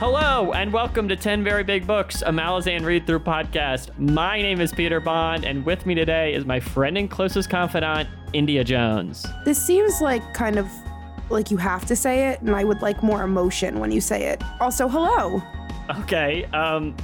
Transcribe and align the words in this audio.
Hello, 0.00 0.52
and 0.52 0.72
welcome 0.72 1.08
to 1.08 1.14
10 1.14 1.44
Very 1.44 1.62
Big 1.62 1.86
Books, 1.86 2.22
a 2.22 2.30
Malazan 2.30 2.86
read 2.86 3.06
through 3.06 3.18
podcast. 3.18 3.90
My 3.98 4.40
name 4.40 4.58
is 4.58 4.72
Peter 4.72 4.98
Bond, 4.98 5.44
and 5.44 5.62
with 5.62 5.84
me 5.84 5.94
today 5.94 6.32
is 6.32 6.46
my 6.46 6.58
friend 6.58 6.96
and 6.96 7.10
closest 7.10 7.50
confidant, 7.50 8.08
India 8.32 8.64
Jones. 8.64 9.26
This 9.44 9.62
seems 9.62 10.00
like 10.00 10.22
kind 10.32 10.58
of 10.58 10.66
like 11.28 11.50
you 11.50 11.58
have 11.58 11.84
to 11.84 11.94
say 11.94 12.30
it, 12.30 12.40
and 12.40 12.56
I 12.56 12.64
would 12.64 12.80
like 12.80 13.02
more 13.02 13.22
emotion 13.24 13.78
when 13.78 13.92
you 13.92 14.00
say 14.00 14.28
it. 14.28 14.42
Also, 14.58 14.88
hello. 14.88 15.42
Okay, 15.98 16.46
um, 16.54 16.96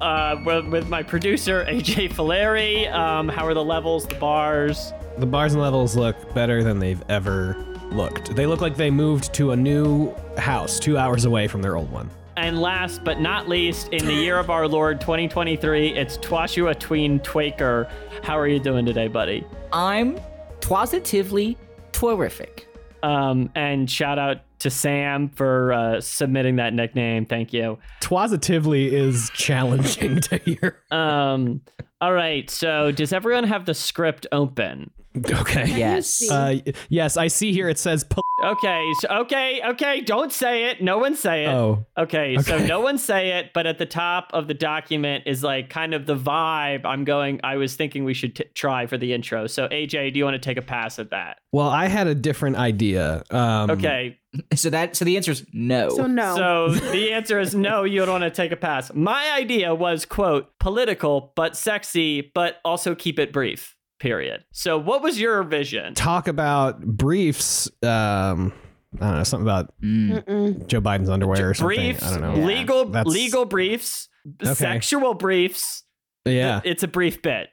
uh, 0.00 0.36
with, 0.46 0.68
with 0.68 0.88
my 0.88 1.02
producer, 1.02 1.64
AJ 1.68 2.12
Fileri. 2.12 2.88
Um, 2.94 3.28
how 3.28 3.44
are 3.48 3.54
the 3.54 3.64
levels, 3.64 4.06
the 4.06 4.14
bars? 4.14 4.92
The 5.18 5.26
bars 5.26 5.54
and 5.54 5.60
levels 5.60 5.96
look 5.96 6.32
better 6.34 6.62
than 6.62 6.78
they've 6.78 7.02
ever 7.08 7.56
looked. 7.90 8.36
They 8.36 8.46
look 8.46 8.60
like 8.60 8.76
they 8.76 8.92
moved 8.92 9.34
to 9.34 9.50
a 9.50 9.56
new 9.56 10.14
house 10.38 10.78
two 10.78 10.96
hours 10.96 11.24
away 11.24 11.48
from 11.48 11.60
their 11.60 11.74
old 11.74 11.90
one. 11.90 12.08
And 12.36 12.60
last 12.60 13.04
but 13.04 13.20
not 13.20 13.48
least, 13.48 13.88
in 13.90 14.06
the 14.06 14.12
year 14.12 14.38
of 14.38 14.50
our 14.50 14.66
Lord 14.66 15.00
2023, 15.00 15.96
it's 15.96 16.18
Twashua 16.18 16.78
Tween 16.78 17.20
Twaker. 17.20 17.88
How 18.22 18.36
are 18.36 18.48
you 18.48 18.58
doing 18.58 18.84
today, 18.84 19.06
buddy? 19.06 19.46
I'm 19.72 20.18
positively 20.60 21.56
terrific. 21.92 22.66
Um, 23.04 23.50
and 23.54 23.88
shout 23.88 24.18
out 24.18 24.38
to 24.60 24.70
Sam 24.70 25.28
for 25.28 25.72
uh, 25.72 26.00
submitting 26.00 26.56
that 26.56 26.74
nickname. 26.74 27.24
Thank 27.24 27.52
you. 27.52 27.78
Twasitively 28.00 28.90
is 28.90 29.30
challenging 29.34 30.20
to 30.22 30.38
hear. 30.38 30.82
Um, 30.90 31.60
all 32.00 32.12
right. 32.12 32.50
So, 32.50 32.90
does 32.90 33.12
everyone 33.12 33.44
have 33.44 33.64
the 33.64 33.74
script 33.74 34.26
open? 34.32 34.90
Okay. 35.16 35.66
Yes. 35.76 36.28
Uh, 36.30 36.58
yes, 36.88 37.16
I 37.16 37.28
see 37.28 37.52
here 37.52 37.68
it 37.68 37.78
says. 37.78 38.04
Po- 38.04 38.20
Okay. 38.42 38.92
Okay. 39.08 39.60
Okay. 39.64 40.00
Don't 40.00 40.32
say 40.32 40.64
it. 40.70 40.82
No 40.82 40.98
one 40.98 41.14
say 41.14 41.44
it. 41.44 41.48
oh, 41.48 41.86
Okay, 41.96 42.36
so 42.38 42.58
no 42.58 42.80
one 42.80 42.98
say 42.98 43.38
it, 43.38 43.52
but 43.54 43.64
at 43.66 43.78
the 43.78 43.86
top 43.86 44.28
of 44.34 44.48
the 44.48 44.54
document 44.54 45.22
is 45.26 45.44
like 45.44 45.70
kind 45.70 45.94
of 45.94 46.04
the 46.06 46.16
vibe 46.16 46.84
I'm 46.84 47.04
going. 47.04 47.40
I 47.44 47.56
was 47.56 47.76
thinking 47.76 48.04
we 48.04 48.12
should 48.12 48.34
t- 48.34 48.44
try 48.54 48.86
for 48.86 48.98
the 48.98 49.12
intro. 49.14 49.46
So 49.46 49.68
AJ, 49.68 50.12
do 50.12 50.18
you 50.18 50.24
want 50.24 50.34
to 50.34 50.40
take 50.40 50.56
a 50.58 50.62
pass 50.62 50.98
at 50.98 51.10
that? 51.10 51.38
well, 51.52 51.68
I 51.68 51.86
had 51.86 52.08
a 52.08 52.14
different 52.14 52.56
idea. 52.56 53.22
Um, 53.30 53.70
Okay, 53.70 54.18
So 54.56 54.68
that 54.70 54.96
so 54.96 55.04
the 55.04 55.16
answer 55.16 55.30
is 55.30 55.46
no. 55.52 55.90
So 55.90 56.06
no. 56.08 56.34
so 56.36 56.68
the 56.90 57.12
answer 57.12 57.38
is 57.38 57.54
no. 57.54 57.84
You 57.84 58.00
don't 58.00 58.10
want 58.20 58.24
to 58.24 58.30
take 58.30 58.50
a 58.50 58.56
pass. 58.56 58.92
My 58.92 59.30
idea 59.32 59.74
was 59.76 60.04
quote 60.04 60.58
political 60.58 61.32
but 61.36 61.56
sexy, 61.56 62.32
but 62.34 62.56
also 62.64 62.96
keep 62.96 63.20
it 63.20 63.32
brief. 63.32 63.73
Period. 64.04 64.44
So 64.52 64.76
what 64.76 65.00
was 65.02 65.18
your 65.18 65.42
vision? 65.44 65.94
Talk 65.94 66.28
about 66.28 66.82
briefs. 66.84 67.68
Um, 67.82 68.52
I 69.00 69.06
don't 69.06 69.16
know 69.16 69.24
something 69.24 69.46
about 69.46 69.72
Mm. 69.80 70.22
Mm-mm. 70.26 70.66
Joe 70.66 70.82
Biden's 70.82 71.08
underwear 71.08 71.48
or 71.48 71.54
something. 71.54 71.74
Briefs, 71.78 72.02
I 72.02 72.10
don't 72.18 72.20
know. 72.20 72.46
legal 72.46 72.84
That's- 72.84 73.10
legal 73.10 73.46
briefs, 73.46 74.10
Okay. 74.42 74.52
sexual 74.52 75.14
briefs. 75.14 75.84
Yeah, 76.26 76.60
It's 76.64 76.82
a 76.82 76.86
brief 76.88 77.22
bit. 77.22 77.48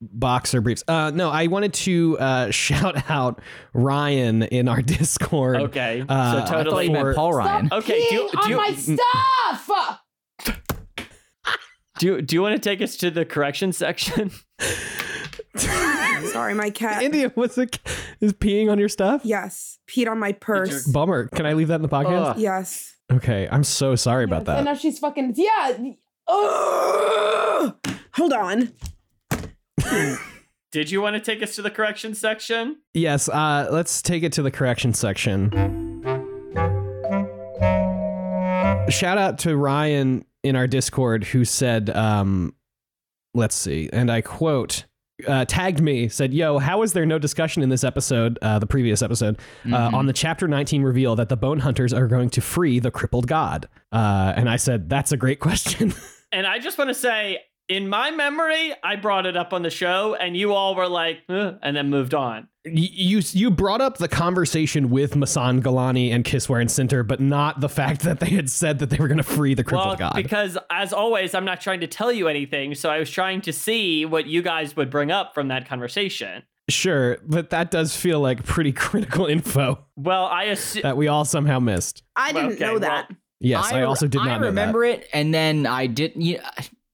boxer 0.00 0.60
briefs. 0.60 0.82
Uh, 0.88 1.12
no, 1.14 1.30
I 1.30 1.46
wanted 1.46 1.72
to 1.74 2.18
uh, 2.18 2.50
shout 2.64 3.08
out 3.08 3.40
Ryan 3.72 4.42
in 4.42 4.66
our 4.66 4.82
Discord. 4.82 5.58
Okay, 5.60 6.04
Uh, 6.08 6.32
so 6.32 6.38
I 6.38 6.44
thought 6.46 6.64
totally. 6.64 6.86
you 6.86 6.90
meant 6.90 7.14
Paul 7.14 7.32
Ryan. 7.32 7.68
Okay, 7.70 8.08
do 8.10 8.14
you, 8.16 8.30
do 8.42 8.48
you, 8.50 8.74
stuff. 8.76 9.70
Do 11.98 12.06
you, 12.08 12.22
do 12.22 12.34
you 12.34 12.42
want 12.42 12.60
to 12.60 12.68
take 12.68 12.82
us 12.82 12.96
to 12.96 13.12
the 13.12 13.24
correction 13.24 13.72
section? 13.72 14.32
Sorry, 16.32 16.54
my 16.54 16.70
cat. 16.70 17.02
India 17.02 17.32
was 17.36 17.58
is 17.58 18.32
peeing 18.32 18.70
on 18.70 18.78
your 18.78 18.88
stuff. 18.88 19.22
yes, 19.24 19.78
peed 19.86 20.10
on 20.10 20.18
my 20.18 20.32
purse. 20.32 20.86
Bummer. 20.86 21.28
Can 21.28 21.46
I 21.46 21.52
leave 21.52 21.68
that 21.68 21.76
in 21.76 21.82
the 21.82 21.88
podcast? 21.88 22.30
Ugh. 22.30 22.38
Yes. 22.38 22.96
Okay, 23.12 23.48
I'm 23.50 23.64
so 23.64 23.94
sorry 23.94 24.24
about 24.24 24.46
that. 24.46 24.56
And 24.58 24.64
now 24.64 24.74
she's 24.74 24.98
fucking 24.98 25.34
yeah. 25.36 25.76
Ugh. 26.28 27.76
Hold 28.14 28.32
on. 28.32 28.72
Did 30.72 30.90
you 30.90 31.02
want 31.02 31.16
to 31.16 31.20
take 31.20 31.42
us 31.42 31.54
to 31.56 31.62
the 31.62 31.70
correction 31.70 32.14
section? 32.14 32.78
Yes, 32.94 33.28
uh, 33.28 33.68
let's 33.70 34.00
take 34.00 34.22
it 34.22 34.32
to 34.32 34.42
the 34.42 34.50
correction 34.50 34.94
section. 34.94 35.50
Shout 38.88 39.18
out 39.18 39.38
to 39.40 39.56
Ryan 39.56 40.24
in 40.42 40.56
our 40.56 40.66
Discord 40.66 41.24
who 41.24 41.44
said, 41.44 41.90
um, 41.90 42.54
let's 43.34 43.54
see, 43.54 43.90
and 43.92 44.10
I 44.10 44.22
quote, 44.22 44.86
uh, 45.26 45.44
tagged 45.46 45.80
me, 45.80 46.08
said, 46.08 46.32
Yo, 46.32 46.58
how 46.58 46.82
is 46.82 46.92
there 46.92 47.06
no 47.06 47.18
discussion 47.18 47.62
in 47.62 47.68
this 47.68 47.84
episode, 47.84 48.38
uh, 48.42 48.58
the 48.58 48.66
previous 48.66 49.02
episode, 49.02 49.38
uh, 49.70 49.90
on 49.92 50.06
the 50.06 50.12
chapter 50.12 50.48
19 50.48 50.82
reveal 50.82 51.16
that 51.16 51.28
the 51.28 51.36
bone 51.36 51.60
hunters 51.60 51.92
are 51.92 52.06
going 52.06 52.30
to 52.30 52.40
free 52.40 52.78
the 52.78 52.90
crippled 52.90 53.26
god? 53.26 53.68
Uh, 53.92 54.32
and 54.36 54.48
I 54.48 54.56
said, 54.56 54.88
That's 54.88 55.12
a 55.12 55.16
great 55.16 55.40
question. 55.40 55.94
And 56.32 56.46
I 56.46 56.58
just 56.58 56.78
want 56.78 56.88
to 56.88 56.94
say, 56.94 57.40
in 57.68 57.88
my 57.88 58.10
memory, 58.10 58.72
I 58.82 58.96
brought 58.96 59.26
it 59.26 59.36
up 59.36 59.52
on 59.52 59.62
the 59.62 59.70
show, 59.70 60.14
and 60.14 60.36
you 60.36 60.52
all 60.52 60.74
were 60.74 60.88
like, 60.88 61.22
"Uh," 61.28 61.52
and 61.62 61.76
then 61.76 61.90
moved 61.90 62.14
on. 62.14 62.48
You 62.64 63.20
you 63.32 63.50
brought 63.50 63.80
up 63.80 63.98
the 63.98 64.06
conversation 64.08 64.88
with 64.90 65.14
Masan 65.14 65.60
Gilani 65.62 66.10
and 66.12 66.24
Kisswhere 66.24 66.60
and 66.60 66.70
Sinter, 66.70 67.06
but 67.06 67.20
not 67.20 67.60
the 67.60 67.68
fact 67.68 68.02
that 68.02 68.20
they 68.20 68.30
had 68.30 68.48
said 68.50 68.78
that 68.78 68.90
they 68.90 68.98
were 68.98 69.08
going 69.08 69.18
to 69.18 69.24
free 69.24 69.54
the 69.54 69.64
crippled 69.64 69.98
well, 70.00 70.10
god. 70.10 70.14
because 70.14 70.56
as 70.70 70.92
always, 70.92 71.34
I'm 71.34 71.44
not 71.44 71.60
trying 71.60 71.80
to 71.80 71.86
tell 71.88 72.12
you 72.12 72.28
anything, 72.28 72.74
so 72.76 72.88
I 72.90 72.98
was 72.98 73.10
trying 73.10 73.40
to 73.42 73.52
see 73.52 74.04
what 74.04 74.26
you 74.26 74.42
guys 74.42 74.76
would 74.76 74.90
bring 74.90 75.10
up 75.10 75.34
from 75.34 75.48
that 75.48 75.68
conversation. 75.68 76.44
sure, 76.70 77.18
but 77.26 77.50
that 77.50 77.70
does 77.72 77.96
feel 77.96 78.20
like 78.20 78.44
pretty 78.44 78.72
critical 78.86 79.26
info 79.26 79.84
Well, 79.96 80.26
I 80.26 80.44
assume. 80.44 80.82
that 80.82 80.96
we 80.96 81.08
all 81.08 81.24
somehow 81.24 81.58
missed. 81.58 82.04
I 82.14 82.30
didn't 82.32 82.52
Okay, 82.52 82.64
know 82.64 82.78
that. 82.78 83.10
Yes, 83.40 83.72
I, 83.72 83.82
also 83.82 84.06
did 84.06 84.18
not 84.18 84.28
I 84.28 84.38
know 84.38 84.46
remember 84.46 84.84
it, 84.84 85.08
and 85.12 85.34
then 85.34 85.66
I 85.66 85.88
didn't. 85.88 86.22
You 86.22 86.38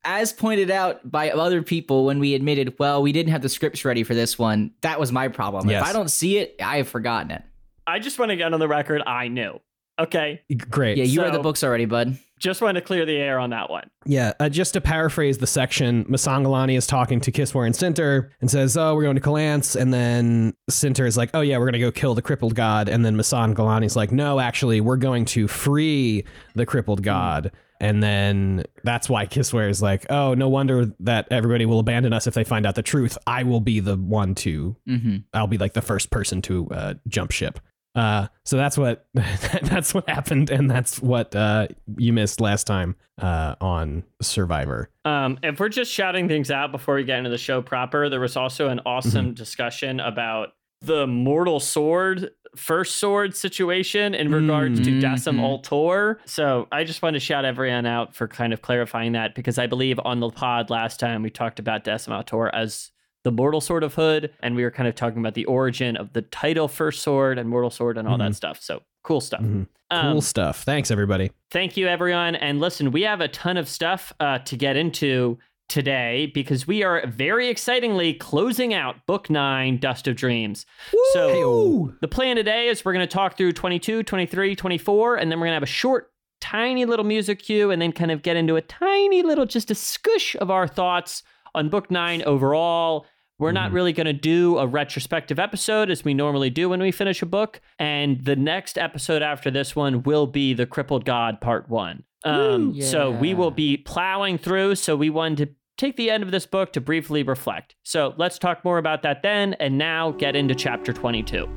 as 0.09 0.33
pointed 0.33 0.71
out 0.71 1.09
by 1.09 1.31
other 1.31 1.63
people 1.63 2.07
when 2.07 2.19
we 2.19 2.35
admitted, 2.35 2.75
well, 2.79 3.03
we 3.03 3.13
didn't 3.13 3.31
have 3.31 3.43
the 3.43 3.49
scripts 3.51 3.85
ready 3.85 4.03
for 4.03 4.15
this 4.15 4.39
one. 4.39 4.73
That 4.81 4.99
was 4.99 5.13
my 5.13 5.29
problem. 5.29 5.69
Yes. 5.69 5.83
If 5.83 5.89
I 5.89 5.93
don't 5.93 6.11
see 6.11 6.39
it, 6.39 6.57
I 6.63 6.79
have 6.79 6.89
forgotten 6.89 7.31
it. 7.31 7.43
I 7.87 7.99
just 7.99 8.19
want 8.19 8.31
to 8.31 8.37
get 8.37 8.53
on 8.53 8.59
the 8.59 8.69
record. 8.69 9.03
I 9.07 9.29
knew. 9.29 9.61
Okay. 9.99 10.41
Great. 10.71 10.97
Yeah, 10.97 11.05
you 11.05 11.21
read 11.21 11.35
the 11.35 11.41
books 11.41 11.63
already, 11.63 11.85
bud. 11.85 12.17
just 12.39 12.63
wanted 12.63 12.81
to 12.81 12.87
clear 12.87 13.05
the 13.05 13.17
air 13.17 13.39
on 13.39 13.51
that 13.51 13.69
one. 13.69 13.91
Yeah, 14.07 14.33
uh, 14.41 14.49
just 14.49 14.73
to 14.75 14.81
paraphrase 14.81 15.39
the 15.39 15.47
section, 15.47 16.07
Masan 16.07 16.43
Gilani 16.43 16.79
is 16.79 16.87
talking 16.87 17.21
to 17.21 17.33
Kisswhere 17.33 17.67
and 17.67 17.75
Sinter 17.75 18.31
and 18.41 18.51
says, 18.51 18.77
"Oh, 18.77 18.95
we're 18.95 19.03
going 19.03 19.17
to 19.17 19.23
Kolanse," 19.23 19.79
and 19.79 19.93
then 19.93 20.55
Sinter 20.71 21.07
is 21.07 21.17
like, 21.17 21.31
"Oh 21.35 21.41
yeah, 21.41 21.59
we're 21.59 21.65
going 21.65 21.73
to 21.73 21.79
go 21.81 21.91
kill 21.91 22.15
the 22.15 22.23
crippled 22.23 22.55
god," 22.55 22.89
and 22.89 23.05
then 23.05 23.17
Masan 23.17 23.55
Gilani 23.55 23.87
is 23.87 23.97
like, 23.97 24.13
"No, 24.13 24.39
actually, 24.39 24.81
we're 24.81 24.97
going 24.97 25.25
to 25.27 25.49
free 25.49 26.25
the 26.55 26.65
crippled 26.65 27.03
god." 27.03 27.51
And 27.81 28.03
then 28.03 28.65
that's 28.83 29.09
why 29.09 29.27
Kisswhere 29.27 29.71
is 29.71 29.81
like, 29.81 30.07
"Oh, 30.11 30.35
no 30.35 30.49
wonder 30.49 30.93
that 31.01 31.29
everybody 31.31 31.67
will 31.67 31.79
abandon 31.79 32.13
us 32.13 32.27
if 32.27 32.35
they 32.35 32.45
find 32.45 32.67
out 32.67 32.75
the 32.75 32.83
truth. 32.83 33.17
I 33.27 33.45
will 33.45 33.61
be 33.61 33.81
the 33.81 33.97
one 33.97 34.35
to. 34.37 34.77
Mm-hmm. 34.89 35.17
I'll 35.33 35.47
be 35.47 35.59
like 35.59 35.75
the 35.75 35.83
first 35.83 36.11
person 36.11 36.43
to 36.43 36.69
uh, 36.71 36.95
jump 37.07 37.31
ship." 37.31 37.61
Uh, 37.95 38.29
so 38.45 38.57
that's 38.57 38.79
what 38.79 39.07
that's 39.15 39.93
what 39.95 40.09
happened, 40.09 40.51
and 40.51 40.71
that's 40.71 41.01
what 41.01 41.35
uh, 41.35 41.69
you 41.97 42.13
missed 42.13 42.41
last 42.41 42.67
time 42.67 42.97
uh, 43.21 43.55
on 43.61 44.05
Survivor. 44.23 44.91
Um, 45.05 45.39
if 45.43 45.59
we're 45.59 45.69
just 45.69 45.93
shouting 45.93 46.29
things 46.29 46.51
out 46.51 46.71
before 46.71 46.95
we 46.95 47.05
get 47.05 47.19
into 47.19 47.31
the 47.31 47.39
show 47.39 47.63
proper, 47.63 48.09
there 48.09 48.21
was 48.21 48.37
also 48.37 48.69
an 48.69 48.81
awesome 48.87 49.35
discussion 49.35 50.01
about 50.01 50.51
the 50.81 51.07
mortal 51.07 51.59
sword, 51.59 52.31
first 52.57 52.97
sword 52.97 53.35
situation 53.37 54.15
in 54.15 54.33
regards 54.33 54.81
to 54.81 54.91
Dassem 55.01 55.37
Mhm. 55.37 55.41
Ultor. 55.43 56.19
So 56.25 56.67
I 56.73 56.85
just 56.85 57.03
want 57.03 57.15
to 57.15 57.21
shout 57.21 57.45
everyone 57.45 57.87
out 57.87 58.15
for 58.15 58.27
kind 58.29 58.53
of 58.53 58.63
clarifying 58.63 59.13
that 59.13 59.35
because 59.35 59.59
I 59.59 59.67
believe 59.67 60.01
on 60.05 60.21
the 60.21 60.31
pod 60.31 60.71
last 60.71 60.99
time 61.01 61.23
we 61.23 61.31
talked 61.31 61.59
about 61.59 61.85
Dassem 61.85 62.13
Ultor 62.13 62.49
as 62.55 62.91
the 63.25 63.33
mortal 63.33 63.61
sword 63.61 63.83
of 63.83 63.95
Hood, 63.95 64.33
and 64.41 64.55
we 64.55 64.63
were 64.63 64.71
kind 64.71 64.89
of 64.89 64.95
talking 64.95 65.19
about 65.19 65.35
the 65.35 65.45
origin 65.47 65.97
of 65.97 66.13
the 66.13 66.23
title 66.23 66.69
first 66.69 67.03
sword 67.03 67.39
and 67.39 67.49
mortal 67.49 67.71
sword 67.71 67.99
and 67.99 68.07
all 68.09 68.17
that 68.19 68.35
stuff. 68.35 68.61
So 68.63 68.83
cool 69.03 69.21
stuff. 69.21 69.41
Mhm. 69.43 69.67
Um, 69.91 70.13
Cool 70.13 70.21
stuff. 70.21 70.63
Thanks, 70.65 70.91
everybody. 70.91 71.31
Thank 71.51 71.77
you, 71.77 71.89
everyone. 71.89 72.35
And 72.37 72.61
listen, 72.61 72.91
we 72.93 73.03
have 73.03 73.21
a 73.23 73.29
ton 73.29 73.57
of 73.57 73.69
stuff 73.69 74.13
uh, 74.21 74.39
to 74.41 74.57
get 74.57 74.77
into 74.77 75.39
today 75.69 76.31
because 76.35 76.67
we 76.67 76.83
are 76.83 77.07
very 77.07 77.49
excitingly 77.49 78.15
closing 78.15 78.73
out 78.75 79.05
Book 79.07 79.29
9, 79.31 79.79
Dust 79.79 80.09
of 80.09 80.17
Dreams. 80.17 80.67
So 81.13 81.29
Hey-o. 81.29 81.93
the 82.01 82.09
plan 82.09 82.37
today 82.37 82.69
is 82.69 82.85
we're 82.85 82.93
going 82.95 83.07
to 83.07 83.13
talk 83.13 83.37
through 83.37 83.53
22, 83.53 84.03
23, 84.03 84.57
24, 84.57 85.17
and 85.17 85.31
then 85.31 85.39
we're 85.39 85.47
going 85.47 85.53
to 85.53 85.57
have 85.57 85.63
a 85.63 85.67
short, 85.67 86.11
tiny 86.41 86.85
little 86.85 87.05
music 87.05 87.41
cue 87.43 87.71
and 87.71 87.81
then 87.83 87.93
kind 87.93 88.11
of 88.11 88.23
get 88.23 88.37
into 88.37 88.57
a 88.57 88.63
tiny 88.63 89.23
little, 89.23 89.45
just 89.47 89.71
a 89.71 89.75
squish 89.75 90.35
of 90.37 90.51
our 90.51 90.67
thoughts 90.67 91.23
on 91.55 91.69
Book 91.69 91.91
9 91.91 92.23
overall. 92.25 93.07
We're 93.41 93.53
not 93.53 93.71
Mhm. 93.71 93.75
really 93.75 93.93
going 93.93 94.07
to 94.07 94.13
do 94.13 94.59
a 94.59 94.67
retrospective 94.67 95.39
episode 95.39 95.91
as 95.91 96.05
we 96.05 96.13
normally 96.13 96.51
do 96.51 96.69
when 96.69 96.81
we 96.81 96.91
finish 96.91 97.23
a 97.23 97.27
book. 97.27 97.61
And 97.79 98.25
the 98.25 98.35
next 98.35 98.77
episode 98.77 99.23
after 99.23 99.49
this 99.51 99.77
one 99.77 100.03
will 100.03 100.27
be 100.27 100.55
The 100.55 100.67
Crippled 100.67 101.05
God 101.05 101.41
Part 101.41 101.69
1. 101.69 102.03
Um, 102.25 102.73
Woo. 102.75 102.83
So 102.83 103.13
we 103.13 103.35
will 103.35 103.53
be 103.53 103.77
plowing 103.77 104.39
through. 104.39 104.75
So 104.75 104.97
we 104.97 105.09
wanted 105.09 105.39
to 105.51 105.55
take 105.79 105.97
the 105.97 106.11
end 106.11 106.23
of 106.23 106.31
this 106.31 106.45
book 106.45 106.73
to 106.75 106.81
briefly 106.81 107.23
reflect. 107.23 107.77
So 107.85 108.13
let's 108.19 108.39
talk 108.39 108.65
more 108.65 108.79
about 108.79 109.03
that 109.03 109.23
then. 109.23 109.55
And 109.55 109.79
now 109.79 110.11
get 110.11 110.37
into 110.37 110.55
chapter 110.55 110.93
22. 110.93 111.49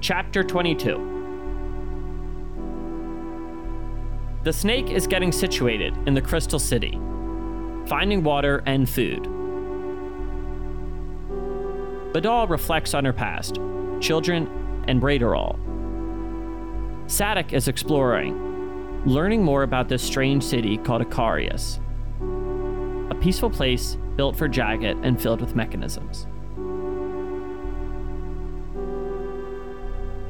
Chapter 0.00 0.44
22. 0.44 1.08
The 4.44 4.52
snake 4.52 4.90
is 4.90 5.06
getting 5.06 5.32
situated 5.32 5.96
in 6.06 6.14
the 6.14 6.20
Crystal 6.20 6.58
City, 6.58 6.92
finding 7.86 8.22
water 8.22 8.62
and 8.66 8.88
food. 8.88 9.22
Badalle 12.12 12.50
reflects 12.50 12.92
on 12.92 13.04
her 13.04 13.12
past, 13.12 13.58
children, 14.00 14.48
and 14.88 15.00
Brayderal. 15.00 15.56
Saddic 17.06 17.52
is 17.52 17.68
exploring, 17.68 18.51
learning 19.04 19.42
more 19.42 19.64
about 19.64 19.88
this 19.88 20.02
strange 20.02 20.44
city 20.44 20.78
called 20.78 21.02
Icarias, 21.02 21.80
a 23.10 23.14
peaceful 23.16 23.50
place 23.50 23.96
built 24.16 24.36
for 24.36 24.46
Jagged 24.46 24.96
and 25.04 25.20
filled 25.20 25.40
with 25.40 25.56
mechanisms. 25.56 26.26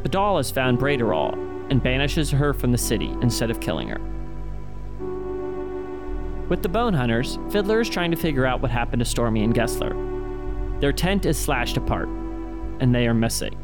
Badalle 0.02 0.38
has 0.38 0.50
found 0.50 0.78
Brayderal 0.78 1.34
and 1.70 1.82
banishes 1.82 2.30
her 2.30 2.54
from 2.54 2.72
the 2.72 2.78
city 2.78 3.14
instead 3.20 3.50
of 3.50 3.60
killing 3.60 3.88
her. 3.88 4.00
With 6.48 6.62
the 6.62 6.68
Bone 6.68 6.94
Hunters, 6.94 7.38
Fiddler 7.50 7.80
is 7.80 7.90
trying 7.90 8.10
to 8.10 8.16
figure 8.16 8.46
out 8.46 8.62
what 8.62 8.70
happened 8.70 9.00
to 9.00 9.04
Stormy 9.04 9.44
and 9.44 9.54
Gesler. 9.54 10.80
Their 10.80 10.92
tent 10.92 11.26
is 11.26 11.38
slashed 11.38 11.76
apart, 11.76 12.08
and 12.80 12.94
they 12.94 13.06
are 13.06 13.14
missing. 13.14 13.54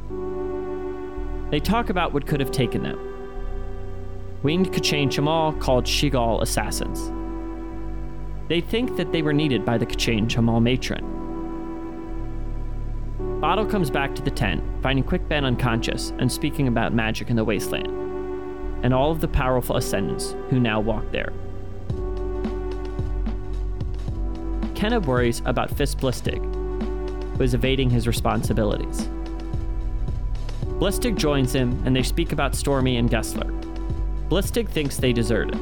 They 1.50 1.60
talk 1.60 1.88
about 1.88 2.12
what 2.12 2.26
could 2.26 2.40
have 2.40 2.50
taken 2.50 2.82
them. 2.82 3.07
Winged 4.42 4.72
K'Chain 4.72 5.10
Che'Malle 5.10 5.60
called 5.60 5.84
Shi'gal 5.84 6.40
assassins. 6.42 7.10
They 8.48 8.60
think 8.60 8.96
that 8.96 9.10
they 9.10 9.20
were 9.20 9.32
needed 9.32 9.64
by 9.64 9.78
the 9.78 9.86
K'Chain 9.86 10.28
Che'Malle 10.28 10.62
matron. 10.62 11.16
Bottle 13.40 13.66
comes 13.66 13.90
back 13.90 14.14
to 14.14 14.22
the 14.22 14.30
tent, 14.30 14.62
finding 14.80 15.04
Quick 15.04 15.28
Ben 15.28 15.44
unconscious 15.44 16.12
and 16.18 16.30
speaking 16.30 16.68
about 16.68 16.94
magic 16.94 17.30
in 17.30 17.36
the 17.36 17.44
wasteland, 17.44 17.88
and 18.84 18.94
all 18.94 19.10
of 19.10 19.20
the 19.20 19.28
powerful 19.28 19.76
ascendants 19.76 20.36
who 20.50 20.60
now 20.60 20.78
walk 20.78 21.10
there. 21.10 21.32
Kenna 24.76 25.00
worries 25.00 25.42
about 25.44 25.76
Fist 25.76 25.98
Blistig, 25.98 26.38
who 27.36 27.42
is 27.42 27.54
evading 27.54 27.90
his 27.90 28.06
responsibilities. 28.06 29.08
Blistig 30.78 31.16
joins 31.16 31.52
him, 31.52 31.82
and 31.84 31.96
they 31.96 32.04
speak 32.04 32.30
about 32.30 32.54
Stormy 32.54 32.96
and 32.98 33.10
Gesler. 33.10 33.57
Blistig 34.28 34.68
thinks 34.68 34.96
they 34.96 35.12
deserted. 35.12 35.58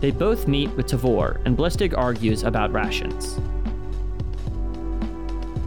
They 0.00 0.10
both 0.10 0.48
meet 0.48 0.70
with 0.70 0.86
Tavor, 0.86 1.40
and 1.44 1.56
Blistig 1.56 1.96
argues 1.96 2.42
about 2.42 2.72
rations. 2.72 3.38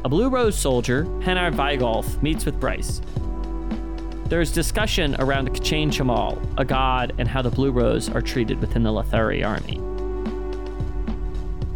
A 0.03 0.09
Blue 0.09 0.29
Rose 0.29 0.57
soldier, 0.57 1.05
Henar 1.21 1.53
Vygulf, 1.53 2.21
meets 2.21 2.45
with 2.45 2.59
Brys. 2.59 3.01
There 4.27 4.41
is 4.41 4.51
discussion 4.51 5.15
around 5.19 5.51
K'Chain 5.51 5.89
Che'Malle, 5.89 6.41
a 6.57 6.65
god, 6.65 7.13
and 7.17 7.27
how 7.27 7.41
the 7.41 7.49
Blue 7.49 7.71
Rose 7.71 8.09
are 8.09 8.21
treated 8.21 8.59
within 8.59 8.83
the 8.83 8.91
Letherii 8.91 9.45
army. 9.45 9.79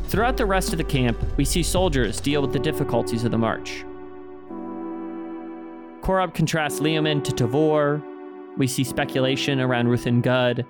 Throughout 0.10 0.36
the 0.36 0.46
rest 0.46 0.72
of 0.72 0.78
the 0.78 0.84
camp, 0.84 1.18
we 1.38 1.46
see 1.46 1.64
soldiers 1.64 2.20
deal 2.20 2.42
with 2.42 2.52
the 2.52 2.60
difficulties 2.60 3.24
of 3.24 3.32
the 3.32 3.38
march. 3.38 3.86
Corabb 6.02 6.34
contrasts 6.34 6.80
Leoman 6.80 7.22
to 7.22 7.32
Tavor. 7.32 8.02
We 8.58 8.68
see 8.68 8.84
speculation 8.84 9.60
around 9.62 9.88
Ruthan 9.88 10.22
Gudd. 10.22 10.66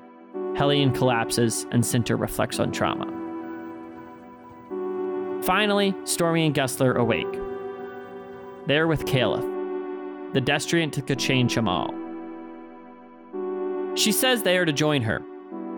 Hellian 0.54 0.94
collapses, 0.94 1.66
and 1.72 1.84
Sinter 1.84 2.20
reflects 2.20 2.60
on 2.60 2.72
trauma. 2.72 3.06
Finally, 5.44 5.96
Stormy 6.04 6.46
and 6.46 6.56
Gesler 6.56 6.96
awake. 6.96 7.40
They're 8.68 8.88
with 8.88 9.06
Kalyth, 9.06 10.34
the 10.34 10.42
destriant 10.42 10.94
to 10.94 11.02
K'Chain 11.02 11.48
Che'Malle. 11.48 11.96
She 13.98 14.12
says 14.12 14.44
they 14.44 14.58
are 14.58 14.66
to 14.66 14.74
join 14.74 15.02
her. 15.02 15.22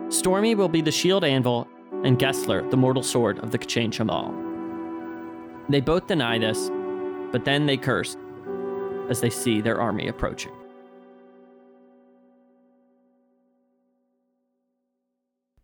Stormy 0.10 0.56
will 0.56 0.68
be 0.68 0.82
the 0.82 0.92
shield 0.92 1.24
anvil, 1.24 1.68
and 2.04 2.20
Gesler 2.20 2.70
the 2.70 2.78
mortal 2.78 3.04
sword 3.04 3.40
of 3.40 3.52
the 3.52 3.60
K'Chain 3.60 3.92
Che'Malle. 3.92 4.34
They 5.70 5.80
both 5.80 6.08
deny 6.08 6.38
this, 6.38 6.70
but 7.32 7.46
then 7.46 7.66
they 7.66 7.78
curse 7.78 8.18
as 9.10 9.22
they 9.22 9.30
see 9.30 9.62
their 9.62 9.80
army 9.80 10.08
approaching. 10.08 10.52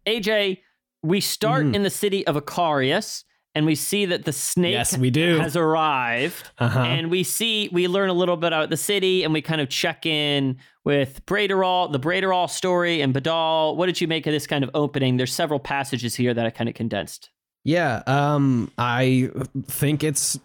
AJ, 0.07 0.61
we 1.03 1.19
start 1.21 1.65
Mhm. 1.65 1.75
in 1.75 1.83
the 1.83 1.89
city 1.89 2.25
of 2.25 2.35
Icarias, 2.35 3.23
and 3.53 3.65
we 3.65 3.75
see 3.75 4.05
that 4.05 4.25
the 4.25 4.31
snake 4.33 4.71
Yes, 4.73 4.97
we 4.97 5.09
do. 5.09 5.39
has 5.39 5.55
arrived. 5.55 6.49
Uh-huh. 6.59 6.79
And 6.79 7.09
we 7.11 7.23
see, 7.23 7.69
we 7.71 7.87
learn 7.87 8.09
a 8.09 8.13
little 8.13 8.37
bit 8.37 8.47
about 8.47 8.69
the 8.69 8.77
city, 8.77 9.23
and 9.23 9.33
we 9.33 9.41
kind 9.41 9.61
of 9.61 9.69
check 9.69 10.05
in 10.05 10.57
with 10.85 11.25
Brayderal, 11.25 11.91
the 11.91 11.99
Brayderal 11.99 12.49
story, 12.49 13.01
and 13.01 13.13
Badalle. 13.13 13.75
What 13.75 13.87
did 13.87 13.99
you 13.99 14.07
make 14.07 14.25
of 14.27 14.33
this 14.33 14.47
kind 14.47 14.63
of 14.63 14.69
opening? 14.73 15.17
There's 15.17 15.33
several 15.33 15.59
passages 15.59 16.15
here 16.15 16.33
that 16.33 16.45
I 16.45 16.49
kind 16.49 16.69
of 16.69 16.75
condensed. 16.75 17.29
Yeah, 17.63 18.01
um, 18.07 18.71
I 18.77 19.29
think 19.67 20.03
it's 20.03 20.39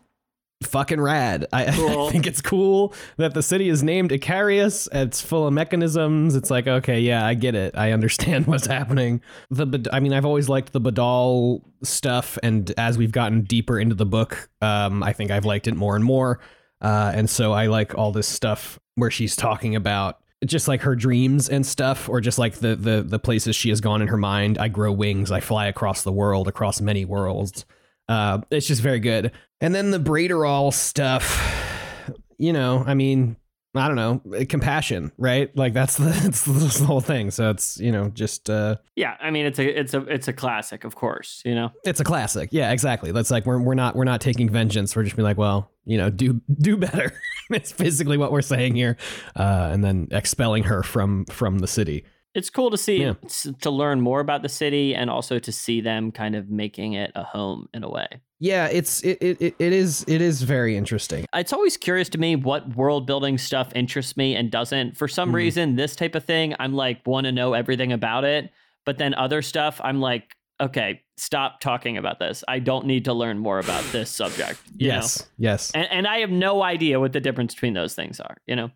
fucking 0.66 1.00
rad. 1.00 1.46
I, 1.52 1.64
Cool. 1.72 2.08
I 2.08 2.10
think 2.10 2.26
it's 2.26 2.40
cool 2.40 2.94
that 3.16 3.34
the 3.34 3.42
city 3.42 3.68
is 3.68 3.82
named 3.82 4.10
Icarias. 4.10 4.88
It's 4.92 5.20
full 5.20 5.46
of 5.46 5.52
mechanisms. 5.52 6.34
It's 6.34 6.50
like, 6.50 6.66
okay, 6.66 7.00
yeah, 7.00 7.26
I 7.26 7.34
get 7.34 7.54
it. 7.54 7.76
I 7.76 7.92
understand 7.92 8.46
what's 8.48 8.66
happening. 8.66 9.20
The, 9.50 9.88
I 9.92 10.00
mean, 10.00 10.12
I've 10.12 10.26
always 10.26 10.48
liked 10.48 10.72
the 10.72 10.80
Badalle 10.80 11.62
stuff, 11.82 12.38
and 12.42 12.72
as 12.76 12.98
we've 12.98 13.12
gotten 13.12 13.42
deeper 13.42 13.78
into 13.78 13.94
the 13.94 14.06
book, 14.06 14.48
um, 14.60 15.02
I 15.02 15.12
think 15.12 15.30
I've 15.30 15.44
liked 15.44 15.66
it 15.66 15.74
more 15.74 15.96
and 15.96 16.04
more. 16.04 16.40
Uh, 16.80 17.12
and 17.14 17.30
so 17.30 17.52
I 17.52 17.66
like 17.66 17.96
all 17.96 18.12
this 18.12 18.26
stuff 18.26 18.78
where 18.96 19.10
she's 19.10 19.36
talking 19.36 19.76
about 19.76 20.18
just 20.44 20.66
like 20.66 20.82
her 20.82 20.96
dreams 20.96 21.48
and 21.48 21.64
stuff, 21.64 22.08
or 22.08 22.20
just 22.20 22.38
like 22.38 22.56
the 22.56 22.74
the 22.74 23.02
the 23.02 23.18
places 23.18 23.54
she 23.54 23.68
has 23.68 23.80
gone 23.80 24.02
in 24.02 24.08
her 24.08 24.16
mind. 24.16 24.58
I 24.58 24.68
grow 24.68 24.90
wings. 24.92 25.30
I 25.30 25.40
fly 25.40 25.66
across 25.66 26.02
the 26.02 26.12
world, 26.12 26.48
across 26.48 26.80
many 26.80 27.04
worlds. 27.04 27.64
Uh, 28.12 28.40
it's 28.50 28.66
just 28.66 28.82
very 28.82 29.00
good. 29.00 29.32
And 29.62 29.74
then 29.74 29.90
the 29.90 29.98
Brayderal 29.98 30.72
stuff, 30.72 32.04
you 32.36 32.52
know, 32.52 32.84
I 32.86 32.92
mean, 32.92 33.36
I 33.74 33.88
don't 33.88 33.96
know, 33.96 34.44
compassion, 34.44 35.12
right? 35.16 35.50
Like 35.56 35.72
that's 35.72 35.96
the 35.96 36.04
that's 36.24 36.44
the 36.78 36.84
whole 36.84 37.00
thing. 37.00 37.30
So 37.30 37.48
it's 37.48 37.80
you 37.80 37.90
know 37.90 38.10
just 38.10 38.50
uh, 38.50 38.76
Yeah, 38.96 39.16
I 39.18 39.30
mean 39.30 39.46
it's 39.46 39.58
a 39.58 39.80
it's 39.80 39.94
a 39.94 40.00
it's 40.02 40.28
a 40.28 40.34
classic, 40.34 40.84
of 40.84 40.94
course. 40.94 41.40
You 41.46 41.54
know, 41.54 41.70
it's 41.84 42.00
a 42.00 42.04
classic. 42.04 42.50
Yeah, 42.52 42.70
exactly. 42.72 43.12
That's 43.12 43.30
like 43.30 43.46
we're 43.46 43.60
we're 43.60 43.74
not 43.74 43.96
we're 43.96 44.04
not 44.04 44.20
taking 44.20 44.50
vengeance. 44.50 44.94
We're 44.94 45.04
just 45.04 45.16
being 45.16 45.24
like, 45.24 45.38
well, 45.38 45.70
you 45.86 45.96
know, 45.96 46.10
do 46.10 46.42
do 46.60 46.76
better. 46.76 47.14
it's 47.50 47.72
basically 47.72 48.18
what 48.18 48.30
we're 48.30 48.42
saying 48.42 48.74
here, 48.74 48.98
uh, 49.36 49.70
and 49.72 49.82
then 49.82 50.08
expelling 50.10 50.64
her 50.64 50.82
from 50.82 51.24
from 51.26 51.60
the 51.60 51.68
city. 51.68 52.04
It's 52.34 52.50
cool 52.50 52.70
to 52.70 52.78
see 52.78 53.02
Yeah. 53.02 53.14
to 53.60 53.70
learn 53.70 54.00
more 54.00 54.20
about 54.20 54.42
the 54.42 54.48
city 54.48 54.94
and 54.94 55.10
also 55.10 55.38
to 55.38 55.52
see 55.52 55.80
them 55.80 56.10
kind 56.12 56.34
of 56.34 56.48
making 56.50 56.94
it 56.94 57.12
a 57.14 57.22
home 57.22 57.68
in 57.74 57.84
a 57.84 57.90
way. 57.90 58.06
Yeah, 58.40 58.66
it's 58.66 59.02
it 59.02 59.18
it, 59.20 59.40
it 59.58 59.72
is 59.72 60.04
it 60.08 60.20
is 60.20 60.42
very 60.42 60.76
interesting. 60.76 61.26
It's 61.34 61.52
always 61.52 61.76
curious 61.76 62.08
to 62.10 62.18
me 62.18 62.34
what 62.36 62.74
world 62.76 63.06
building 63.06 63.38
stuff 63.38 63.70
interests 63.74 64.16
me 64.16 64.34
and 64.34 64.50
doesn't. 64.50 64.96
For 64.96 65.06
some 65.08 65.30
Mhm. 65.30 65.34
reason, 65.34 65.76
this 65.76 65.94
type 65.94 66.14
of 66.14 66.24
thing, 66.24 66.54
I'm 66.58 66.72
like 66.74 67.06
want 67.06 67.26
to 67.26 67.32
know 67.32 67.52
everything 67.52 67.92
about 67.92 68.24
it, 68.24 68.50
but 68.84 68.98
then 68.98 69.14
other 69.14 69.42
stuff, 69.42 69.80
I'm 69.84 70.00
like, 70.00 70.34
okay, 70.60 71.02
stop 71.16 71.60
talking 71.60 71.96
about 71.96 72.18
this. 72.18 72.42
I 72.48 72.58
don't 72.58 72.86
need 72.86 73.04
to 73.06 73.12
learn 73.12 73.38
more 73.38 73.58
about 73.58 73.84
this 73.92 74.10
subject. 74.10 74.60
you 74.76 74.88
know? 74.88 74.94
yes, 74.94 75.28
yes. 75.38 75.70
And, 75.72 75.86
and 75.90 76.06
I 76.06 76.18
have 76.18 76.30
no 76.30 76.62
idea 76.62 76.98
what 77.00 77.12
the 77.12 77.20
difference 77.20 77.54
between 77.54 77.74
those 77.74 77.94
things 77.94 78.18
are, 78.20 78.36
you 78.46 78.56
know? 78.56 78.70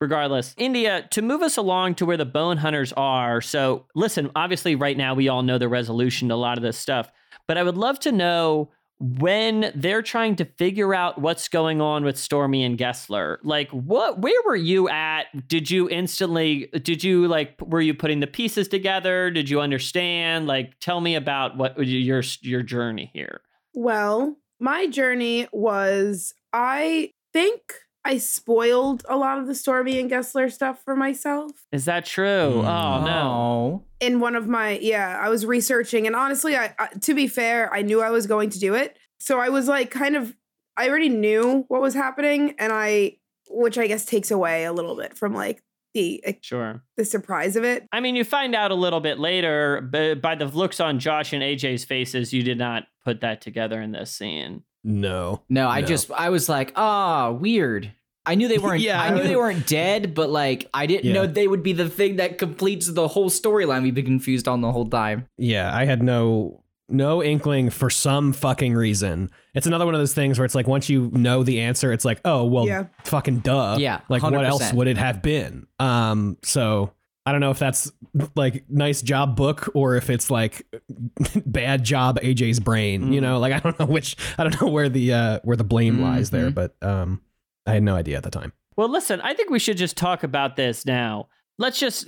Regardless, 0.00 0.54
India, 0.56 1.08
to 1.10 1.22
move 1.22 1.42
us 1.42 1.56
along 1.56 1.96
to 1.96 2.06
where 2.06 2.16
the 2.16 2.24
bone 2.24 2.58
hunters 2.58 2.92
are. 2.92 3.40
So, 3.40 3.86
listen, 3.96 4.30
obviously, 4.36 4.76
right 4.76 4.96
now, 4.96 5.14
we 5.14 5.28
all 5.28 5.42
know 5.42 5.58
the 5.58 5.68
resolution 5.68 6.28
to 6.28 6.34
a 6.34 6.36
lot 6.36 6.56
of 6.56 6.62
this 6.62 6.78
stuff, 6.78 7.10
but 7.48 7.58
I 7.58 7.64
would 7.64 7.76
love 7.76 7.98
to 8.00 8.12
know 8.12 8.70
when 9.00 9.72
they're 9.74 10.02
trying 10.02 10.36
to 10.36 10.44
figure 10.44 10.92
out 10.94 11.20
what's 11.20 11.48
going 11.48 11.80
on 11.80 12.04
with 12.04 12.18
Stormy 12.18 12.64
and 12.64 12.76
Gesler. 12.76 13.38
Like, 13.42 13.70
what, 13.70 14.20
where 14.20 14.40
were 14.44 14.56
you 14.56 14.88
at? 14.88 15.26
Did 15.46 15.70
you 15.70 15.88
instantly, 15.88 16.68
did 16.82 17.04
you 17.04 17.28
like, 17.28 17.60
were 17.60 17.80
you 17.80 17.94
putting 17.94 18.20
the 18.20 18.26
pieces 18.26 18.66
together? 18.66 19.30
Did 19.30 19.48
you 19.48 19.60
understand? 19.60 20.46
Like, 20.48 20.78
tell 20.80 21.00
me 21.00 21.14
about 21.14 21.56
what 21.56 21.78
your, 21.86 22.22
your 22.40 22.62
journey 22.62 23.10
here. 23.14 23.40
Well, 23.72 24.36
my 24.58 24.88
journey 24.88 25.46
was 25.52 26.34
I 26.52 27.12
think 27.32 27.60
I 28.04 28.18
spoiled 28.18 29.04
a 29.08 29.16
lot 29.16 29.38
of 29.38 29.46
the 29.46 29.54
Stormy 29.54 29.98
and 30.00 30.10
Gesler 30.10 30.50
stuff 30.50 30.82
for 30.84 30.96
myself. 30.96 31.50
Is 31.72 31.84
that 31.84 32.06
true? 32.06 32.62
Mm. 32.62 32.64
Oh, 32.64 33.04
no. 33.04 33.84
in 34.00 34.20
one 34.20 34.36
of 34.36 34.46
my 34.46 34.78
yeah 34.78 35.18
i 35.20 35.28
was 35.28 35.44
researching 35.44 36.06
and 36.06 36.14
honestly 36.14 36.56
I, 36.56 36.74
I 36.78 36.88
to 37.00 37.14
be 37.14 37.26
fair 37.26 37.72
i 37.74 37.82
knew 37.82 38.00
i 38.00 38.10
was 38.10 38.26
going 38.28 38.50
to 38.50 38.58
do 38.60 38.74
it 38.74 38.96
so 39.18 39.40
i 39.40 39.48
was 39.48 39.66
like 39.66 39.90
kind 39.90 40.14
of 40.14 40.34
i 40.76 40.88
already 40.88 41.08
knew 41.08 41.64
what 41.68 41.80
was 41.80 41.94
happening 41.94 42.54
and 42.60 42.72
i 42.72 43.16
which 43.50 43.76
i 43.76 43.88
guess 43.88 44.04
takes 44.04 44.30
away 44.30 44.64
a 44.64 44.72
little 44.72 44.96
bit 44.96 45.18
from 45.18 45.34
like 45.34 45.62
the 45.94 46.22
Sure. 46.42 46.82
the 46.96 47.04
surprise 47.04 47.56
of 47.56 47.64
it 47.64 47.88
I 47.92 47.98
mean, 48.00 48.14
you 48.14 48.22
find 48.24 48.54
out 48.54 48.70
a 48.70 48.74
little 48.76 49.00
bit 49.00 49.18
later, 49.18 49.80
but 49.80 50.20
by 50.20 50.34
the 50.36 50.44
looks 50.44 50.78
on 50.80 50.98
Josh 51.00 51.32
and 51.32 51.42
AJ's 51.42 51.84
faces, 51.84 52.32
you 52.32 52.42
did 52.42 52.58
not 52.58 52.84
put 53.04 53.22
that 53.22 53.40
together 53.40 53.80
in 53.80 53.90
this 53.92 54.12
scene. 54.12 54.62
No. 54.88 55.42
No, 55.48 55.68
I 55.68 55.82
No. 55.82 55.86
just 55.86 56.10
I 56.10 56.30
was 56.30 56.48
like, 56.48 56.72
ah, 56.74 57.30
weird. 57.30 57.92
I 58.24 58.34
knew 58.34 58.48
they 58.48 58.58
weren't. 58.66 58.80
Yeah. 58.80 59.00
I 59.00 59.10
knew 59.10 59.22
they 59.22 59.36
weren't 59.36 59.66
dead, 59.66 60.14
but 60.14 60.30
like 60.30 60.68
I 60.74 60.86
didn't 60.86 61.04
Yeah. 61.04 61.12
know 61.12 61.26
they 61.26 61.46
would 61.46 61.62
be 61.62 61.72
the 61.74 61.88
thing 61.88 62.16
that 62.16 62.38
completes 62.38 62.86
the 62.92 63.06
whole 63.08 63.28
storyline 63.30 63.82
we've 63.82 63.94
been 63.94 64.04
confused 64.06 64.48
on 64.48 64.60
the 64.62 64.72
whole 64.72 64.86
time. 64.88 65.26
Yeah, 65.36 65.74
I 65.74 65.84
had 65.84 66.02
no 66.02 66.62
no 66.90 67.22
inkling 67.22 67.68
for 67.68 67.90
some 67.90 68.32
fucking 68.32 68.72
reason. 68.74 69.30
It's 69.54 69.66
another 69.66 69.84
one 69.84 69.94
of 69.94 70.00
those 70.00 70.14
things 70.14 70.38
where 70.38 70.46
it's 70.46 70.54
like 70.54 70.66
once 70.66 70.88
you 70.88 71.10
know 71.12 71.42
the 71.42 71.60
answer, 71.60 71.92
it's 71.92 72.04
like, 72.06 72.18
oh 72.24 72.44
well, 72.46 72.66
Yeah. 72.66 72.86
fucking 73.04 73.40
duh. 73.40 73.76
Yeah, 73.78 74.00
like 74.08 74.22
what 74.22 74.44
else 74.44 74.72
would 74.72 74.88
it 74.88 74.96
have 74.96 75.20
been? 75.20 75.66
Um, 75.78 76.38
so 76.42 76.92
I 77.28 77.32
don't 77.32 77.42
know 77.42 77.50
if 77.50 77.58
that's 77.58 77.92
like 78.36 78.64
nice 78.70 79.02
job 79.02 79.36
book 79.36 79.68
or 79.74 79.96
if 79.96 80.08
it's 80.08 80.30
like 80.30 80.66
bad 81.44 81.84
job 81.84 82.18
AJ's 82.20 82.58
brain. 82.58 83.12
You 83.12 83.20
know, 83.20 83.38
like 83.38 83.52
I 83.52 83.58
don't 83.58 83.78
know 83.78 83.84
which 83.84 84.16
I 84.38 84.44
don't 84.44 84.58
know 84.62 84.68
where 84.68 84.88
the 84.88 85.12
uh 85.12 85.40
where 85.44 85.56
the 85.56 85.64
blame 85.64 86.00
lies 86.00 86.30
there, 86.30 86.50
but 86.50 86.74
um, 86.82 87.20
I 87.66 87.74
had 87.74 87.82
no 87.82 87.94
idea 87.94 88.16
at 88.16 88.22
the 88.22 88.30
time. 88.30 88.54
Well, 88.76 88.88
listen, 88.88 89.20
I 89.20 89.34
think 89.34 89.50
we 89.50 89.58
should 89.58 89.76
just 89.76 89.98
talk 89.98 90.22
about 90.22 90.56
this 90.56 90.86
now. 90.86 91.28
Let's 91.58 91.78
just 91.78 92.06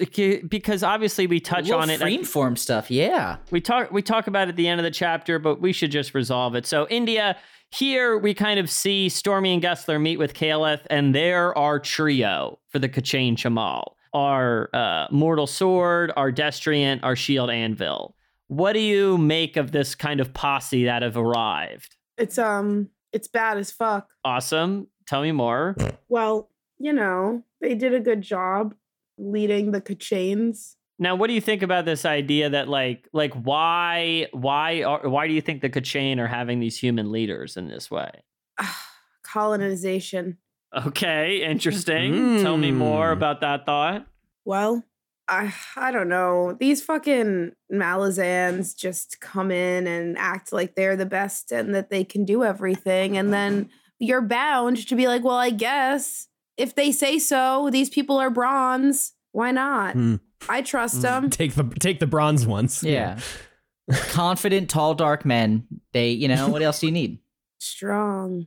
because 0.49 0.83
obviously 0.83 1.27
we 1.27 1.39
touch 1.39 1.65
Little 1.65 1.81
on 1.81 1.91
it. 1.91 2.01
Freeform 2.01 2.57
stuff, 2.57 2.91
yeah. 2.91 3.37
we 3.51 3.61
talk 3.61 3.91
we 3.91 4.01
talk 4.01 4.27
about 4.27 4.49
it 4.49 4.53
at 4.53 4.57
the 4.57 4.69
end 4.69 4.81
of 4.81 4.85
the 4.85 4.91
chapter, 4.91 5.39
but 5.39 5.61
we 5.61 5.75
should 5.75 5.91
just 5.91 6.15
resolve 6.15 6.55
it. 6.55 6.65
So 6.65 6.89
India, 6.89 7.37
here 7.71 8.17
we 8.17 8.33
kind 8.33 8.59
of 8.59 8.71
see 8.71 9.11
Stormy 9.11 9.53
and 9.53 9.63
Gesler 9.63 10.01
meet 10.01 10.17
with 10.17 10.33
Kalyth, 10.33 10.87
and 10.89 11.15
they're 11.15 11.57
our 11.59 11.79
trio 11.79 12.59
for 12.69 12.79
the 12.79 12.89
K'Chain 12.89 13.37
Che'Malle. 13.37 13.93
Our 14.13 14.71
uh, 14.75 15.07
Mortal 15.11 15.47
Sword, 15.47 16.13
our 16.17 16.33
Destriant, 16.33 17.05
our 17.05 17.17
Shield 17.17 17.51
Anvil. 17.51 18.17
What 18.49 18.73
do 18.73 18.81
you 18.81 19.17
make 19.17 19.57
of 19.57 19.71
this 19.71 19.95
kind 19.95 20.21
of 20.21 20.33
posse 20.35 20.85
that 20.85 21.03
have 21.03 21.17
arrived? 21.17 21.97
It's 22.19 22.39
um 22.39 22.91
it's 23.13 23.29
bad 23.29 23.59
as 23.59 23.71
fuck. 23.71 24.11
Awesome. 24.25 24.89
Tell 25.07 25.23
me 25.23 25.33
more. 25.33 25.77
Well, 26.09 26.51
you 26.79 26.93
know, 26.93 27.45
they 27.61 27.75
did 27.75 27.95
a 27.95 28.01
good 28.01 28.23
job 28.23 28.75
leading 29.19 29.71
the 29.71 29.81
K'Chains. 29.81 30.75
Now, 30.99 31.15
what 31.15 31.29
do 31.29 31.33
you 31.33 31.41
think 31.41 31.63
about 31.63 31.85
this 31.85 32.05
idea 32.05 32.51
that 32.51 32.69
like 32.69 33.09
like 33.13 33.35
why 33.35 34.27
why 34.33 34.83
are, 34.83 35.09
why 35.09 35.29
do 35.29 35.33
you 35.33 35.41
think 35.41 35.63
the 35.63 35.71
K'Chain 35.71 36.19
are 36.19 36.27
having 36.27 36.61
these 36.61 36.77
human 36.77 37.11
leaders 37.13 37.57
in 37.57 37.69
this 37.69 37.91
way? 37.91 38.11
Colonization. 39.23 40.39
Okay, 40.77 41.43
interesting. 41.43 42.41
Tell 42.43 42.57
me 42.57 42.71
more 42.71 43.09
Hmm. 43.09 43.13
about 43.19 43.41
that 43.41 43.67
thought. 43.67 44.07
Well, 44.45 44.85
I 45.29 45.53
I 45.77 45.91
don't 45.91 46.09
know. 46.09 46.57
These 46.59 46.83
fucking 46.83 47.53
Malazans 47.73 48.77
just 48.77 49.21
come 49.21 49.51
in 49.51 49.87
and 49.87 50.17
act 50.19 50.53
like 50.53 50.75
they're 50.75 50.97
the 50.97 51.07
best 51.07 51.53
and 51.53 51.75
that 51.75 51.91
they 51.91 52.05
can 52.05 52.25
do 52.25 52.45
everything. 52.45 53.17
And 53.17 53.33
then 53.33 53.69
you're 53.99 54.23
bound 54.23 54.87
to 54.89 54.95
be 54.97 55.07
like, 55.09 55.23
well, 55.25 55.37
I 55.37 55.51
guess 55.51 56.29
if 56.57 56.75
they 56.75 56.91
say 56.93 57.19
so, 57.19 57.69
these 57.71 57.91
people 57.91 58.17
are 58.19 58.31
bronze. 58.31 59.13
Why 59.33 59.51
not? 59.53 59.95
Hmm. 59.95 60.17
I 60.49 60.63
trust 60.63 60.97
Hmm. 60.97 61.03
them. 61.03 61.31
Take 61.31 61.55
the 61.55 61.65
take 61.79 62.01
the 62.01 62.07
bronze 62.07 62.47
ones. 62.47 62.83
Yeah. 62.83 63.19
Confident, 64.11 64.71
tall, 64.71 64.95
dark 64.95 65.25
men. 65.25 65.67
They, 65.93 66.11
you 66.11 66.29
know, 66.29 66.49
what 66.49 66.63
else 66.63 66.79
do 66.81 66.87
you 66.87 66.93
need? 66.93 67.19
Strong. 67.59 68.47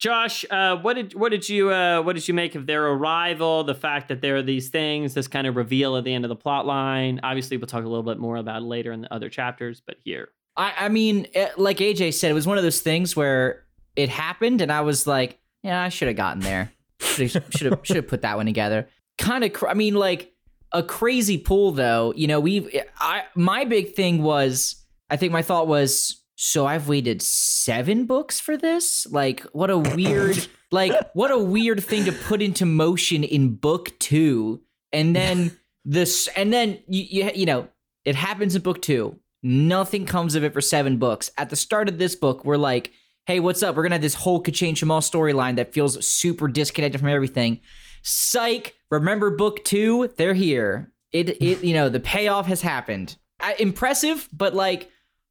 Josh, 0.00 0.46
uh, 0.50 0.76
what 0.76 0.94
did 0.94 1.14
what 1.14 1.30
did 1.30 1.46
you 1.46 1.70
uh, 1.70 2.00
what 2.00 2.14
did 2.14 2.26
you 2.26 2.32
make 2.32 2.54
of 2.54 2.66
their 2.66 2.86
arrival? 2.86 3.64
The 3.64 3.74
fact 3.74 4.08
that 4.08 4.22
there 4.22 4.36
are 4.36 4.42
these 4.42 4.70
things, 4.70 5.12
this 5.12 5.28
kind 5.28 5.46
of 5.46 5.56
reveal 5.56 5.94
at 5.96 6.04
the 6.04 6.14
end 6.14 6.24
of 6.24 6.30
the 6.30 6.36
plot 6.36 6.66
line. 6.66 7.20
Obviously, 7.22 7.58
we'll 7.58 7.66
talk 7.66 7.84
a 7.84 7.88
little 7.88 8.02
bit 8.02 8.18
more 8.18 8.36
about 8.36 8.62
it 8.62 8.64
later 8.64 8.92
in 8.92 9.02
the 9.02 9.12
other 9.12 9.28
chapters, 9.28 9.82
but 9.86 9.96
here, 10.02 10.30
I, 10.56 10.72
I 10.78 10.88
mean, 10.88 11.26
eh, 11.34 11.50
like 11.58 11.78
AJ 11.78 12.14
said, 12.14 12.30
it 12.30 12.34
was 12.34 12.46
one 12.46 12.56
of 12.56 12.64
those 12.64 12.80
things 12.80 13.14
where 13.14 13.66
it 13.94 14.08
happened, 14.08 14.62
and 14.62 14.72
I 14.72 14.80
was 14.80 15.06
like, 15.06 15.38
yeah, 15.62 15.82
I 15.82 15.90
should 15.90 16.08
have 16.08 16.16
gotten 16.16 16.40
there. 16.40 16.72
Should 17.00 17.32
have 17.32 17.80
should 17.82 17.96
have 17.96 18.06
put 18.08 18.22
that 18.22 18.38
one 18.38 18.46
together. 18.46 18.88
Kind 19.18 19.44
of, 19.44 19.52
cr- 19.52 19.68
I 19.68 19.74
mean, 19.74 19.94
like 19.94 20.32
a 20.72 20.82
crazy 20.82 21.36
pull 21.36 21.72
though. 21.72 22.14
You 22.16 22.26
know, 22.26 22.40
we've. 22.40 22.74
I 22.98 23.24
my 23.34 23.66
big 23.66 23.94
thing 23.94 24.22
was, 24.22 24.82
I 25.10 25.18
think 25.18 25.30
my 25.30 25.42
thought 25.42 25.68
was, 25.68 26.19
so 26.42 26.64
I've 26.64 26.88
waited 26.88 27.20
seven 27.20 28.06
books 28.06 28.40
for 28.40 28.56
this. 28.56 29.06
Like, 29.06 29.42
what 29.52 29.68
a 29.68 29.76
weird, 29.76 30.48
like, 30.70 30.94
what 31.12 31.30
a 31.30 31.36
weird 31.36 31.84
thing 31.84 32.06
to 32.06 32.12
put 32.12 32.40
into 32.40 32.64
motion 32.64 33.24
in 33.24 33.56
book 33.56 33.98
two, 33.98 34.62
and 34.90 35.14
then 35.14 35.54
this, 35.84 36.30
and 36.34 36.50
then 36.50 36.78
you 36.88 37.04
you, 37.24 37.30
you 37.34 37.44
know, 37.44 37.68
it 38.06 38.14
happens 38.14 38.56
in 38.56 38.62
book 38.62 38.80
two. 38.80 39.18
Nothing 39.42 40.06
comes 40.06 40.34
of 40.34 40.42
it 40.42 40.54
for 40.54 40.62
seven 40.62 40.96
books. 40.96 41.30
At 41.36 41.50
the 41.50 41.56
start 41.56 41.90
of 41.90 41.98
this 41.98 42.16
book, 42.16 42.42
we're 42.42 42.56
like, 42.56 42.90
hey, 43.26 43.38
what's 43.38 43.62
up? 43.62 43.76
We're 43.76 43.82
gonna 43.82 43.96
have 43.96 44.02
this 44.02 44.14
whole 44.14 44.42
K'Chain 44.42 44.72
Che'Malle 44.72 45.02
storyline 45.02 45.56
that 45.56 45.74
feels 45.74 46.06
super 46.06 46.48
disconnected 46.48 47.02
from 47.02 47.10
everything. 47.10 47.60
Psych. 48.00 48.74
Remember 48.90 49.30
book 49.30 49.62
two? 49.62 50.08
They're 50.16 50.32
here. 50.32 50.90
It 51.12 51.42
it 51.42 51.62
you 51.62 51.74
know 51.74 51.90
the 51.90 52.00
payoff 52.00 52.46
has 52.46 52.62
happened. 52.62 53.18
I, 53.38 53.56
impressive, 53.58 54.26
but 54.32 54.54
like 54.54 54.90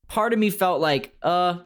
part 0.09 0.33
of 0.33 0.39
me 0.39 0.49
felt 0.49 0.81
like 0.81 1.15
uh, 1.21 1.59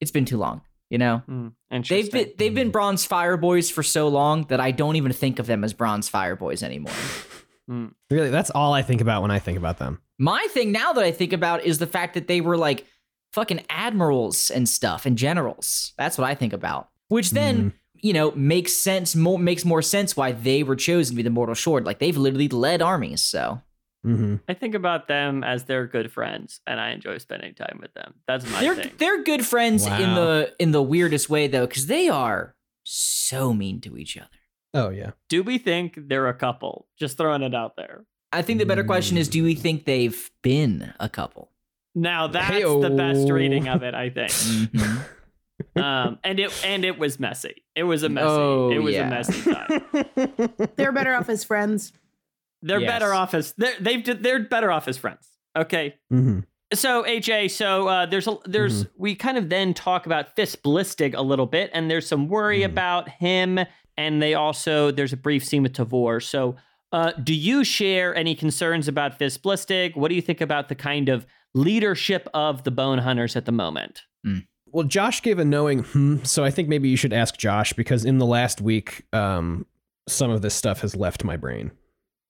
it's 0.00 0.10
been 0.10 0.24
too 0.24 0.38
long. 0.38 0.62
You 0.88 0.96
know, 0.96 1.18
Hmm, 1.26 1.48
they've 1.82 2.10
been 2.10 2.32
they've 2.38 2.54
been 2.54 2.70
Bronze 2.70 3.04
Fire 3.04 3.36
Boys 3.36 3.68
for 3.70 3.82
so 3.82 4.08
long 4.08 4.44
that 4.44 4.58
I 4.58 4.70
don't 4.70 4.96
even 4.96 5.12
think 5.12 5.38
of 5.38 5.46
them 5.46 5.62
as 5.62 5.74
Bronze 5.74 6.08
Fire 6.08 6.34
Boys 6.34 6.62
anymore. 6.62 6.94
Really, 8.10 8.30
that's 8.30 8.48
all 8.48 8.72
I 8.72 8.80
think 8.80 9.02
about 9.02 9.20
when 9.20 9.30
I 9.30 9.38
think 9.38 9.58
about 9.58 9.78
them. 9.78 10.00
My 10.18 10.46
thing 10.50 10.72
now 10.72 10.94
that 10.94 11.04
I 11.04 11.12
think 11.12 11.34
about 11.34 11.64
is 11.64 11.78
the 11.78 11.86
fact 11.86 12.14
that 12.14 12.26
they 12.26 12.40
were 12.40 12.56
like 12.56 12.86
fucking 13.34 13.60
admirals 13.68 14.50
and 14.50 14.66
stuff 14.66 15.04
and 15.04 15.18
generals. 15.18 15.92
That's 15.98 16.16
what 16.16 16.26
I 16.26 16.34
think 16.34 16.54
about. 16.54 16.88
Which 17.08 17.32
then, 17.32 17.74
you 17.94 18.14
know, 18.14 18.30
makes 18.30 18.72
sense 18.72 19.14
more 19.14 19.38
makes 19.38 19.66
more 19.66 19.82
sense 19.82 20.16
why 20.16 20.32
they 20.32 20.62
were 20.62 20.76
chosen 20.76 21.12
to 21.12 21.16
be 21.16 21.22
the 21.22 21.28
Mortal 21.28 21.54
Sword. 21.54 21.84
Like 21.84 21.98
they've 21.98 22.16
literally 22.16 22.48
led 22.48 22.80
armies, 22.80 23.22
so 23.22 23.60
hmm 24.04 24.36
I 24.48 24.54
think 24.54 24.74
about 24.74 25.08
them 25.08 25.42
as 25.44 25.64
they're 25.64 25.86
good 25.86 26.12
friends, 26.12 26.60
and 26.66 26.80
I 26.80 26.90
enjoy 26.90 27.18
spending 27.18 27.54
time 27.54 27.78
with 27.80 27.92
them. 27.94 28.14
That's 28.26 28.48
my 28.50 28.60
they're 28.60 28.74
thing. 28.74 28.92
they're 28.98 29.22
good 29.24 29.44
friends 29.44 29.86
in 29.86 30.14
the 30.14 30.54
in 30.58 30.70
the 30.72 30.82
weirdest 30.82 31.28
way 31.28 31.46
though, 31.48 31.66
because 31.66 31.86
they 31.86 32.08
are 32.08 32.54
so 32.84 33.52
mean 33.52 33.80
to 33.82 33.96
each 33.96 34.16
other. 34.16 34.28
Oh 34.74 34.90
yeah. 34.90 35.12
Do 35.28 35.42
we 35.42 35.58
think 35.58 35.98
they're 36.08 36.28
a 36.28 36.34
couple? 36.34 36.86
Just 36.98 37.16
throwing 37.16 37.42
it 37.42 37.54
out 37.54 37.76
there. 37.76 38.04
I 38.32 38.42
think 38.42 38.58
the 38.58 38.66
better 38.66 38.84
question 38.84 39.16
is, 39.16 39.26
do 39.28 39.42
we 39.42 39.54
think 39.54 39.84
they've 39.86 40.30
been 40.42 40.92
a 41.00 41.08
couple? 41.08 41.50
Now 41.94 42.26
that's 42.28 42.54
the 42.62 42.94
best 42.96 43.30
reading 43.30 43.68
of 43.68 43.82
it, 43.82 43.94
I 43.94 44.10
think. 44.10 44.30
Mhm. 45.76 45.82
um, 45.82 46.18
and 46.22 46.38
it 46.38 46.52
and 46.64 46.84
it 46.84 46.98
was 46.98 47.18
messy. 47.18 47.64
It 47.74 47.82
was 47.82 48.04
a 48.04 48.08
messy. 48.08 48.28
Oh, 48.28 48.70
it 48.70 48.78
was 48.78 48.94
yeah. 48.94 49.08
a 49.08 49.10
messy 49.10 49.52
time. 49.52 50.68
They're 50.76 50.92
better 50.92 51.14
off 51.14 51.28
as 51.28 51.42
friends. 51.42 51.92
They're 52.62 52.80
Yes. 52.80 52.90
better 52.90 53.12
off 53.14 53.34
as 53.34 53.54
they're, 53.56 53.74
they've 53.80 54.22
they're 54.22 54.40
better 54.44 54.70
off 54.70 54.88
as 54.88 54.96
friends. 54.98 55.28
Okay. 55.56 55.94
hmm 56.10 56.40
So 56.74 57.02
AJ, 57.04 57.50
so 57.52 57.88
uh, 57.88 58.06
there's 58.06 58.26
a 58.26 58.36
there's 58.44 58.86
we 58.96 59.14
kind 59.14 59.38
of 59.38 59.48
then 59.48 59.74
talk 59.74 60.06
about 60.06 60.34
Fist 60.36 60.62
Blistig 60.62 61.14
a 61.16 61.22
little 61.22 61.46
bit, 61.46 61.70
and 61.72 61.90
there's 61.90 62.06
some 62.06 62.28
worry 62.28 62.60
Mhm. 62.60 62.66
about 62.66 63.08
him, 63.08 63.58
and 63.96 64.20
they 64.22 64.34
also 64.34 64.90
there's 64.90 65.12
a 65.12 65.16
brief 65.16 65.44
scene 65.44 65.62
with 65.62 65.72
Tavor. 65.72 66.22
So, 66.22 66.56
uh, 66.92 67.12
do 67.12 67.34
you 67.34 67.64
share 67.64 68.14
any 68.14 68.34
concerns 68.34 68.86
about 68.88 69.16
Fist 69.18 69.42
Blistig? 69.42 69.96
What 69.96 70.08
do 70.08 70.14
you 70.14 70.22
think 70.22 70.40
about 70.40 70.68
the 70.68 70.74
kind 70.74 71.08
of 71.08 71.26
leadership 71.54 72.28
of 72.34 72.64
the 72.64 72.70
Bone 72.70 72.98
Hunters 72.98 73.36
at 73.36 73.44
the 73.46 73.52
moment? 73.52 74.02
Well, 74.70 74.84
Josh 74.84 75.22
gave 75.22 75.38
a 75.38 75.44
knowing 75.46 75.78
hmm, 75.84 76.16
so 76.24 76.44
I 76.44 76.50
think 76.50 76.68
maybe 76.68 76.90
you 76.90 76.96
should 76.96 77.14
ask 77.14 77.38
Josh 77.38 77.72
because 77.72 78.04
in 78.04 78.18
the 78.18 78.26
last 78.26 78.60
week, 78.60 79.06
um, 79.14 79.64
some 80.06 80.30
of 80.30 80.42
this 80.42 80.54
stuff 80.54 80.82
has 80.82 80.94
left 80.94 81.24
my 81.24 81.38
brain. 81.38 81.70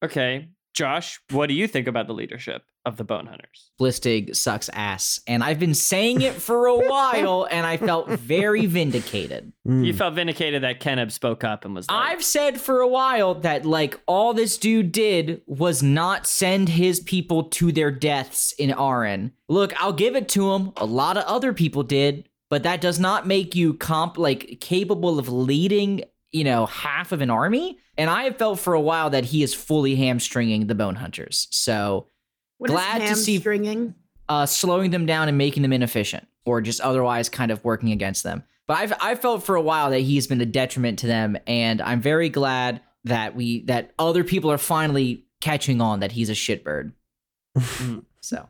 Okay, 0.03 0.49
Josh, 0.75 1.21
what 1.31 1.49
do 1.49 1.55
you 1.55 1.67
think 1.67 1.89
about 1.89 2.07
the 2.07 2.15
leadership 2.15 2.63
of 2.85 2.97
the 2.97 3.03
Bone 3.03 3.27
Hunters? 3.27 3.73
Blistig 3.81 4.37
sucks 4.37 4.69
ass, 4.73 5.21
and 5.27 5.43
I've 5.43 5.59
been 5.59 5.75
saying 5.75 6.21
it 6.21 6.35
for 6.35 6.67
a 6.67 6.77
while, 6.77 7.49
and 7.51 7.67
I 7.67 7.79
felt 7.79 8.09
very 8.11 8.67
vindicated. 8.67 9.53
Mm. 9.67 9.85
You 9.85 9.93
felt 9.93 10.15
vindicated 10.15 10.63
that 10.63 10.79
Keneb 10.79 11.11
spoke 11.11 11.43
up 11.43 11.65
and 11.65 11.75
was 11.75 11.89
like, 11.89 12.13
I've 12.13 12.23
said 12.23 12.61
for 12.61 12.81
a 12.81 12.87
while 12.87 13.35
that 13.41 13.65
like 13.65 13.99
all 14.07 14.35
this 14.35 14.57
dude 14.57 14.93
did 14.93 15.43
was 15.47 15.83
not 15.83 16.29
send 16.29 16.69
his 16.69 17.01
people 17.01 17.45
to 17.45 17.73
their 17.73 17.91
deaths 17.91 18.53
in 18.53 18.73
Aren. 18.73 19.33
Look, 19.49 19.73
I'll 19.83 19.93
give 19.93 20.15
it 20.15 20.29
to 20.31 20.53
him. 20.53 20.73
A 20.77 20.87
lot 20.87 21.17
of 21.17 21.25
other 21.25 21.53
people 21.53 21.83
did, 21.83 22.29
but 22.51 22.63
that 22.63 22.81
does 22.81 23.01
not 23.01 23.27
make 23.27 23.57
you 23.57 23.75
comp 23.75 24.17
like 24.17 24.59
capable 24.61 25.19
of 25.19 25.29
leading, 25.29 26.05
you 26.33 26.45
know, 26.45 26.67
half 26.67 27.13
of 27.13 27.21
an 27.21 27.31
army. 27.31 27.79
And 27.97 28.09
I 28.11 28.25
have 28.25 28.37
felt 28.37 28.59
for 28.61 28.75
a 28.75 28.81
while 28.81 29.11
that 29.11 29.25
he 29.27 29.43
is 29.43 29.55
fully 29.55 29.97
hamstringing 29.97 30.67
the 30.67 30.75
Bone 30.75 30.95
Hunters. 30.97 31.49
So 31.51 32.07
What 32.59 32.71
is 32.71 32.75
Glad 32.75 32.99
to 33.09 33.17
see- 33.17 33.33
hamstringing? 33.35 33.95
uh, 34.29 34.45
slowing 34.47 34.91
them 34.91 35.07
down 35.07 35.29
and 35.29 35.39
making 35.39 35.63
them 35.63 35.73
inefficient, 35.73 36.27
or 36.45 36.61
just 36.61 36.81
otherwise 36.83 37.29
kind 37.29 37.51
of 37.51 37.65
working 37.65 37.93
against 37.93 38.23
them. 38.25 38.45
But 38.67 38.77
I've 38.79 38.93
I 39.01 39.15
felt 39.15 39.43
for 39.43 39.55
a 39.57 39.63
while 39.63 39.91
that 39.91 40.01
he's 40.01 40.27
been 40.27 40.41
a 40.43 40.47
detriment 40.47 40.99
to 40.99 41.07
them, 41.07 41.39
and 41.47 41.81
I'm 41.81 42.01
very 42.03 42.29
glad 42.29 42.83
that 43.05 43.35
we 43.35 43.65
that 43.65 43.93
other 43.99 44.23
people 44.25 44.51
are 44.53 44.59
finally 44.59 45.25
catching 45.41 45.81
on 45.81 46.01
that 46.01 46.13
he's 46.13 46.29
a 46.29 46.35
shitbird. 46.35 46.93
so 48.21 48.49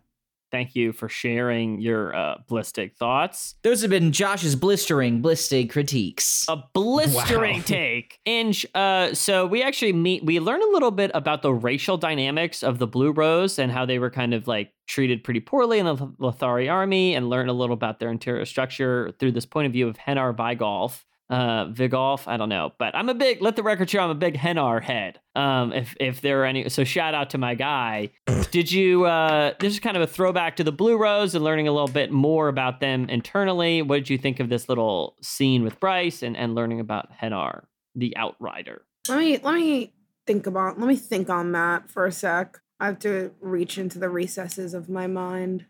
Thank 0.51 0.75
you 0.75 0.93
for 0.93 1.09
sharing 1.09 1.81
your 1.81 2.15
uh, 2.15 2.37
ballistic 2.49 2.97
thoughts. 2.97 3.57
Those 3.63 3.83
have 3.83 3.91
been 3.91 4.13
Josh's 4.13 4.57
blistering, 4.57 5.23
blistig 5.23 5.71
critiques. 5.71 6.47
A 6.49 6.57
blistering 6.73 7.59
Wow. 7.59 7.63
take. 7.67 8.19
Inch. 8.25 8.65
Uh, 8.75 9.13
so 9.15 9.47
we 9.47 9.63
actually 9.63 9.93
meet. 9.93 10.25
We 10.25 10.41
learn 10.41 10.63
a 10.63 10.67
little 10.73 10.91
bit 10.91 11.11
about 11.15 11.43
the 11.43 11.53
racial 11.53 11.99
dynamics 11.99 12.63
of 12.63 12.79
the 12.79 12.87
Blue 12.87 13.13
Rose 13.13 13.59
and 13.59 13.71
how 13.71 13.85
they 13.85 13.99
were 13.99 14.11
kind 14.11 14.33
of 14.33 14.49
like 14.49 14.73
treated 14.87 15.23
pretty 15.23 15.41
poorly 15.41 15.79
in 15.79 15.85
the 15.85 15.97
Letherii 15.97 16.73
army, 16.73 17.15
and 17.15 17.29
learn 17.29 17.49
a 17.51 17.53
little 17.53 17.75
about 17.75 18.01
their 18.01 18.11
interior 18.11 18.47
structure 18.47 19.13
through 19.19 19.33
this 19.33 19.45
point 19.45 19.67
of 19.67 19.73
view 19.73 19.87
of 19.87 19.99
Henar 19.99 20.35
Vygulf. 20.35 21.05
Uh, 21.31 21.67
Vygulf, 21.67 22.27
I 22.27 22.39
don't 22.39 22.49
know, 22.49 22.73
but 22.79 22.95
I'm 22.95 23.11
a 23.11 23.15
big. 23.15 23.43
Let 23.43 23.57
the 23.57 23.63
record 23.63 23.91
show 23.91 24.01
I'm 24.01 24.09
a 24.09 24.15
big 24.15 24.35
Henar 24.39 24.83
head. 24.83 25.21
Um, 25.37 25.75
if 25.75 25.95
if 26.01 26.23
there 26.23 26.41
are 26.43 26.45
any, 26.47 26.69
so 26.71 26.85
shout 26.85 27.15
out 27.15 27.31
to 27.31 27.39
my 27.39 27.55
guy. 27.55 28.11
Did 28.51 28.73
you? 28.73 29.05
Uh, 29.05 29.53
this 29.61 29.75
is 29.75 29.81
kind 29.81 29.97
of 29.97 30.03
a 30.03 30.07
throwback 30.07 30.57
to 30.57 30.65
the 30.65 30.73
Blue 30.73 30.97
Rose 30.97 31.35
and 31.35 31.45
learning 31.45 31.69
a 31.69 31.73
little 31.73 31.89
bit 31.89 32.11
more 32.11 32.49
about 32.49 32.81
them 32.81 33.11
internally. 33.11 33.83
What 33.83 33.97
did 33.97 34.11
you 34.11 34.17
think 34.17 34.41
of 34.41 34.49
this 34.49 34.71
little 34.71 35.17
scene 35.21 35.65
with 35.65 35.79
Brys 35.81 36.23
and 36.23 36.35
and 36.35 36.55
learning 36.55 36.81
about 36.81 37.11
Henar, 37.21 37.65
the 37.95 38.17
Outrider? 38.17 38.83
Let 39.09 39.19
me 39.19 39.39
let 39.39 39.55
me 39.55 39.93
think 40.27 40.47
about 40.47 40.79
let 40.79 40.89
me 40.89 40.97
think 40.97 41.29
on 41.29 41.53
that 41.53 41.91
for 41.91 42.07
a 42.07 42.13
sec. 42.13 42.59
I 42.81 42.87
have 42.87 42.99
to 43.01 43.33
reach 43.41 43.77
into 43.77 43.99
the 43.99 44.09
recesses 44.09 44.73
of 44.73 44.89
my 44.89 45.07
mind. 45.07 45.67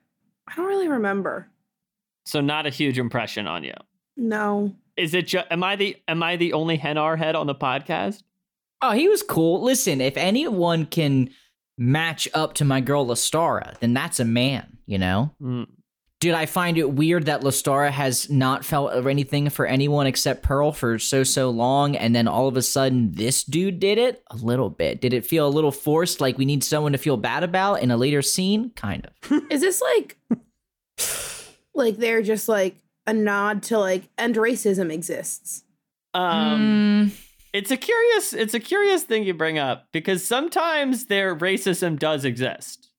I 0.47 0.55
don't 0.55 0.67
really 0.67 0.89
remember. 0.89 1.49
So 2.27 2.41
not 2.41 2.67
a 2.67 2.71
huge 2.71 2.99
impression 2.99 3.47
on 3.47 3.65
you. 3.65 3.75
No. 4.17 4.75
Is 4.99 5.15
it? 5.15 5.29
Ju- 5.29 5.43
am 5.51 5.63
I 5.63 5.77
the 5.77 5.97
am 6.09 6.23
I 6.23 6.37
the 6.37 6.53
only 6.53 6.77
Henar 6.77 7.17
head 7.17 7.37
on 7.37 7.47
the 7.47 7.55
podcast? 7.55 8.23
Oh, 8.83 8.91
he 8.93 9.09
was 9.09 9.23
cool. 9.23 9.63
Listen, 9.63 10.01
if 10.01 10.17
anyone 10.17 10.87
can 10.87 11.31
match 11.79 12.29
up 12.35 12.55
to 12.55 12.65
my 12.65 12.81
girl 12.81 13.07
Lostara, 13.07 13.79
then 13.79 13.95
that's 13.95 14.21
a 14.21 14.25
man, 14.25 14.79
you 14.87 14.99
know? 14.99 15.33
Hmm. 15.41 15.65
Did 16.21 16.35
I 16.35 16.47
find 16.47 16.77
it 16.79 16.91
weird 16.91 17.27
that 17.27 17.43
Lostara 17.43 17.93
has 17.93 18.29
not 18.29 18.65
felt 18.65 19.07
anything 19.07 19.51
for 19.51 19.67
anyone 19.67 20.09
except 20.09 20.43
Pearl 20.43 20.73
for 20.73 20.99
so, 20.99 21.23
so 21.23 21.49
long, 21.51 21.95
and 21.95 22.13
then 22.13 22.27
all 22.27 22.49
of 22.49 22.57
a 22.57 22.63
sudden 22.63 23.13
this 23.13 23.45
dude 23.45 23.79
did 23.79 23.99
it? 23.99 24.25
A 24.29 24.37
little 24.37 24.69
bit. 24.69 25.01
Did 25.01 25.13
it 25.13 25.25
feel 25.25 25.47
a 25.47 25.49
little 25.49 25.71
forced, 25.71 26.21
like 26.21 26.37
we 26.37 26.45
need 26.45 26.65
someone 26.65 26.91
to 26.91 26.99
feel 26.99 27.17
bad 27.17 27.45
about 27.45 27.83
in 27.83 27.93
a 27.93 27.97
later 27.97 28.21
scene? 28.21 28.71
Kind 28.75 29.07
of. 29.07 29.43
Is 29.51 29.61
this 29.61 29.81
like 29.81 30.19
like 31.75 31.97
they're 31.99 32.23
just 32.23 32.49
like 32.49 32.77
a 33.09 33.13
nod 33.13 33.63
to 33.65 33.79
like 33.79 34.05
end 34.17 34.37
racism 34.37 34.93
exists? 34.93 35.65
Um, 36.15 37.11
Mm, 37.11 37.25
it's 37.53 37.71
a 37.71 37.77
curious 37.77 38.33
it's 38.33 38.55
a 38.55 38.61
curious 38.61 39.03
thing 39.03 39.25
you 39.25 39.35
bring 39.35 39.59
up 39.59 39.89
because 39.93 40.25
sometimes 40.25 41.07
their 41.07 41.35
racism 41.35 41.99
does 41.99 42.25
exist 42.25 42.91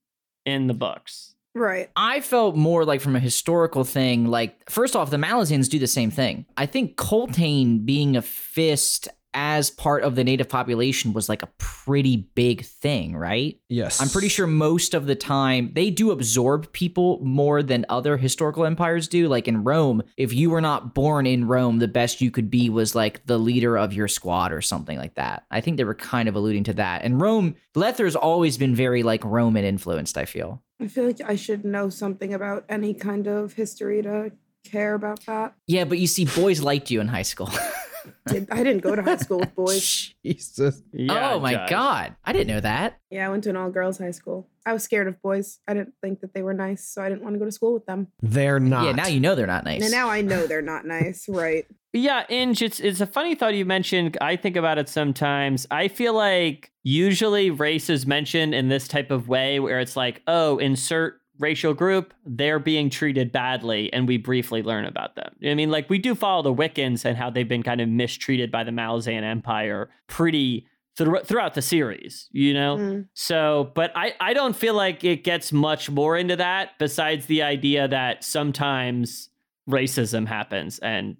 in 0.46 0.68
the 0.68 0.74
books. 0.74 1.36
Right. 1.56 1.90
I 1.96 2.22
felt 2.22 2.56
more 2.56 2.86
like 2.86 3.02
from 3.02 3.16
a 3.16 3.20
historical 3.20 3.84
thing, 3.84 4.28
like, 4.28 4.70
first 4.70 4.96
off, 4.96 5.10
the 5.10 5.18
Malazans 5.18 5.68
do 5.68 5.80
the 5.80 5.88
same 5.88 6.12
thing. 6.12 6.46
I 6.56 6.66
think 6.68 6.96
Coltaine 6.96 7.86
being 7.86 8.16
a 8.16 8.22
fist 8.22 9.08
as 9.34 9.70
part 9.70 10.04
of 10.04 10.16
the 10.16 10.24
native 10.24 10.50
population 10.50 11.14
was 11.14 11.30
like 11.30 11.44
a 11.44 11.50
pretty 11.58 12.18
big 12.36 12.66
thing, 12.66 13.16
right? 13.16 13.60
Yes. 13.70 14.02
I'm 14.02 14.10
pretty 14.10 14.28
sure 14.28 14.48
most 14.48 14.94
of 14.94 15.06
the 15.06 15.16
time 15.16 15.72
they 15.74 15.90
do 15.90 16.12
absorb 16.12 16.72
people 16.72 17.20
more 17.24 17.62
than 17.62 17.86
other 17.90 18.18
historical 18.18 18.66
empires 18.66 19.08
do. 19.08 19.28
Like 19.28 19.48
in 19.48 19.64
Rome, 19.64 20.02
if 20.18 20.34
you 20.34 20.50
were 20.50 20.62
not 20.62 20.96
born 20.96 21.26
in 21.26 21.48
Rome, 21.48 21.80
the 21.80 21.88
best 21.88 22.22
you 22.22 22.32
could 22.32 22.50
be 22.50 22.70
was 22.70 22.96
like 22.96 23.26
the 23.26 23.38
leader 23.38 23.78
of 23.78 23.94
your 23.94 24.08
squad 24.08 24.52
or 24.52 24.62
something 24.62 24.98
like 24.98 25.16
that. 25.16 25.46
I 25.52 25.62
think 25.62 25.78
they 25.78 25.84
were 25.84 25.96
kind 25.96 26.28
of 26.28 26.36
alluding 26.36 26.64
to 26.66 26.74
that. 26.74 27.04
And 27.04 27.22
Rome, 27.22 27.56
Lether's 27.76 28.16
always 28.16 28.58
been 28.58 28.76
very 28.76 29.04
like 29.04 29.24
Roman 29.24 29.64
influenced, 29.64 30.18
I 30.18 30.26
feel. 30.26 30.64
I 30.82 30.88
feel 30.88 31.06
like 31.06 31.22
I 31.24 31.36
should 31.36 31.66
know 31.66 31.90
something 31.90 32.34
about 32.34 32.66
any 32.70 32.94
kind 32.94 33.28
of 33.28 33.54
history 33.54 34.02
to 34.02 34.32
care 34.64 34.94
about 34.94 35.26
that. 35.26 35.56
Yeah, 35.68 35.84
but 35.84 36.00
you 36.00 36.08
see, 36.08 36.26
boys 36.26 36.62
liked 36.62 36.90
you 36.90 37.02
in 37.02 37.08
high 37.08 37.24
school. 37.24 37.50
Did, 38.28 38.48
I 38.52 38.64
didn't 38.64 38.82
go 38.82 38.96
to 38.96 39.02
high 39.02 39.18
school 39.18 39.40
with 39.40 39.56
boys. 39.56 40.14
Jesus. 40.26 40.82
Yeah, 40.94 41.34
oh 41.34 41.40
my 41.40 41.54
Josh. 41.54 41.70
god, 41.70 42.16
I 42.24 42.34
didn't 42.34 42.48
know 42.48 42.60
that. 42.60 43.00
Yeah, 43.10 43.28
I 43.28 43.30
went 43.30 43.44
to 43.46 43.50
an 43.50 43.56
all 43.56 43.70
girls 43.70 43.98
high 43.98 44.12
school. 44.12 44.50
I 44.66 44.74
was 44.74 44.84
scared 44.84 45.08
of 45.08 45.22
boys. 45.22 45.60
I 45.68 45.74
didn't 45.74 45.94
think 46.02 46.22
that 46.22 46.34
they 46.34 46.44
were 46.44 46.54
nice, 46.54 46.88
so 46.88 47.02
I 47.02 47.10
didn't 47.10 47.24
want 47.24 47.36
to 47.36 47.40
go 47.40 47.46
to 47.46 47.52
school 47.52 47.74
with 47.74 47.86
them. 47.86 48.08
They're 48.22 48.60
not. 48.60 48.86
Yeah, 48.86 48.92
now 48.92 49.08
you 49.08 49.20
know 49.20 49.36
they're 49.36 49.48
not 49.48 49.64
nice. 49.64 49.82
And 49.82 49.92
now 49.92 50.10
I 50.10 50.22
know 50.22 50.48
they're 50.48 50.62
not 50.62 50.86
nice, 50.86 51.28
right? 51.28 51.66
Yeah, 51.92 52.26
Inge, 52.30 52.62
it's 52.62 52.80
it's 52.80 53.02
a 53.02 53.08
funny 53.08 53.34
thought 53.34 53.56
you 53.56 53.66
mentioned. 53.66 54.18
I 54.22 54.36
think 54.36 54.56
about 54.56 54.78
it 54.78 54.88
sometimes. 54.90 55.66
I 55.72 55.88
feel 55.88 56.14
like 56.14 56.72
usually 56.84 57.50
race 57.50 57.90
is 57.90 58.06
mentioned 58.06 58.54
in 58.54 58.70
this 58.70 58.88
type 58.88 59.10
of 59.10 59.28
way 59.28 59.60
where 59.60 59.80
it's 59.80 59.96
like, 59.96 60.22
oh, 60.28 60.60
insert 60.60 61.19
racial 61.40 61.74
group, 61.74 62.14
they're 62.26 62.60
being 62.60 62.90
treated 62.90 63.32
badly, 63.32 63.92
and 63.94 64.08
we 64.08 64.18
briefly 64.18 64.62
learn 64.62 64.86
about 64.86 65.16
them. 65.16 65.34
I 65.44 65.54
mean, 65.56 65.72
like 65.72 65.90
we 65.90 65.98
do 65.98 66.14
follow 66.14 66.44
the 66.44 66.54
Wickans 66.54 67.06
and 67.06 67.18
how 67.18 67.30
they've 67.30 67.48
been 67.48 67.64
kind 67.64 67.82
of 67.82 67.90
mistreated 67.90 68.52
by 68.52 68.64
the 68.64 68.72
Malazan 68.72 69.24
Empire 69.24 69.90
pretty 70.08 70.68
thr- 70.98 71.24
throughout 71.24 71.54
the 71.54 71.62
series, 71.62 72.28
you 72.32 72.54
know? 72.54 72.78
Mm. 72.78 73.08
So, 73.14 73.72
but 73.74 73.92
I, 73.96 74.14
I 74.20 74.34
don't 74.34 74.56
feel 74.56 74.76
like 74.76 75.04
it 75.04 75.24
gets 75.24 75.52
much 75.52 75.90
more 75.90 76.18
into 76.18 76.36
that 76.36 76.78
besides 76.78 77.26
the 77.26 77.42
idea 77.42 77.88
that 77.88 78.24
sometimes 78.24 79.30
racism 79.68 80.28
happens 80.28 80.80
and 80.80 81.18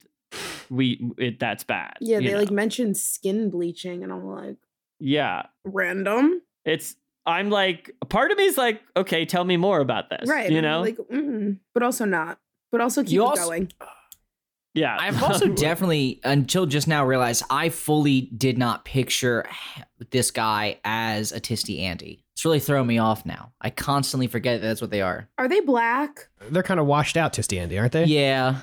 we 0.70 1.12
it, 1.18 1.40
that's 1.40 1.64
bad. 1.64 1.96
Yeah, 2.00 2.20
they 2.20 2.34
know? 2.34 2.40
like 2.40 2.52
mentioned 2.52 2.98
skin 2.98 3.50
bleaching, 3.50 4.04
and 4.04 4.12
I'm 4.12 4.26
like, 4.26 4.58
yeah. 5.00 5.44
random, 5.64 6.42
It's 6.66 6.96
I'm 7.26 7.50
like 7.50 7.92
part 8.10 8.32
of 8.32 8.38
me 8.38 8.46
is 8.46 8.58
like, 8.58 8.82
okay, 8.98 9.26
tell 9.26 9.44
me 9.44 9.58
more 9.58 9.80
about 9.82 10.10
this. 10.10 10.28
right? 10.30 10.52
You 10.52 10.62
know? 10.62 10.82
like, 10.82 10.98
mm, 10.98 11.58
but 11.74 11.84
also 11.84 12.06
not. 12.06 12.40
But 12.72 12.82
also 12.82 13.04
keep 13.04 13.12
You 13.14 13.24
it 13.24 13.28
also- 13.30 13.46
going. 13.46 13.72
yeah. 14.74 14.98
I've 15.00 15.22
also 15.22 15.48
definitely, 15.54 16.20
until 16.24 16.66
just 16.66 16.88
now, 16.88 17.06
realized 17.06 17.44
I 17.50 17.70
fully 17.70 18.22
did 18.22 18.58
not 18.58 18.86
picture 18.86 19.46
this 20.12 20.32
guy 20.32 20.80
as 20.84 21.32
a 21.32 21.40
Tiste 21.40 21.68
Andii. 21.70 22.24
It's 22.34 22.46
really 22.46 22.60
throwing 22.60 22.88
me 22.88 23.00
off 23.00 23.26
now. 23.26 23.52
I 23.60 23.70
constantly 23.70 24.28
forget 24.28 24.62
that 24.62 24.68
that's 24.68 24.82
what 24.82 24.92
they 24.92 25.02
are. 25.02 25.28
Are 25.38 25.48
they 25.50 25.60
black? 25.60 26.30
They're 26.50 26.64
kind 26.64 26.80
of 26.80 26.86
washed 26.86 27.18
out, 27.18 27.34
Tiste 27.34 27.52
Andii, 27.52 27.80
aren't 27.80 27.92
they? 27.92 28.06
Yeah, 28.06 28.60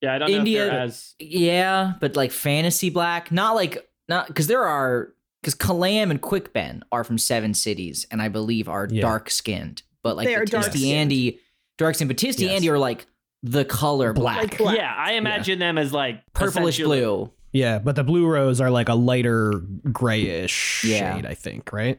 yeah, 0.00 0.14
I 0.14 0.18
don't 0.18 0.30
India- 0.30 0.58
know 0.60 0.64
if 0.66 0.70
they're 0.72 0.80
as 0.80 1.14
yeah, 1.20 1.92
but 2.00 2.16
like 2.16 2.32
fantasy 2.32 2.90
black, 2.90 3.30
not 3.30 3.54
like 3.54 3.88
not 4.08 4.26
because 4.26 4.46
there 4.48 4.64
are 4.64 5.12
because 5.40 5.54
Kalam 5.54 6.10
and 6.10 6.20
Quick 6.20 6.52
Ben 6.52 6.82
are 6.92 7.04
from 7.04 7.18
Seven 7.18 7.54
Cities, 7.54 8.06
and 8.10 8.20
I 8.22 8.28
believe 8.28 8.68
are 8.68 8.88
Yeah. 8.90 9.02
dark 9.02 9.30
skinned. 9.30 9.82
But 10.02 10.16
like 10.16 10.26
They 10.26 10.34
are 10.34 10.44
Tisty. 10.44 10.92
Andy, 10.92 11.38
dark 11.78 11.94
skinned, 11.94 12.10
Batisti 12.10 12.40
Yes. 12.40 12.52
Andy 12.56 12.70
are 12.70 12.78
like 12.78 13.06
the 13.42 13.64
color 13.64 14.12
black, 14.12 14.36
Black. 14.38 14.50
Like 14.52 14.58
black. 14.58 14.76
Yeah, 14.76 14.94
I 14.96 15.12
imagine 15.12 15.58
them 15.58 15.78
as 15.78 15.92
like 15.92 16.20
purplish 16.34 16.78
blue. 16.78 17.30
Yeah, 17.52 17.78
but 17.80 17.96
the 17.96 18.04
blue 18.04 18.26
rose 18.26 18.60
are 18.60 18.70
like 18.70 18.88
a 18.88 18.94
lighter 18.94 19.52
grayish 19.90 20.84
Yeah. 20.84 21.16
shade, 21.16 21.26
I 21.26 21.34
think, 21.34 21.72
right? 21.72 21.98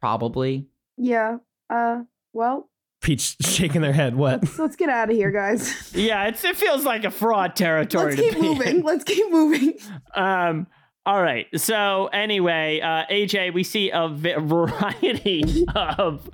Probably. 0.00 0.66
Yeah. 0.96 1.38
Uh. 1.68 2.02
Well, 2.32 2.68
Peach 3.00 3.36
shaking 3.40 3.80
their 3.80 3.92
head. 3.92 4.14
What? 4.14 4.42
let's, 4.42 4.58
let's 4.58 4.76
get 4.76 4.88
out 4.88 5.10
of 5.10 5.16
here, 5.16 5.30
guys. 5.30 5.90
Yeah, 5.94 6.26
it's 6.28 6.44
it 6.44 6.56
feels 6.56 6.84
like 6.84 7.04
a 7.04 7.10
fraud 7.10 7.56
territory 7.56 8.14
let's 8.14 8.16
to 8.16 8.22
keep 8.22 8.34
be 8.34 8.46
in. 8.46 8.52
moving. 8.58 8.82
Let's 8.82 9.04
keep 9.04 9.30
moving. 9.30 9.74
Um. 10.14 10.66
All 11.06 11.22
right. 11.22 11.46
So 11.56 12.06
anyway, 12.12 12.80
uh, 12.80 13.04
AJ, 13.10 13.54
we 13.54 13.64
see 13.64 13.90
a 13.90 14.08
v- 14.08 14.34
variety 14.38 15.64
of, 15.74 16.28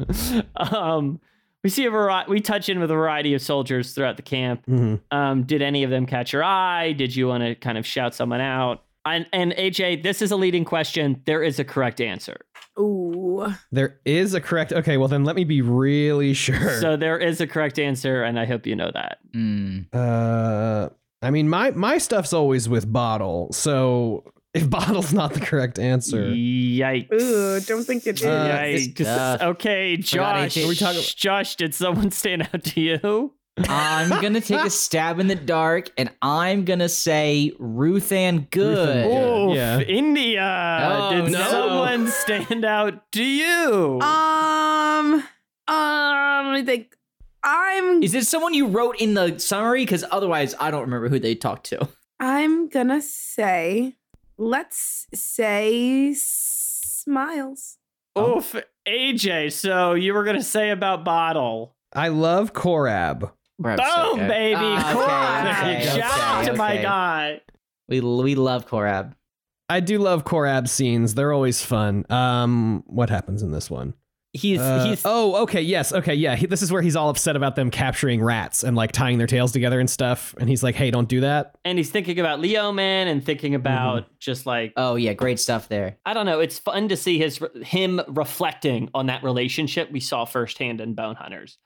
um, 0.56 1.20
we 1.62 1.70
see 1.70 1.84
a 1.86 1.90
variety. 1.90 2.30
We 2.30 2.40
touch 2.40 2.68
in 2.68 2.80
with 2.80 2.90
a 2.90 2.94
variety 2.94 3.34
of 3.34 3.42
soldiers 3.42 3.92
throughout 3.94 4.16
the 4.16 4.22
camp. 4.22 4.66
Mhm. 4.66 5.00
Um, 5.10 5.42
did 5.44 5.62
any 5.62 5.84
of 5.84 5.90
them 5.90 6.06
catch 6.06 6.32
your 6.32 6.42
eye? 6.44 6.92
Did 6.92 7.14
you 7.14 7.28
want 7.28 7.44
to 7.44 7.54
kind 7.54 7.78
of 7.78 7.86
shout 7.86 8.14
someone 8.14 8.40
out? 8.40 8.82
And, 9.04 9.26
and 9.32 9.52
AJ, 9.52 10.02
this 10.02 10.20
is 10.20 10.32
a 10.32 10.36
leading 10.36 10.64
question. 10.64 11.22
There 11.26 11.42
is 11.42 11.58
a 11.60 11.64
correct 11.64 12.00
answer. 12.00 12.36
Ooh. 12.78 13.46
There 13.72 14.00
is 14.04 14.34
a 14.34 14.40
correct. 14.40 14.72
Okay, 14.72 14.96
well 14.96 15.08
then 15.08 15.24
let 15.24 15.34
me 15.36 15.44
be 15.44 15.62
really 15.62 16.34
sure. 16.34 16.80
So 16.80 16.96
there 16.96 17.16
is 17.18 17.40
a 17.40 17.46
correct 17.46 17.78
answer, 17.78 18.22
and 18.22 18.38
I 18.38 18.44
hope 18.44 18.66
you 18.66 18.76
know 18.76 18.90
that. 18.92 19.18
Mm. 19.34 19.86
uh, 19.94 20.90
I 21.22 21.30
mean 21.30 21.48
my 21.48 21.70
my 21.70 21.96
stuff's 21.98 22.32
always 22.34 22.68
with 22.68 22.92
bottle. 22.92 23.50
So 23.52 24.24
if 24.56 24.70
bottle's 24.70 25.12
not 25.12 25.34
the 25.34 25.40
correct 25.40 25.78
answer, 25.78 26.28
Yikes. 26.30 27.12
Ooh. 27.12 27.60
Don't 27.60 27.84
think 27.84 28.06
it 28.06 28.16
is. 28.20 28.24
Uh, 28.24 28.48
Yikes. 28.48 28.94
Stuff. 29.00 29.42
Okay, 29.42 29.96
Josh. 29.96 30.56
Are 30.56 30.66
we 30.68 30.74
talking- 30.74 31.02
Josh, 31.16 31.56
did 31.56 31.74
someone 31.74 32.10
stand 32.10 32.42
out 32.52 32.64
to 32.64 32.80
you? 32.80 33.32
I'm 33.68 34.10
gonna 34.20 34.42
take 34.42 34.66
a 34.66 34.68
stab 34.70 35.18
in 35.18 35.28
the 35.28 35.34
dark, 35.34 35.90
and 35.96 36.10
I'm 36.20 36.66
gonna 36.66 36.90
say 36.90 37.52
Ruthan 37.58 38.50
Gudd. 38.50 38.66
Ruth 38.66 38.78
Ann 38.88 39.06
Oh, 39.10 39.54
Yeah. 39.54 39.80
India. 39.80 40.80
Oh, 40.92 41.22
Did 41.24 41.32
no. 41.32 41.48
someone 41.50 42.06
stand 42.08 42.64
out 42.66 43.10
to 43.12 43.24
you? 43.24 43.98
Um. 44.02 45.24
Um. 45.68 46.46
Let 46.48 46.52
me 46.60 46.64
think. 46.66 46.96
I'm. 47.42 48.02
Is 48.02 48.12
this 48.12 48.28
someone 48.28 48.52
you 48.52 48.66
wrote 48.66 48.96
in 49.00 49.14
the 49.14 49.38
summary? 49.38 49.86
Because 49.86 50.04
otherwise, 50.10 50.54
I 50.60 50.70
don't 50.70 50.82
remember 50.82 51.08
who 51.08 51.18
they 51.18 51.34
talked 51.34 51.64
to. 51.70 51.88
I'm 52.20 52.68
gonna 52.68 53.00
say. 53.00 53.96
Let's 54.38 55.06
say 55.14 56.14
smiles. 56.14 57.78
Oof, 58.18 58.54
AJ. 58.86 59.52
So 59.52 59.94
you 59.94 60.14
were 60.14 60.24
gonna 60.24 60.42
say 60.42 60.70
about 60.70 61.04
bottle. 61.04 61.74
I 61.94 62.08
love 62.08 62.52
Corabb. 62.52 63.30
We're 63.58 63.76
Boom, 63.76 63.86
upset. 63.86 64.28
baby. 64.28 64.56
Corabb. 64.56 65.58
okay, 65.58 65.76
okay, 65.88 65.98
Shout 65.98 66.20
out 66.20 66.44
to 66.46 66.52
my 66.54 66.74
okay. 66.74 66.82
guy. 66.82 67.40
We 67.88 68.00
we 68.00 68.34
love 68.34 68.66
Corabb. 68.66 69.14
I 69.68 69.80
do 69.80 69.98
love 69.98 70.24
Corabb 70.24 70.68
scenes. 70.68 71.14
They're 71.14 71.32
always 71.32 71.62
fun. 71.64 72.04
Um, 72.10 72.84
what 72.86 73.10
happens 73.10 73.42
in 73.42 73.50
this 73.50 73.70
one? 73.70 73.94
He's 74.36 74.60
Uh, 74.60 74.84
he's 74.84 75.02
oh, 75.04 75.42
okay, 75.42 75.60
yes, 75.62 75.92
okay, 75.92 76.14
yeah. 76.14 76.36
He, 76.36 76.46
this 76.46 76.62
is 76.62 76.70
where 76.70 76.82
he's 76.82 76.94
all 76.96 77.08
upset 77.10 77.36
about 77.36 77.56
them 77.56 77.70
capturing 77.70 78.22
rats 78.22 78.62
and 78.64 78.76
like 78.76 78.92
tying 78.92 79.18
their 79.18 79.26
tails 79.26 79.52
together 79.52 79.80
and 79.80 79.88
stuff. 79.90 80.34
And 80.38 80.48
he's 80.48 80.62
like, 80.62 80.74
"Hey, 80.74 80.90
don't 80.90 81.08
do 81.08 81.20
that." 81.20 81.56
and 81.64 81.78
he's 81.78 81.90
thinking 81.90 82.20
about 82.20 82.40
Leoman 82.40 83.08
and 83.08 83.24
thinking 83.24 83.54
about 83.54 84.04
Mm-hmm. 84.04 84.12
just 84.20 84.46
like 84.46 84.72
Oh 84.76 84.94
yeah, 84.96 85.12
great 85.14 85.40
stuff 85.40 85.68
there. 85.68 85.96
I 86.06 86.14
don't 86.14 86.26
know. 86.26 86.40
It's 86.40 86.58
fun 86.58 86.88
to 86.88 86.96
see 86.96 87.18
his 87.18 87.40
him 87.62 88.00
reflecting 88.08 88.90
on 88.94 89.06
that 89.06 89.22
relationship 89.22 89.90
we 89.90 90.00
saw 90.00 90.24
firsthand 90.24 90.80
in 90.80 90.94
Bone 90.94 91.16
Hunters. 91.16 91.58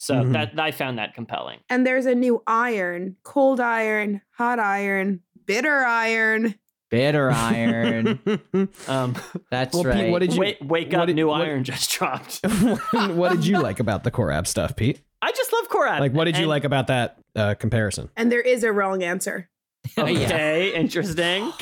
So 0.00 0.14
Mhm. 0.14 0.32
that 0.34 0.60
I 0.60 0.70
found 0.70 0.98
that 0.98 1.14
compelling. 1.14 1.58
And 1.68 1.84
there's 1.86 2.06
a 2.06 2.14
new 2.14 2.42
iron, 2.46 3.16
cold 3.24 3.58
iron, 3.58 4.20
hot 4.30 4.58
iron, 4.60 5.20
bitter 5.46 5.78
iron. 5.84 6.54
Bitter 6.90 7.30
iron. 7.30 8.18
Um, 8.88 9.14
That's 9.50 9.74
Well, 9.74 9.84
Pete, 9.84 9.92
right. 9.92 10.10
what 10.10 10.20
did 10.20 10.32
you- 10.34 10.40
wake 10.40 10.58
wake 10.62 10.94
up, 10.94 11.06
did- 11.06 11.16
new 11.16 11.28
what- 11.28 11.42
iron 11.42 11.64
just 11.64 11.90
dropped. 11.92 12.40
what 12.92 13.32
did 13.32 13.46
you 13.46 13.60
like 13.60 13.78
about 13.80 14.04
the 14.04 14.10
Corabb 14.10 14.46
stuff, 14.46 14.74
Pete? 14.76 15.00
I 15.20 15.30
just 15.32 15.52
love 15.52 15.68
Korab. 15.68 16.00
Like, 16.00 16.12
what 16.12 16.24
did 16.24 16.36
you 16.36 16.42
And- 16.42 16.48
like 16.50 16.64
about 16.64 16.86
that 16.88 17.18
uh, 17.36 17.54
comparison? 17.54 18.08
And 18.16 18.30
there 18.32 18.40
is 18.40 18.64
a 18.64 18.72
wrong 18.72 19.02
answer. 19.02 19.48
Yeah. 19.96 20.02
Okay, 20.04 20.74
interesting. 20.74 21.52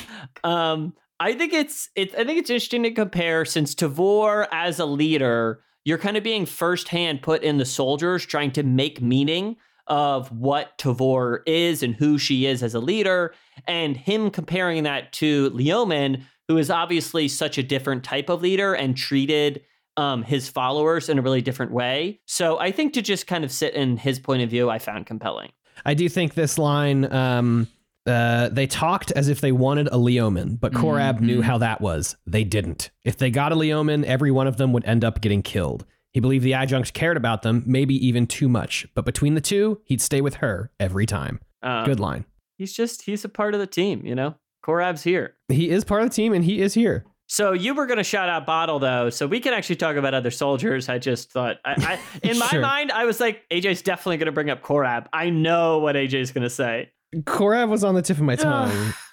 Um, 0.43 0.93
I 1.19 1.33
think 1.33 1.53
it's 1.53 1.89
it's 1.95 2.13
I 2.15 2.23
think 2.23 2.39
it's 2.39 2.49
interesting 2.49 2.83
to 2.83 2.91
compare 2.91 3.45
since 3.45 3.73
Tavor 3.75 4.47
as 4.51 4.79
a 4.79 4.85
leader, 4.85 5.61
you're 5.85 5.97
kind 5.97 6.17
of 6.17 6.23
being 6.23 6.45
firsthand 6.45 7.21
put 7.21 7.41
in 7.43 7.57
the 7.57 7.65
soldiers 7.65 8.25
trying 8.25 8.51
to 8.53 8.63
make 8.63 9.01
meaning 9.01 9.55
of 9.87 10.31
what 10.31 10.77
Tavor 10.77 11.39
is 11.45 11.81
and 11.83 11.95
who 11.95 12.17
she 12.17 12.45
is 12.45 12.61
as 12.63 12.73
a 12.73 12.79
leader, 12.79 13.33
and 13.67 13.95
him 13.97 14.29
comparing 14.29 14.83
that 14.83 15.11
to 15.13 15.49
Leoman, 15.51 16.25
who 16.47 16.57
is 16.57 16.69
obviously 16.69 17.27
such 17.27 17.57
a 17.57 17.63
different 17.63 18.03
type 18.03 18.29
of 18.29 18.41
leader 18.41 18.73
and 18.73 18.95
treated 18.97 19.61
um, 19.97 20.21
his 20.23 20.47
followers 20.49 21.09
in 21.09 21.17
a 21.17 21.21
really 21.21 21.41
different 21.41 21.71
way. 21.71 22.19
So 22.25 22.59
I 22.59 22.71
think 22.71 22.93
to 22.93 23.01
just 23.01 23.25
kind 23.27 23.43
of 23.43 23.51
sit 23.51 23.73
in 23.73 23.97
his 23.97 24.19
point 24.19 24.43
of 24.43 24.49
view, 24.49 24.69
I 24.69 24.77
found 24.79 25.05
compelling. 25.07 25.51
I 25.85 25.93
do 25.93 26.07
think 26.09 26.33
this 26.35 26.57
line. 26.57 27.11
Um, 27.11 27.67
uh, 28.05 28.47
they 28.49 28.67
talked 28.67 29.11
as 29.11 29.27
if 29.27 29.41
they 29.41 29.51
wanted 29.51 29.89
a 29.91 29.97
Leoman, 29.97 30.55
but 30.55 30.71
Corabb 30.71 31.19
knew 31.19 31.39
Mhm. 31.41 31.43
how 31.43 31.57
that 31.57 31.81
was. 31.81 32.15
They 32.25 32.45
didn't. 32.45 32.89
If 33.03 33.17
they 33.17 33.29
got 33.29 33.51
a 33.51 33.55
Leoman, 33.55 34.05
every 34.05 34.31
one 34.31 34.47
of 34.47 34.55
them 34.55 34.71
would 34.71 34.85
end 34.85 35.03
up 35.03 35.19
getting 35.19 35.41
killed. 35.41 35.85
He 36.17 36.19
believed 36.19 36.43
the 36.43 36.55
adjunct 36.55 36.95
cared 36.95 37.15
about 37.15 37.43
them, 37.43 37.61
maybe 37.67 37.93
even 38.07 38.25
too 38.25 38.49
much. 38.49 38.87
But 38.95 39.05
between 39.05 39.35
the 39.35 39.39
two, 39.39 39.81
he'd 39.85 40.01
stay 40.01 40.19
with 40.19 40.37
her 40.37 40.71
every 40.79 41.05
time. 41.05 41.39
Um, 41.61 41.85
Good 41.85 41.99
line. 41.99 42.25
he's 42.57 42.73
just 42.73 43.03
he's 43.03 43.23
a 43.23 43.29
part 43.29 43.53
of 43.53 43.59
the 43.59 43.67
team, 43.67 44.03
you 44.03 44.15
know. 44.15 44.33
Corabb's 44.63 45.03
here. 45.03 45.35
He 45.47 45.69
is 45.69 45.83
part 45.83 46.01
of 46.01 46.09
the 46.09 46.15
team, 46.15 46.33
and 46.33 46.43
he 46.43 46.59
is 46.59 46.73
here. 46.73 47.05
So 47.27 47.51
you 47.53 47.75
were 47.75 47.85
going 47.85 47.99
to 47.99 48.03
shout 48.03 48.29
out 48.29 48.47
Bottle 48.47 48.79
though, 48.79 49.11
so 49.11 49.27
we 49.27 49.39
can 49.39 49.53
actually 49.53 49.75
talk 49.75 49.95
about 49.95 50.15
other 50.15 50.31
soldiers. 50.31 50.89
I 50.89 50.97
just 50.97 51.31
thought, 51.31 51.57
I, 51.63 51.99
I 52.23 52.27
in 52.27 52.39
my 52.39 52.47
Sure. 52.47 52.61
mind, 52.61 52.91
I 52.91 53.05
was 53.05 53.19
like, 53.19 53.43
AJ's 53.51 53.83
definitely 53.83 54.17
going 54.17 54.25
to 54.25 54.31
bring 54.31 54.49
up 54.49 54.63
Corabb. 54.63 55.05
I 55.13 55.29
know 55.29 55.77
what 55.77 55.95
AJ's 55.95 56.31
going 56.31 56.45
to 56.45 56.49
say. 56.49 56.89
Corabb 57.15 57.69
was 57.69 57.83
on 57.83 57.93
the 57.93 58.01
tip 58.01 58.17
of 58.17 58.23
my 58.23 58.35
tongue. 58.37 58.71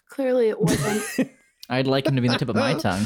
Clearly 0.09 0.49
it 0.49 0.59
wasn't. 0.59 1.31
I'd 1.69 1.87
like 1.87 2.07
him 2.07 2.17
to 2.17 2.23
be 2.23 2.29
on 2.29 2.33
the 2.33 2.39
tip 2.39 2.49
of 2.49 2.57
my 2.57 2.73
tongue. 2.79 3.05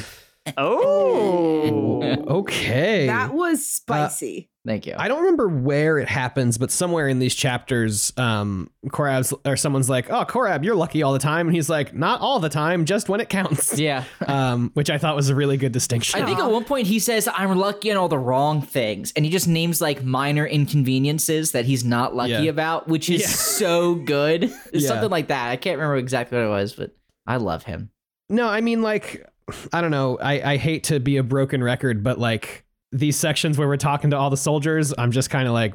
Oh, 0.57 2.03
okay. 2.41 3.07
that 3.07 3.33
was 3.35 3.67
spicy. 3.69 4.51
Thank 4.67 4.87
you. 4.87 4.95
I 4.99 5.09
don't 5.09 5.21
remember 5.21 5.49
where 5.49 5.97
it 5.99 6.09
happens, 6.11 6.59
but 6.59 6.71
somewhere 6.71 7.09
in 7.09 7.21
these 7.21 7.35
chapters, 7.35 8.13
um, 8.19 8.69
Corabb's 8.91 9.33
or 9.47 9.57
someone's 9.57 9.89
like, 9.89 10.11
"Oh, 10.11 10.27
Corabb, 10.27 10.63
you're 10.63 10.75
lucky 10.77 11.03
all 11.03 11.15
the 11.15 11.19
time," 11.19 11.47
and 11.47 11.57
he's 11.57 11.71
like, 11.71 11.95
"Not 11.95 12.21
all 12.21 12.39
the 12.39 12.51
time, 12.51 12.85
just 12.85 13.09
when 13.09 13.21
it 13.21 13.31
counts." 13.31 13.79
yeah. 13.79 14.05
um, 14.27 14.71
which 14.75 14.91
I 14.91 14.99
thought 14.99 15.17
was 15.17 15.31
a 15.31 15.35
really 15.35 15.57
good 15.57 15.73
distinction. 15.73 16.21
I 16.21 16.27
think 16.27 16.39
at 16.39 16.51
one 16.51 16.65
point 16.65 16.87
he 16.87 16.99
says, 16.99 17.27
I'm 17.33 17.57
lucky 17.57 17.89
in 17.89 17.97
all 17.97 18.09
the 18.09 18.19
wrong 18.19 18.61
things. 18.61 19.11
And 19.17 19.25
he 19.25 19.31
just 19.31 19.49
names 19.49 19.81
like 19.81 20.05
minor 20.05 20.47
inconveniences 20.47 21.53
that 21.53 21.65
he's 21.65 21.83
not 21.85 22.15
lucky 22.15 22.33
Yeah. 22.33 22.43
about, 22.51 22.89
which 22.89 23.09
is 23.09 23.23
Yeah. 23.23 23.27
so 23.29 23.95
good. 23.95 24.53
Yeah. 24.75 24.87
something 24.87 25.11
like 25.11 25.29
that. 25.29 25.49
I 25.51 25.57
can't 25.57 25.79
remember 25.79 25.97
exactly 25.97 26.37
what 26.37 26.45
it 26.45 26.51
was, 26.51 26.75
but 26.75 26.95
I 27.27 27.37
love 27.39 27.63
him. 27.63 27.91
no, 28.29 28.47
I 28.49 28.61
mean, 28.61 28.83
like, 28.83 29.27
I 29.73 29.81
don't 29.81 29.91
know. 29.91 30.19
I 30.19 30.53
I 30.53 30.57
hate 30.57 30.85
to 30.85 31.01
be 31.01 31.17
a 31.17 31.23
broken 31.23 31.63
record, 31.63 32.03
but 32.03 32.19
like 32.19 32.65
these 32.91 33.17
sections 33.17 33.59
where 33.59 33.69
we're 33.69 33.77
talking 33.77 34.11
to 34.11 34.17
all 34.17 34.31
the 34.31 34.37
soldiers, 34.37 34.95
I'm 34.97 35.13
just 35.13 35.29
kind 35.29 35.47
of 35.47 35.53
like, 35.53 35.75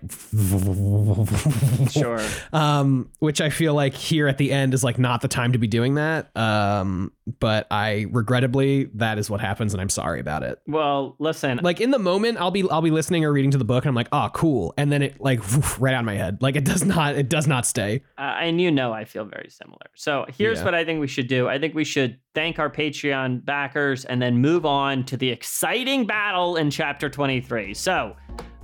sure. 1.91 2.19
um, 2.53 3.11
which 3.19 3.39
I 3.39 3.51
feel 3.51 3.75
like 3.75 3.93
here 3.93 4.27
at 4.27 4.39
the 4.39 4.51
end 4.51 4.73
is 4.73 4.83
like 4.83 4.97
not 4.97 5.21
the 5.21 5.27
time 5.27 5.51
to 5.51 5.59
be 5.59 5.67
doing 5.67 5.95
that. 5.95 6.35
Um, 6.35 7.11
but 7.39 7.67
I 7.71 8.07
regrettably 8.11 8.85
that 8.95 9.17
is 9.17 9.29
what 9.29 9.39
happens, 9.41 9.73
and 9.73 9.79
I'm 9.81 9.89
sorry 9.89 10.19
about 10.19 10.43
it. 10.43 10.59
Well, 10.67 11.15
listen, 11.19 11.59
Like 11.63 11.79
in 11.81 11.91
the 11.91 11.99
moment, 11.99 12.37
I'll 12.39 12.51
be 12.51 12.67
I'll 12.69 12.81
be 12.81 12.91
listening 12.91 13.23
or 13.25 13.31
reading 13.31 13.51
to 13.51 13.57
the 13.57 13.63
book, 13.65 13.83
and 13.85 13.89
I'm 13.89 13.95
like, 13.95 14.09
oh, 14.11 14.29
cool, 14.33 14.73
and 14.77 14.91
then 14.91 15.01
it 15.01 15.21
like 15.21 15.39
right 15.79 15.93
out 15.93 15.99
of 16.01 16.05
my 16.05 16.15
head. 16.15 16.39
Like 16.41 16.55
it 16.55 16.65
does 16.65 16.83
not 16.83 17.15
it 17.15 17.29
does 17.29 17.47
not 17.47 17.65
stay. 17.65 18.01
uh, 18.17 18.21
and 18.41 18.59
you 18.59 18.71
know 18.71 18.91
I 18.91 19.05
feel 19.05 19.25
very 19.25 19.49
similar. 19.49 19.87
So 19.95 20.25
here's 20.37 20.59
Yeah. 20.59 20.65
what 20.65 20.75
I 20.75 20.83
think 20.85 20.99
we 20.99 21.07
should 21.07 21.27
do. 21.27 21.47
I 21.47 21.59
think 21.59 21.73
we 21.75 21.83
should 21.85 22.17
thank 22.35 22.59
our 22.59 22.69
Patreon 22.69 23.45
backers 23.45 24.05
and 24.05 24.21
then 24.21 24.37
move 24.39 24.65
on 24.65 25.03
to 25.05 25.15
the 25.17 25.29
exciting 25.29 26.05
battle 26.05 26.55
in 26.57 26.69
chapter 26.71 27.09
23. 27.09 27.73
So 27.73 28.15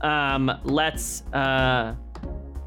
um, 0.02 0.52
let's. 0.64 1.22
Uh, 1.34 1.96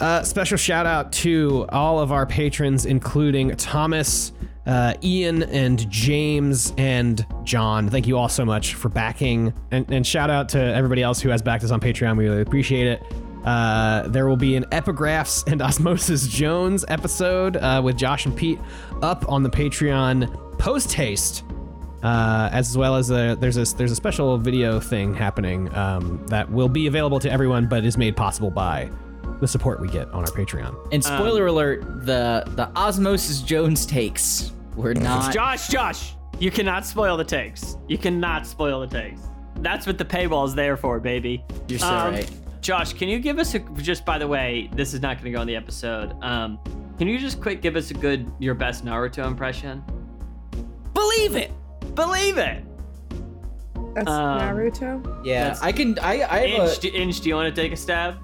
Uh, 0.00 0.22
special 0.24 0.57
shout 0.57 0.85
out 0.87 1.12
to 1.12 1.64
all 1.68 2.00
of 2.00 2.11
our 2.11 2.26
patrons, 2.26 2.87
including 2.87 3.55
Thomas, 3.57 4.33
uh, 4.66 4.94
Ian, 5.03 5.42
and 5.44 5.88
James 5.90 6.72
and 6.79 7.27
John. 7.44 7.88
Thank 7.88 8.07
you 8.07 8.16
all 8.16 8.29
so 8.29 8.44
much 8.44 8.75
for 8.75 8.88
backing, 8.88 9.53
and, 9.70 9.90
and 9.90 10.07
shout 10.07 10.31
out 10.31 10.48
to 10.51 10.61
everybody 10.61 11.03
else 11.03 11.20
who 11.20 11.29
has 11.31 11.42
backed 11.42 11.64
us 11.64 11.70
on 11.70 11.81
Patreon. 11.81 12.16
We 12.16 12.29
really 12.29 12.42
appreciate 12.42 12.87
it. 12.87 13.03
Uh, 13.44 14.07
there 14.09 14.29
will 14.29 14.37
be 14.37 14.55
an 14.55 14.64
Epigraphs 14.66 15.51
and 15.51 15.61
Osmosis 15.62 16.29
Jones 16.29 16.85
episode 16.88 17.57
uh, 17.57 17.81
with 17.83 17.96
Josh 17.96 18.27
and 18.27 18.37
Pete 18.37 18.61
up 19.03 19.29
on 19.29 19.42
the 19.42 19.51
Patreon 19.51 20.59
post 20.59 20.92
haste. 20.92 21.44
Uh, 22.03 22.51
as 22.53 22.77
well 22.77 22.96
as 22.96 23.12
a 23.12 23.37
there's 23.38 23.57
a 23.57 23.77
there's 23.77 23.92
a 23.92 23.96
special 23.96 24.37
video 24.37 24.81
thing 24.81 25.14
happening 25.14 25.72
um, 25.77 26.25
that 26.27 26.51
will 26.51 26.68
be 26.68 26.88
available 26.88 27.20
to 27.20 27.31
everyone, 27.31 27.68
but 27.68 27.85
is 27.85 27.96
made 27.96 28.16
possible 28.16 28.51
by 28.51 28.90
the 29.40 29.48
support 29.48 29.80
we 29.80 29.88
get 29.88 30.08
on 30.08 30.20
our 30.20 30.26
Patreon. 30.30 30.76
And 30.92 31.02
spoiler 31.02 31.46
alert, 31.46 31.82
the 32.06 32.44
the 32.56 32.68
Osmosis 32.76 33.42
Jones 33.42 33.85
takes 33.87 34.52
were 34.76 34.94
not 35.08 35.32
Josh, 35.32 35.68
Josh, 35.68 36.14
you 36.38 36.50
cannot 36.50 36.87
spoil 36.87 37.16
the 37.16 37.24
takes. 37.24 37.76
You 37.88 37.98
cannot 37.98 38.46
spoil 38.46 38.80
the 38.80 38.87
takes. 38.87 39.20
That's 39.56 39.87
what 39.87 39.98
the 39.98 40.04
paywall 40.04 40.46
is 40.46 40.54
there 40.54 40.76
for, 40.76 40.98
baby. 41.00 41.44
You're 41.68 41.78
so 41.78 41.87
Um, 41.88 42.14
right. 42.14 42.30
Josh, 42.62 42.92
can 42.92 43.08
you 43.08 43.18
give 43.18 43.38
us 43.38 43.54
a 43.54 43.58
just 43.76 44.04
by 44.04 44.18
the 44.18 44.26
way, 44.28 44.70
this 44.74 44.94
is 44.94 45.02
not 45.02 45.16
going 45.16 45.24
to 45.26 45.30
go 45.32 45.40
on 45.40 45.46
the 45.46 45.56
episode. 45.56 46.14
Um, 46.22 46.58
can 46.98 47.08
you 47.08 47.18
just 47.18 47.40
quick 47.40 47.61
give 47.61 47.74
us 47.76 47.90
a 47.90 47.94
good 47.94 48.30
your 48.38 48.54
best 48.54 48.85
Naruto 48.85 49.26
impression? 49.26 49.82
Believe 50.94 51.35
it. 51.37 51.50
Believe 51.94 52.38
it. 52.38 52.64
That's 53.94 54.08
Um, 54.08 54.40
Naruto? 54.40 55.24
Yeah, 55.26 55.44
That's- 55.44 55.62
I 55.62 55.72
can. 55.72 55.98
I 55.98 56.12
I 56.22 56.46
have 56.48 56.68
Inch, 56.68 56.78
a, 56.78 56.80
do, 56.80 56.88
Inch, 56.96 57.20
do 57.20 57.28
you 57.28 57.35
want 57.35 57.54
to 57.54 57.61
take 57.62 57.72
a 57.72 57.76
stab? 57.76 58.16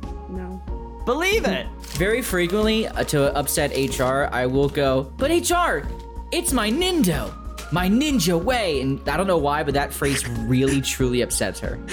No. 1.09 1.15
Believe 1.15 1.45
it. 1.47 1.67
very 1.97 2.21
frequently 2.23 2.87
uh, 2.87 3.03
to 3.05 3.35
upset 3.37 3.71
HR. 3.99 4.29
I 4.31 4.47
will 4.47 4.69
go, 4.69 5.11
but 5.17 5.31
HR, 5.31 5.87
it's 6.33 6.53
my 6.53 6.71
Nindo, 6.71 7.33
my 7.73 7.89
ninja 7.89 8.41
way, 8.41 8.81
and 8.83 9.07
I 9.09 9.17
don't 9.17 9.27
know 9.27 9.39
why, 9.39 9.63
but 9.63 9.73
that 9.75 9.93
phrase 9.93 10.29
really 10.29 10.81
truly 10.83 11.23
upsets 11.23 11.61
her. 11.61 11.79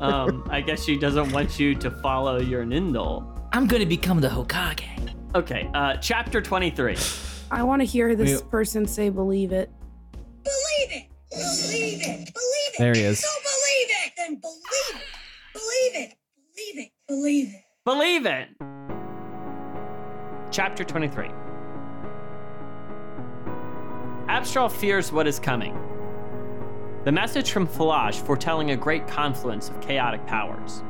Um, 0.00 0.46
I 0.50 0.62
guess 0.62 0.82
she 0.84 0.98
doesn't 0.98 1.30
want 1.32 1.58
you 1.58 1.74
to 1.74 1.90
follow 1.90 2.40
your 2.40 2.64
Nindle. 2.64 3.22
I'm 3.52 3.66
gonna 3.66 3.84
become 3.84 4.18
the 4.20 4.28
Hokage. 4.28 4.82
Okay, 5.34 5.70
uh, 5.74 5.96
chapter 5.98 6.40
23. 6.40 6.96
I 7.50 7.62
want 7.62 7.80
to 7.82 7.86
hear 7.86 8.14
this 8.16 8.40
We- 8.42 8.48
person 8.48 8.86
say 8.86 9.10
believe 9.10 9.52
it. 9.52 9.70
Believe 10.42 10.90
it. 10.90 11.06
Believe 11.30 12.00
it. 12.00 12.32
Believe 12.32 12.32
it. 12.32 12.78
There 12.78 12.94
he 12.94 13.02
is. 13.02 13.20
So 13.20 13.28
believe 13.42 13.90
it. 14.06 14.12
Then 14.16 14.34
believe 14.36 14.94
it. 14.94 15.02
Believe 15.52 16.08
it. 16.08 16.14
Believe 16.54 16.78
it. 16.86 16.92
Believe 17.06 17.48
it. 17.54 17.62
Believe 17.86 18.26
it. 18.26 18.48
Chapter 20.50 20.82
23. 20.82 21.30
Abrastal 24.28 24.72
fears 24.72 25.12
what 25.12 25.28
is 25.28 25.38
coming. 25.38 25.78
The 27.04 27.12
message 27.12 27.52
from 27.52 27.68
Felash 27.68 28.20
foretelling 28.26 28.72
a 28.72 28.76
great 28.76 29.06
confluence 29.06 29.68
of 29.68 29.80
chaotic 29.80 30.26
powers. 30.26 30.82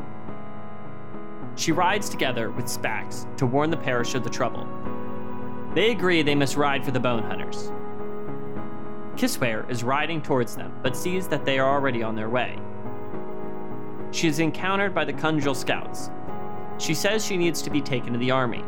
She 1.55 1.71
rides 1.71 2.09
together 2.09 2.51
with 2.51 2.65
Spax 2.65 3.27
to 3.37 3.45
warn 3.45 3.69
the 3.69 3.77
Perish 3.77 4.15
of 4.15 4.25
the 4.25 4.31
trouble. 4.31 4.67
They 5.75 5.91
agree 5.91 6.23
they 6.23 6.35
must 6.35 6.57
ride 6.57 6.83
for 6.83 6.93
the 6.93 7.01
Bone 7.01 7.25
Hunters. 7.25 7.73
Kisware 9.17 9.71
is 9.71 9.85
riding 9.85 10.23
towards 10.23 10.57
them, 10.57 10.73
but 10.83 10.97
sees 10.97 11.29
that 11.29 11.45
they 11.45 11.59
are 11.59 11.75
already 11.75 12.03
on 12.03 12.17
their 12.17 12.31
way. 12.31 12.59
She 14.13 14.29
is 14.29 14.39
encountered 14.39 14.95
by 14.95 15.05
the 15.05 15.13
Kunjal 15.13 15.55
scouts, 15.55 16.09
She 16.79 16.95
says 16.95 17.25
she 17.25 17.37
needs 17.37 17.63
to 17.63 17.71
be 17.71 17.81
taken 17.81 18.13
to 18.13 18.19
the 18.19 18.31
army. 18.31 18.65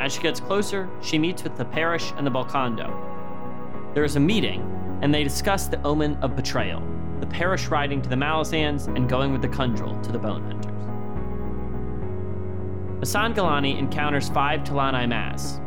As 0.00 0.12
she 0.12 0.22
gets 0.22 0.40
closer, 0.40 0.88
she 1.00 1.18
meets 1.18 1.44
with 1.44 1.56
the 1.56 1.64
Perish 1.64 2.12
and 2.16 2.26
the 2.26 2.30
Bolkando. 2.30 3.94
There 3.94 4.04
is 4.04 4.16
a 4.16 4.20
meeting, 4.20 4.62
and 5.02 5.12
they 5.12 5.22
discuss 5.22 5.66
the 5.68 5.82
omen 5.82 6.16
of 6.22 6.36
betrayal, 6.36 6.82
the 7.20 7.26
Perish 7.26 7.68
riding 7.68 8.00
to 8.02 8.08
the 8.08 8.16
Malazans 8.16 8.86
and 8.96 9.08
going 9.08 9.32
with 9.32 9.42
the 9.42 9.48
Khundryl 9.48 10.02
to 10.02 10.12
the 10.12 10.18
Bone 10.18 10.42
Hunters. 10.42 10.66
Masan 13.00 13.34
Gilani 13.34 13.78
encounters 13.78 14.28
five 14.28 14.60
T'lan 14.60 14.94
Imass, 14.94 15.58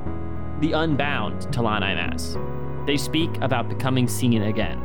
the 0.61 0.73
unbound 0.73 1.41
T'lan 1.53 1.81
Imass. 1.81 2.37
They 2.85 2.97
speak 2.97 3.37
about 3.41 3.69
becoming 3.69 4.07
seen 4.07 4.41
again. 4.41 4.79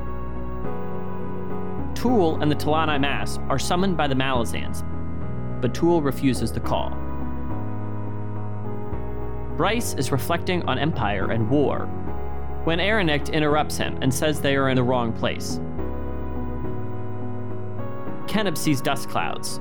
Tool 1.94 2.40
and 2.40 2.50
the 2.50 2.54
Talani 2.54 3.00
Mass 3.00 3.38
are 3.48 3.58
summoned 3.58 3.96
by 3.96 4.06
the 4.06 4.14
Malazans, 4.14 4.84
but 5.60 5.74
Tool 5.74 6.02
refuses 6.02 6.52
the 6.52 6.60
call. 6.60 6.90
Brys 9.56 9.94
is 9.94 10.12
reflecting 10.12 10.62
on 10.68 10.78
Empire 10.78 11.30
and 11.32 11.50
war 11.50 11.86
when 12.64 12.78
Aranict 12.78 13.32
interrupts 13.32 13.76
him 13.76 13.98
and 14.02 14.12
says 14.12 14.40
they 14.40 14.56
are 14.56 14.68
in 14.68 14.76
the 14.76 14.82
wrong 14.82 15.12
place. 15.12 15.58
Keneb 18.28 18.56
sees 18.56 18.80
dust 18.80 19.08
clouds. 19.08 19.58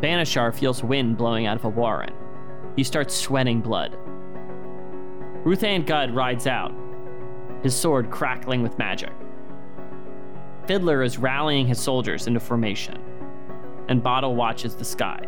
Banaschar 0.00 0.54
feels 0.54 0.82
wind 0.82 1.16
blowing 1.16 1.46
out 1.46 1.56
of 1.56 1.64
a 1.64 1.68
warren. 1.68 2.12
He 2.76 2.84
starts 2.84 3.14
sweating 3.14 3.60
blood. 3.60 3.96
Ruthan 5.44 5.86
Gudd 5.86 6.14
rides 6.14 6.46
out, 6.46 6.74
his 7.62 7.74
sword 7.74 8.10
crackling 8.10 8.62
with 8.62 8.76
magic. 8.78 9.12
Fiddler 10.66 11.02
is 11.02 11.16
rallying 11.16 11.66
his 11.66 11.80
soldiers 11.80 12.26
into 12.26 12.40
formation, 12.40 12.98
and 13.90 14.02
Bottle 14.02 14.34
watches 14.36 14.74
the 14.76 14.84
sky. 14.84 15.26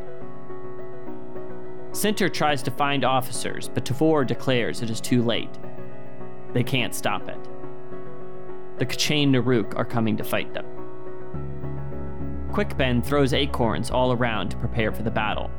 Sinter 1.90 2.33
tries 2.33 2.62
to 2.62 2.70
find 2.70 3.05
officers, 3.05 3.68
but 3.68 3.85
Tavor 3.85 4.27
declares 4.27 4.81
it 4.81 4.88
is 4.88 5.01
too 5.01 5.22
late. 5.22 5.59
They 6.55 6.62
can't 6.62 6.94
stop 6.94 7.29
it. 7.29 7.38
The 8.79 8.87
K'Chain 8.87 9.29
Nah'Rhuk 9.29 9.77
are 9.77 9.85
coming 9.85 10.16
to 10.16 10.25
fight 10.25 10.55
them. 10.55 10.64
Quickben 12.51 13.05
throws 13.05 13.35
acorns 13.35 13.90
all 13.90 14.12
around 14.12 14.51
to 14.51 14.57
prepare 14.57 14.92
for 14.92 15.03
the 15.03 15.11
battle. 15.11 15.51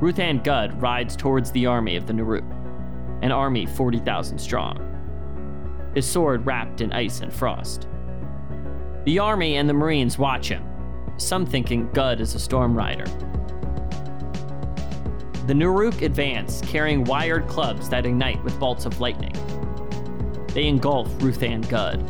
Ruthan 0.00 0.42
Gudd 0.44 0.82
rides 0.82 1.16
towards 1.16 1.52
the 1.52 1.66
army 1.66 1.96
of 1.96 2.06
the 2.06 2.12
Nah'Rhuk, 2.12 3.22
an 3.22 3.32
army 3.32 3.66
40,000 3.66 4.38
strong, 4.38 4.84
his 5.94 6.06
sword 6.06 6.44
wrapped 6.44 6.80
in 6.80 6.92
ice 6.92 7.20
and 7.20 7.32
frost. 7.32 7.88
The 9.04 9.18
army 9.18 9.56
and 9.56 9.68
the 9.68 9.74
Marines 9.74 10.18
watch 10.18 10.48
him, 10.48 10.64
some 11.18 11.44
thinking 11.44 11.90
Gudd 11.92 12.20
is 12.20 12.34
a 12.34 12.38
storm 12.38 12.76
rider. 12.76 13.04
The 15.46 15.54
Nah'Rhuk 15.54 16.02
advance, 16.02 16.60
carrying 16.62 17.04
wired 17.04 17.48
clubs 17.48 17.88
that 17.88 18.06
ignite 18.06 18.42
with 18.44 18.58
bolts 18.60 18.86
of 18.86 19.00
lightning. 19.00 19.32
They 20.48 20.66
engulf 20.66 21.08
Ruthan 21.18 21.68
Gudd. 21.68 22.04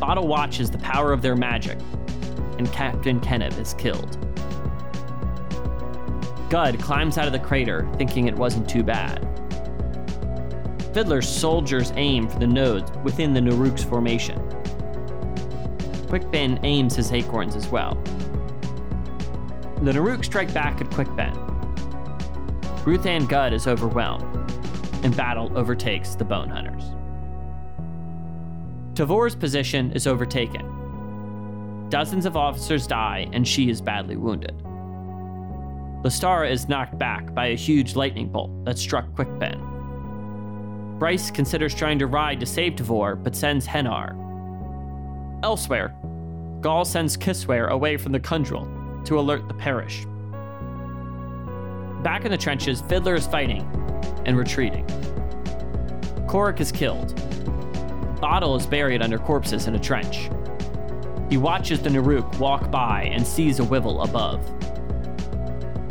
Bottle 0.00 0.26
watches 0.26 0.70
the 0.70 0.78
power 0.78 1.12
of 1.12 1.22
their 1.22 1.36
magic, 1.36 1.78
and 2.58 2.70
Captain 2.72 3.20
Keneb 3.20 3.58
is 3.58 3.74
killed. 3.74 4.18
Gudd 6.50 6.80
climbs 6.80 7.18
out 7.18 7.26
of 7.26 7.32
the 7.32 7.38
crater, 7.38 7.88
thinking 7.96 8.28
it 8.28 8.34
wasn't 8.34 8.68
too 8.68 8.82
bad. 8.82 9.22
Fiddler's 10.94 11.28
soldiers 11.28 11.92
aim 11.96 12.28
for 12.28 12.38
the 12.38 12.46
nodes 12.46 12.90
within 13.04 13.34
the 13.34 13.40
Nah'Rhuk's 13.40 13.84
formation. 13.84 14.40
Quickben 16.06 16.58
aims 16.62 16.96
his 16.96 17.12
acorns 17.12 17.56
as 17.56 17.68
well. 17.68 17.94
The 19.82 19.92
Nah'Rhuk 19.92 20.24
strike 20.24 20.54
back 20.54 20.80
at 20.80 20.88
Quickben. 20.90 21.34
Ruthan 22.84 23.28
Gudd 23.28 23.52
is 23.52 23.66
overwhelmed, 23.66 24.24
and 25.04 25.16
battle 25.16 25.50
overtakes 25.56 26.14
the 26.14 26.24
Bone 26.24 26.48
Hunters. 26.48 26.84
Tavor's 28.94 29.34
position 29.34 29.92
is 29.92 30.06
overtaken. 30.06 31.86
Dozens 31.90 32.26
of 32.26 32.36
officers 32.36 32.86
die, 32.86 33.28
and 33.32 33.46
she 33.46 33.68
is 33.68 33.80
badly 33.80 34.16
wounded. 34.16 34.56
Lostara 36.02 36.50
is 36.50 36.68
knocked 36.68 36.96
back 36.98 37.34
by 37.34 37.46
a 37.46 37.56
huge 37.56 37.96
lightning 37.96 38.28
bolt 38.28 38.64
that 38.64 38.78
struck 38.78 39.06
Quickben. 39.14 39.60
Brys 40.98 41.30
considers 41.30 41.74
trying 41.74 41.98
to 41.98 42.06
ride 42.06 42.40
to 42.40 42.46
save 42.46 42.74
Tavor, 42.74 43.22
but 43.22 43.36
sends 43.36 43.66
Henar. 43.66 44.25
Elsewhere, 45.42 45.94
Gall 46.60 46.84
sends 46.84 47.16
Kisware 47.16 47.68
away 47.68 47.96
from 47.96 48.12
the 48.12 48.20
Khundryl 48.20 49.04
to 49.04 49.18
alert 49.18 49.46
the 49.48 49.54
parish. 49.54 50.06
Back 52.02 52.24
in 52.24 52.30
the 52.30 52.38
trenches, 52.38 52.80
Fiddler 52.82 53.14
is 53.14 53.26
fighting 53.26 53.62
and 54.24 54.38
retreating. 54.38 54.86
Korik 56.26 56.60
is 56.60 56.72
killed. 56.72 57.14
Bottle 58.20 58.56
is 58.56 58.66
buried 58.66 59.02
under 59.02 59.18
corpses 59.18 59.66
in 59.66 59.74
a 59.74 59.78
trench. 59.78 60.30
He 61.28 61.36
watches 61.36 61.80
the 61.80 61.90
Nah'Rhuk 61.90 62.38
walk 62.38 62.70
by 62.70 63.02
and 63.04 63.26
sees 63.26 63.60
a 63.60 63.64
Wyval 63.64 64.02
above. 64.02 64.44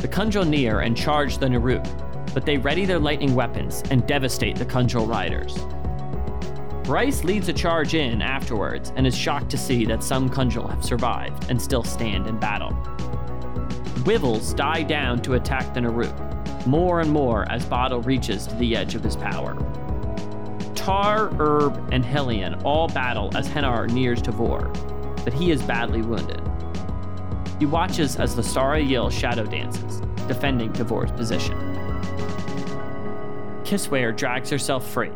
The 0.02 0.08
Khundryl 0.08 0.48
near 0.48 0.80
and 0.80 0.98
charge 0.98 1.38
the 1.38 1.48
Nah'Rhuk, 1.48 2.34
but 2.34 2.46
they 2.46 2.58
ready 2.58 2.86
their 2.86 3.00
lightning 3.00 3.36
weapons 3.36 3.84
and 3.92 4.06
devastate 4.08 4.56
the 4.56 4.66
Khundryl 4.66 5.08
riders. 5.08 5.58
Brys 6.86 7.24
leads 7.24 7.50
a 7.50 7.54
charge 7.54 7.96
in 7.96 8.22
afterwards 8.22 8.94
and 8.96 9.08
is 9.08 9.18
shocked 9.18 9.50
to 9.50 9.58
see 9.58 9.86
that 9.86 10.04
some 10.04 10.30
Khundryl 10.30 10.70
have 10.70 10.86
survived 10.86 11.50
and 11.50 11.60
still 11.60 11.84
stand 11.84 12.28
in 12.28 12.40
battle. 12.40 12.74
Wyvals 14.04 14.56
die 14.56 14.84
down 14.84 15.20
to 15.24 15.34
attack 15.34 15.74
the 15.74 15.80
Nah'Rhuk, 15.80 16.68
more 16.68 17.02
and 17.02 17.10
more 17.10 17.52
as 17.52 17.66
Bottle 17.66 18.04
reaches 18.04 18.46
to 18.46 18.56
the 18.58 18.76
edge 18.76 18.94
of 18.94 19.04
his 19.04 19.16
power. 19.16 19.56
Tar, 20.76 21.34
Herb, 21.40 21.90
and 21.92 22.06
Hellian 22.06 22.64
all 22.64 22.88
battle 22.88 23.36
as 23.36 23.50
Henar 23.50 23.90
nears 23.90 24.22
Tavor, 24.22 24.72
but 25.24 25.34
he 25.34 25.50
is 25.50 25.64
badly 25.64 26.04
wounded. 26.04 26.40
He 27.58 27.66
watches 27.66 28.16
as 28.18 28.36
the 28.36 28.44
Lostara 28.44 28.88
Yil 28.88 29.10
shadow 29.12 29.48
dances, 29.48 30.02
defending 30.28 30.72
Tavor's 30.72 31.12
position. 31.14 31.58
Kisswhere 33.64 34.16
drags 34.16 34.52
herself 34.52 34.88
free, 34.88 35.10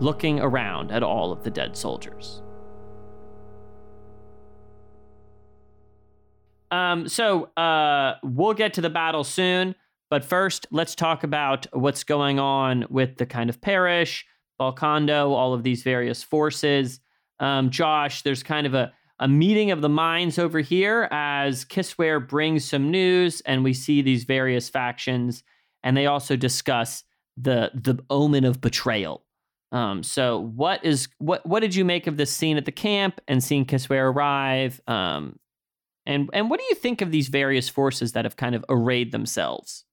looking 0.00 0.40
around 0.40 0.92
at 0.92 1.02
all 1.02 1.32
of 1.32 1.42
the 1.42 1.50
dead 1.50 1.76
soldiers. 1.76 2.42
Um, 6.70 7.08
so 7.08 7.44
uh, 7.56 8.16
we'll 8.22 8.54
get 8.54 8.74
to 8.74 8.80
the 8.80 8.90
battle 8.90 9.24
soon, 9.24 9.74
but 10.10 10.24
first, 10.24 10.66
let's 10.70 10.94
talk 10.94 11.24
about 11.24 11.66
what's 11.72 12.04
going 12.04 12.38
on 12.38 12.86
with 12.90 13.16
the 13.16 13.26
kind 13.26 13.50
of 13.50 13.60
parish, 13.60 14.26
Bolkando, 14.60 15.30
all 15.30 15.54
of 15.54 15.62
these 15.62 15.82
various 15.82 16.22
forces. 16.22 17.00
Um, 17.40 17.70
Josh, 17.70 18.22
there's 18.22 18.42
kind 18.42 18.66
of 18.66 18.74
a, 18.74 18.92
a 19.18 19.28
meeting 19.28 19.70
of 19.70 19.80
the 19.80 19.88
minds 19.88 20.38
over 20.38 20.60
here 20.60 21.08
as 21.10 21.64
Kisswhere 21.64 22.26
brings 22.26 22.64
some 22.64 22.90
news, 22.90 23.40
and 23.42 23.62
we 23.62 23.72
see 23.72 24.02
these 24.02 24.24
various 24.24 24.68
factions, 24.68 25.42
and 25.82 25.96
they 25.96 26.06
also 26.06 26.36
discuss 26.36 27.04
the 27.36 27.70
the 27.74 28.02
omen 28.08 28.44
of 28.44 28.60
betrayal. 28.60 29.25
Um, 29.76 30.02
so 30.02 30.38
what 30.38 30.82
is 30.86 31.06
what 31.18 31.44
what 31.44 31.60
did 31.60 31.74
you 31.74 31.84
make 31.84 32.06
of 32.06 32.16
this 32.16 32.30
scene 32.30 32.56
at 32.56 32.64
the 32.64 32.72
camp 32.72 33.20
and 33.28 33.44
seeing 33.44 33.66
Kisswhere 33.66 34.10
arrive? 34.10 34.80
Um, 34.86 35.38
and 36.06 36.30
and 36.32 36.48
what 36.48 36.60
do 36.60 36.66
you 36.70 36.74
think 36.74 37.02
of 37.02 37.10
these 37.10 37.28
various 37.28 37.68
forces 37.68 38.12
that 38.12 38.24
have 38.24 38.36
kind 38.36 38.54
of 38.54 38.64
arrayed 38.70 39.12
themselves? 39.12 39.84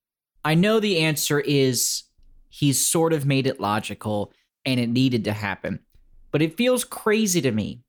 I 0.46 0.56
know 0.56 0.80
the 0.80 1.00
answer 1.00 1.42
is 1.42 2.04
he's 2.48 2.80
sort 2.80 3.12
of 3.12 3.26
made 3.26 3.46
it 3.46 3.60
logical 3.60 4.32
and 4.64 4.80
it 4.80 4.88
needed 4.88 5.26
to 5.26 5.34
happen. 5.34 5.80
But 6.32 6.42
it 6.42 6.56
feels 6.56 6.86
crazy 6.86 7.42
to 7.42 7.52
me 7.52 7.82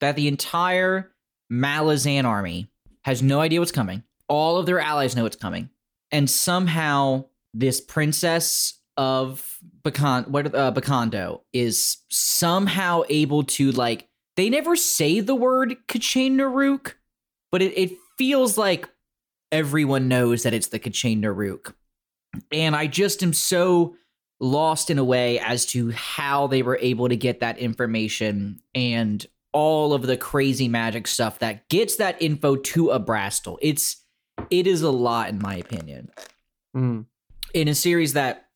that 0.00 0.16
the 0.16 0.28
entire 0.28 1.12
Malazan 1.50 2.24
army 2.24 2.68
has 3.04 3.22
no 3.22 3.40
idea 3.40 3.60
what's 3.60 3.72
coming. 3.72 4.02
All 4.28 4.58
of 4.58 4.66
their 4.66 4.80
allies 4.80 5.16
know 5.16 5.22
what's 5.22 5.34
coming. 5.34 5.70
And 6.12 6.28
somehow 6.28 7.24
this 7.54 7.80
princess 7.80 8.77
of 8.98 9.58
Bacan- 9.84 10.28
what, 10.28 10.54
uh, 10.54 10.72
Bacando 10.72 11.40
is 11.52 11.98
somehow 12.10 13.04
able 13.08 13.44
to 13.44 13.70
like 13.70 14.08
they 14.36 14.50
never 14.50 14.76
say 14.76 15.20
the 15.20 15.34
word 15.34 15.76
K'Chain 15.88 16.32
Nah'Rhuk, 16.32 16.94
but 17.50 17.62
it, 17.62 17.72
it 17.78 17.92
feels 18.18 18.58
like 18.58 18.88
everyone 19.50 20.08
knows 20.08 20.42
that 20.42 20.52
it's 20.52 20.68
the 20.68 20.78
K'Chain 20.78 21.20
Nah'Rhuk. 21.20 21.72
And 22.52 22.76
I 22.76 22.88
just 22.88 23.22
am 23.22 23.32
so 23.32 23.96
lost 24.40 24.90
in 24.90 24.98
a 24.98 25.04
way 25.04 25.38
as 25.38 25.64
to 25.66 25.90
how 25.92 26.46
they 26.48 26.62
were 26.62 26.78
able 26.80 27.08
to 27.08 27.16
get 27.16 27.40
that 27.40 27.58
information 27.58 28.60
and 28.74 29.24
all 29.52 29.94
of 29.94 30.02
the 30.02 30.16
crazy 30.16 30.68
magic 30.68 31.06
stuff 31.06 31.38
that 31.38 31.68
gets 31.68 31.96
that 31.96 32.20
info 32.20 32.56
to 32.56 32.88
Abrastal. 32.88 33.58
It's 33.62 34.04
it 34.50 34.66
is 34.66 34.82
a 34.82 34.90
lot 34.90 35.28
in 35.30 35.38
my 35.40 35.56
opinion. 35.56 36.10
Mm. 36.76 37.06
In 37.54 37.68
a 37.68 37.74
series 37.74 38.12
that 38.12 38.47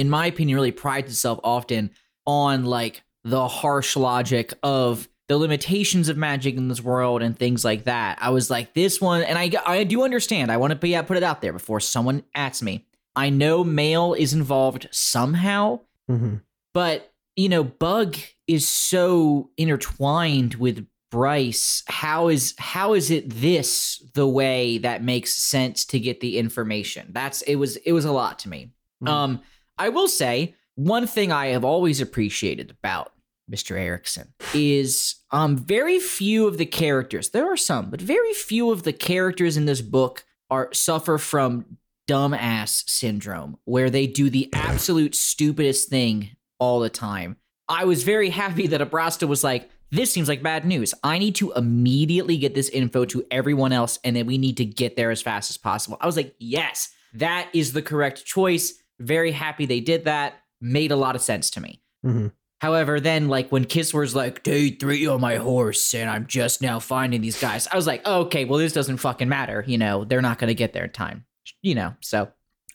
in 0.00 0.08
my 0.08 0.24
opinion 0.26 0.56
really 0.56 0.72
prides 0.72 1.12
itself 1.12 1.38
often 1.44 1.90
on 2.26 2.64
like 2.64 3.02
the 3.22 3.46
harsh 3.46 3.96
logic 3.96 4.54
of 4.62 5.06
the 5.28 5.36
limitations 5.36 6.08
of 6.08 6.16
magic 6.16 6.56
in 6.56 6.68
this 6.68 6.80
world 6.80 7.20
and 7.20 7.38
things 7.38 7.66
like 7.66 7.84
that. 7.84 8.18
I 8.20 8.30
was 8.30 8.48
like, 8.48 8.72
this 8.72 8.98
one, 8.98 9.22
and 9.22 9.38
I 9.38 9.50
I 9.66 9.84
do 9.84 10.02
understand. 10.02 10.50
I 10.50 10.56
want 10.56 10.70
to 10.70 10.76
be 10.76 10.88
yeah, 10.88 11.02
put 11.02 11.18
it 11.18 11.22
out 11.22 11.42
there 11.42 11.52
before 11.52 11.80
someone 11.80 12.24
asks 12.34 12.62
me. 12.62 12.86
I 13.14 13.28
know 13.28 13.62
Mael 13.62 14.14
is 14.14 14.32
involved 14.32 14.88
somehow, 14.90 15.80
hmm 16.08 16.36
but 16.72 17.12
you 17.36 17.48
know, 17.50 17.62
Bugg 17.62 18.16
is 18.46 18.66
so 18.66 19.50
intertwined 19.58 20.54
with 20.54 20.86
Brys. 21.12 21.82
How 21.88 22.28
is 22.28 22.54
how 22.58 22.94
is 22.94 23.10
it 23.10 23.28
this 23.28 24.02
the 24.14 24.26
way 24.26 24.78
that 24.78 25.04
makes 25.04 25.34
sense 25.34 25.84
to 25.86 26.00
get 26.00 26.20
the 26.20 26.38
information? 26.38 27.10
That's 27.12 27.42
it 27.42 27.56
was 27.56 27.76
it 27.76 27.92
was 27.92 28.06
a 28.06 28.12
lot 28.12 28.38
to 28.40 28.48
me. 28.48 28.70
Mhm. 29.04 29.08
Um, 29.08 29.40
I 29.80 29.88
will 29.88 30.08
say 30.08 30.54
one 30.74 31.06
thing 31.06 31.32
I 31.32 31.46
have 31.48 31.64
always 31.64 32.02
appreciated 32.02 32.70
about 32.70 33.12
Mr. 33.50 33.78
Erickson 33.78 34.34
is 34.54 35.16
um 35.30 35.56
very 35.56 35.98
few 35.98 36.46
of 36.46 36.58
the 36.58 36.66
characters. 36.66 37.30
There 37.30 37.50
are 37.50 37.56
some, 37.56 37.88
but 37.90 38.00
very 38.00 38.34
few 38.34 38.70
of 38.70 38.82
the 38.82 38.92
characters 38.92 39.56
in 39.56 39.64
this 39.64 39.80
book 39.80 40.24
are 40.50 40.68
suffer 40.74 41.16
from 41.16 41.78
dumbass 42.06 42.88
syndrome 42.88 43.56
where 43.64 43.88
they 43.88 44.06
do 44.06 44.28
the 44.28 44.50
absolute 44.52 45.14
stupidest 45.14 45.88
thing 45.88 46.30
all 46.58 46.80
the 46.80 46.90
time. 46.90 47.38
I 47.66 47.84
was 47.86 48.02
very 48.02 48.28
happy 48.28 48.66
that 48.66 48.82
Abrastal 48.82 49.28
was 49.28 49.42
like, 49.42 49.70
this 49.90 50.12
seems 50.12 50.28
like 50.28 50.42
bad 50.42 50.66
news. 50.66 50.92
I 51.02 51.18
need 51.18 51.36
to 51.36 51.52
immediately 51.52 52.36
get 52.36 52.54
this 52.54 52.68
info 52.68 53.06
to 53.06 53.24
everyone 53.30 53.72
else, 53.72 53.98
and 54.04 54.14
then 54.14 54.26
we 54.26 54.38
need 54.38 54.58
to 54.58 54.64
get 54.64 54.96
there 54.96 55.10
as 55.10 55.22
fast 55.22 55.50
as 55.50 55.56
possible. 55.56 55.96
I 56.00 56.06
was 56.06 56.16
like, 56.16 56.34
yes, 56.38 56.90
that 57.14 57.48
is 57.52 57.72
the 57.72 57.82
correct 57.82 58.24
choice. 58.24 58.74
Very 59.00 59.32
happy 59.32 59.66
they 59.66 59.80
did 59.80 60.04
that. 60.04 60.34
Made 60.60 60.92
a 60.92 60.96
lot 60.96 61.16
of 61.16 61.22
sense 61.22 61.50
to 61.50 61.60
me. 61.60 61.82
hmm 62.02 62.28
However, 62.60 63.00
then 63.00 63.28
like 63.28 63.50
when 63.50 63.64
Kisswhere's 63.64 64.14
like, 64.14 64.42
day 64.42 64.68
three 64.68 65.06
on 65.06 65.18
my 65.18 65.36
horse, 65.36 65.94
and 65.94 66.10
I'm 66.10 66.26
just 66.26 66.60
now 66.60 66.78
finding 66.78 67.22
these 67.22 67.40
guys, 67.40 67.66
I 67.72 67.74
was 67.76 67.86
like, 67.86 68.02
oh, 68.04 68.20
okay, 68.24 68.44
well, 68.44 68.58
this 68.58 68.74
doesn't 68.74 68.98
fucking 68.98 69.30
matter. 69.30 69.64
You 69.66 69.78
know, 69.78 70.04
they're 70.04 70.20
not 70.20 70.38
gonna 70.38 70.52
get 70.52 70.74
there 70.74 70.84
in 70.84 70.90
time. 70.90 71.24
You 71.62 71.74
know, 71.74 71.94
so 72.00 72.28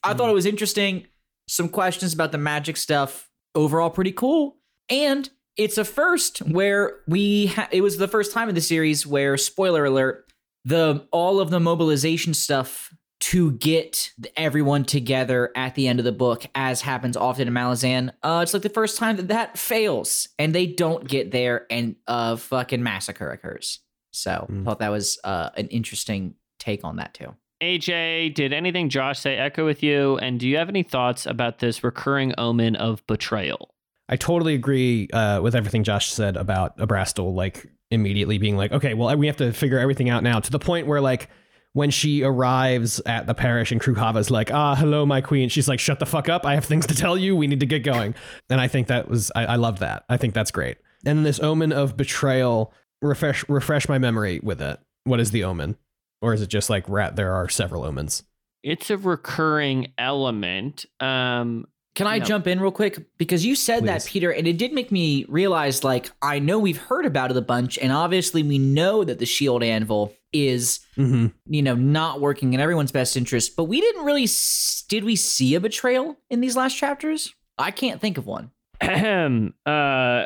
I 0.03 0.15
thought 0.15 0.31
it 0.31 0.33
was 0.33 0.47
interesting. 0.47 1.05
Some 1.47 1.69
questions 1.69 2.13
about 2.15 2.31
the 2.31 2.39
magic 2.39 2.77
stuff. 2.77 3.29
Overall, 3.53 3.91
pretty 3.91 4.11
cool. 4.11 4.57
And 4.89 5.29
it's 5.55 5.77
a 5.77 5.85
first 5.85 6.39
where 6.39 6.97
we 7.07 7.47
ha- 7.47 7.69
it 7.71 7.81
was 7.81 7.97
the 7.97 8.07
first 8.07 8.33
time 8.33 8.49
in 8.49 8.55
the 8.55 8.61
series 8.61 9.05
where 9.05 9.37
spoiler 9.37 9.85
alert 9.85 10.25
the 10.65 11.07
all 11.11 11.39
of 11.39 11.51
the 11.51 11.59
mobilization 11.59 12.33
stuff 12.33 12.91
to 13.29 13.51
get 13.53 14.11
everyone 14.35 14.83
together 14.85 15.51
at 15.55 15.73
the 15.75 15.87
end 15.87 15.99
of 15.99 16.05
the 16.05 16.11
book 16.11 16.45
as 16.53 16.81
happens 16.81 17.15
often 17.17 17.47
in 17.47 17.53
Malazan 17.53 18.11
uh 18.23 18.41
it's 18.43 18.53
like 18.53 18.61
the 18.61 18.69
first 18.69 18.97
time 18.97 19.15
that 19.15 19.29
that 19.29 19.57
fails 19.57 20.27
and 20.37 20.53
they 20.53 20.67
don't 20.67 21.07
get 21.07 21.31
there 21.31 21.65
and 21.69 21.95
a 22.07 22.37
fucking 22.37 22.83
massacre 22.83 23.29
occurs 23.31 23.79
so 24.11 24.45
Mm. 24.49 24.63
thought 24.65 24.79
that 24.79 24.91
was 24.91 25.17
uh 25.23 25.49
an 25.57 25.67
interesting 25.69 26.35
take 26.59 26.83
on 26.83 26.97
that 26.97 27.13
too 27.13 27.33
AJ, 27.63 28.33
did 28.35 28.51
anything 28.51 28.89
Josh 28.89 29.17
say 29.19 29.37
echo 29.37 29.65
with 29.65 29.81
you? 29.81 30.17
And 30.17 30.37
do 30.41 30.47
you 30.47 30.57
have 30.57 30.67
any 30.67 30.83
thoughts 30.83 31.25
about 31.25 31.59
this 31.59 31.85
recurring 31.85 32.33
omen 32.37 32.75
of 32.75 33.01
betrayal? 33.07 33.73
I 34.09 34.17
totally 34.17 34.55
agree 34.55 35.07
uh, 35.13 35.41
with 35.41 35.55
everything 35.55 35.83
Josh 35.85 36.11
said 36.11 36.35
about 36.35 36.77
Abrastal, 36.77 37.33
like 37.33 37.65
immediately 37.89 38.37
being 38.37 38.57
like, 38.57 38.73
okay, 38.73 38.93
well, 38.93 39.15
we 39.17 39.27
have 39.27 39.37
to 39.37 39.53
figure 39.53 39.79
everything 39.79 40.09
out 40.09 40.21
now 40.21 40.41
to 40.41 40.51
the 40.51 40.59
point 40.59 40.85
where, 40.85 40.99
like, 40.99 41.29
when 41.75 41.91
she 41.91 42.23
arrives 42.23 43.01
at 43.05 43.27
the 43.27 43.33
Perish 43.33 43.69
and 43.73 43.81
Krughava's 43.81 44.31
like, 44.31 44.49
ah, 44.49 44.75
hello, 44.75 45.05
my 45.05 45.19
queen, 45.19 45.49
she's 45.49 45.67
like, 45.67 45.77
shut 45.77 45.99
the 45.99 46.05
fuck 46.05 46.29
up. 46.29 46.45
I 46.45 46.55
have 46.55 46.63
things 46.63 46.87
to 46.87 46.95
tell 46.95 47.17
you. 47.17 47.35
We 47.35 47.47
need 47.47 47.59
to 47.59 47.65
get 47.65 47.83
going. 47.83 48.15
And 48.49 48.61
I 48.61 48.69
think 48.69 48.87
that 48.87 49.09
was, 49.09 49.29
I, 49.35 49.45
I 49.45 49.55
love 49.57 49.79
that. 49.79 50.05
I 50.07 50.15
think 50.15 50.33
that's 50.33 50.51
great. 50.51 50.77
And 51.05 51.25
this 51.25 51.37
omen 51.41 51.73
of 51.73 51.97
betrayal, 51.97 52.73
refresh, 53.01 53.43
refresh 53.49 53.89
my 53.89 53.97
memory 53.97 54.39
with 54.41 54.61
it. 54.61 54.79
What 55.03 55.19
is 55.19 55.31
the 55.31 55.43
omen? 55.43 55.75
Or 56.21 56.33
is 56.33 56.41
it 56.41 56.47
just 56.47 56.69
like, 56.69 56.87
rat, 56.87 57.17
there 57.17 57.33
are 57.33 57.49
several 57.49 57.83
omens? 57.83 58.23
It's 58.63 58.89
a 58.89 58.95
recurring 58.97 59.91
element. 59.97 60.85
Um, 61.01 61.67
Can 61.93 62.07
I 62.07 62.19
No. 62.19 62.25
jump 62.25 62.47
in 62.47 62.61
real 62.61 62.71
quick? 62.71 63.05
Because 63.17 63.45
you 63.45 63.53
said 63.53 63.85
that, 63.85 64.05
Peter, 64.05 64.31
and 64.31 64.47
it 64.47 64.57
did 64.57 64.71
make 64.71 64.91
me 64.93 65.25
realize 65.27 65.83
like, 65.83 66.09
I 66.21 66.39
know 66.39 66.57
we've 66.57 66.77
heard 66.81 67.05
about 67.05 67.31
it 67.31 67.37
a 67.37 67.41
bunch, 67.41 67.77
and 67.77 67.91
obviously 67.91 68.43
we 68.43 68.57
know 68.59 69.03
that 69.03 69.19
the 69.19 69.25
shield 69.25 69.61
anvil 69.61 70.13
is, 70.47 70.79
Mm-hmm. 70.97 71.27
you 71.47 71.61
know, 71.61 71.75
not 71.75 72.21
working 72.21 72.53
in 72.53 72.59
everyone's 72.61 72.91
best 72.91 73.17
interest, 73.17 73.55
but 73.57 73.65
we 73.65 73.81
didn't 73.81 74.05
really, 74.05 74.23
s- 74.23 74.83
did 74.87 75.03
we 75.03 75.15
see 75.15 75.53
a 75.55 75.59
betrayal 75.59 76.17
in 76.29 76.39
these 76.41 76.55
last 76.55 76.75
chapters? 76.77 77.33
I 77.57 77.71
can't 77.71 77.99
think 77.99 78.17
of 78.17 78.25
one. 78.25 78.51
Ahem. 78.81 79.53
uh, 79.65 80.25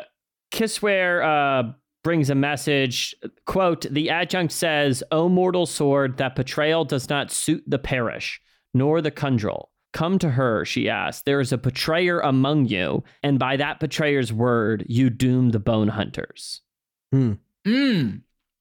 Kisswhere 0.52 1.22
uh, 1.24 1.72
brings 2.04 2.30
a 2.30 2.34
message. 2.34 3.14
Quote 3.46 3.86
The 3.90 4.10
adjunct 4.10 4.52
says, 4.52 5.02
O 5.12 5.28
mortal 5.28 5.66
sword, 5.66 6.16
that 6.18 6.34
betrayal 6.36 6.84
does 6.84 7.08
not 7.08 7.30
suit 7.30 7.62
the 7.66 7.78
Perish, 7.78 8.40
nor 8.74 9.00
the 9.00 9.10
Khundryl. 9.10 9.66
Come 9.92 10.18
to 10.20 10.30
her, 10.30 10.64
she 10.64 10.88
asked. 10.88 11.24
There 11.24 11.40
is 11.40 11.50
a 11.52 11.58
betrayer 11.58 12.20
among 12.20 12.66
you, 12.66 13.02
and 13.24 13.38
by 13.40 13.56
that 13.56 13.80
betrayer's 13.80 14.32
word, 14.32 14.84
you 14.88 15.10
doom 15.10 15.50
the 15.50 15.58
bone 15.58 15.88
hunters. 15.88 16.60
Mm. 17.12 17.38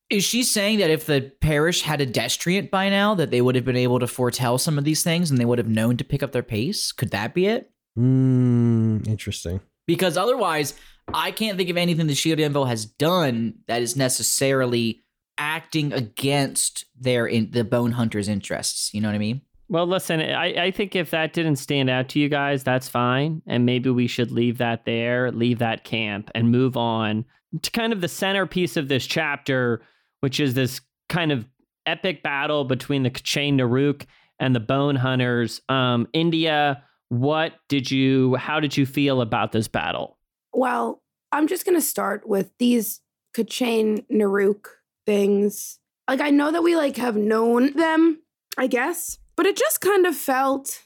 Is 0.09 0.23
she 0.23 0.41
saying 0.43 0.79
that 0.79 0.89
if 0.89 1.05
the 1.05 1.31
Perish 1.39 1.81
had 1.83 2.01
a 2.01 2.05
destriant 2.05 2.71
by 2.71 2.89
now, 2.89 3.13
that 3.15 3.29
they 3.29 3.41
would 3.41 3.55
have 3.55 3.65
been 3.65 3.75
able 3.75 3.99
to 3.99 4.07
foretell 4.07 4.57
some 4.57 4.77
of 4.77 4.83
these 4.83 5.03
things 5.03 5.29
and 5.29 5.37
they 5.39 5.45
would 5.45 5.59
have 5.59 5.67
known 5.69 5.97
to 5.97 6.03
pick 6.03 6.23
up 6.23 6.31
their 6.31 6.41
pace? 6.43 6.91
Could 6.91 7.11
that 7.11 7.33
be 7.35 7.45
it? 7.45 7.71
Mm, 7.97 9.07
interesting. 9.07 9.59
because 9.87 10.15
otherwise 10.17 10.73
i 11.13 11.31
can't 11.31 11.57
think 11.57 11.69
of 11.69 11.75
anything 11.77 12.05
the 12.07 12.13
shield 12.15 12.39
anvil 12.39 12.65
has 12.65 12.85
done 12.85 13.55
that 13.67 13.81
is 13.81 13.95
necessarily 13.95 15.01
acting 15.39 15.91
against 15.91 16.85
their 16.97 17.25
in 17.25 17.49
the 17.51 17.63
bone 17.63 17.91
hunters 17.93 18.29
interests 18.29 18.93
you 18.93 19.01
know 19.01 19.07
what 19.09 19.15
i 19.15 19.19
mean 19.19 19.41
Well, 19.67 19.87
listen, 19.87 20.19
I, 20.21 20.65
I 20.67 20.71
think 20.71 20.95
if 20.95 21.09
that 21.11 21.33
didn't 21.33 21.57
stand 21.57 21.89
out 21.89 22.09
to 22.09 22.19
you 22.19 22.27
guys, 22.29 22.63
that's 22.63 22.87
fine. 22.89 23.41
And 23.45 23.65
maybe 23.67 23.89
we 23.91 24.07
should 24.07 24.31
leave 24.31 24.57
that 24.57 24.85
there, 24.85 25.31
leave 25.31 25.59
that 25.59 25.83
camp, 25.83 26.31
and 26.33 26.51
move 26.51 26.75
on 26.77 27.25
to 27.61 27.69
kind 27.71 27.93
of 27.93 28.01
the 28.01 28.07
centerpiece 28.07 28.77
of 28.77 28.87
this 28.87 29.05
chapter, 29.05 29.81
which 30.21 30.39
is 30.39 30.53
this 30.53 30.81
kind 31.07 31.31
of 31.31 31.45
epic 31.85 32.21
battle 32.23 32.65
between 32.65 33.03
the 33.03 33.09
K'Chain 33.09 33.55
Nah'Rhuk 33.55 34.05
and 34.39 34.55
the 34.55 34.59
Bone 34.59 34.95
Hunters. 34.95 35.61
Um, 35.69 36.07
India, 36.13 36.83
what 37.09 37.53
did 37.67 37.89
you, 37.89 38.35
how 38.35 38.59
did 38.59 38.77
you 38.77 38.85
feel 38.85 39.21
about 39.21 39.51
this 39.51 39.67
battle? 39.67 40.17
Well, 40.53 41.01
I'm 41.31 41.47
just 41.47 41.65
gonna 41.65 41.81
start 41.81 42.27
with 42.27 42.51
these 42.59 43.01
K'Chain 43.35 44.05
Nah'Rhuk 44.11 44.65
things. 45.05 45.79
Like 46.07 46.21
I 46.21 46.29
know 46.29 46.51
that 46.51 46.63
we 46.63 46.75
like 46.75 46.97
have 46.97 47.15
known 47.15 47.73
them, 47.73 48.21
I 48.57 48.67
guess, 48.67 49.19
but 49.35 49.45
it 49.45 49.55
just 49.55 49.81
kind 49.81 50.05
of 50.05 50.15
felt, 50.15 50.83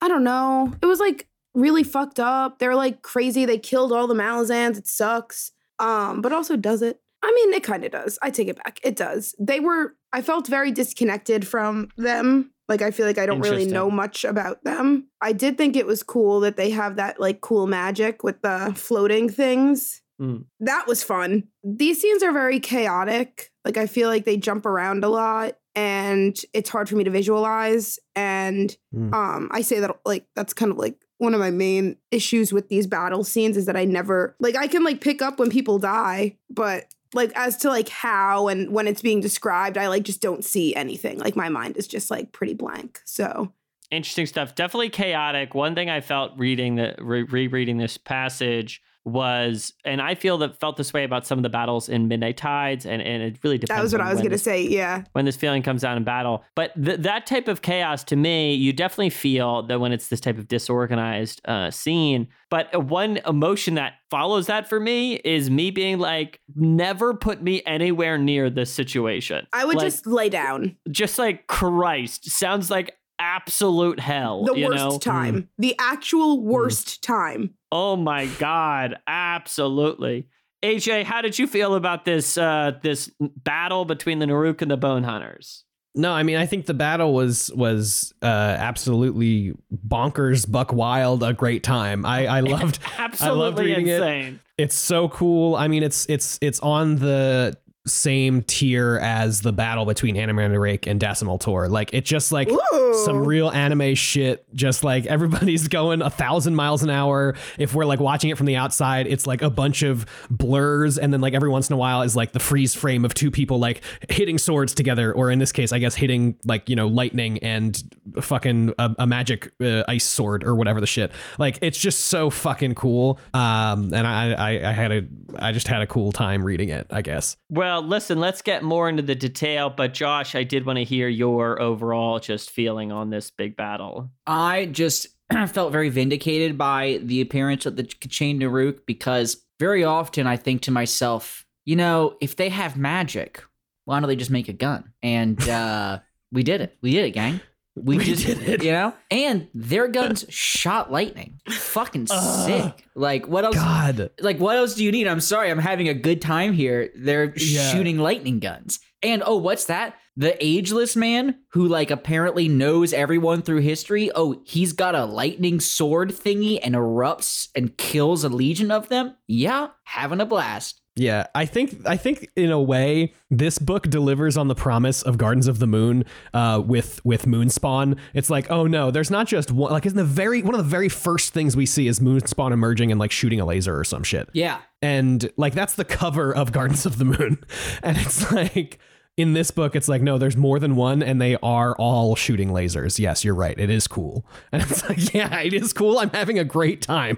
I 0.00 0.08
don't 0.08 0.24
know. 0.24 0.72
It 0.82 0.86
was 0.86 1.00
like 1.00 1.28
really 1.54 1.82
fucked 1.82 2.20
up. 2.20 2.58
They're 2.58 2.74
like 2.74 3.02
crazy. 3.02 3.44
They 3.46 3.58
killed 3.58 3.92
all 3.92 4.06
the 4.06 4.14
Malazans. 4.14 4.76
It 4.76 4.86
sucks. 4.86 5.52
Um, 5.78 6.20
but 6.20 6.32
also 6.32 6.56
does 6.56 6.82
it? 6.82 7.00
I 7.26 7.32
mean, 7.34 7.54
it 7.54 7.64
kind 7.64 7.84
of 7.84 7.90
does. 7.90 8.18
I 8.22 8.30
take 8.30 8.46
it 8.46 8.56
back. 8.62 8.78
It 8.84 8.94
does. 8.94 9.34
They 9.40 9.58
were. 9.58 9.96
I 10.12 10.22
felt 10.22 10.46
very 10.46 10.70
disconnected 10.70 11.44
from 11.46 11.88
them. 11.96 12.52
Like 12.68 12.82
I 12.82 12.92
feel 12.92 13.04
like 13.06 13.18
I 13.18 13.26
don't 13.26 13.40
really 13.40 13.66
know 13.66 13.90
much 13.90 14.24
about 14.24 14.62
them. 14.62 15.08
I 15.20 15.32
did 15.32 15.58
think 15.58 15.74
it 15.76 15.86
was 15.86 16.02
cool 16.02 16.40
that 16.40 16.56
they 16.56 16.70
have 16.70 16.96
that 16.96 17.18
like 17.20 17.40
cool 17.40 17.66
magic 17.66 18.22
with 18.22 18.42
the 18.42 18.72
floating 18.76 19.28
things. 19.28 20.02
Mm. 20.20 20.44
That 20.60 20.86
was 20.86 21.02
fun. 21.02 21.48
These 21.64 22.00
scenes 22.00 22.22
are 22.22 22.32
very 22.32 22.60
chaotic. 22.60 23.50
Like 23.64 23.76
I 23.76 23.86
feel 23.86 24.08
like 24.08 24.24
they 24.24 24.36
jump 24.36 24.66
around 24.66 25.04
a 25.04 25.08
lot 25.08 25.58
and 25.74 26.36
it's 26.54 26.70
hard 26.70 26.88
for 26.88 26.96
me 26.96 27.04
to 27.04 27.10
visualize 27.10 27.98
and 28.14 28.76
Mm. 28.94 29.12
um 29.14 29.48
I 29.52 29.60
say 29.62 29.80
that 29.80 29.90
like 30.06 30.26
that's 30.34 30.54
kind 30.54 30.72
of 30.72 30.78
like 30.78 30.96
one 31.18 31.34
of 31.34 31.40
my 31.40 31.50
main 31.50 31.96
issues 32.10 32.52
with 32.52 32.68
these 32.68 32.86
battle 32.86 33.24
scenes 33.24 33.56
is 33.56 33.66
that 33.66 33.76
I 33.76 33.84
never 33.84 34.34
like 34.40 34.56
I 34.56 34.66
can 34.68 34.82
like 34.84 35.00
pick 35.00 35.22
up 35.22 35.38
when 35.38 35.50
people 35.50 35.78
die, 35.78 36.36
but 36.50 36.86
like 37.14 37.32
as 37.34 37.56
to 37.58 37.68
like 37.68 37.88
how 37.88 38.48
and 38.48 38.70
when 38.70 38.86
it's 38.86 39.02
being 39.02 39.20
described, 39.20 39.78
I 39.78 39.88
like 39.88 40.02
just 40.02 40.20
don't 40.20 40.44
see 40.44 40.74
anything. 40.74 41.18
Like 41.18 41.36
my 41.36 41.48
mind 41.48 41.76
is 41.76 41.86
just 41.86 42.10
like 42.10 42.32
pretty 42.32 42.54
blank. 42.54 43.00
So 43.04 43.52
interesting 43.90 44.26
stuff. 44.26 44.54
Definitely 44.54 44.90
chaotic. 44.90 45.54
One 45.54 45.74
thing 45.74 45.90
I 45.90 46.00
felt 46.00 46.32
reading 46.36 46.76
the 46.76 46.94
re- 46.98 47.22
rereading 47.22 47.78
this 47.78 47.96
passage 47.96 48.82
was, 49.06 49.72
and 49.84 50.02
I 50.02 50.16
feel 50.16 50.36
that 50.38 50.58
felt 50.60 50.76
this 50.76 50.92
way 50.92 51.04
about 51.04 51.24
some 51.26 51.38
of 51.38 51.42
the 51.44 51.48
battles 51.48 51.88
in 51.88 52.08
Midnight 52.08 52.36
Tides, 52.36 52.84
and, 52.84 53.00
and 53.00 53.22
it 53.22 53.38
really 53.42 53.56
depends. 53.56 53.78
that 53.78 53.82
was 53.82 53.92
what 53.92 54.00
I 54.02 54.10
was 54.10 54.18
gonna 54.18 54.30
this- 54.30 54.42
say. 54.42 54.62
Yeah. 54.66 55.04
when 55.12 55.24
this 55.24 55.36
feeling 55.36 55.62
comes 55.62 55.84
out 55.84 55.96
in 55.96 56.02
battle. 56.04 56.44
But 56.56 56.72
th- 56.82 57.00
that 57.00 57.26
type 57.26 57.46
of 57.48 57.62
chaos, 57.62 58.02
to 58.04 58.16
me, 58.16 58.54
you 58.54 58.72
definitely 58.72 59.10
feel 59.10 59.62
that 59.68 59.78
when 59.80 59.92
it's 59.92 60.08
this 60.08 60.20
type 60.20 60.36
of 60.38 60.48
disorganized 60.48 61.40
uh, 61.46 61.70
scene. 61.70 62.28
But 62.50 62.84
one 62.84 63.18
emotion 63.26 63.74
that 63.74 63.94
follows 64.10 64.46
that 64.46 64.68
for 64.68 64.78
me 64.80 65.14
is 65.16 65.50
me 65.50 65.70
being 65.70 65.98
like, 65.98 66.40
never 66.54 67.14
put 67.14 67.42
me 67.42 67.62
anywhere 67.64 68.18
near 68.18 68.50
this 68.50 68.72
situation. 68.72 69.46
I 69.52 69.64
would 69.64 69.76
Like, 69.76 69.86
just 69.86 70.06
lay 70.06 70.28
down. 70.28 70.76
just 70.90 71.18
like 71.18 71.46
Christ 71.46 72.28
sounds 72.30 72.70
like 72.70 72.96
absolute 73.18 73.98
hell. 73.98 74.44
The 74.44 74.52
worst 74.66 74.76
know? 74.76 74.98
time. 74.98 75.48
The 75.58 75.74
actual 75.78 76.42
worst 76.42 77.02
time. 77.02 77.54
Oh 77.78 77.94
my 77.94 78.24
God, 78.38 78.96
absolutely. 79.06 80.28
AJ, 80.64 81.04
how 81.04 81.20
did 81.20 81.38
you 81.38 81.46
feel 81.46 81.74
about 81.74 82.06
this 82.06 82.38
uh, 82.38 82.72
this 82.82 83.10
battle 83.20 83.84
between 83.84 84.18
the 84.18 84.24
Nah'Rhuk 84.24 84.62
and 84.62 84.70
the 84.70 84.78
Bone 84.78 85.02
Hunters? 85.02 85.64
No, 85.94 86.10
I 86.12 86.22
mean 86.22 86.38
I 86.38 86.46
think 86.46 86.64
the 86.64 86.72
battle 86.74 87.12
was 87.12 87.50
was 87.54 88.14
uh, 88.22 88.26
absolutely 88.26 89.52
bonkers, 89.86 90.50
buck 90.50 90.72
wild, 90.72 91.22
a 91.22 91.34
great 91.34 91.62
time. 91.62 92.06
I 92.06 92.26
I 92.26 92.40
loved 92.40 92.78
Absolutely 92.98 93.66
reading 93.66 93.88
it. 93.88 93.96
insane. 93.96 94.40
it's 94.56 94.74
so 94.74 95.10
cool. 95.10 95.54
I 95.54 95.68
mean 95.68 95.82
it's 95.82 96.06
it's 96.08 96.38
it's 96.40 96.60
on 96.60 96.96
the 96.96 97.56
same 97.86 98.42
tier 98.42 98.98
as 98.98 99.40
the 99.42 99.52
battle 99.52 99.84
between 99.84 100.16
Anomander 100.16 100.60
Rake 100.60 100.86
and 100.86 101.00
Dassem 101.00 101.28
Ultor. 101.28 101.68
Like 101.68 101.90
it's 101.92 102.08
just 102.08 102.32
like 102.32 102.50
Ooh. 102.50 102.94
some 103.04 103.24
real 103.24 103.50
anime 103.50 103.94
shit. 103.94 104.44
Just 104.54 104.84
like 104.84 105.06
everybody's 105.06 105.68
going 105.76 106.02
a 106.02 106.10
thousand 106.10 106.54
miles 106.54 106.82
an 106.82 106.90
hour. 106.90 107.34
If 107.58 107.74
we're 107.74 107.84
like 107.84 108.00
watching 108.00 108.30
it 108.30 108.36
from 108.36 108.46
the 108.46 108.56
outside, 108.56 109.06
it's 109.06 109.26
like 109.26 109.42
a 109.42 109.50
bunch 109.50 109.82
of 109.82 110.06
blurs, 110.30 110.98
and 110.98 111.12
then 111.12 111.20
like 111.20 111.34
every 111.34 111.48
once 111.48 111.70
in 111.70 111.74
a 111.74 111.76
while 111.76 112.02
is 112.02 112.16
like 112.16 112.32
the 112.32 112.40
freeze 112.40 112.74
frame 112.74 113.04
of 113.04 113.14
two 113.14 113.30
people 113.30 113.58
like 113.58 113.82
hitting 114.08 114.38
swords 114.38 114.74
together, 114.74 115.12
or 115.12 115.30
in 115.30 115.38
this 115.38 115.52
case, 115.52 115.72
I 115.72 115.78
guess 115.78 115.94
hitting 115.94 116.36
like 116.44 116.68
you 116.68 116.76
know 116.76 116.88
lightning 116.88 117.38
and 117.38 117.82
fucking 118.20 118.74
a, 118.78 118.94
a 119.00 119.06
magic 119.06 119.52
uh, 119.62 119.84
ice 119.88 120.04
sword 120.04 120.44
or 120.44 120.54
whatever 120.54 120.80
the 120.80 120.86
shit. 120.86 121.12
Like 121.38 121.58
it's 121.62 121.78
just 121.78 122.06
so 122.06 122.30
fucking 122.30 122.74
cool. 122.74 123.18
Um, 123.32 123.94
and 123.94 124.06
I, 124.06 124.32
I 124.32 124.70
I 124.70 124.72
had 124.72 124.92
a 124.92 125.02
I 125.38 125.52
just 125.52 125.68
had 125.68 125.82
a 125.82 125.86
cool 125.86 126.12
time 126.12 126.44
reading 126.44 126.70
it. 126.70 126.86
I 126.90 127.02
guess. 127.02 127.36
Well, 127.48 127.75
listen, 127.80 128.20
let's 128.20 128.42
get 128.42 128.62
more 128.62 128.88
into 128.88 129.02
the 129.02 129.14
detail. 129.14 129.70
But 129.70 129.94
Josh, 129.94 130.34
I 130.34 130.44
did 130.44 130.66
want 130.66 130.78
to 130.78 130.84
hear 130.84 131.08
your 131.08 131.60
overall 131.60 132.18
just 132.18 132.50
feeling 132.50 132.92
on 132.92 133.10
this 133.10 133.30
big 133.30 133.56
battle. 133.56 134.10
I 134.26 134.66
just 134.66 135.08
felt 135.48 135.72
very 135.72 135.88
vindicated 135.88 136.56
by 136.56 137.00
the 137.02 137.20
appearance 137.20 137.66
of 137.66 137.76
the 137.76 137.84
K'Chain 137.84 138.40
Nah'Rhuk 138.40 138.80
because 138.86 139.42
very 139.58 139.84
often 139.84 140.26
I 140.26 140.36
think 140.36 140.62
to 140.62 140.70
myself, 140.70 141.44
you 141.64 141.76
know, 141.76 142.16
if 142.20 142.36
they 142.36 142.48
have 142.48 142.76
magic, 142.76 143.42
why 143.84 144.00
don't 144.00 144.08
they 144.08 144.16
just 144.16 144.30
make 144.30 144.48
a 144.48 144.52
gun? 144.52 144.92
And 145.02 145.40
uh, 145.48 146.00
we 146.32 146.42
did 146.42 146.60
it. 146.60 146.76
We 146.82 146.92
did 146.92 147.06
it, 147.06 147.10
gang. 147.12 147.40
We, 147.76 147.98
We 147.98 148.04
just 148.04 148.26
did 148.26 148.40
it. 148.48 148.64
you 148.64 148.72
know, 148.72 148.94
and 149.10 149.48
their 149.54 149.86
guns 149.86 150.24
shot 150.30 150.90
lightning. 150.90 151.40
Fucking 151.48 152.06
Ugh. 152.10 152.46
sick. 152.46 152.88
Like 152.94 153.28
what 153.28 153.44
else? 153.44 153.54
God. 153.54 154.10
Like 154.20 154.38
what 154.38 154.56
else 154.56 154.74
do 154.74 154.82
you 154.82 154.90
need? 154.90 155.06
I'm 155.06 155.20
sorry, 155.20 155.50
I'm 155.50 155.58
having 155.58 155.88
a 155.88 155.94
good 155.94 156.22
time 156.22 156.52
here. 156.54 156.90
They're 156.96 157.34
Yeah. 157.36 157.70
shooting 157.72 157.98
lightning 157.98 158.38
guns. 158.38 158.80
And 159.02 159.22
oh, 159.24 159.36
what's 159.36 159.66
that? 159.66 159.94
The 160.16 160.42
ageless 160.42 160.96
man 160.96 161.36
who 161.50 161.68
like 161.68 161.90
apparently 161.90 162.48
knows 162.48 162.94
everyone 162.94 163.42
through 163.42 163.60
history. 163.60 164.10
Oh, 164.14 164.40
he's 164.46 164.72
got 164.72 164.94
a 164.94 165.04
lightning 165.04 165.60
sword 165.60 166.08
thingy 166.12 166.58
and 166.62 166.74
erupts 166.74 167.48
and 167.54 167.76
kills 167.76 168.24
a 168.24 168.30
legion 168.30 168.70
of 168.70 168.88
them. 168.88 169.14
Yeah, 169.26 169.68
having 169.84 170.20
a 170.22 170.26
blast. 170.26 170.80
Yeah, 170.98 171.26
I 171.34 171.44
think 171.44 171.86
I 171.86 171.98
think 171.98 172.30
in 172.36 172.50
a 172.50 172.60
way 172.60 173.12
this 173.30 173.58
book 173.58 173.88
delivers 173.90 174.36
on 174.38 174.48
the 174.48 174.54
promise 174.54 175.02
of 175.02 175.18
Gardens 175.18 175.46
of 175.46 175.58
the 175.58 175.66
Moon 175.66 176.04
uh, 176.32 176.62
with 176.64 177.04
with 177.04 177.26
Moonspawn. 177.26 177.98
It's 178.14 178.30
like, 178.30 178.50
oh 178.50 178.66
no, 178.66 178.90
there's 178.90 179.10
not 179.10 179.26
just 179.26 179.52
one. 179.52 179.72
Like, 179.72 179.84
in 179.84 179.94
the 179.96 180.04
very 180.04 180.42
one 180.42 180.54
of 180.54 180.58
the 180.58 180.70
very 180.70 180.88
first 180.88 181.34
things 181.34 181.54
we 181.54 181.66
see 181.66 181.86
is 181.86 182.00
Moonspawn 182.00 182.50
emerging 182.52 182.90
and 182.90 182.98
like 182.98 183.10
shooting 183.10 183.40
a 183.40 183.44
laser 183.44 183.78
or 183.78 183.84
some 183.84 184.02
shit, 184.02 184.28
Yeah. 184.32 184.58
and 184.80 185.30
like 185.36 185.52
that's 185.52 185.74
the 185.74 185.84
cover 185.84 186.34
of 186.34 186.50
Gardens 186.52 186.86
of 186.86 186.96
the 186.98 187.04
Moon, 187.04 187.44
and 187.82 187.96
it's 187.98 188.32
like. 188.32 188.78
In 189.18 189.32
this 189.32 189.50
book, 189.50 189.74
it's 189.74 189.88
like, 189.88 190.02
no, 190.02 190.18
there's 190.18 190.36
more 190.36 190.58
than 190.58 190.76
one, 190.76 191.02
and 191.02 191.18
they 191.22 191.36
are 191.42 191.74
all 191.76 192.14
shooting 192.16 192.50
lasers. 192.50 192.98
Yes, 192.98 193.24
you're 193.24 193.34
right. 193.34 193.58
It 193.58 193.70
is 193.70 193.86
cool. 193.86 194.26
And 194.52 194.60
it's 194.62 194.86
like, 194.86 195.14
yeah, 195.14 195.40
it 195.40 195.54
is 195.54 195.72
cool. 195.72 195.98
I'm 195.98 196.10
having 196.10 196.38
a 196.38 196.44
great 196.44 196.82
time. 196.82 197.16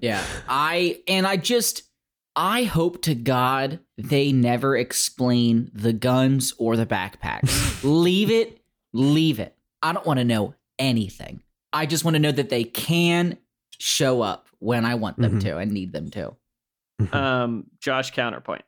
Yeah. 0.00 0.24
I 0.48 1.02
and 1.06 1.24
I 1.24 1.36
just 1.36 1.84
I 2.38 2.64
hope 2.64 3.00
to 3.02 3.14
God 3.14 3.80
they 3.96 4.30
never 4.30 4.76
explain 4.76 5.70
the 5.72 5.94
guns 5.94 6.52
or 6.58 6.76
the 6.76 6.84
backpacks. 6.86 7.80
leave 7.82 8.30
it, 8.30 8.60
leave 8.92 9.40
it. 9.40 9.56
I 9.82 9.92
don't 9.94 10.04
want 10.06 10.18
to 10.18 10.24
know 10.24 10.54
anything. 10.78 11.42
I 11.72 11.86
just 11.86 12.04
want 12.04 12.14
to 12.14 12.20
know 12.20 12.32
that 12.32 12.50
they 12.50 12.64
can 12.64 13.38
show 13.78 14.20
up 14.22 14.48
when 14.58 14.84
I 14.84 14.94
want 14.96 15.18
them 15.18 15.38
Mhm. 15.38 15.42
to 15.42 15.58
and 15.58 15.72
need 15.72 15.92
them 15.92 16.10
to. 16.10 16.36
Um, 17.12 17.64
Josh, 17.80 18.10
counterpoint. 18.12 18.62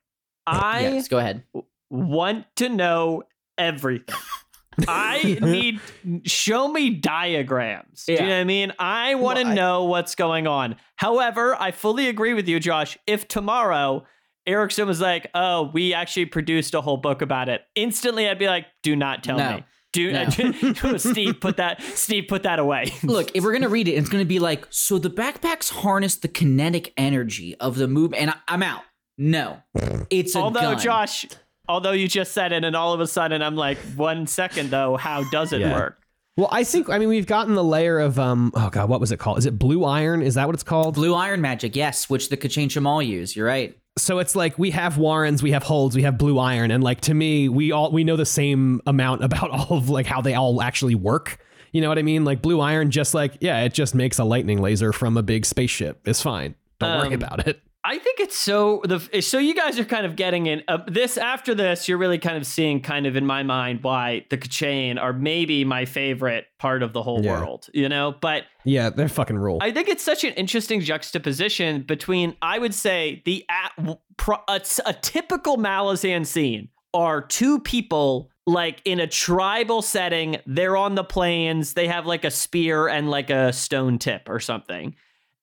I 0.46 0.80
yes, 0.80 1.08
go 1.08 1.18
ahead. 1.18 1.42
want 1.90 2.46
to 2.56 2.68
know 2.70 3.24
everything. 3.58 4.14
I 4.86 5.38
need 5.40 5.80
show 6.24 6.68
me 6.68 6.90
diagrams. 6.90 8.04
Do 8.04 8.12
you 8.12 8.18
know 8.20 8.26
what 8.28 8.32
I 8.34 8.44
mean? 8.44 8.72
I 8.78 9.14
want 9.16 9.38
to 9.38 9.44
Well, 9.44 9.54
know 9.54 9.84
what's 9.84 10.14
going 10.14 10.46
on. 10.46 10.76
However, 10.96 11.56
I 11.60 11.70
fully 11.72 12.08
agree 12.08 12.34
with 12.34 12.48
you, 12.48 12.60
Josh. 12.60 12.96
If 13.06 13.26
tomorrow 13.28 14.04
Erickson 14.46 14.86
was 14.86 15.00
like, 15.00 15.28
"Oh, 15.34 15.70
we 15.72 15.94
actually 15.94 16.26
produced 16.26 16.74
a 16.74 16.80
whole 16.80 16.96
book 16.98 17.22
about 17.22 17.48
it," 17.48 17.62
instantly 17.74 18.28
I'd 18.28 18.38
be 18.38 18.46
like, 18.46 18.66
"Do 18.82 18.94
not 18.96 19.22
tell 19.24 19.38
No. 19.38 19.56
me." 19.56 19.64
Do 19.92 20.12
No. 20.12 20.28
Steve 20.98 21.40
put 21.40 21.56
that 21.56 21.82
Steve 21.82 22.24
put 22.28 22.42
that 22.42 22.58
away. 22.58 22.92
Look, 23.02 23.30
if 23.34 23.42
we're 23.42 23.52
gonna 23.54 23.68
read 23.70 23.88
it, 23.88 23.92
it's 23.92 24.08
gonna 24.10 24.24
be 24.26 24.38
like, 24.38 24.66
so 24.70 24.98
the 24.98 25.10
backpacks 25.10 25.70
harness 25.70 26.14
the 26.16 26.28
kinetic 26.28 26.92
energy 26.98 27.54
of 27.56 27.76
the 27.76 27.88
move, 27.88 28.12
and 28.12 28.30
I, 28.30 28.34
I'm 28.48 28.62
out. 28.62 28.82
No, 29.16 29.62
it's 30.10 30.34
a 30.36 30.38
although. 30.40 30.74
Josh, 30.76 31.26
although 31.68 31.92
you 31.92 32.08
just 32.08 32.32
said 32.32 32.52
it, 32.52 32.64
and 32.64 32.74
all 32.74 32.92
of 32.92 33.00
a 33.00 33.06
sudden 33.06 33.42
I'm 33.42 33.56
like, 33.56 33.78
one 33.96 34.26
second 34.26 34.70
though, 34.70 34.96
how 34.96 35.24
does 35.30 35.52
it 35.52 35.60
Yeah. 35.60 35.74
work? 35.74 35.98
Well, 36.36 36.48
I 36.52 36.62
think 36.62 36.88
I 36.88 36.98
mean 36.98 37.08
we've 37.08 37.26
gotten 37.26 37.54
the 37.54 37.64
layer 37.64 37.98
of 37.98 38.18
um 38.18 38.52
oh 38.54 38.70
god 38.70 38.88
what 38.88 39.00
was 39.00 39.10
it 39.12 39.18
called? 39.18 39.38
Is 39.38 39.46
it 39.46 39.58
blue 39.58 39.84
iron? 39.84 40.22
Is 40.22 40.34
that 40.34 40.46
what 40.46 40.54
it's 40.54 40.62
called? 40.62 40.94
blue 40.94 41.14
iron 41.14 41.40
magic, 41.40 41.74
yes, 41.74 42.08
which 42.08 42.28
the 42.28 42.36
K'Chain 42.36 42.66
Che'Malle 42.68 43.06
use. 43.06 43.34
You're 43.34 43.46
right. 43.46 43.76
So 43.98 44.20
it's 44.20 44.36
like 44.36 44.56
we 44.56 44.70
have 44.70 44.96
warrens, 44.98 45.42
we 45.42 45.50
have 45.50 45.64
holds, 45.64 45.96
we 45.96 46.02
have 46.02 46.16
blue 46.16 46.38
iron, 46.38 46.70
and 46.70 46.84
like 46.84 47.00
to 47.02 47.14
me, 47.14 47.48
we 47.48 47.72
all 47.72 47.90
we 47.90 48.04
know 48.04 48.14
the 48.16 48.24
same 48.24 48.80
amount 48.86 49.24
about 49.24 49.50
all 49.70 49.76
of 49.78 49.88
like 49.90 50.06
how 50.06 50.20
they 50.20 50.34
all 50.34 50.62
actually 50.62 50.94
work. 50.94 51.38
You 51.72 51.80
know 51.80 51.88
what 51.88 51.98
I 51.98 52.02
mean? 52.02 52.24
Like 52.24 52.40
blue 52.40 52.60
iron, 52.60 52.92
just 52.92 53.12
like 53.14 53.38
yeah, 53.40 53.60
it 53.64 53.74
just 53.74 53.96
makes 53.96 54.20
a 54.20 54.24
lightning 54.24 54.62
laser 54.62 54.92
from 54.92 55.16
a 55.16 55.22
big 55.24 55.44
spaceship. 55.44 56.00
It's 56.06 56.22
fine. 56.22 56.54
Don't 56.78 56.98
worry 56.98 57.08
Um, 57.08 57.12
about 57.14 57.48
it. 57.48 57.60
I 57.90 57.98
think 57.98 58.20
it's 58.20 58.36
so 58.36 58.82
the 58.84 59.22
so 59.22 59.38
you 59.38 59.54
guys 59.54 59.78
are 59.78 59.84
kind 59.84 60.04
of 60.04 60.14
getting 60.14 60.46
in 60.46 60.62
uh, 60.68 60.78
this 60.86 61.16
after 61.16 61.54
this 61.54 61.88
you're 61.88 61.96
really 61.96 62.18
kind 62.18 62.36
of 62.36 62.46
seeing 62.46 62.82
kind 62.82 63.06
of 63.06 63.16
in 63.16 63.24
my 63.24 63.42
mind 63.42 63.82
why 63.82 64.26
the 64.28 64.36
K'Chain 64.36 65.00
are 65.00 65.14
maybe 65.14 65.64
my 65.64 65.86
favorite 65.86 66.44
part 66.58 66.82
of 66.82 66.92
the 66.92 67.02
whole 67.02 67.24
Yeah. 67.24 67.40
world 67.40 67.68
you 67.72 67.88
know 67.88 68.14
but 68.20 68.44
Yeah, 68.64 68.90
they're 68.90 69.08
fucking 69.08 69.38
rule. 69.38 69.58
I 69.62 69.70
think 69.72 69.88
it's 69.88 70.02
such 70.04 70.22
an 70.24 70.34
interesting 70.34 70.80
juxtaposition 70.82 71.82
between 71.82 72.36
I 72.42 72.58
would 72.58 72.74
say 72.74 73.22
the 73.24 73.44
at, 73.48 73.72
pro- 74.18 74.42
a, 74.48 74.60
a 74.84 74.92
typical 74.92 75.56
Malazan 75.56 76.26
scene 76.26 76.68
are 76.92 77.22
two 77.22 77.58
people 77.60 78.30
like 78.46 78.82
in 78.84 79.00
a 79.00 79.06
tribal 79.06 79.80
setting 79.82 80.36
they're 80.46 80.76
on 80.76 80.94
the 80.94 81.04
plains 81.04 81.72
they 81.74 81.86
have 81.86 82.04
like 82.06 82.24
a 82.24 82.30
spear 82.30 82.88
and 82.88 83.10
like 83.10 83.30
a 83.30 83.52
stone 83.52 83.98
tip 83.98 84.28
or 84.28 84.40
something 84.40 84.94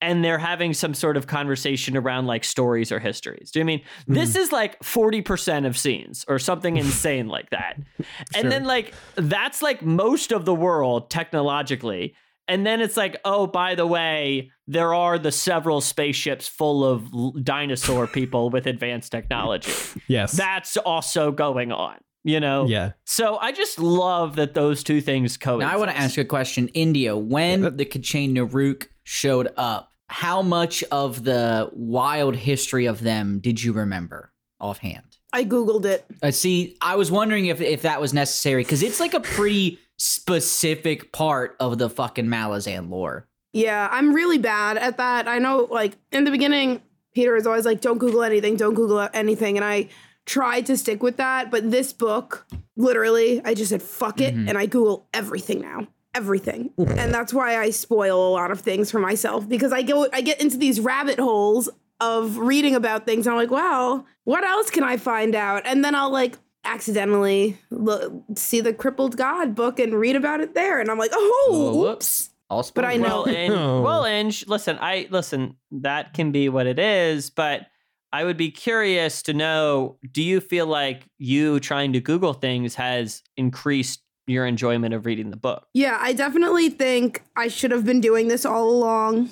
and 0.02 0.24
they're 0.24 0.38
having 0.38 0.74
some 0.74 0.93
sort 0.93 1.18
of 1.18 1.28
conversation 1.28 1.96
around 1.98 2.28
like 2.28 2.43
stories 2.43 2.91
or 2.91 3.00
histories. 3.00 3.50
Do 3.52 3.60
you 3.60 3.66
mean 3.66 3.82
this 4.08 4.32
mm-hmm. 4.32 4.39
is 4.39 4.52
like 4.52 4.80
40% 4.82 5.66
of 5.66 5.78
scenes 5.78 6.26
or 6.28 6.38
something 6.38 6.78
insane 6.78 7.28
like 7.28 7.50
that? 7.52 7.78
And 8.36 8.41
Sure. 8.43 8.50
then 8.50 8.66
like 8.66 8.93
that's 9.16 9.62
like 9.62 9.82
most 9.82 10.32
of 10.32 10.46
the 10.46 10.54
world 10.54 11.10
technologically. 11.10 12.16
And 12.48 12.66
then 12.66 12.80
it's 12.82 12.96
like, 12.98 13.18
oh, 13.26 13.48
by 13.48 13.74
the 13.74 13.88
way, 13.88 14.52
there 14.68 14.93
are 14.93 15.18
the 15.18 15.32
several 15.32 15.82
spaceships 15.82 16.48
full 16.48 16.84
of 16.86 17.08
l- 17.14 17.32
dinosaur 17.41 18.06
people 18.06 18.50
with 18.52 18.68
advanced 18.68 19.12
technology. 19.12 19.72
yes. 20.08 20.34
That's 20.34 20.78
also 20.78 21.32
going 21.32 21.72
on, 21.72 21.98
you 22.24 22.39
know? 22.39 22.68
yeah. 22.68 22.91
So 23.06 23.38
I 23.38 23.52
just 23.52 23.80
love 23.80 24.36
that 24.36 24.54
those 24.54 24.84
two 24.84 25.02
things 25.02 25.38
coexist. 25.38 25.68
Now 25.68 25.74
I 25.74 25.78
want 25.78 25.89
to 25.91 25.98
ask 25.98 26.18
you 26.18 26.22
a 26.22 26.26
question, 26.26 26.68
India. 26.70 27.18
When 27.18 27.64
Yeah. 27.64 27.70
the 27.70 27.86
K'Chain 27.86 28.34
Nah'Rhuk 28.34 28.88
showed 29.06 29.47
up, 29.56 29.93
how 30.10 30.41
much 30.41 30.84
of 30.91 31.24
the 31.24 31.70
wild 31.72 32.36
history 32.36 32.86
of 32.86 33.01
them 33.01 33.39
did 33.39 33.64
you 33.64 33.72
remember 33.72 34.34
offhand? 34.60 35.18
I 35.32 35.45
googled 35.45 35.86
it. 35.86 36.06
Uh, 36.22 36.32
see, 36.32 36.78
I 36.82 36.95
was 36.95 37.10
wondering 37.12 37.45
if 37.47 37.60
if 37.62 37.82
that 37.84 37.99
was 38.01 38.14
necessary 38.14 38.64
because 38.64 38.84
it's 38.84 38.99
like 38.99 39.14
a 39.14 39.20
pretty 39.22 39.80
specific 39.97 41.12
part 41.12 41.56
of 41.60 41.78
the 41.78 41.89
fucking 41.89 42.26
Malazan 42.26 42.89
lore. 42.89 43.28
Yeah, 43.53 43.88
I'm 43.91 44.14
really 44.14 44.38
bad 44.38 44.78
at 44.78 44.97
that. 44.97 45.28
I 45.30 45.39
know, 45.39 45.68
like, 45.72 45.93
in 46.12 46.26
the 46.26 46.32
beginning, 46.32 46.82
Peter 47.14 47.36
is 47.38 47.47
always 47.47 47.66
like, 47.66 47.80
don't 47.80 47.97
Google 47.97 48.24
anything, 48.24 48.58
don't 48.58 48.74
Google 48.74 49.08
anything. 49.14 49.56
And 49.58 49.64
I 49.64 49.88
tried 50.26 50.66
to 50.66 50.76
stick 50.76 51.01
with 51.01 51.18
that. 51.18 51.51
But 51.51 51.72
this 51.72 51.93
book, 51.93 52.45
literally, 52.76 53.41
I 53.45 53.53
just 53.53 53.70
said, 53.70 53.82
fuck 53.82 54.20
it. 54.20 54.36
Mhm. 54.36 54.49
And 54.49 54.58
I 54.58 54.66
Google 54.66 55.08
everything 55.14 55.62
now. 55.62 55.88
Everything. 56.16 56.72
and 56.78 57.13
that's 57.13 57.34
why 57.34 57.57
I 57.59 57.70
spoil 57.70 58.28
a 58.28 58.32
lot 58.32 58.49
of 58.49 58.61
things 58.61 58.89
for 58.89 58.99
myself 58.99 59.47
because 59.47 59.72
I 59.74 59.82
go, 59.84 60.07
I 60.13 60.22
get 60.22 60.41
into 60.41 60.57
these 60.57 60.80
rabbit 60.80 61.20
holes 61.20 61.70
of 61.99 62.38
reading 62.38 62.74
about 62.74 63.05
things. 63.05 63.28
And 63.28 63.34
I'm 63.36 63.39
like, 63.39 63.51
wow, 63.51 64.05
what 64.24 64.43
else 64.43 64.70
can 64.70 64.84
I 64.84 64.97
find 64.97 65.36
out? 65.36 65.63
And 65.68 65.84
then 65.84 65.93
I'll 65.95 66.09
like 66.11 66.38
accidentally 66.63 67.57
look, 67.70 68.13
see 68.36 68.61
the 68.61 68.74
crippled 68.74 69.18
god 69.18 69.55
book 69.55 69.80
and 69.80 69.93
read 69.93 70.16
about 70.16 70.39
it 70.41 70.53
there. 70.53 70.80
And 70.80 70.89
I'm 70.89 70.97
like, 70.97 71.11
oh, 71.13 71.47
Oh, 71.49 71.68
oops. 71.70 71.78
whoops. 71.78 72.30
All 72.49 72.70
But 72.76 72.86
I 72.86 72.97
Well, 72.97 73.26
know- 73.26 73.32
and, 73.34 73.53
Oh. 73.53 73.82
well, 73.82 74.05
Inge, 74.05 74.45
listen, 74.47 74.78
I 74.80 75.07
listen. 75.09 75.55
That 75.72 76.13
can 76.13 76.32
be 76.32 76.47
what 76.49 76.68
it 76.68 76.78
is, 76.80 77.30
but 77.32 77.68
I 78.13 78.24
would 78.24 78.38
be 78.38 78.51
curious 78.51 79.22
to 79.24 79.34
know 79.34 79.97
do 80.11 80.22
you 80.22 80.39
feel 80.39 80.68
like 80.68 81.03
you 81.18 81.59
trying 81.59 81.93
to 81.93 81.99
Google 81.99 82.34
things 82.34 82.76
has 82.76 83.24
increased 83.36 84.01
your 84.28 84.45
enjoyment 84.45 84.93
of 84.93 85.05
reading 85.05 85.30
the 85.30 85.38
book? 85.38 85.67
Yeah, 85.73 85.97
I 85.99 86.13
definitely 86.13 86.69
think 86.69 87.23
I 87.36 87.47
should 87.47 87.71
have 87.71 87.86
been 87.86 88.01
doing 88.01 88.28
this 88.28 88.45
all 88.45 88.69
along. 88.69 89.32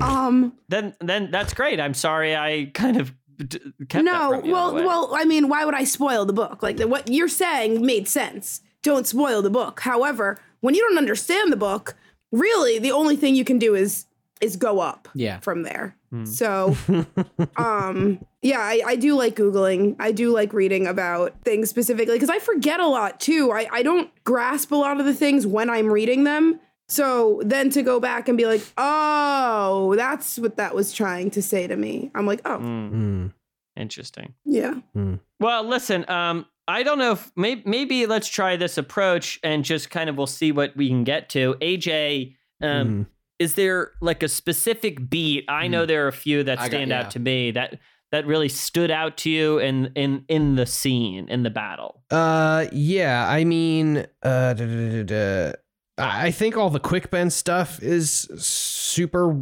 Um, 0.00 0.54
Then 0.68 0.94
then 1.00 1.30
that's 1.30 1.54
great. 1.54 1.80
I'm 1.80 1.94
sorry 1.94 2.34
I 2.36 2.70
kind 2.74 2.96
of 3.00 3.14
d- 3.38 3.60
kept 3.88 4.04
no, 4.04 4.40
well, 4.44 4.74
well, 4.74 5.10
I 5.14 5.24
mean, 5.24 5.48
why 5.48 5.64
would 5.64 5.74
I 5.74 5.84
spoil 5.84 6.24
the 6.24 6.32
book? 6.32 6.62
Like 6.62 6.80
what 6.80 7.08
you're 7.08 7.28
saying 7.28 7.84
made 7.84 8.08
sense. 8.08 8.60
Don't 8.82 9.06
spoil 9.06 9.42
the 9.42 9.50
book. 9.50 9.80
However, 9.80 10.38
when 10.60 10.74
you 10.74 10.80
don't 10.88 10.98
understand 10.98 11.52
the 11.52 11.56
book, 11.56 11.94
really, 12.32 12.78
the 12.78 12.92
only 12.92 13.16
thing 13.16 13.34
you 13.34 13.44
can 13.44 13.58
do 13.58 13.74
is 13.74 14.06
is 14.40 14.56
go 14.56 14.80
up 14.80 15.08
Yeah. 15.14 15.38
from 15.40 15.62
there. 15.62 15.96
Hmm. 16.10 16.24
So, 16.24 16.76
um, 17.56 18.24
yeah, 18.42 18.58
I, 18.60 18.82
I 18.86 18.96
do 18.96 19.14
like 19.16 19.36
googling. 19.36 19.96
I 19.98 20.12
do 20.12 20.30
like 20.30 20.52
reading 20.52 20.86
about 20.86 21.34
things 21.44 21.68
specifically 21.70 22.14
because 22.16 22.30
I 22.30 22.38
forget 22.38 22.80
a 22.80 22.86
lot 22.86 23.20
too. 23.20 23.52
I 23.52 23.68
I 23.70 23.82
don't 23.82 24.10
grasp 24.24 24.72
a 24.72 24.76
lot 24.76 24.98
of 25.00 25.06
the 25.06 25.14
things 25.14 25.46
when 25.46 25.70
I'm 25.70 25.86
reading 25.88 26.24
them. 26.24 26.60
So 26.88 27.40
then 27.44 27.70
to 27.70 27.82
go 27.82 28.00
back 28.00 28.28
and 28.28 28.36
be 28.36 28.46
like, 28.46 28.62
oh, 28.76 29.94
that's 29.96 30.38
what 30.38 30.56
that 30.56 30.74
was 30.74 30.92
trying 30.92 31.30
to 31.32 31.42
say 31.42 31.66
to 31.68 31.76
me. 31.76 32.10
I'm 32.16 32.26
like, 32.26 32.40
oh, 32.44 32.58
Mm, 32.58 32.90
Mm. 32.92 33.32
interesting. 33.76 34.34
yeah. 34.44 34.74
Well, 35.38 35.62
listen, 35.64 36.04
um, 36.10 36.46
I 36.66 36.82
don't 36.82 36.98
know 36.98 37.12
if 37.12 37.30
maybe, 37.36 37.62
maybe 37.64 38.06
let's 38.06 38.26
try 38.28 38.56
this 38.56 38.76
approach 38.76 39.38
and 39.44 39.64
just 39.64 39.90
kind 39.90 40.10
of 40.10 40.16
we'll 40.16 40.26
see 40.26 40.50
what 40.50 40.76
we 40.76 40.88
can 40.88 41.04
get 41.04 41.28
to. 41.30 41.54
AJ, 41.60 42.34
um, 42.60 42.88
Mm. 42.88 43.06
Is 43.40 43.54
there 43.54 43.92
like 44.00 44.22
a 44.22 44.28
specific 44.28 45.10
beat? 45.10 45.46
I 45.48 45.66
know 45.66 45.86
there 45.86 46.04
are 46.04 46.08
a 46.08 46.12
few 46.12 46.44
that 46.44 46.60
I 46.60 46.64
got- 46.64 46.70
stand 46.70 46.90
yeah. 46.90 47.00
out 47.00 47.10
to 47.12 47.18
me 47.18 47.50
that 47.50 47.80
that 48.12 48.26
really 48.26 48.48
stood 48.48 48.90
out 48.90 49.16
to 49.18 49.30
you 49.30 49.58
in 49.58 49.92
in 49.94 50.24
in 50.28 50.54
the 50.56 50.66
scene 50.66 51.28
in 51.28 51.42
the 51.42 51.50
battle. 51.50 52.02
Uh, 52.10 52.66
yeah. 52.70 53.26
I 53.28 53.44
mean, 53.44 54.06
uh, 54.22 54.52
da, 54.54 54.66
da, 54.66 55.02
da, 55.04 55.52
I 56.00 56.30
think 56.30 56.56
all 56.56 56.70
the 56.70 56.80
Quick 56.80 57.10
Ben 57.10 57.30
stuff 57.30 57.82
is 57.82 58.28
super 58.36 59.36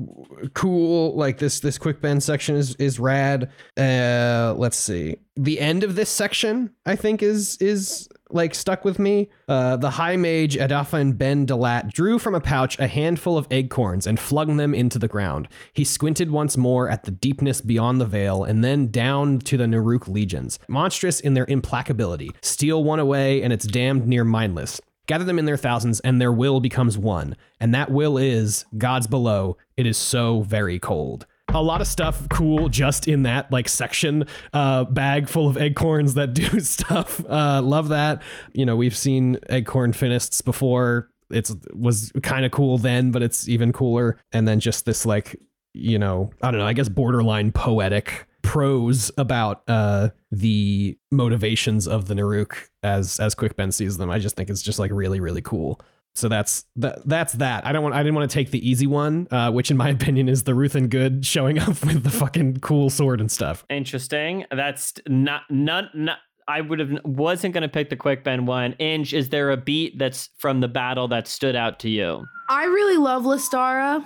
cool. 0.55 1.17
Like 1.17 1.39
this, 1.39 1.61
this 1.61 1.79
Quick 1.79 2.01
Ben 2.01 2.21
section 2.21 2.57
is 2.57 2.75
is 2.77 2.99
rad. 2.99 3.51
Uh, 3.77 4.55
let's 4.57 4.77
see. 4.77 5.17
The 5.37 5.61
end 5.61 5.85
of 5.85 5.95
this 5.95 6.11
section, 6.11 6.71
I 6.85 6.97
think, 6.97 7.23
is 7.23 7.57
is 7.59 8.09
like 8.31 8.55
stuck 8.55 8.85
with 8.85 8.99
me. 8.99 9.29
Uh, 9.47 9.77
the 9.77 9.91
high 9.91 10.17
mage 10.17 10.57
Adaephon 10.57 11.17
Ben 11.17 11.47
Delat 11.47 11.93
drew 11.93 12.19
from 12.19 12.35
a 12.35 12.41
pouch 12.41 12.79
a 12.79 12.87
handful 12.87 13.39
of 13.39 13.47
acorns 13.51 14.07
and 14.07 14.19
flung 14.19 14.57
them 14.57 14.75
into 14.75 14.99
the 14.99 15.09
ground. 15.09 15.49
He 15.73 15.85
squinted 15.85 16.31
once 16.31 16.57
more 16.57 16.89
at 16.89 17.05
the 17.05 17.11
deepness 17.11 17.61
beyond 17.61 18.01
the 18.01 18.07
veil 18.07 18.45
and 18.45 18.63
then 18.63 18.91
down 18.91 19.39
to 19.41 19.57
the 19.57 19.65
Nah'Rhuk 19.65 20.09
legions. 20.09 20.59
Monstrous 20.69 21.21
in 21.21 21.35
their 21.35 21.47
implacability, 21.47 22.31
steal 22.43 22.85
one 22.85 22.99
away 22.99 23.43
and 23.43 23.53
it's 23.53 23.67
damned 23.67 24.07
near 24.07 24.25
mindless. 24.25 24.81
Gather 25.09 25.25
them 25.25 25.39
in 25.39 25.47
their 25.47 25.57
thousands, 25.57 26.01
and 26.01 26.21
their 26.21 26.31
will 26.31 26.61
becomes 26.61 26.99
one. 26.99 27.35
And 27.59 27.75
that 27.75 27.91
will 27.91 28.19
is 28.19 28.67
God's 28.77 29.07
below. 29.07 29.57
It 29.75 29.87
is 29.87 29.97
so 29.97 30.43
very 30.43 30.79
cold. 30.79 31.27
A 31.59 31.63
lot 31.63 31.81
of 31.81 31.89
stuff 31.89 32.29
cool 32.29 32.69
just 32.69 33.09
in 33.09 33.25
that 33.25 33.51
like 33.51 33.69
section 33.69 34.27
uh 34.53 34.85
bag 34.85 35.29
full 35.29 35.49
of 35.49 35.57
acorns 35.57 36.15
that 36.15 36.33
do 36.35 36.61
stuff. 36.61 37.21
Uh 37.29 37.61
love 37.63 37.89
that. 37.89 38.23
You 38.53 38.65
know, 38.65 38.77
we've 38.77 38.97
seen 38.97 39.39
acorn 39.51 39.93
finnests 39.93 40.45
before. 40.45 41.11
It's 41.31 41.55
was 41.75 42.13
kind 42.23 42.45
of 42.45 42.53
cool 42.53 42.79
then, 42.79 43.11
but 43.11 43.23
it's 43.23 43.49
even 43.49 43.73
cooler. 43.73 44.19
And 44.31 44.47
then 44.47 44.61
just 44.61 44.87
this 44.87 45.05
like, 45.05 45.37
you 45.75 45.99
know, 45.99 46.31
I 46.43 46.53
don't 46.53 46.61
know, 46.61 46.67
I 46.67 46.75
guess 46.75 46.89
borderline 46.89 47.51
poetic 47.51 48.27
prose 48.43 49.11
about 49.19 49.63
uh 49.67 50.11
the 50.31 50.97
motivations 51.11 51.89
of 51.89 52.07
the 52.07 52.15
Nah'Rhuk 52.15 52.55
as 52.85 53.19
as 53.19 53.35
Quick 53.35 53.57
Ben 53.57 53.73
sees 53.73 53.97
them. 53.97 54.11
I 54.11 54.21
just 54.21 54.37
think 54.37 54.49
it's 54.49 54.63
just 54.63 54.79
like 54.79 54.93
really 54.93 55.19
really 55.19 55.43
cool. 55.43 55.81
So 56.19 56.29
that's 56.29 56.65
that 56.77 57.07
that's 57.09 57.35
that. 57.35 57.65
I 57.67 57.73
don't 57.73 57.83
want 57.83 57.95
I 57.95 58.03
didn't 58.03 58.15
want 58.17 58.31
to 58.31 58.35
take 58.35 58.51
the 58.51 58.69
easy 58.69 58.87
one, 58.87 59.29
uh, 59.31 59.51
which 59.53 59.71
in 59.71 59.77
my 59.77 59.89
opinion 59.99 60.29
is 60.29 60.43
the 60.43 60.53
Ruthan 60.53 60.89
Gudd 60.91 61.25
showing 61.25 61.59
up 61.59 61.69
with 61.85 62.03
the 62.03 62.11
fucking 62.11 62.59
cool 62.59 62.91
sword 62.91 63.21
and 63.21 63.31
stuff. 63.31 63.65
Interesting. 63.71 64.45
That's 64.51 64.95
not 65.07 65.43
not 65.51 65.95
not. 65.95 66.19
I 66.49 66.63
would 66.63 66.79
have 66.79 66.91
wasn't 67.05 67.53
going 67.53 67.63
to 67.63 67.69
pick 67.69 67.91
the 67.91 67.97
Quick 67.97 68.25
Ben 68.25 68.47
one. 68.47 68.73
Inge, 68.81 69.13
is 69.13 69.29
there 69.29 69.51
a 69.51 69.57
beat 69.59 69.99
that's 69.99 70.31
from 70.39 70.61
the 70.61 70.69
battle 70.69 71.07
that 71.09 71.29
stood 71.29 71.55
out 71.55 71.79
to 71.81 71.91
you? 71.91 72.25
I 72.49 72.65
really 72.65 72.97
love 72.97 73.25
Lostara, 73.25 74.05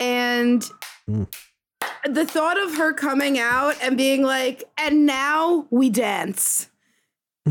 and 0.00 0.62
Mm. 1.08 1.26
the 2.04 2.26
thought 2.26 2.60
of 2.62 2.74
her 2.74 2.92
coming 2.92 3.38
out 3.38 3.74
and 3.82 3.96
being 3.96 4.22
like, 4.22 4.64
"And 4.76 5.06
now 5.06 5.66
we 5.70 5.88
dance," 5.88 6.68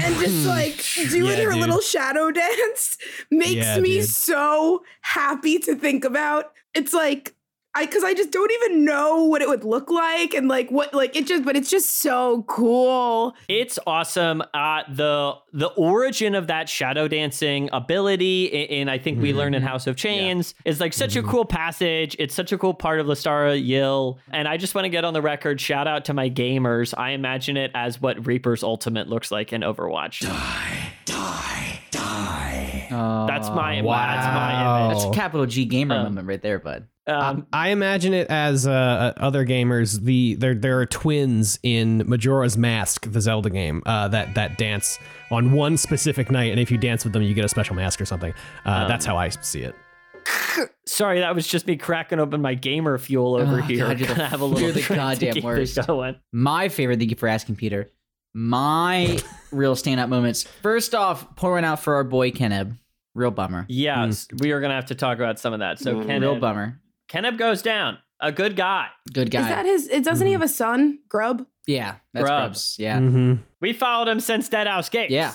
and 0.01 0.15
just 0.19 0.45
like 0.47 0.83
doing 1.11 1.25
Yeah, 1.37 1.43
her 1.45 1.51
dude. 1.51 1.59
little 1.61 1.81
shadow 1.81 2.31
dance 2.43 2.97
makes 3.31 3.53
Yeah, 3.65 3.79
me 3.79 3.99
dude. 3.99 4.09
so 4.09 4.83
happy 5.01 5.59
to 5.59 5.75
think 5.75 6.05
about. 6.05 6.51
It's 6.73 6.93
like. 6.93 7.33
I, 7.77 7.85
cause 7.85 8.03
I 8.03 8.13
just 8.13 8.31
don't 8.31 8.51
even 8.51 8.85
know 8.85 9.23
what 9.25 9.41
it 9.41 9.47
would 9.47 9.63
look 9.63 9.89
like 9.91 10.33
and 10.33 10.47
like 10.47 10.69
what 10.71 10.93
like 10.93 11.15
it 11.15 11.27
just 11.27 11.43
but 11.45 11.55
it's 11.55 11.69
just 11.69 11.97
so 12.01 12.43
cool. 12.47 13.35
It's 13.47 13.77
awesome. 13.85 14.41
Uh, 14.53 14.83
the 14.89 15.35
the 15.53 15.67
origin 15.67 16.35
of 16.35 16.47
that 16.47 16.69
shadow 16.69 17.07
dancing 17.07 17.69
ability, 17.73 18.69
and 18.79 18.89
I 18.89 18.97
think 18.97 19.21
we 19.21 19.33
learn 19.33 19.53
in 19.53 19.61
House 19.61 19.87
of 19.87 19.95
Chains, 19.95 20.53
is 20.65 20.79
like 20.79 20.93
such 20.93 21.15
a 21.15 21.23
cool 21.23 21.45
passage. 21.45 22.15
It's 22.19 22.33
such 22.35 22.51
a 22.51 22.57
cool 22.57 22.73
part 22.73 22.99
of 22.99 23.07
Lostara 23.07 23.63
Yil, 23.63 24.17
and 24.31 24.47
I 24.47 24.57
just 24.57 24.75
want 24.75 24.85
to 24.85 24.89
get 24.89 25.05
on 25.05 25.13
the 25.13 25.21
record. 25.21 25.59
Shout 25.61 25.87
out 25.87 26.05
to 26.05 26.13
my 26.13 26.29
gamers. 26.29 26.93
I 26.97 27.11
imagine 27.11 27.57
it 27.57 27.71
as 27.75 28.01
what 28.01 28.25
Reaper's 28.25 28.63
Ultimate 28.63 29.07
looks 29.07 29.31
like 29.31 29.53
in 29.53 29.61
Overwatch. 29.61 30.21
die 30.21 30.91
die 31.05 31.79
die 31.91 32.87
That's 32.89 33.49
my 33.49 33.81
that's 33.81 34.27
my 34.27 34.85
image. 34.87 34.93
That's 34.95 35.05
a 35.05 35.07
Oh. 35.07 35.11
capital 35.11 35.45
G 35.45 35.65
gamer 35.65 35.95
Um, 35.95 36.03
moment 36.03 36.27
right 36.27 36.41
there, 36.41 36.59
bud. 36.59 36.87
Um, 37.07 37.47
I 37.53 37.69
imagine 37.69 38.13
it 38.13 38.27
as 38.29 38.67
uh, 38.67 39.13
other 39.17 39.45
gamers. 39.45 40.01
The 40.01 40.35
there 40.35 40.53
there 40.53 40.79
are 40.79 40.85
twins 40.85 41.57
in 41.63 42.03
Majora's 42.07 42.57
Mask, 42.57 43.09
the 43.11 43.21
Zelda 43.21 43.49
game, 43.49 43.81
uh, 43.85 44.09
that 44.09 44.35
that 44.35 44.57
dance 44.57 44.99
on 45.31 45.53
one 45.53 45.77
specific 45.77 46.29
night, 46.31 46.51
and 46.51 46.59
if 46.59 46.69
you 46.69 46.77
dance 46.77 47.03
with 47.05 47.13
them, 47.13 47.21
you 47.23 47.33
get 47.33 47.45
a 47.45 47.49
special 47.49 47.75
mask 47.75 48.01
or 48.01 48.05
something. 48.05 48.33
Uh, 48.65 48.87
that's 48.87 49.05
how 49.05 49.15
I 49.17 49.29
see 49.29 49.61
it. 49.61 49.73
sorry, 50.85 51.19
that 51.21 51.33
was 51.33 51.47
just 51.47 51.67
me 51.67 51.77
cracking 51.77 52.19
open 52.19 52.41
my 52.41 52.53
gamer 52.53 52.97
fuel 52.97 53.35
over 53.35 53.59
Oh, 53.59 53.61
here. 53.61 53.85
God, 53.87 53.99
you're 53.99 54.07
the- 54.13 54.27
have 54.27 54.41
a 54.41 54.45
little 54.45 54.61
you're 54.61 54.71
the 54.73 54.81
goddamn 54.95 55.33
keep 55.35 55.43
worst. 55.43 55.77
going. 55.87 56.15
My 56.33 56.67
favorite, 56.69 56.99
thank 56.99 57.11
you 57.11 57.17
for 57.17 57.27
asking, 57.29 57.55
Peter. 57.55 57.89
My 58.33 59.17
real 59.51 59.75
standout 59.75 60.09
moments. 60.09 60.43
First 60.43 60.93
off, 60.93 61.35
pouring 61.35 61.63
out 61.65 61.79
for 61.79 61.95
our 61.95 62.03
boy 62.03 62.31
Keneb. 62.31 62.77
Real 63.15 63.31
bummer. 63.31 63.65
Yes, 63.67 64.27
we 64.39 64.51
are 64.51 64.59
gonna 64.61 64.75
have 64.75 64.87
to 64.87 64.95
talk 64.95 65.17
about 65.17 65.39
some 65.39 65.53
of 65.53 65.59
that. 65.59 65.79
So 65.79 65.95
Mm. 65.95 66.21
Real 66.21 66.39
bummer. 66.39 66.79
Keneb 67.09 67.37
goes 67.37 67.61
down. 67.61 67.97
A 68.19 68.31
good 68.31 68.55
guy. 68.55 68.87
Good 69.13 69.29
guy. 69.31 69.41
Is 69.41 69.47
that 69.47 69.65
his 69.65 69.87
it 69.89 70.03
doesn't 70.03 70.25
he 70.25 70.33
have 70.33 70.41
a 70.41 70.47
son? 70.47 70.99
Grub? 71.07 71.45
yeah, 71.67 71.95
that's 72.13 72.23
Grub. 72.25 72.41
Grubs. 72.43 72.75
Yeah. 72.79 72.99
Mm-hmm. 72.99 73.33
We 73.61 73.73
followed 73.73 74.07
him 74.07 74.19
since 74.19 74.49
Deadhouse 74.49 74.89
Gates. 74.89 75.11
Yeah. 75.11 75.33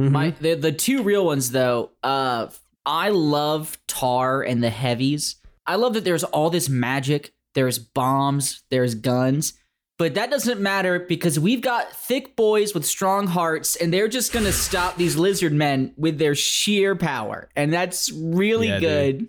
Mm-hmm. 0.00 0.12
My 0.12 0.30
the 0.40 0.54
the 0.54 0.72
two 0.72 1.02
real 1.02 1.24
ones 1.24 1.50
though. 1.52 1.90
Uh, 2.02 2.48
I 2.84 3.10
love 3.10 3.78
Tar 3.86 4.42
and 4.42 4.62
the 4.62 4.70
heavies. 4.70 5.36
I 5.66 5.76
love 5.76 5.94
that 5.94 6.04
there's 6.04 6.24
all 6.24 6.50
this 6.50 6.68
magic. 6.68 7.32
There's 7.54 7.78
bombs. 7.78 8.62
There's 8.70 8.94
guns. 8.94 9.54
But 9.98 10.14
that 10.14 10.30
doesn't 10.30 10.60
matter 10.60 11.00
because 11.00 11.40
we've 11.40 11.60
got 11.60 11.90
thick 11.92 12.36
boys 12.36 12.72
with 12.72 12.86
strong 12.86 13.26
hearts, 13.26 13.74
and 13.74 13.92
they're 13.92 14.06
just 14.06 14.32
gonna 14.32 14.52
stop 14.52 14.96
these 14.96 15.16
lizard 15.16 15.52
men 15.52 15.92
with 15.96 16.18
their 16.18 16.36
sheer 16.36 16.94
power, 16.94 17.48
and 17.56 17.72
that's 17.72 18.10
really 18.12 18.68
Yeah, 18.68 18.78
good. 18.80 19.26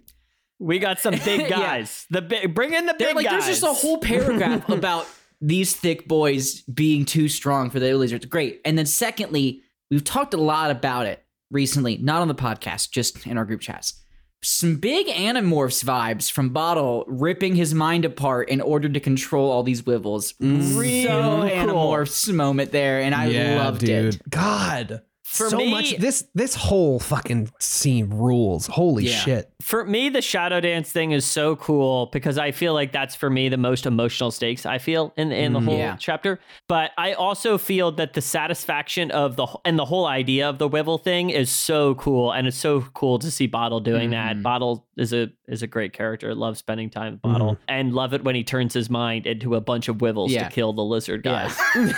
We 0.60 0.80
got 0.80 0.99
some 0.99 1.14
big 1.26 1.41
Yeah. 1.41 1.49
guys. 1.49 2.05
The 2.10 2.22
big 2.22 2.53
bring 2.53 2.74
in 2.74 2.86
the 2.86 2.95
They're 2.97 3.10
big 3.10 3.16
like, 3.18 3.26
guys. 3.26 3.45
there's 3.45 3.60
just 3.60 3.64
a 3.64 3.74
whole 3.74 3.97
paragraph 3.97 4.68
about 4.70 5.07
these 5.41 5.76
thick 5.76 6.07
boys 6.07 6.62
being 6.64 7.05
too 7.05 7.28
strong 7.30 7.70
for 7.70 7.80
the 7.80 7.93
lizards. 7.93 8.26
Great. 8.26 8.60
And 8.66 8.78
then 8.78 8.86
secondly, 8.86 9.62
we've 9.89 10.03
talked 10.03 10.34
a 10.34 10.38
lot 10.38 10.70
about 10.70 11.05
it 11.05 11.24
recently, 11.49 11.97
not 11.97 12.22
on 12.22 12.28
the 12.28 12.36
podcast, 12.36 12.91
just 12.91 13.26
in 13.26 13.38
our 13.38 13.45
group 13.45 13.62
chats. 13.62 14.01
Some 14.41 14.78
big 14.78 15.07
Animorphs 15.07 15.84
vibes 15.84 16.32
from 16.32 16.49
Bottle 16.49 17.03
ripping 17.07 17.55
his 17.55 17.74
mind 17.74 18.05
apart 18.05 18.47
in 18.47 18.62
order 18.62 18.88
to 18.88 18.99
control 19.01 19.51
all 19.51 19.64
these 19.64 19.82
Wyvals. 19.82 20.34
Mm. 20.38 20.78
Real 20.78 21.07
So 21.07 21.22
cool. 21.22 21.49
Animorphs 21.49 22.34
moment 22.34 22.72
there, 22.72 23.01
and 23.01 23.14
I 23.14 23.26
yeah, 23.28 23.57
loved 23.64 23.82
dude. 23.82 24.16
it. 24.16 24.30
God. 24.30 25.01
For 25.32 25.48
so 25.50 25.58
me- 25.58 25.70
much. 25.70 25.98
This 25.98 26.26
this 26.34 26.56
whole 26.56 27.00
fucking 27.00 27.52
scene 27.60 28.10
rules. 28.10 28.66
Holy 28.66 29.06
Yeah. 29.06 29.16
shit. 29.16 29.52
For 29.62 29.86
me, 29.86 30.10
the 30.10 30.22
shadow 30.24 30.60
dance 30.60 30.92
thing 30.92 31.12
is 31.12 31.24
so 31.24 31.56
cool 31.56 32.08
because 32.12 32.40
I 32.40 32.50
feel 32.52 32.74
like 32.74 32.92
that's 32.92 33.14
for 33.14 33.30
me 33.30 33.48
the 33.48 33.58
most 33.58 33.86
emotional 33.86 34.32
stakes 34.32 34.66
I 34.66 34.80
feel 34.80 35.14
in 35.18 35.32
in 35.32 35.54
the 35.54 35.60
Mm. 35.60 35.66
whole 35.66 35.78
Yeah. 35.78 35.96
chapter. 36.00 36.40
But 36.68 36.92
I 36.98 37.14
also 37.14 37.60
feel 37.60 37.92
that 37.94 38.14
the 38.14 38.22
satisfaction 38.22 39.12
of 39.12 39.36
the 39.36 39.46
and 39.66 39.78
the 39.78 39.86
whole 39.86 40.08
idea 40.08 40.50
of 40.50 40.58
the 40.58 40.68
Wyval 40.68 40.98
thing 40.98 41.30
is 41.30 41.52
so 41.52 41.94
cool, 41.96 42.32
and 42.32 42.48
it's 42.48 42.58
so 42.58 42.82
cool 42.96 43.20
to 43.20 43.30
see 43.30 43.46
Bottle 43.46 43.80
doing 43.82 44.10
that. 44.10 44.38
Mhm. 44.38 44.42
Bottle 44.44 44.88
is 44.98 45.14
a 45.14 45.30
is 45.48 45.62
a 45.62 45.68
great 45.68 45.94
character. 45.94 46.34
Love 46.34 46.58
spending 46.58 46.90
time 46.90 47.14
with 47.14 47.22
Bottle, 47.22 47.58
and 47.68 47.94
love 47.94 48.14
it 48.16 48.24
when 48.24 48.34
he 48.34 48.44
turns 48.44 48.74
his 48.74 48.90
mind 48.90 49.28
into 49.28 49.54
a 49.56 49.62
bunch 49.62 49.88
of 49.88 49.98
Wyvals 49.98 50.30
Yeah. 50.30 50.46
to 50.48 50.50
kill 50.56 50.74
the 50.74 50.84
lizard 50.84 51.22
guys. 51.24 51.56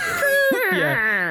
Yeah. 0.72 1.21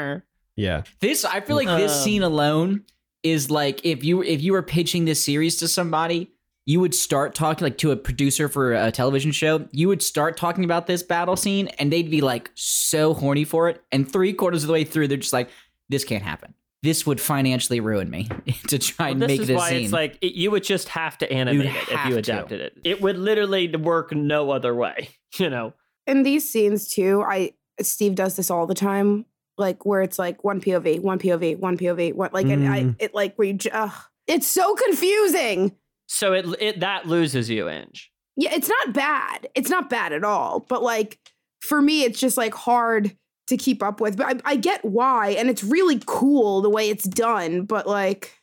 Yeah. 0.62 0.84
This 1.00 1.26
I 1.26 1.42
feel 1.42 1.56
like 1.56 1.68
this 1.68 1.92
Um, 1.96 2.04
scene 2.04 2.24
alone 2.24 2.84
is 3.24 3.50
like 3.52 3.86
if 3.86 4.04
you 4.04 4.24
if 4.24 4.42
you 4.42 4.54
were 4.54 4.64
pitching 4.64 5.06
this 5.06 5.24
series 5.24 5.58
to 5.58 5.68
somebody, 5.68 6.32
you 6.66 6.80
would 6.80 6.94
start 6.96 7.34
talking 7.36 7.64
like 7.66 7.78
to 7.80 7.92
a 7.92 7.96
producer 7.96 8.48
for 8.48 8.74
a 8.74 8.92
television 8.92 9.32
show. 9.32 9.68
You 9.72 9.88
would 9.88 10.02
start 10.04 10.38
talking 10.38 10.64
about 10.64 10.88
this 10.88 11.04
battle 11.04 11.36
scene, 11.36 11.68
and 11.80 11.92
they'd 11.92 12.10
be 12.12 12.22
like 12.22 12.52
so 12.56 13.14
horny 13.14 13.44
for 13.44 13.70
it. 13.70 13.82
And 13.92 14.10
three 14.12 14.34
quarters 14.34 14.64
of 14.64 14.68
the 14.68 14.74
way 14.74 14.84
through, 14.84 15.08
they're 15.08 15.18
just 15.18 15.34
like, 15.34 15.50
"This 15.90 16.04
can't 16.04 16.24
happen. 16.24 16.54
This 16.84 17.06
would 17.06 17.22
financially 17.22 17.80
ruin 17.80 18.10
me 18.10 18.28
to 18.70 18.80
try 18.80 19.06
Well, 19.08 19.12
and 19.14 19.22
this 19.22 19.28
make 19.28 19.42
is 19.42 19.48
this 19.48 19.58
why 19.58 19.70
scene." 19.70 19.84
it's 19.84 19.94
like 19.94 20.18
it, 20.22 20.34
you 20.34 20.50
would 20.52 20.64
just 20.64 20.88
have 20.90 21.18
to 21.20 21.32
animate 21.32 21.66
You'd 21.66 21.76
it 21.76 21.82
if 21.82 21.90
have 21.90 22.10
you 22.10 22.14
to. 22.16 22.20
adapted 22.20 22.60
it. 22.62 22.74
It 22.84 23.02
would 23.02 23.18
literally 23.18 23.68
work 23.76 24.14
no 24.14 24.52
other 24.52 24.74
way. 24.76 25.10
You 25.40 25.50
know. 25.50 25.74
in 26.08 26.24
these 26.24 26.48
scenes 26.52 26.90
too, 26.90 27.24
I 27.26 27.54
Steve 27.82 28.16
does 28.16 28.36
this 28.36 28.52
all 28.52 28.68
the 28.68 28.74
time, 28.76 29.26
like 29.62 29.86
where 29.86 30.02
it's 30.02 30.20
like 30.20 30.44
one 30.44 30.60
POV, 30.60 31.00
one 31.02 31.20
POV, 31.20 31.58
one 31.60 31.78
POV, 31.78 32.14
one 32.14 32.32
like 32.34 32.48
and 32.48 32.68
I 32.68 32.82
Mm. 32.84 32.96
it 33.00 33.16
like 33.16 33.36
where 33.38 33.48
you 33.48 33.58
ugh, 33.72 33.94
it's 34.28 34.48
so 34.48 34.76
confusing. 34.76 35.74
So 36.08 36.34
it 36.34 36.46
it 36.60 36.80
that 36.82 37.08
loses 37.08 37.50
you, 37.50 37.70
Inge. 37.70 38.12
Yeah, 38.36 38.54
it's 38.54 38.68
not 38.70 38.94
bad. 38.94 39.48
It's 39.56 39.70
not 39.70 39.90
bad 39.90 40.12
at 40.12 40.24
all, 40.26 40.66
but 40.68 40.84
like 40.84 41.20
for 41.62 41.82
me, 41.82 42.04
it's 42.04 42.20
just 42.20 42.36
like 42.38 42.54
hard 42.54 43.16
to 43.48 43.56
keep 43.58 43.82
up 43.84 44.02
with. 44.02 44.18
But 44.18 44.42
I, 44.46 44.52
I 44.52 44.56
get 44.56 44.84
why, 44.84 45.30
and 45.32 45.50
it's 45.50 45.64
really 45.64 46.02
cool 46.06 46.62
the 46.62 46.70
way 46.70 46.90
it's 46.90 47.04
done. 47.04 47.64
But 47.66 47.88
like, 47.88 48.34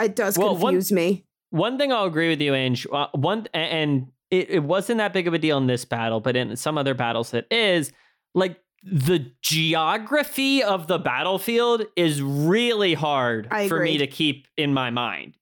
it 0.00 0.14
does 0.16 0.38
Well, 0.38 0.54
one- 0.56 0.74
confuse 0.74 0.92
me. 0.92 1.24
One 1.50 1.78
thing 1.78 1.92
I'll 1.92 2.04
agree 2.04 2.28
with 2.28 2.40
you, 2.40 2.54
Inge. 2.54 2.86
Uh, 2.92 3.08
one 3.12 3.48
and 3.52 4.06
it, 4.30 4.50
it 4.50 4.62
wasn't 4.62 4.98
that 4.98 5.12
big 5.12 5.26
of 5.26 5.34
a 5.34 5.38
deal 5.38 5.58
in 5.58 5.66
this 5.66 5.84
battle, 5.84 6.20
but 6.20 6.36
in 6.36 6.54
some 6.56 6.78
other 6.78 6.94
battles 6.94 7.34
it 7.34 7.46
is. 7.50 7.90
Like 8.34 8.60
the 8.82 9.32
geography 9.42 10.62
of 10.62 10.86
the 10.86 10.98
battlefield 10.98 11.84
is 11.96 12.22
really 12.22 12.94
hard 12.94 13.48
I 13.50 13.68
for 13.68 13.80
me 13.80 13.98
to 13.98 14.06
keep 14.06 14.46
in 14.56 14.72
my 14.72 14.90
mind. 14.90 15.36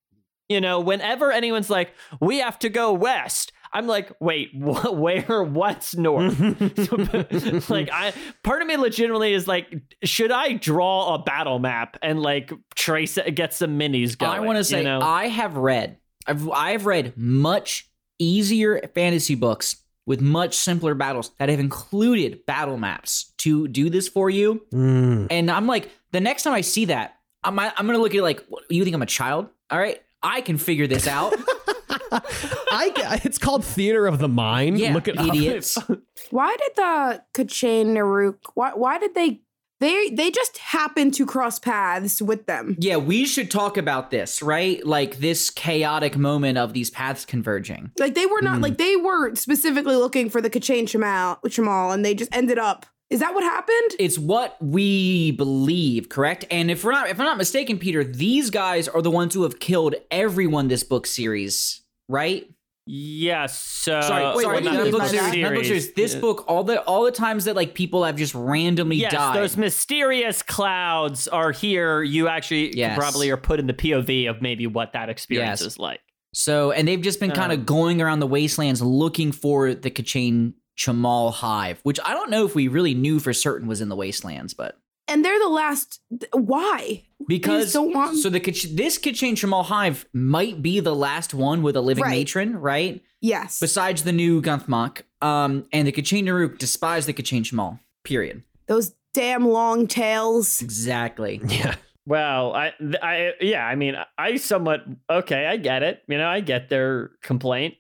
You 0.49 0.61
know, 0.61 0.81
whenever 0.81 1.31
anyone's 1.31 1.69
like, 1.71 1.93
"We 2.21 2.39
have 2.39 2.59
to 2.61 2.69
go 2.69 2.93
west," 2.93 3.53
I'm 3.73 3.87
like, 3.87 4.11
"Wait, 4.21 4.51
wh- 4.55 4.93
where? 4.93 5.43
What's 5.45 5.95
north?" 5.95 6.39
like 7.71 7.91
I 7.93 8.13
part 8.43 8.63
of 8.63 8.69
me 8.69 8.77
legitimately 8.77 9.35
is 9.35 9.47
like 9.47 9.75
should 10.03 10.33
I 10.33 10.55
draw 10.55 11.15
a 11.15 11.19
battle 11.19 11.59
map 11.59 11.99
and 12.03 12.21
like 12.21 12.51
trace 12.75 13.19
it 13.19 13.35
get 13.35 13.53
some 13.53 13.79
minis 13.79 14.17
going? 14.17 14.33
I 14.33 14.41
want 14.41 14.57
to 14.59 14.65
say 14.65 14.79
you 14.79 14.85
know? 14.85 15.01
I 15.01 15.29
have 15.29 15.57
read 15.57 15.99
I've 16.27 16.49
I've 16.51 16.87
read 16.87 17.17
much 17.17 17.91
easier 18.19 18.81
fantasy 18.95 19.35
books 19.35 19.77
with 20.09 20.23
much 20.23 20.57
simpler 20.57 20.95
battles 20.95 21.33
that 21.37 21.51
have 21.51 21.61
included 21.61 22.47
battle 22.47 22.79
maps 22.79 23.35
to 23.37 23.69
do 23.69 23.91
this 23.91 24.09
for 24.09 24.31
you. 24.31 24.65
Mm. 24.73 25.27
And 25.31 25.51
I'm 25.51 25.67
like, 25.67 25.91
the 26.13 26.21
next 26.21 26.45
time 26.45 26.55
I 26.55 26.63
see 26.63 26.87
that, 26.87 27.17
I'm 27.45 27.59
I'm 27.59 27.71
gonna 27.77 27.99
look 27.99 28.13
at 28.13 28.19
it 28.19 28.23
like, 28.23 28.43
what, 28.49 28.65
you 28.71 28.83
think 28.85 28.97
I'm 28.97 29.03
a 29.03 29.07
child? 29.07 29.49
All 29.71 29.79
right, 29.79 30.03
I 30.23 30.41
can 30.41 30.57
figure 30.57 30.87
this 30.87 31.07
out. 31.07 31.35
I, 32.11 33.21
it's 33.23 33.37
called 33.37 33.67
Theater 33.67 34.07
of 34.07 34.19
the 34.19 34.29
Mind. 34.29 34.79
yeah, 34.79 34.95
Look 34.95 35.09
at 35.09 35.21
idiots. 35.21 35.77
Why 36.31 36.57
did 36.57 36.73
the 36.75 37.23
K'Chain 37.35 37.89
Nah'Rhuk? 37.89 38.39
Why? 38.55 38.73
Why 38.75 38.99
did 38.99 39.15
they? 39.15 39.43
They 39.81 40.11
they 40.11 40.31
just 40.31 40.59
happened 40.59 41.15
to 41.15 41.25
cross 41.27 41.59
paths 41.59 42.21
with 42.21 42.47
them. 42.47 42.77
Yeah, 42.81 42.97
we 42.97 43.25
should 43.27 43.51
talk 43.51 43.77
about 43.77 44.11
this, 44.11 44.43
right? 44.43 44.85
Like 44.85 45.19
this 45.19 45.51
chaotic 45.51 46.17
moment 46.17 46.59
of 46.59 46.73
these 46.73 46.91
paths 46.91 47.25
converging. 47.25 47.93
Like 47.99 48.15
they 48.15 48.27
were 48.27 48.43
not 48.43 48.57
Hmm. 48.57 48.63
like 48.63 48.79
they 48.79 48.97
were 48.97 49.35
specifically 49.37 49.95
looking 49.97 50.31
for 50.31 50.41
the 50.41 50.51
K'Chain 50.51 50.85
Che'Malle, 50.89 51.39
Che'Malle, 51.47 51.95
and 51.95 52.05
they 52.05 52.15
just 52.15 52.35
ended 52.35 52.59
up. 52.59 52.87
Is 53.11 53.21
that 53.21 53.33
what 53.35 53.43
happened? 53.43 53.97
It's 53.99 54.19
what 54.19 54.57
we 54.61 55.31
believe, 55.31 56.09
correct? 56.11 56.45
And 56.51 56.71
if 56.71 56.85
we're 56.85 56.93
not 56.93 57.09
if 57.09 57.19
I'm 57.21 57.27
not 57.27 57.39
mistaken, 57.39 57.79
Peter, 57.79 58.03
these 58.05 58.51
guys 58.51 58.89
are 58.89 59.01
the 59.01 59.11
ones 59.11 59.33
who 59.35 59.45
have 59.45 59.61
killed 59.61 59.95
everyone 60.11 60.69
this 60.69 60.83
book 60.85 61.07
series, 61.07 61.83
right? 62.09 62.51
Yes. 62.91 63.59
So 63.63 64.01
sorry, 64.01 64.35
wait, 64.37 64.43
sorry, 64.45 64.55
what 64.55 64.63
do 64.65 64.71
you 64.71 64.83
mean 64.85 64.91
book 64.93 65.03
series, 65.05 65.31
that? 65.31 65.37
not 65.39 65.55
book 65.55 65.65
series. 65.65 65.93
This 65.93 66.15
Yeah. 66.15 66.21
book, 66.21 66.45
all 66.49 66.65
the 66.65 66.81
all 66.85 67.05
the 67.05 67.11
times 67.13 67.45
that 67.45 67.55
like 67.55 67.75
people 67.75 68.05
have 68.05 68.17
just 68.17 68.35
randomly 68.35 68.97
died 68.97 69.03
Yes, 69.03 69.13
died. 69.13 69.37
those 69.37 69.57
mysterious 69.59 70.43
clouds 70.43 71.29
are 71.29 71.53
here. 71.53 72.03
You 72.03 72.29
actually 72.29 72.75
Yes. 72.77 72.97
probably 72.99 73.31
are 73.31 73.37
put 73.37 73.61
in 73.61 73.67
the 73.67 73.75
POV 73.75 74.27
of 74.29 74.41
maybe 74.41 74.67
what 74.67 74.95
that 74.95 75.11
experience 75.11 75.61
Yes. 75.61 75.73
is 75.75 75.79
like. 75.79 76.01
So, 76.35 76.73
and 76.73 76.89
they've 76.89 77.01
just 77.01 77.21
been 77.21 77.31
kind 77.33 77.53
of 77.53 77.59
Um, 77.61 77.65
going 77.67 78.01
around 78.03 78.21
the 78.21 78.27
wastelands 78.27 78.81
looking 78.81 79.33
for 79.33 79.75
the 79.75 79.91
K'Chain 79.91 80.55
Che'Malle 80.79 81.33
hive, 81.33 81.81
which 81.83 81.99
I 82.05 82.15
don't 82.15 82.31
know 82.31 82.45
if 82.47 82.55
we 82.55 82.69
really 82.69 82.95
knew 82.95 83.19
for 83.19 83.33
certain 83.35 83.69
was 83.69 83.81
in 83.81 83.89
the 83.89 83.97
wastelands, 83.97 84.55
but 84.55 84.77
And 85.09 85.25
they're 85.25 85.39
the 85.39 85.49
last. 85.49 86.01
Why? 86.33 87.05
because 87.27 87.73
don't 87.73 87.93
want- 87.95 88.17
so 88.19 88.29
the 88.31 88.41
Kach- 88.41 88.77
this 88.77 88.99
K'Chain 88.99 89.33
Che'Malle 89.37 89.65
hive 89.65 90.07
might 90.13 90.63
be 90.63 90.81
the 90.81 90.95
last 90.95 91.35
one 91.35 91.63
with 91.63 91.77
a 91.77 91.81
living 91.81 92.05
Right. 92.05 92.19
matron, 92.19 92.57
right? 92.57 93.03
Yes. 93.21 93.59
Besides 93.61 94.05
the 94.05 94.13
new 94.13 94.41
Gunth 94.41 94.69
Mach, 94.69 95.03
um, 95.21 95.67
and 95.73 95.87
the 95.89 95.93
K'Chain 95.93 96.25
Nah'Rhuk 96.25 96.59
despise 96.59 97.07
the 97.07 97.13
K'Chain 97.13 97.43
Che'Malle. 97.43 97.81
Period. 98.05 98.43
Those 98.67 98.95
damn 99.15 99.47
long 99.49 99.87
tails. 99.87 100.63
Exactly. 100.63 101.41
Yeah. 101.49 101.75
Well, 102.07 102.55
I, 102.55 102.73
I, 103.03 103.33
yeah, 103.43 103.67
I 103.67 103.75
mean, 103.75 103.95
I 104.17 104.37
somewhat 104.37 104.81
okay. 105.11 105.45
I 105.47 105.59
get 105.59 105.83
it. 105.83 106.01
You 106.09 106.17
know, 106.17 106.27
I 106.27 106.41
get 106.41 106.71
their 106.71 107.11
complaint. 107.23 107.75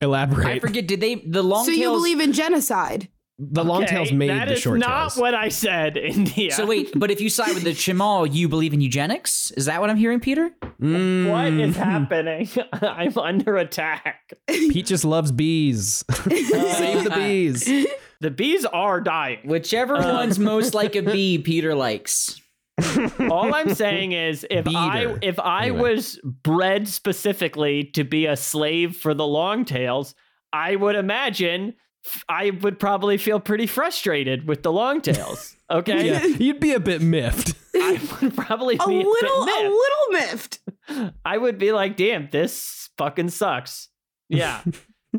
Elaborate. 0.00 0.46
I 0.46 0.58
forget. 0.58 0.88
Did 0.88 1.00
they 1.00 1.16
the 1.16 1.42
long 1.44 1.64
so 1.64 1.70
tails? 1.70 1.80
you 1.80 1.90
believe 1.90 2.18
in 2.20 2.32
genocide? 2.32 3.08
The 3.40 3.62
long 3.64 3.86
tails 3.86 4.10
made 4.10 4.30
that 4.30 4.48
the 4.48 4.54
is 4.54 4.60
short 4.60 4.80
not 4.80 5.14
what 5.14 5.32
I 5.32 5.48
said, 5.48 5.96
India. 5.96 6.50
So 6.52 6.66
wait, 6.66 6.90
but 6.96 7.10
if 7.12 7.20
you 7.20 7.30
side 7.30 7.54
with 7.54 7.62
the 7.62 7.70
Che'Malle, 7.70 8.32
you 8.34 8.48
believe 8.48 8.72
in 8.72 8.80
eugenics? 8.80 9.52
Is 9.52 9.66
that 9.66 9.80
what 9.80 9.90
I'm 9.90 9.96
hearing, 9.96 10.18
Peter? 10.20 10.50
what 10.60 10.80
Mm. 10.80 11.60
is 11.60 11.76
happening? 11.76 12.48
I'm 12.72 13.16
under 13.16 13.56
attack. 13.56 14.32
Pete 14.48 14.86
just 14.86 15.04
loves 15.04 15.30
bees. 15.32 16.04
Save 16.28 17.04
the 17.04 17.12
bees. 17.14 17.86
The 18.20 18.30
bees 18.32 18.64
are 18.64 19.00
dying. 19.00 19.38
Whichever 19.44 19.96
Uh, 19.96 20.12
one's 20.14 20.38
most 20.40 20.74
like 20.74 20.96
a 20.96 21.02
bee, 21.02 21.38
Peter 21.38 21.74
likes. 21.76 22.40
All 23.30 23.54
I'm 23.54 23.74
saying 23.74 24.12
is, 24.12 24.44
if 24.50 24.66
I 24.68 25.16
if 25.22 25.38
I 25.40 25.66
Anyway. 25.66 25.80
was 25.94 26.20
bred 26.24 26.86
specifically 26.88 27.84
to 27.94 28.04
be 28.04 28.26
a 28.26 28.36
slave 28.36 28.96
for 28.96 29.14
the 29.14 29.26
longtails, 29.26 30.14
I 30.52 30.76
would 30.76 30.94
imagine 30.96 31.70
f- 31.70 31.74
I 32.28 32.50
would 32.50 32.78
probably 32.78 33.18
feel 33.18 33.40
pretty 33.40 33.66
frustrated 33.66 34.46
with 34.46 34.62
the 34.62 34.72
long 34.72 35.00
tails. 35.00 35.54
Okay, 35.70 36.06
Yeah, 36.06 36.24
you'd 36.38 36.60
be 36.60 36.72
a 36.72 36.80
bit 36.80 37.02
miffed. 37.02 37.52
I 37.74 38.00
would 38.22 38.34
probably 38.34 38.76
A 38.76 38.86
be 38.86 39.04
little, 39.04 39.42
a, 39.42 39.44
bit 39.44 39.66
a 39.66 39.68
little 39.68 40.08
miffed. 40.12 40.60
I 41.26 41.36
would 41.36 41.58
be 41.58 41.72
like, 41.72 41.94
"Damn, 41.94 42.30
this 42.32 42.88
fucking 42.96 43.28
sucks." 43.28 43.90
Yeah. 44.30 44.62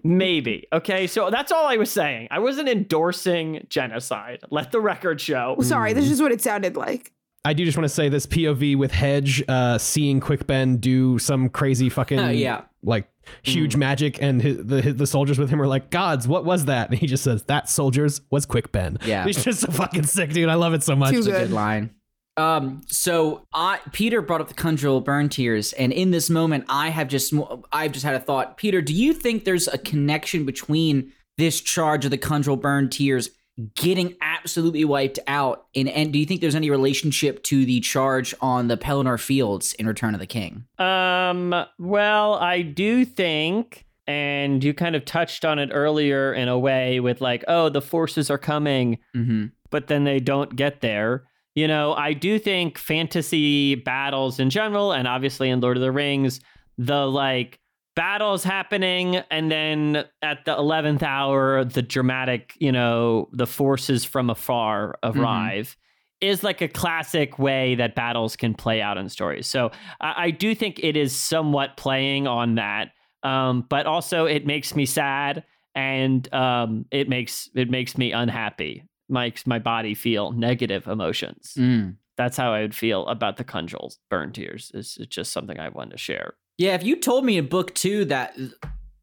Maybe. 0.03 0.67
Okay. 0.73 1.05
So 1.05 1.29
that's 1.29 1.51
all 1.51 1.67
I 1.67 1.77
was 1.77 1.91
saying. 1.91 2.29
I 2.31 2.39
wasn't 2.39 2.67
endorsing 2.67 3.67
genocide. 3.69 4.39
Let 4.49 4.71
the 4.71 4.81
record 4.81 5.21
show. 5.21 5.53
Well, 5.55 5.67
sorry, 5.67 5.93
this 5.93 6.07
mm. 6.07 6.13
is 6.13 6.21
what 6.21 6.31
it 6.31 6.41
sounded 6.41 6.75
like. 6.75 7.11
I 7.45 7.53
do 7.53 7.63
just 7.65 7.77
want 7.77 7.85
to 7.85 7.93
say 7.93 8.09
this 8.09 8.25
POV 8.25 8.77
with 8.77 8.91
Hedge 8.91 9.43
uh, 9.47 9.77
seeing 9.77 10.19
Quick 10.19 10.45
Ben 10.45 10.77
do 10.77 11.17
some 11.19 11.49
crazy 11.49 11.89
fucking 11.89 12.19
Uh, 12.19 12.27
yeah. 12.29 12.61
like 12.83 13.07
huge 13.43 13.75
magic, 13.75 14.21
and 14.21 14.41
his, 14.41 14.57
the 14.65 14.81
his, 14.81 14.95
the 14.97 15.07
soldiers 15.07 15.39
with 15.39 15.49
him 15.49 15.61
are 15.61 15.67
like, 15.67 15.89
"Gods, 15.89 16.27
what 16.27 16.43
was 16.45 16.65
that?" 16.65 16.89
And 16.89 16.99
he 16.99 17.07
just 17.07 17.23
says, 17.23 17.43
"That 17.43 17.69
soldiers 17.69 18.21
was 18.29 18.45
Quick 18.45 18.71
Ben." 18.71 18.97
Yeah. 19.05 19.25
he's 19.25 19.43
just 19.43 19.61
so 19.61 19.71
fucking 19.71 20.03
sick, 20.03 20.31
dude. 20.33 20.49
I 20.49 20.55
love 20.55 20.73
it 20.73 20.83
so 20.83 20.95
much. 20.95 21.11
Too 21.11 21.17
That's 21.17 21.27
a 21.27 21.31
good. 21.31 21.47
good 21.47 21.51
line. 21.51 21.91
Um, 22.37 22.81
so 22.87 23.45
I 23.53 23.79
Peter 23.91 24.21
brought 24.21 24.39
up 24.41 24.47
the 24.47 24.53
Khundryl 24.53 25.03
burn 25.03 25.29
tears, 25.29 25.73
and 25.73 25.91
in 25.93 26.11
this 26.11 26.29
moment, 26.29 26.65
I 26.69 26.89
have 26.89 27.07
just 27.07 27.33
I've 27.71 27.91
just 27.93 28.05
had 28.05 28.15
a 28.15 28.19
thought. 28.19 28.57
Peter, 28.57 28.81
do 28.81 28.93
you 28.93 29.13
think 29.13 29.43
there's 29.45 29.67
a 29.67 29.77
connection 29.77 30.45
between 30.45 31.11
this 31.37 31.59
charge 31.61 32.03
of 32.05 32.11
the 32.11 32.17
Khundryl 32.17 32.59
burn 32.59 32.89
tears 32.89 33.29
getting 33.75 34.15
absolutely 34.21 34.85
wiped 34.85 35.19
out, 35.27 35.65
and 35.75 35.89
and 35.89 36.13
do 36.13 36.19
you 36.19 36.25
think 36.25 36.41
there's 36.41 36.55
any 36.55 36.69
relationship 36.69 37.43
to 37.43 37.65
the 37.65 37.79
charge 37.79 38.33
on 38.41 38.67
the 38.67 38.77
Pelennor 38.77 39.19
Fields 39.19 39.73
in 39.73 39.85
Return 39.87 40.13
of 40.13 40.19
the 40.19 40.27
King? 40.27 40.65
Um, 40.77 41.53
well, 41.77 42.35
I 42.35 42.61
do 42.61 43.05
think, 43.05 43.85
and 44.07 44.63
you 44.63 44.73
kind 44.73 44.95
of 44.95 45.05
touched 45.05 45.43
on 45.45 45.59
it 45.59 45.69
earlier 45.73 46.33
in 46.33 46.47
a 46.47 46.57
way 46.57 46.99
with 46.99 47.21
like, 47.21 47.43
oh, 47.47 47.69
the 47.69 47.81
forces 47.81 48.29
are 48.29 48.37
coming, 48.37 48.97
Mm-hmm. 49.15 49.47
but 49.69 49.87
then 49.87 50.03
they 50.03 50.19
don't 50.19 50.55
get 50.55 50.81
there. 50.81 51.23
You 51.55 51.67
know, 51.67 51.93
I 51.93 52.13
do 52.13 52.39
think 52.39 52.77
fantasy 52.77 53.75
battles 53.75 54.39
in 54.39 54.49
general, 54.49 54.91
and 54.93 55.07
obviously 55.07 55.49
in 55.49 55.59
Lord 55.59 55.75
of 55.77 55.81
the 55.81 55.91
Rings, 55.91 56.39
the 56.77 57.05
like 57.05 57.59
battles 57.95 58.43
happening, 58.43 59.17
and 59.29 59.51
then 59.51 60.05
at 60.21 60.45
the 60.45 60.55
11th 60.55 61.03
hour, 61.03 61.63
the 61.65 61.81
dramatic, 61.81 62.53
you 62.59 62.71
know, 62.71 63.29
the 63.31 63.47
forces 63.47 64.05
from 64.05 64.29
afar 64.29 64.97
arrive. 65.03 65.75
Is 66.21 66.43
like 66.43 66.59
a 66.59 66.67
classic 66.67 67.39
way 67.39 67.75
that 67.75 67.95
battles 67.95 68.35
can 68.35 68.53
play 68.53 68.81
out 68.81 68.97
in 68.97 69.07
stories. 69.07 69.47
So 69.47 69.71
I, 70.01 70.25
I 70.25 70.31
do 70.31 70.53
think 70.53 70.77
it 70.83 70.97
is 70.97 71.15
somewhat 71.15 71.77
playing 71.77 72.27
on 72.27 72.55
that, 72.55 72.91
um, 73.23 73.65
but 73.69 73.85
also 73.85 74.25
it 74.25 74.45
makes 74.45 74.75
me 74.75 74.85
sad 74.85 75.45
and 75.75 76.33
um, 76.33 76.85
it 76.91 77.07
makes 77.07 77.49
it 77.55 77.69
makes 77.69 77.97
me 77.97 78.11
unhappy. 78.11 78.83
Makes 79.07 79.47
my 79.47 79.59
body 79.59 79.95
feel 79.95 80.33
negative 80.33 80.87
emotions. 80.87 81.53
Mm. 81.57 81.95
That's 82.17 82.35
how 82.35 82.53
I 82.53 82.61
would 82.61 82.75
feel 82.75 83.07
about 83.07 83.37
the 83.37 83.45
Khundryls 83.45 83.97
Burn 84.09 84.33
Tears. 84.33 84.71
It's, 84.73 84.97
it's 84.97 85.15
just 85.15 85.31
something 85.31 85.57
I 85.57 85.69
wanted 85.69 85.91
to 85.91 85.97
share. 85.97 86.33
Yeah, 86.59 86.75
if 86.75 86.83
you 86.83 86.95
told 86.97 87.25
me 87.25 87.37
in 87.37 87.47
book 87.47 87.73
two 87.73 88.05
that, 88.05 88.37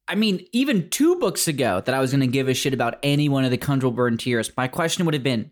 I 0.07 0.15
mean, 0.15 0.47
even 0.53 0.89
two 0.91 1.17
books 1.17 1.49
ago 1.49 1.83
that 1.85 1.95
I 1.95 1.99
was 2.01 2.13
going 2.13 2.21
to 2.21 2.27
give 2.29 2.47
a 2.49 2.55
shit 2.55 2.73
about 2.75 2.99
any 3.03 3.29
one 3.29 3.45
of 3.45 3.51
the 3.51 3.59
Khundryl 3.59 3.95
Burn 3.95 4.17
Tears, 4.19 4.53
my 4.57 4.69
question 4.69 5.05
would 5.07 5.15
have 5.15 5.23
been, 5.25 5.51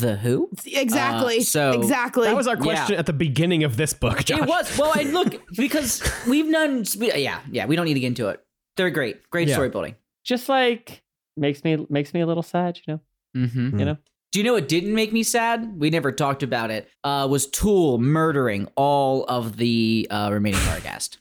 the 0.00 0.16
who? 0.16 0.50
Exactly. 0.66 1.38
Uh, 1.38 1.42
so- 1.42 1.70
exactly. 1.72 2.26
That 2.26 2.36
was 2.36 2.46
our 2.46 2.56
Yeah. 2.56 2.62
question 2.62 2.96
at 2.96 3.06
the 3.06 3.12
beginning 3.12 3.64
of 3.64 3.76
this 3.76 3.94
book, 3.94 4.22
Josh. 4.24 4.40
It 4.40 4.46
was. 4.46 4.78
Well, 4.78 4.92
I 4.94 5.02
look, 5.04 5.42
because 5.56 6.02
we've 6.28 6.50
done, 6.52 6.84
yeah, 6.98 7.40
yeah, 7.50 7.66
we 7.66 7.74
don't 7.76 7.86
need 7.86 7.94
to 7.94 8.00
get 8.00 8.08
into 8.08 8.28
it. 8.28 8.40
They're 8.76 8.90
great. 8.90 9.28
Great 9.30 9.48
Yeah. 9.48 9.54
story 9.54 9.70
building. 9.70 9.94
Just 10.24 10.48
like 10.48 11.02
makes 11.38 11.64
me 11.64 11.86
makes 11.88 12.12
me 12.12 12.20
a 12.20 12.26
little 12.26 12.42
sad, 12.42 12.78
you 12.86 12.94
know. 12.94 13.00
Mm-hmm. 13.46 13.78
You 13.78 13.84
know. 13.86 13.96
Do 14.32 14.40
you 14.40 14.44
know 14.44 14.52
what 14.52 14.68
didn't 14.68 14.94
make 14.94 15.12
me 15.14 15.22
sad? 15.22 15.78
We 15.80 15.88
never 15.88 16.12
talked 16.12 16.42
about 16.42 16.70
it. 16.70 16.88
Uh, 17.02 17.26
was 17.30 17.46
Tool 17.46 17.96
murdering 17.98 18.68
all 18.76 19.24
of 19.24 19.56
the 19.56 20.06
uh, 20.10 20.28
remaining 20.32 20.60
Barghast? 20.60 21.16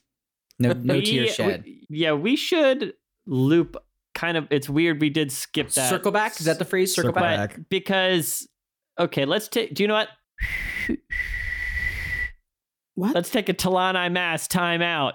No, 0.60 0.74
no 0.74 0.96
We- 0.96 1.02
tears 1.06 1.36
shed. 1.36 1.64
we- 1.66 1.86
yeah, 1.90 2.14
we 2.14 2.36
should 2.36 2.94
loop. 3.26 3.78
Kind 4.14 4.38
of. 4.38 4.48
It's 4.50 4.70
weird. 4.70 5.02
We 5.02 5.10
did 5.10 5.32
skip 5.32 5.70
that. 5.72 5.90
Circle 5.90 6.12
back? 6.14 6.40
Is 6.40 6.46
that 6.46 6.58
the 6.60 6.64
phrase? 6.66 6.96
Circle, 6.96 7.10
Circle 7.10 7.22
back? 7.22 7.56
back. 7.56 7.60
Because 7.70 8.48
okay, 8.98 9.26
let's 9.26 9.48
take. 9.50 9.74
Do 9.74 9.84
you 9.84 9.88
know 9.90 9.96
what? 9.96 10.10
what? 12.96 13.14
Let's 13.16 13.30
take 13.30 13.50
a 13.50 13.54
T'lan 13.54 13.96
Imass 13.96 14.48
timeout. 14.48 15.14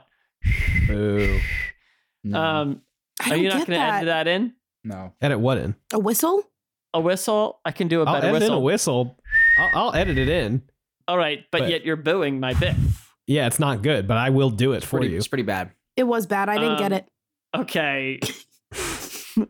Boo. 0.87 1.39
No. 2.25 2.39
Um, 2.41 2.83
are 3.31 3.37
you 3.37 3.49
not 3.49 3.55
going 3.59 3.65
to 3.67 3.71
that. 3.73 3.95
edit 4.03 4.07
that 4.07 4.29
in? 4.29 4.53
no. 4.85 5.13
Edit 5.23 5.41
what 5.41 5.57
in? 5.59 5.75
A 5.95 5.99
whistle? 5.99 6.43
A 6.93 7.01
whistle? 7.01 7.61
I 7.65 7.71
can 7.73 7.89
do 7.89 8.03
a 8.03 8.05
I'll 8.05 8.15
better 8.15 8.27
edit 8.29 8.37
in 8.37 8.43
whistle. 8.43 8.57
a 8.57 8.61
whistle. 8.61 9.17
I'll, 9.59 9.71
I'll 9.87 9.95
edit 9.95 10.19
it 10.19 10.29
in. 10.29 10.63
All 11.09 11.17
right, 11.17 11.45
but, 11.51 11.61
But- 11.61 11.71
yet 11.71 11.85
you're 11.85 11.97
booing 11.97 12.41
my 12.41 12.53
bit. 12.55 12.75
Yeah, 13.31 13.47
it's 13.47 13.61
not 13.61 13.83
good, 13.83 14.09
but 14.09 14.17
I 14.17 14.31
will 14.31 14.51
do 14.51 14.73
it 14.73 14.83
for 14.83 14.99
Pretty, 14.99 15.13
you. 15.13 15.19
It's 15.19 15.29
pretty 15.29 15.45
bad. 15.45 15.71
It 15.97 16.03
was 16.03 16.27
bad. 16.27 16.49
I 16.49 16.59
didn't 16.59 16.79
get 16.79 16.93
Um, 16.93 16.99
it. 16.99 17.09
Okay. 17.55 18.19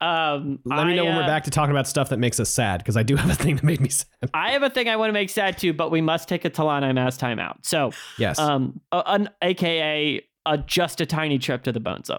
um, 0.00 0.58
Let 0.64 0.84
me 0.88 0.96
know 0.96 1.04
I, 1.04 1.06
when 1.06 1.16
we're 1.16 1.22
uh, 1.22 1.26
back 1.28 1.44
to 1.44 1.50
talking 1.50 1.70
about 1.70 1.86
stuff 1.86 2.08
that 2.08 2.18
makes 2.18 2.40
us 2.40 2.50
sad, 2.50 2.78
because 2.78 2.96
I 2.96 3.04
do 3.04 3.14
have 3.14 3.30
a 3.30 3.36
thing 3.36 3.54
that 3.54 3.62
made 3.62 3.80
me 3.80 3.88
sad. 3.90 4.08
I 4.34 4.50
have 4.50 4.64
a 4.64 4.70
thing 4.70 4.88
I 4.88 4.96
want 4.96 5.10
to 5.10 5.12
make 5.12 5.30
sad 5.30 5.58
too, 5.58 5.72
but 5.72 5.92
we 5.92 6.00
must 6.00 6.28
take 6.28 6.44
a 6.44 6.50
T'lan 6.50 6.82
Imass 6.82 7.16
time 7.16 7.38
out. 7.38 7.64
So, 7.64 7.92
Yes. 8.18 8.36
um, 8.40 8.80
a- 8.90 9.04
an 9.06 9.28
AKA 9.42 10.22
a 10.46 10.58
just 10.58 11.00
a 11.00 11.06
tiny 11.06 11.38
trip 11.38 11.62
to 11.64 11.70
the 11.72 11.78
bone 11.78 12.02
zone. 12.02 12.18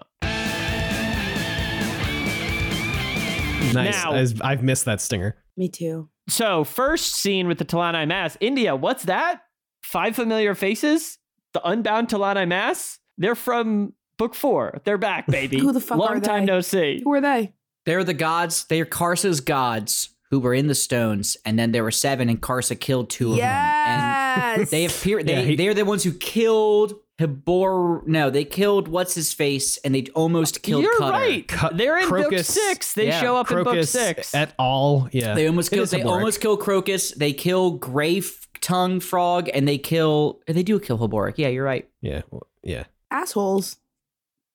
nice. 3.74 4.02
now- 4.02 4.46
I've 4.48 4.62
missed 4.62 4.86
that 4.86 5.02
stinger. 5.02 5.36
Me 5.58 5.68
too. 5.68 6.08
So, 6.28 6.64
first 6.64 7.14
scene 7.16 7.48
with 7.48 7.58
the 7.58 7.64
T'lan 7.66 7.92
Imass, 7.94 8.36
India. 8.40 8.74
What's 8.74 9.04
that? 9.04 9.42
Five 9.82 10.14
familiar 10.16 10.54
faces. 10.54 11.18
The 11.52 11.66
Unbound 11.68 12.08
T'lan 12.08 12.36
Imass. 12.36 12.98
They're 13.18 13.34
from 13.34 13.94
book 14.18 14.34
four. 14.34 14.80
They're 14.84 14.98
back, 14.98 15.26
baby. 15.28 15.58
Who 15.58 15.72
the 15.72 15.80
fuck 15.80 15.98
Long 15.98 16.18
are 16.18 16.20
time 16.20 16.46
they? 16.46 16.52
no 16.52 16.60
see. 16.60 17.00
Who 17.04 17.12
are 17.12 17.20
they? 17.20 17.52
They're 17.86 18.04
the 18.04 18.14
gods. 18.14 18.64
They 18.66 18.80
are 18.80 18.86
Karsa's 18.86 19.40
gods 19.40 20.10
who 20.30 20.38
were 20.38 20.54
in 20.54 20.68
the 20.68 20.74
stones, 20.76 21.36
and 21.44 21.58
then 21.58 21.72
there 21.72 21.82
were 21.82 21.90
seven, 21.90 22.28
and 22.28 22.40
Karsa 22.40 22.78
killed 22.78 23.10
two 23.10 23.32
of 23.32 23.38
them. 23.38 23.46
And 23.46 24.60
Yes. 24.60 24.70
they 24.70 24.84
appear. 24.84 25.22
They 25.24 25.32
Yeah, 25.32 25.40
he- 25.42 25.56
they're 25.56 25.74
the 25.74 25.84
ones 25.84 26.04
who 26.04 26.12
killed 26.12 26.94
Habor. 27.20 28.06
No, 28.06 28.30
they 28.30 28.44
killed 28.44 28.88
what's 28.88 29.14
his 29.14 29.32
face, 29.32 29.76
and 29.78 29.94
they 29.94 30.06
almost 30.14 30.62
killed. 30.62 30.82
You're 30.82 30.98
Cutter. 30.98 31.12
right. 31.12 31.46
Cu- 31.46 31.74
They're 31.76 31.98
in 31.98 32.08
book 32.08 32.36
six. 32.38 32.94
They 32.94 33.08
yeah, 33.08 33.20
show 33.20 33.36
up 33.36 33.50
in 33.50 33.62
book 33.62 33.84
six. 33.84 34.34
at 34.34 34.54
all. 34.58 35.08
Yeah. 35.12 35.34
They 35.34 35.46
almost 35.46 35.72
It 35.72 35.76
killed. 35.76 35.88
They 35.88 36.00
Heboric. 36.00 36.06
almost 36.10 36.40
kill 36.40 36.56
Crocus. 36.56 37.12
They 37.12 37.32
kill 37.32 37.72
Gray 37.72 38.22
Tongue 38.60 39.00
Frog, 39.00 39.48
and 39.52 39.68
they 39.68 39.78
kill. 39.78 40.40
They 40.46 40.62
do 40.62 40.80
kill 40.80 40.98
Heboric. 40.98 41.34
Yeah, 41.36 41.48
you're 41.48 41.64
right. 41.64 41.88
Yeah. 42.00 42.22
Yeah. 42.62 42.84
Assholes. 43.10 43.76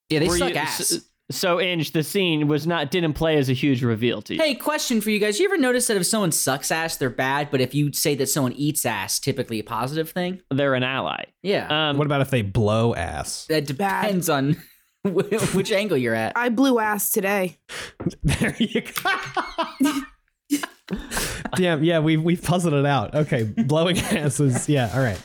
Yeah, 0.09 0.19
they 0.19 0.27
Were 0.27 0.37
suck 0.37 0.49
you- 0.51 0.55
ass. 0.55 1.01
So, 1.31 1.57
so 1.57 1.59
Inge, 1.61 1.91
the 1.91 2.03
scene 2.03 2.47
was 2.47 2.67
not 2.67 2.91
didn't 2.91 3.13
play 3.13 3.37
as 3.37 3.49
a 3.49 3.53
huge 3.53 3.83
reveal 3.83 4.21
to 4.23 4.35
you. 4.35 4.41
Hey, 4.41 4.53
question 4.53 5.01
for 5.01 5.09
you 5.09 5.19
guys. 5.19 5.39
You 5.39 5.45
ever 5.45 5.57
notice 5.57 5.87
that 5.87 5.97
if 5.97 6.05
someone 6.05 6.31
sucks 6.31 6.71
ass, 6.71 6.97
they're 6.97 7.09
bad, 7.09 7.49
but 7.49 7.61
if 7.61 7.73
you 7.73 7.91
say 7.93 8.13
that 8.15 8.27
someone 8.27 8.53
eats 8.53 8.85
ass, 8.85 9.19
typically 9.19 9.59
a 9.59 9.63
positive 9.63 10.11
thing? 10.11 10.41
They're 10.51 10.75
an 10.75 10.83
ally. 10.83 11.23
Yeah. 11.41 11.89
Um, 11.89 11.97
what 11.97 12.05
about 12.05 12.21
if 12.21 12.29
they 12.29 12.43
blow 12.43 12.93
ass? 12.93 13.45
that 13.47 13.75
bad. 13.77 14.03
depends 14.03 14.29
on 14.29 14.61
which 15.03 15.71
angle 15.71 15.97
you're 15.97 16.13
at. 16.15 16.33
I 16.35 16.49
blew 16.49 16.77
ass 16.79 17.11
today. 17.11 17.57
there 18.23 18.55
you 18.59 18.81
go. 18.81 20.01
Damn. 21.55 21.83
Yeah. 21.83 21.99
We've 21.99 22.21
we've 22.21 22.43
puzzled 22.43 22.75
it 22.75 22.85
out. 22.85 23.15
Okay. 23.15 23.43
Blowing 23.43 23.97
ass 23.97 24.39
is 24.39 24.69
yeah. 24.69 24.91
All 24.93 25.01
right. 25.01 25.19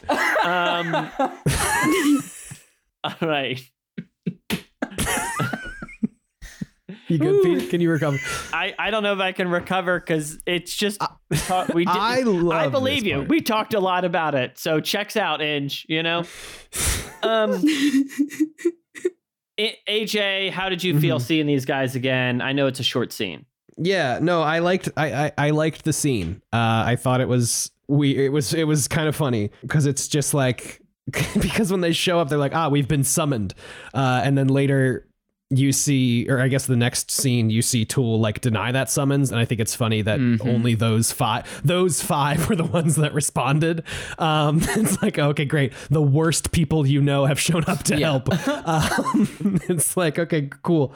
um, 0.46 1.10
all 3.04 3.28
right. 3.28 3.60
You 7.10 7.18
good, 7.18 7.42
Pete? 7.42 7.70
Can 7.70 7.80
you 7.80 7.90
recover? 7.90 8.18
I, 8.52 8.74
I 8.78 8.90
don't 8.90 9.02
know 9.02 9.12
if 9.12 9.20
I 9.20 9.32
can 9.32 9.48
recover 9.48 9.98
because 10.00 10.38
it's 10.46 10.74
just 10.76 11.00
we 11.74 11.84
did, 11.84 11.88
I 11.88 12.20
love 12.20 12.52
I 12.52 12.68
believe 12.68 13.02
this 13.02 13.08
you. 13.10 13.16
part. 13.16 13.28
We 13.28 13.40
talked 13.40 13.74
a 13.74 13.80
lot 13.80 14.04
about 14.04 14.34
it, 14.34 14.58
so 14.58 14.80
checks 14.80 15.16
out, 15.16 15.42
Inge. 15.42 15.86
You 15.88 16.02
know, 16.02 16.18
um, 17.22 17.62
AJ, 19.88 20.50
how 20.50 20.68
did 20.68 20.82
you 20.82 20.98
feel 21.00 21.16
Mm-hmm. 21.18 21.24
seeing 21.26 21.46
these 21.46 21.64
guys 21.64 21.94
again? 21.96 22.40
I 22.40 22.52
know 22.52 22.66
it's 22.66 22.80
a 22.80 22.84
short 22.84 23.12
scene. 23.12 23.44
Yeah, 23.76 24.18
no, 24.20 24.42
I 24.42 24.58
liked 24.60 24.88
I 24.96 25.26
I, 25.26 25.32
I 25.38 25.50
liked 25.50 25.84
the 25.84 25.92
scene. 25.92 26.42
Uh, 26.52 26.84
I 26.86 26.96
thought 26.96 27.20
it 27.20 27.28
was 27.28 27.70
we 27.88 28.16
it 28.24 28.30
was 28.30 28.54
it 28.54 28.64
was 28.64 28.88
kind 28.88 29.08
of 29.08 29.16
funny 29.16 29.50
because 29.62 29.86
it's 29.86 30.06
just 30.08 30.34
like 30.34 30.80
because 31.40 31.70
when 31.70 31.80
they 31.80 31.92
show 31.92 32.20
up, 32.20 32.28
they're 32.28 32.38
like, 32.38 32.54
ah, 32.54 32.68
we've 32.68 32.88
been 32.88 33.04
summoned, 33.04 33.54
uh, 33.94 34.20
and 34.24 34.36
then 34.38 34.48
later 34.48 35.06
you 35.52 35.72
see, 35.72 36.28
or 36.28 36.40
I 36.40 36.46
guess 36.46 36.66
the 36.66 36.76
next 36.76 37.10
scene 37.10 37.50
you 37.50 37.60
see 37.60 37.84
Tool 37.84 38.20
like 38.20 38.40
deny 38.40 38.70
that 38.70 38.88
summons, 38.88 39.32
and 39.32 39.40
I 39.40 39.44
think 39.44 39.60
it's 39.60 39.74
funny 39.74 40.00
that 40.02 40.20
Mhm. 40.20 40.46
only 40.46 40.74
those 40.76 41.10
five 41.10 41.44
those 41.64 42.00
five 42.00 42.48
were 42.48 42.54
the 42.54 42.64
ones 42.64 42.94
that 42.96 43.12
responded. 43.12 43.82
Um, 44.18 44.60
it's 44.62 45.02
like 45.02 45.18
okay, 45.18 45.44
great, 45.44 45.72
the 45.90 46.02
worst 46.02 46.52
people 46.52 46.86
you 46.86 47.02
know 47.02 47.24
have 47.26 47.40
shown 47.40 47.64
up 47.66 47.82
to 47.84 47.98
Yeah. 47.98 48.06
help. 48.10 48.28
Um, 48.70 49.60
it's 49.68 49.96
like 49.96 50.18
okay, 50.20 50.48
cool. 50.62 50.94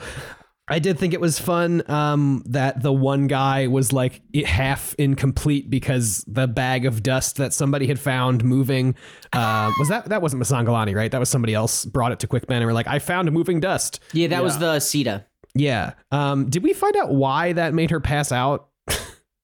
I 0.67 0.79
did 0.79 0.99
think 0.99 1.12
it 1.12 1.21
was 1.21 1.39
fun 1.39 1.83
um, 1.91 2.43
that 2.47 2.83
the 2.83 2.93
one 2.93 3.27
guy 3.27 3.67
was 3.67 3.93
like 3.93 4.23
half 4.47 4.95
incomplete 4.95 5.69
because 5.69 6.25
the 6.27 6.47
bag 6.47 6.87
of 6.87 7.03
dust 7.03 7.37
that 7.37 7.53
somebody 7.53 7.87
had 7.87 8.01
found 8.01 8.43
moving 8.43 8.95
uh, 9.35 9.71
was 9.79 9.89
that 9.89 10.07
that 10.07 10.23
wasn't 10.23 10.43
Masan 10.43 10.67
Gilani, 10.67 10.95
right? 10.95 11.11
That 11.11 11.21
was 11.21 11.29
somebody 11.29 11.53
else 11.53 11.85
brought 11.85 12.12
it 12.12 12.21
to 12.21 12.27
Quick 12.27 12.47
Ben 12.47 12.59
and 12.59 12.67
were 12.67 12.73
like, 12.73 12.87
I 12.87 12.99
found 12.99 13.29
a 13.29 13.31
moving 13.31 13.61
dust. 13.61 14.01
Yeah, 14.12 14.29
that 14.29 14.43
was 14.43 14.59
the 14.59 14.81
Sita. 14.81 15.27
Yeah. 15.55 15.93
Um, 16.11 16.49
did 16.49 16.62
we 16.62 16.73
find 16.73 16.97
out 16.97 17.15
why 17.15 17.53
that 17.53 17.75
made 17.75 17.91
her 17.91 18.01
pass 18.01 18.33
out? 18.33 18.69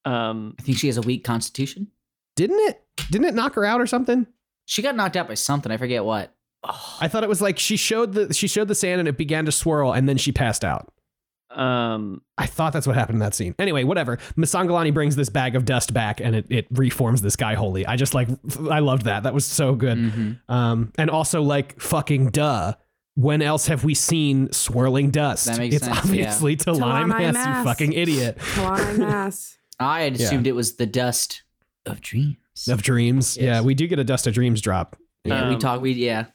Um, 0.04 0.54
I 0.58 0.62
think 0.62 0.78
she 0.78 0.86
has 0.86 0.96
a 0.96 1.02
weak 1.02 1.24
constitution. 1.24 1.88
Didn't 2.36 2.58
it? 2.70 2.82
Didn't 3.10 3.26
it 3.26 3.34
knock 3.34 3.54
her 3.54 3.64
out 3.64 3.80
or 3.80 3.86
something? 3.86 4.26
She 4.66 4.82
got 4.82 4.96
knocked 4.96 5.16
out 5.16 5.28
by 5.28 5.34
something. 5.34 5.70
I 5.70 5.76
forget 5.76 6.04
what. 6.04 6.34
I 7.00 7.08
thought 7.08 7.22
it 7.22 7.28
was 7.28 7.40
like 7.40 7.58
she 7.58 7.76
showed 7.76 8.12
the 8.12 8.32
she 8.34 8.46
showed 8.46 8.68
the 8.68 8.74
sand 8.74 9.00
and 9.00 9.08
it 9.08 9.16
began 9.16 9.46
to 9.46 9.52
swirl 9.52 9.92
and 9.92 10.08
then 10.08 10.16
she 10.16 10.30
passed 10.30 10.64
out. 10.64 10.92
Um, 11.50 12.22
I 12.38 12.46
thought 12.46 12.72
that's 12.72 12.86
what 12.86 12.94
happened 12.96 13.16
in 13.16 13.20
that 13.20 13.34
scene. 13.34 13.54
Anyway, 13.58 13.82
whatever. 13.84 14.18
Masan 14.36 14.66
Gilani 14.68 14.94
brings 14.94 15.16
this 15.16 15.28
bag 15.28 15.56
of 15.56 15.64
dust 15.64 15.92
back 15.92 16.20
and 16.20 16.36
it, 16.36 16.46
it 16.48 16.66
reforms 16.70 17.22
this 17.22 17.34
guy 17.36 17.54
wholly. 17.54 17.84
I 17.86 17.96
just 17.96 18.14
like, 18.14 18.28
I 18.70 18.78
loved 18.78 19.04
that. 19.06 19.24
That 19.24 19.34
was 19.34 19.44
so 19.44 19.74
good. 19.74 19.98
Mhm. 19.98 20.38
Um, 20.48 20.92
and 20.96 21.10
also 21.10 21.42
like 21.42 21.80
fucking 21.80 22.26
duh. 22.30 22.74
When 23.16 23.42
else 23.42 23.66
have 23.66 23.82
we 23.84 23.94
seen 23.94 24.52
swirling 24.52 25.10
dust? 25.10 25.46
That 25.46 25.58
makes 25.58 25.74
it's 25.76 25.84
sense, 25.84 25.98
obviously 25.98 26.56
Talani 26.56 27.06
T'lan 27.06 27.10
Imass, 27.12 27.32
Mass. 27.34 27.58
you 27.58 27.64
fucking 27.64 27.92
idiot 27.92 28.38
Talani 28.38 28.98
Mass. 29.00 29.58
I 29.80 30.02
had 30.02 30.16
Yeah. 30.18 30.26
assumed 30.26 30.46
it 30.46 30.54
was 30.54 30.76
the 30.76 30.86
dust 30.86 31.42
of 31.84 32.00
dreams. 32.00 32.36
of 32.68 32.82
dreams. 32.82 33.36
Yes. 33.36 33.44
Yeah, 33.44 33.60
we 33.62 33.74
do 33.74 33.88
get 33.88 33.98
a 33.98 34.04
dust 34.04 34.26
of 34.28 34.34
dreams 34.34 34.60
drop. 34.60 34.96
yeah, 35.24 35.48
we 35.48 35.54
Um, 35.54 35.60
talk. 35.60 35.80
We 35.82 35.92
yeah. 35.92 36.26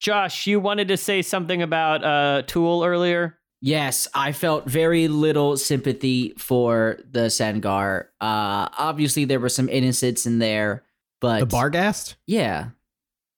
Josh, 0.00 0.46
you 0.46 0.58
wanted 0.60 0.88
to 0.88 0.96
say 0.96 1.22
something 1.22 1.62
about 1.62 2.04
uh, 2.04 2.42
Tool 2.46 2.82
earlier. 2.84 3.38
Yes, 3.64 4.06
I 4.12 4.32
felt 4.32 4.66
very 4.66 5.08
little 5.08 5.56
sympathy 5.56 6.34
for 6.36 6.98
the 7.10 7.28
Sengar. 7.30 8.08
Uh, 8.20 8.68
obviously, 8.76 9.24
there 9.24 9.40
were 9.40 9.48
some 9.48 9.70
innocents 9.70 10.26
in 10.26 10.38
there, 10.38 10.82
but 11.18 11.40
The 11.40 11.46
Barghast? 11.46 12.16
yeah. 12.26 12.68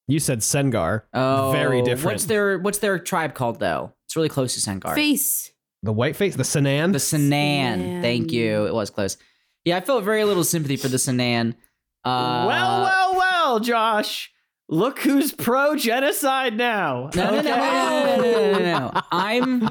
You 0.09 0.19
said 0.19 0.39
Sengar. 0.39 1.03
Oh, 1.13 1.51
Very 1.53 1.81
different. 1.81 2.15
What's 2.15 2.25
their 2.25 2.59
What's 2.59 2.79
their 2.79 2.99
tribe 2.99 3.35
called 3.35 3.61
though? 3.61 3.93
It's 4.05 4.17
really 4.17 4.27
close 4.27 4.53
to 4.55 4.59
Sengar. 4.69 4.95
Face. 4.95 5.49
The 5.83 5.93
white 5.93 6.17
face, 6.17 6.35
the 6.35 6.43
Senan. 6.43 6.91
The 6.91 6.97
Senan. 6.99 8.01
Thank 8.01 8.33
you. 8.33 8.65
It 8.65 8.73
was 8.73 8.89
close. 8.89 9.15
Yeah, 9.63 9.77
I 9.77 9.79
felt 9.79 10.03
very 10.03 10.25
little 10.25 10.43
sympathy 10.43 10.75
for 10.75 10.89
the 10.89 10.97
Senan. 10.97 11.55
Uh, 12.03 12.45
well, 12.47 12.81
well, 12.83 13.15
well, 13.15 13.59
Josh 13.61 14.29
look 14.69 14.99
who's 14.99 15.31
pro 15.31 15.75
genocide 15.75 16.57
now. 16.57 17.09
No, 17.15 17.37
okay. 17.37 17.49
no, 17.49 17.57
no, 17.57 18.15
no, 18.15 18.21
no, 18.21 18.51
no, 18.51 18.59
no, 18.59 18.79
no, 18.79 19.01
I'm. 19.11 19.61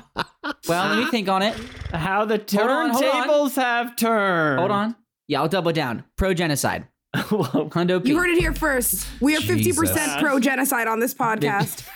Well, 0.68 0.88
let 0.88 0.98
me 0.98 1.10
think 1.10 1.28
on 1.28 1.42
it. 1.42 1.54
How 1.92 2.24
the 2.24 2.38
turntables 2.38 3.56
have 3.56 3.96
turned. 3.96 4.60
Hold 4.60 4.70
on. 4.70 4.96
Yeah, 5.28 5.40
I'll 5.40 5.48
double 5.48 5.72
down. 5.72 6.04
Pro 6.16 6.34
genocide. 6.34 6.86
Hundo 7.14 8.02
P. 8.02 8.10
You 8.10 8.18
heard 8.18 8.30
it 8.30 8.38
here 8.38 8.52
first. 8.52 9.06
We 9.20 9.36
are 9.36 9.40
fifty 9.40 9.72
percent 9.72 10.20
pro 10.20 10.38
genocide 10.38 10.88
on 10.88 11.00
this 11.00 11.14
podcast. 11.14 11.88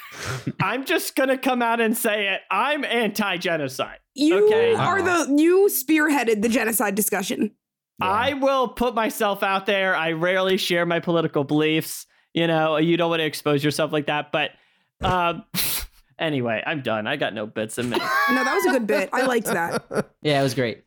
I'm 0.60 0.84
just 0.84 1.14
gonna 1.16 1.38
come 1.38 1.62
out 1.62 1.80
and 1.80 1.96
say 1.96 2.28
it. 2.28 2.40
I'm 2.50 2.84
anti 2.84 3.36
genocide. 3.36 3.98
You 4.14 4.46
okay? 4.46 4.74
are 4.74 5.02
the 5.02 5.34
you 5.36 5.68
spearheaded 5.70 6.42
the 6.42 6.48
genocide 6.48 6.94
discussion. 6.94 7.52
Yeah. 8.00 8.08
I 8.08 8.32
will 8.34 8.68
put 8.68 8.94
myself 8.94 9.42
out 9.42 9.66
there. 9.66 9.94
I 9.94 10.12
rarely 10.12 10.56
share 10.56 10.86
my 10.86 11.00
political 11.00 11.44
beliefs. 11.44 12.06
You 12.34 12.46
know, 12.46 12.76
you 12.76 12.96
don't 12.96 13.10
want 13.10 13.20
to 13.20 13.26
expose 13.26 13.64
yourself 13.64 13.92
like 13.92 14.06
that. 14.06 14.32
But 14.32 14.52
um, 15.00 15.44
anyway, 16.18 16.62
I'm 16.64 16.82
done. 16.82 17.06
I 17.06 17.16
got 17.16 17.34
no 17.34 17.46
bits 17.46 17.78
in 17.78 17.90
me. 17.90 17.98
No, 18.30 18.44
that 18.44 18.54
was 18.54 18.66
a 18.66 18.78
good 18.78 18.86
bit. 18.86 19.10
I 19.12 19.26
liked 19.26 19.46
that. 19.46 19.84
Yeah, 20.22 20.40
it 20.40 20.42
was 20.42 20.54
great. 20.54 20.84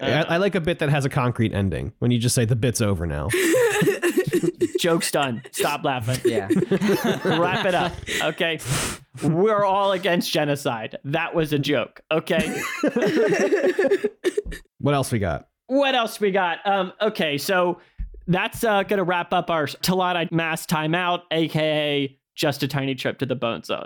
I, 0.00 0.22
I 0.22 0.36
like 0.36 0.54
a 0.54 0.60
bit 0.60 0.80
that 0.80 0.90
has 0.90 1.04
a 1.06 1.08
concrete 1.08 1.54
ending 1.54 1.92
when 1.98 2.10
you 2.10 2.18
just 2.18 2.34
say 2.34 2.44
the 2.44 2.54
bit's 2.54 2.82
over 2.82 3.06
now. 3.06 3.28
Joke's 4.78 5.10
done. 5.10 5.42
Stop 5.50 5.82
laughing. 5.82 6.20
Yeah. 6.30 6.48
Wrap 7.24 7.64
it 7.64 7.74
up. 7.74 7.92
Okay. 8.22 8.58
We're 9.22 9.64
all 9.64 9.92
against 9.92 10.30
genocide. 10.30 10.98
That 11.04 11.34
was 11.34 11.52
a 11.52 11.58
joke. 11.58 12.02
Okay. 12.10 12.60
What 14.78 14.94
else 14.94 15.10
we 15.10 15.18
got? 15.18 15.48
what 15.72 15.94
else 15.94 16.20
we 16.20 16.30
got? 16.30 16.58
Um, 16.66 16.92
okay, 17.00 17.38
so 17.38 17.80
that's 18.26 18.64
uh, 18.64 18.82
gonna 18.82 19.04
wrap 19.04 19.32
up 19.32 19.50
our 19.50 19.66
T'lan 19.66 20.30
Imass 20.30 20.66
timeout, 20.66 21.22
aka 21.30 22.18
just 22.34 22.62
a 22.62 22.68
tiny 22.68 22.94
trip 22.94 23.18
to 23.18 23.26
the 23.26 23.34
bone 23.34 23.62
zone. 23.62 23.84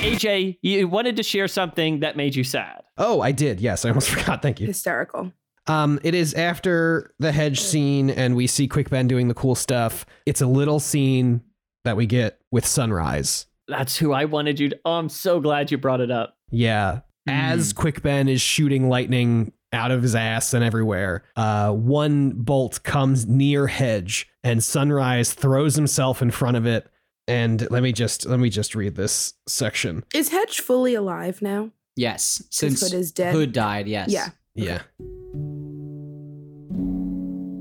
AJ, 0.00 0.58
you 0.62 0.86
wanted 0.88 1.16
to 1.16 1.22
share 1.22 1.48
something 1.48 2.00
that 2.00 2.16
made 2.16 2.34
you 2.36 2.44
sad. 2.44 2.82
Oh, 2.96 3.20
I 3.20 3.32
did. 3.32 3.60
Yes, 3.60 3.84
I 3.84 3.88
almost 3.88 4.10
forgot. 4.16 4.42
Thank 4.42 4.60
you. 4.60 4.66
Hysterical. 4.66 5.32
Um, 5.66 5.98
it 6.02 6.14
is 6.14 6.32
after 6.34 7.12
the 7.18 7.30
hedge 7.32 7.60
scene, 7.60 8.08
and 8.08 8.34
we 8.34 8.46
see 8.46 8.68
Quick 8.68 8.90
Ben 8.90 9.06
doing 9.06 9.28
the 9.28 9.34
cool 9.34 9.54
stuff. 9.54 10.06
It's 10.24 10.40
a 10.40 10.46
little 10.46 10.80
scene 10.80 11.42
that 11.84 11.96
we 11.96 12.06
get 12.06 12.40
with 12.50 12.64
Sunrise. 12.64 13.46
That's 13.66 13.96
who 13.98 14.12
I 14.12 14.24
wanted 14.24 14.58
you 14.58 14.70
to. 14.70 14.78
Oh, 14.84 14.92
I'm 14.92 15.10
so 15.10 15.40
glad 15.40 15.70
you 15.70 15.76
brought 15.76 16.00
it 16.00 16.10
up. 16.10 16.36
Yeah. 16.50 17.00
As 17.26 17.74
Quick 17.74 18.02
Ben 18.02 18.28
is 18.28 18.40
shooting 18.40 18.88
lightning 18.88 19.52
out 19.72 19.90
of 19.90 20.02
his 20.02 20.14
ass 20.14 20.54
and 20.54 20.64
everywhere, 20.64 21.24
uh, 21.36 21.72
one 21.72 22.30
bolt 22.30 22.82
comes 22.82 23.26
near 23.26 23.66
Hedge, 23.66 24.28
and 24.42 24.62
Sunrise 24.62 25.34
throws 25.34 25.74
himself 25.74 26.22
in 26.22 26.30
front 26.30 26.56
of 26.56 26.66
it. 26.66 26.88
And 27.26 27.70
let 27.70 27.82
me 27.82 27.92
just 27.92 28.24
let 28.24 28.40
me 28.40 28.48
just 28.48 28.74
read 28.74 28.94
this 28.94 29.34
section. 29.46 30.04
Is 30.14 30.30
Hedge 30.30 30.60
fully 30.60 30.94
alive 30.94 31.42
now? 31.42 31.70
Yes. 31.94 32.42
Since 32.50 32.80
Hood 32.80 32.94
is 32.94 33.12
dead? 33.12 33.34
Hood 33.34 33.52
died, 33.52 33.86
yes. 33.86 34.08
Yeah. 34.10 34.30
Yeah. 34.54 34.80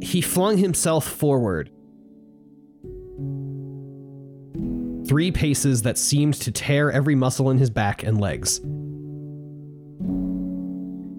He 0.01 0.21
flung 0.21 0.57
himself 0.57 1.05
forward. 1.05 1.69
Three 5.07 5.31
paces 5.31 5.81
that 5.81 5.97
seemed 5.97 6.35
to 6.35 6.51
tear 6.51 6.91
every 6.91 7.15
muscle 7.15 7.49
in 7.49 7.57
his 7.57 7.69
back 7.69 8.03
and 8.03 8.21
legs. 8.21 8.61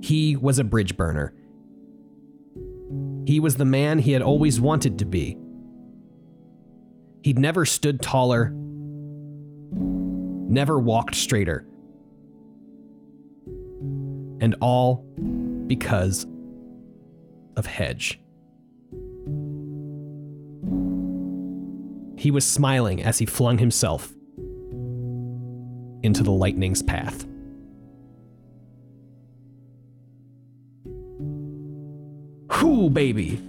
He 0.01 0.36
was 0.36 0.59
a 0.59 0.64
bridge 0.64 0.96
burner. 0.96 1.32
He 3.26 3.40
was 3.40 3.57
the 3.57 3.64
man 3.64 3.99
he 3.99 4.12
had 4.12 4.22
always 4.22 4.61
wanted 4.61 4.99
to 5.01 5.05
be. 5.05 5.36
He'd 7.22 7.38
never 7.38 7.66
stood 7.66 8.01
taller, 8.01 8.51
never 10.49 10.78
walked 10.78 11.14
straighter. 11.14 11.66
And 14.40 14.55
all 14.61 15.05
because 15.66 16.26
of 17.57 17.66
Hedge. 17.66 18.20
He 22.16 22.30
was 22.30 22.46
smiling 22.46 23.03
as 23.03 23.18
he 23.18 23.26
flung 23.26 23.59
himself 23.59 24.14
into 26.03 26.22
the 26.22 26.30
lightning's 26.30 26.82
path. 26.82 27.26
Whoo, 32.51 32.90
baby. 32.90 33.40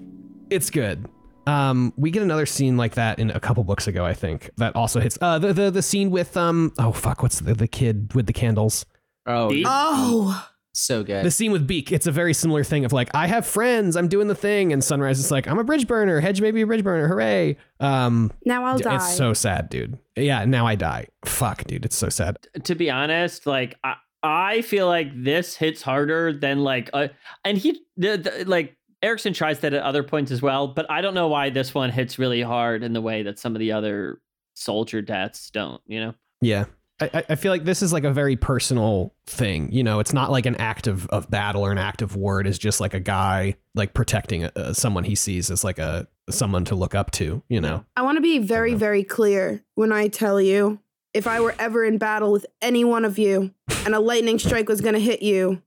It's 0.49 0.69
good. 0.69 1.07
Um, 1.47 1.93
we 1.97 2.11
get 2.11 2.21
another 2.21 2.45
scene 2.45 2.77
like 2.77 2.95
that 2.95 3.17
in 3.17 3.31
a 3.31 3.39
couple 3.39 3.63
books 3.63 3.87
ago, 3.87 4.05
I 4.05 4.13
think. 4.13 4.51
That 4.57 4.75
also 4.75 4.99
hits 4.99 5.17
uh 5.21 5.39
the 5.39 5.53
the, 5.53 5.71
the 5.71 5.81
scene 5.81 6.11
with 6.11 6.37
um 6.37 6.73
oh 6.77 6.91
fuck, 6.91 7.23
what's 7.23 7.39
the, 7.39 7.53
the 7.53 7.67
kid 7.67 8.13
with 8.13 8.27
the 8.27 8.33
candles? 8.33 8.85
Oh, 9.25 9.49
Beak? 9.49 9.65
Oh, 9.67 10.47
so 10.73 11.03
good. 11.03 11.25
The 11.25 11.31
scene 11.31 11.51
with 11.51 11.67
Beak, 11.67 11.91
it's 11.91 12.07
a 12.07 12.11
very 12.11 12.33
similar 12.33 12.63
thing 12.63 12.85
of 12.85 12.93
like, 12.93 13.09
I 13.13 13.27
have 13.27 13.45
friends, 13.45 13.95
I'm 13.95 14.07
doing 14.07 14.27
the 14.27 14.35
thing, 14.35 14.71
and 14.73 14.83
Sunrise 14.83 15.19
is 15.19 15.31
like, 15.31 15.47
I'm 15.47 15.59
a 15.59 15.63
bridge 15.63 15.87
burner, 15.87 16.19
Hedge 16.19 16.41
may 16.41 16.51
be 16.51 16.61
a 16.61 16.67
bridge 16.67 16.83
burner, 16.83 17.07
hooray. 17.07 17.57
Um, 17.79 18.31
now 18.45 18.65
I'll 18.65 18.77
d- 18.77 18.83
die. 18.83 18.95
it's 18.95 19.15
so 19.15 19.33
sad, 19.33 19.69
dude. 19.69 19.97
Yeah, 20.15 20.45
now 20.45 20.65
I 20.67 20.75
die. 20.75 21.07
Fuck, 21.25 21.65
dude, 21.65 21.85
it's 21.85 21.95
so 21.97 22.09
sad. 22.09 22.37
To 22.63 22.75
be 22.75 22.89
honest, 22.89 23.45
like 23.45 23.77
I, 23.83 23.95
I 24.23 24.61
feel 24.61 24.87
like 24.87 25.07
this 25.15 25.55
hits 25.55 25.81
harder 25.81 26.33
than 26.33 26.59
like 26.59 26.89
uh, 26.93 27.07
and 27.45 27.57
he 27.57 27.81
the, 27.97 28.17
the, 28.17 28.45
like 28.47 28.75
Erickson 29.01 29.33
tries 29.33 29.59
that 29.59 29.73
at 29.73 29.81
other 29.81 30.03
points 30.03 30.31
as 30.31 30.41
well, 30.41 30.67
but 30.67 30.89
I 30.91 31.01
don't 31.01 31.13
know 31.13 31.27
why 31.29 31.49
this 31.49 31.73
one 31.73 31.89
hits 31.89 32.19
really 32.19 32.41
hard 32.41 32.83
in 32.83 32.93
the 32.93 33.01
way 33.01 33.23
that 33.23 33.39
some 33.39 33.55
of 33.55 33.59
the 33.59 33.71
other 33.71 34.21
soldier 34.55 35.01
deaths 35.01 35.49
don't. 35.51 35.81
You 35.87 35.99
know. 36.01 36.15
Yeah. 36.41 36.65
I, 37.01 37.09
I- 37.13 37.23
I 37.29 37.35
feel 37.35 37.51
like 37.53 37.63
this 37.63 37.81
is 37.81 37.93
like 37.93 38.03
a 38.03 38.11
very 38.11 38.35
personal 38.35 39.13
thing. 39.25 39.71
You 39.71 39.83
know, 39.83 39.99
it's 40.01 40.11
not 40.11 40.31
like 40.31 40.45
an 40.45 40.55
act 40.57 40.85
of, 40.87 41.07
of 41.07 41.29
battle 41.29 41.65
or 41.65 41.71
an 41.71 41.77
act 41.77 42.01
of 42.01 42.17
war. 42.17 42.41
It 42.41 42.47
is 42.47 42.59
just 42.59 42.81
like 42.81 42.93
a 42.93 42.99
guy 42.99 43.55
like 43.73 43.93
protecting 43.93 44.43
uh, 44.43 44.73
someone 44.73 45.05
he 45.05 45.15
sees 45.15 45.49
as 45.49 45.63
like 45.63 45.79
a 45.79 46.07
someone 46.29 46.65
to 46.65 46.75
look 46.75 46.93
up 46.95 47.11
to. 47.11 47.41
You 47.47 47.61
know, 47.61 47.85
I 47.95 48.01
want 48.01 48.17
to 48.17 48.21
be 48.21 48.39
very, 48.39 48.73
very 48.73 49.05
clear 49.05 49.63
when 49.75 49.93
I 49.93 50.09
tell 50.09 50.41
you 50.41 50.79
if 51.13 51.25
I 51.25 51.39
were 51.39 51.55
ever 51.57 51.85
in 51.85 51.97
battle 51.99 52.33
with 52.33 52.45
any 52.61 52.83
one 52.83 53.05
of 53.05 53.17
you 53.17 53.53
and 53.85 53.95
a 53.95 53.99
lightning 54.01 54.37
strike 54.37 54.67
was 54.67 54.81
going 54.81 54.93
to 54.93 54.99
hit 54.99 55.21
you, 55.21 55.61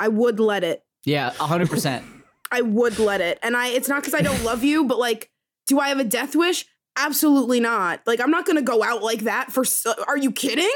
I 0.00 0.08
would 0.08 0.40
let 0.40 0.64
it. 0.64 0.84
yeah, 1.04 1.30
100%. 1.30 2.02
I 2.52 2.60
would 2.60 2.98
let 2.98 3.20
it. 3.20 3.38
And 3.42 3.56
I 3.56 3.68
it's 3.68 3.88
not 3.88 4.04
cuz 4.04 4.14
I 4.14 4.20
don't 4.20 4.44
love 4.44 4.62
you, 4.62 4.84
but 4.84 4.98
like 4.98 5.30
do 5.66 5.80
I 5.80 5.88
have 5.88 5.98
a 5.98 6.04
death 6.04 6.36
wish? 6.36 6.66
Absolutely 6.96 7.60
not. 7.60 8.00
Like 8.06 8.20
I'm 8.20 8.30
not 8.30 8.46
going 8.46 8.56
to 8.56 8.62
go 8.62 8.82
out 8.82 9.02
like 9.02 9.20
that 9.20 9.50
for 9.50 9.64
Are 10.06 10.18
you 10.18 10.30
kidding? 10.30 10.70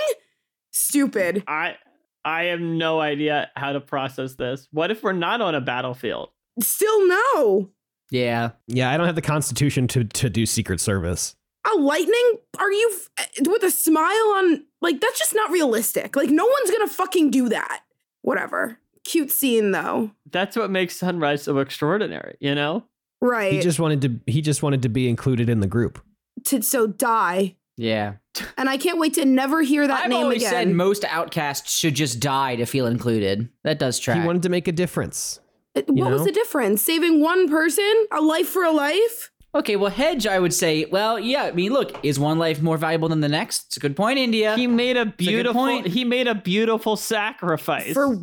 Stupid. 0.71 1.45
I 1.47 1.77
I 2.25 2.45
have 2.45 2.61
no 2.61 3.01
idea 3.01 3.51
how 3.55 3.73
to 3.73 3.81
process 3.81 4.35
this. 4.35 4.67
What 4.73 4.91
if 4.91 5.03
we're 5.03 5.13
not 5.13 5.41
on 5.41 5.55
a 5.55 5.61
battlefield? 5.61 6.31
Still 6.61 7.07
no. 7.07 7.71
yeah. 8.11 8.51
yeah, 8.67 8.91
I 8.91 8.97
don't 8.97 9.07
have 9.07 9.15
the 9.15 9.23
constitution 9.23 9.87
to 9.89 10.05
to 10.05 10.31
do 10.31 10.47
Secret 10.47 10.81
Service. 10.81 11.37
A 11.73 11.77
lightning? 11.77 12.39
Are 12.59 12.71
you 12.71 13.01
f- 13.19 13.31
with 13.47 13.63
a 13.63 13.71
smile 13.71 14.35
on 14.37 14.65
like 14.81 15.01
that's 15.01 15.19
just 15.19 15.35
not 15.35 15.51
realistic. 15.51 16.17
Like 16.17 16.31
no 16.31 16.47
one's 16.47 16.71
going 16.71 16.87
to 16.87 16.95
fucking 16.95 17.31
do 17.31 17.49
that. 17.51 17.83
Whatever. 18.23 18.79
Cute 19.07 19.31
scene 19.31 19.71
though. 19.71 20.11
That's 20.31 20.57
what 20.57 20.69
makes 20.71 20.97
Sunrise 20.97 21.43
so 21.45 21.59
extraordinary, 21.59 22.37
you 22.41 22.55
know? 22.55 22.85
Right. 23.21 23.53
He 23.53 23.61
just 23.61 23.79
wanted 23.79 24.03
to 24.03 24.21
he 24.33 24.43
just 24.43 24.63
wanted 24.63 24.83
to 24.83 24.89
be 24.89 25.09
included 25.09 25.49
in 25.49 25.61
the 25.61 25.67
group. 25.67 26.01
to 26.47 26.61
so 26.63 26.87
die. 26.89 27.57
Yeah. 27.77 28.15
And 28.59 28.69
I 28.69 28.79
can't 28.79 28.99
wait 28.99 29.15
to 29.15 29.25
never 29.25 29.63
hear 29.63 29.87
that 29.87 30.05
I've 30.05 30.11
name 30.11 30.25
always 30.25 30.39
again. 30.43 30.51
said 30.51 30.69
most 30.71 31.05
outcasts 31.05 31.79
should 31.79 31.95
just 31.95 32.21
die 32.21 32.57
to 32.57 32.67
feel 32.67 32.87
included. 32.87 33.49
That 33.65 33.79
does 33.79 33.99
track. 33.99 34.19
He 34.21 34.27
wanted 34.27 34.43
to 34.43 34.49
make 34.49 34.67
a 34.67 34.73
difference. 34.73 35.41
Uh, 35.77 35.81
it- 35.81 35.89
what 35.89 35.97
you 35.97 36.05
was 36.07 36.25
the 36.25 36.33
difference? 36.33 36.83
Saving 36.83 37.21
one 37.21 37.49
person? 37.49 38.07
A 38.13 38.21
life 38.21 38.49
for 38.49 38.65
a 38.65 38.73
life? 38.73 39.31
okay, 39.55 39.77
well, 39.77 39.91
Hedge, 39.91 40.27
I 40.27 40.39
would 40.39 40.53
say, 40.53 40.85
well, 40.85 41.19
yeah, 41.19 41.45
I 41.45 41.53
mean, 41.53 41.73
look, 41.73 41.99
is 42.05 42.19
one 42.19 42.39
life 42.39 42.61
more 42.61 42.77
valuable 42.77 43.09
than 43.09 43.21
the 43.21 43.29
next? 43.29 43.67
It's 43.69 43.77
a 43.79 43.81
good 43.81 43.97
point, 43.97 44.19
India. 44.19 44.55
He 44.55 44.67
made 44.67 44.99
a 44.99 45.07
good 45.07 45.17
beautiful 45.17 45.63
point. 45.63 45.87
he 45.87 46.05
made 46.05 46.27
a 46.29 46.35
beautiful 46.35 46.97
sacrifice 46.97 47.95
For 47.95 48.19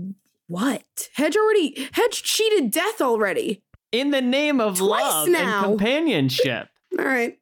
what? 0.53 0.83
Hedge 1.15 1.35
already 1.35 1.87
Hedge 1.93 2.21
cheated 2.23 2.69
death 2.71 3.01
already. 3.01 3.63
in 3.91 4.11
the 4.11 4.21
name 4.21 4.59
of 4.61 4.77
Twice 4.77 5.01
love 5.03 5.27
now. 5.29 5.57
and 5.57 5.65
companionship. 5.79 6.67
All 6.99 7.05
right. 7.05 7.37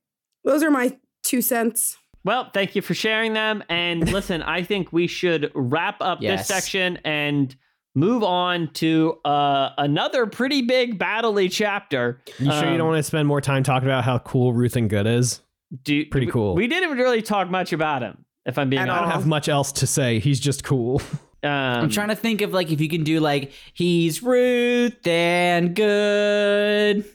Those 0.45 0.63
are 0.63 0.71
my 0.71 0.97
two 1.23 1.41
cents. 1.41 1.97
Well, 2.23 2.49
thank 2.53 2.75
you 2.75 2.81
for 2.81 2.93
sharing 2.93 3.33
them. 3.33 3.63
And 3.69 4.11
listen, 4.13 4.41
I 4.43 4.63
think 4.63 4.93
we 4.93 5.07
should 5.07 5.51
wrap 5.55 5.97
up 6.01 6.19
Yes. 6.21 6.39
this 6.39 6.47
section 6.47 6.99
and 7.03 7.55
move 7.95 8.23
on 8.23 8.69
to 8.75 9.19
uh, 9.25 9.71
another 9.77 10.25
pretty 10.25 10.61
big 10.61 10.97
battle-y 10.97 11.47
chapter. 11.49 12.21
You 12.39 12.45
sure 12.51 12.63
you 12.63 12.71
Um, 12.71 12.77
don't 12.77 12.87
want 12.87 12.99
to 12.99 13.03
spend 13.03 13.27
more 13.27 13.41
time 13.41 13.63
talking 13.63 13.87
about 13.89 14.03
how 14.05 14.19
cool 14.19 14.53
Ruthan 14.53 14.87
Gudd 14.87 15.07
is? 15.07 15.41
Do, 15.83 16.05
Pretty 16.05 16.27
cool. 16.27 16.55
We 16.55 16.67
didn't 16.67 16.97
really 16.97 17.21
talk 17.21 17.49
much 17.49 17.73
about 17.73 18.01
him, 18.01 18.23
if 18.45 18.57
I'm 18.57 18.69
being 18.69 18.81
At 18.81 18.89
I 18.89 18.99
don't 19.01 19.09
have 19.11 19.25
much 19.27 19.49
else 19.49 19.71
to 19.73 19.87
say. 19.87 20.19
He's 20.19 20.39
just 20.39 20.63
cool. 20.63 21.01
Um, 21.43 21.49
I'm 21.49 21.89
trying 21.89 22.09
to 22.09 22.15
think 22.15 22.41
of 22.41 22.53
like 22.53 22.71
if 22.71 22.79
you 22.79 22.87
can 22.87 23.03
do 23.03 23.19
like 23.19 23.51
he's 23.73 24.21
Ruth 24.21 25.05
and 25.07 25.75
good. 25.75 27.05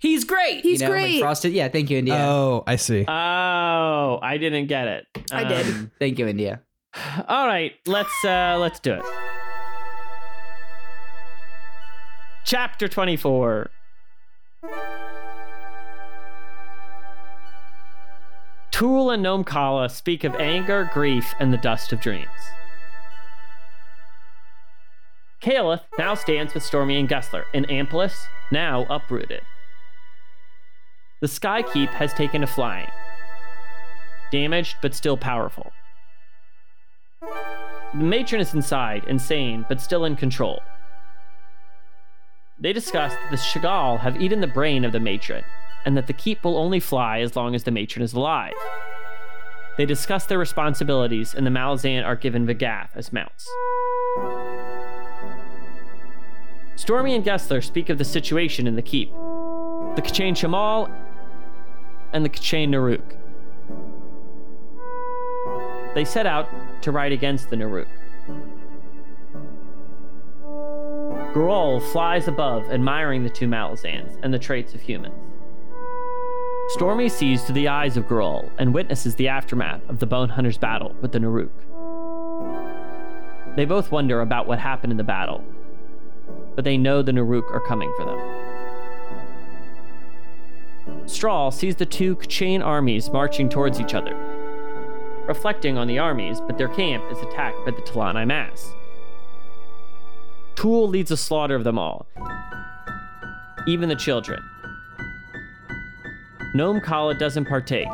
He's 0.00 0.24
great. 0.24 0.62
He's 0.62 0.80
you 0.80 0.86
know, 0.86 0.92
like 0.92 1.02
great. 1.02 1.20
Frosted. 1.20 1.52
Yeah, 1.52 1.68
thank 1.68 1.90
you, 1.90 1.98
India. 1.98 2.16
Oh, 2.16 2.64
I 2.66 2.76
see. 2.76 3.04
Oh, 3.06 4.18
I 4.22 4.36
didn't 4.38 4.66
get 4.66 4.88
it. 4.88 5.06
I 5.32 5.44
did. 5.44 5.66
Um, 5.66 5.90
thank 5.98 6.18
you, 6.18 6.26
India. 6.26 6.60
All 7.28 7.46
right, 7.46 7.72
let's 7.86 8.24
uh 8.24 8.56
let's 8.58 8.80
do 8.80 8.94
it. 8.94 9.02
Chapter 12.44 12.88
24. 12.88 13.70
Tool 18.70 19.10
and 19.10 19.22
Nom 19.22 19.44
Kala 19.44 19.88
speak 19.88 20.24
of 20.24 20.34
anger, 20.36 20.88
grief, 20.92 21.34
and 21.40 21.52
the 21.52 21.58
dust 21.58 21.92
of 21.92 22.00
dreams. 22.00 22.28
Kalyth 25.40 25.82
now 25.98 26.14
stands 26.14 26.52
with 26.52 26.64
Stormy 26.64 26.98
and 26.98 27.08
Gesler 27.08 27.44
in 27.52 27.64
Ampelas, 27.66 28.26
now 28.50 28.86
uprooted. 28.90 29.42
The 31.20 31.28
Skykeep 31.28 31.88
has 31.90 32.12
taken 32.12 32.40
to 32.40 32.46
flying. 32.46 32.90
Damaged 34.32 34.76
but 34.82 34.94
still 34.94 35.16
powerful. 35.16 35.72
The 37.20 38.04
matron 38.04 38.40
is 38.40 38.52
inside, 38.52 39.04
insane, 39.04 39.64
but 39.68 39.80
still 39.80 40.04
in 40.04 40.16
control. 40.16 40.60
They 42.60 42.72
discuss 42.72 43.12
that 43.12 43.30
the 43.30 43.36
Shi'gal 43.36 44.00
have 44.00 44.20
eaten 44.20 44.40
the 44.40 44.46
brain 44.46 44.84
of 44.84 44.92
the 44.92 45.00
matron, 45.00 45.44
and 45.84 45.96
that 45.96 46.08
the 46.08 46.12
keep 46.12 46.44
will 46.44 46.58
only 46.58 46.80
fly 46.80 47.20
as 47.20 47.36
long 47.36 47.54
as 47.54 47.62
the 47.62 47.70
matron 47.70 48.02
is 48.02 48.12
alive. 48.12 48.54
They 49.76 49.86
discuss 49.86 50.26
their 50.26 50.38
responsibilities, 50.38 51.34
and 51.34 51.46
the 51.46 51.50
Malazan 51.50 52.04
are 52.04 52.16
given 52.16 52.46
Ve'Gath 52.46 52.90
as 52.96 53.12
mounts. 53.12 53.48
Stormy 56.78 57.16
and 57.16 57.24
Gesler 57.24 57.62
speak 57.62 57.88
of 57.88 57.98
the 57.98 58.04
situation 58.04 58.68
in 58.68 58.76
the 58.76 58.82
keep 58.82 59.10
the 59.10 60.02
K'Chain 60.02 60.36
Che'Malle 60.36 60.88
and 62.12 62.24
the 62.24 62.28
K'Chain 62.28 62.68
Nah'Rhuk. 62.68 63.16
They 65.96 66.04
set 66.04 66.24
out 66.24 66.48
to 66.82 66.92
ride 66.92 67.10
against 67.10 67.50
the 67.50 67.56
Nah'Rhuk. 67.56 67.88
Gu'Rull 71.34 71.82
flies 71.90 72.28
above, 72.28 72.70
admiring 72.70 73.24
the 73.24 73.30
two 73.30 73.48
Malazans 73.48 74.16
and 74.22 74.32
the 74.32 74.38
traits 74.38 74.72
of 74.72 74.80
humans. 74.80 75.16
Stormy 76.68 77.08
sees 77.08 77.42
through 77.42 77.56
the 77.56 77.66
eyes 77.66 77.96
of 77.96 78.06
Gu'Rull 78.06 78.52
and 78.56 78.72
witnesses 78.72 79.16
the 79.16 79.26
aftermath 79.26 79.80
of 79.88 79.98
the 79.98 80.06
Bone 80.06 80.28
Hunter's 80.28 80.58
battle 80.58 80.94
with 81.00 81.10
the 81.10 81.18
Nah'Rhuk. 81.18 81.50
They 83.56 83.64
both 83.64 83.90
wonder 83.90 84.20
about 84.20 84.46
what 84.46 84.60
happened 84.60 84.92
in 84.92 84.96
the 84.96 85.02
battle, 85.02 85.44
but 86.58 86.64
they 86.64 86.76
know 86.76 87.02
the 87.02 87.12
Nah'Rhuk 87.12 87.48
are 87.52 87.60
coming 87.60 87.94
for 87.96 88.04
them. 88.04 88.18
Strahl 91.06 91.52
sees 91.52 91.76
the 91.76 91.86
two 91.86 92.16
K'Chain 92.16 92.64
armies 92.64 93.10
marching 93.10 93.48
towards 93.48 93.80
each 93.80 93.94
other, 93.94 94.16
reflecting 95.28 95.78
on 95.78 95.86
the 95.86 96.00
armies, 96.00 96.40
but 96.40 96.58
their 96.58 96.66
camp 96.66 97.04
is 97.12 97.18
attacked 97.20 97.64
by 97.64 97.70
the 97.70 97.82
T'lan 97.82 98.16
Imass. 98.16 98.72
Tool 100.56 100.88
leads 100.88 101.12
a 101.12 101.16
slaughter 101.16 101.54
of 101.54 101.62
them 101.62 101.78
all, 101.78 102.08
even 103.68 103.88
the 103.88 103.94
children. 103.94 104.42
Nom 106.56 106.80
Kala 106.80 107.14
doesn't 107.14 107.44
partake, 107.44 107.86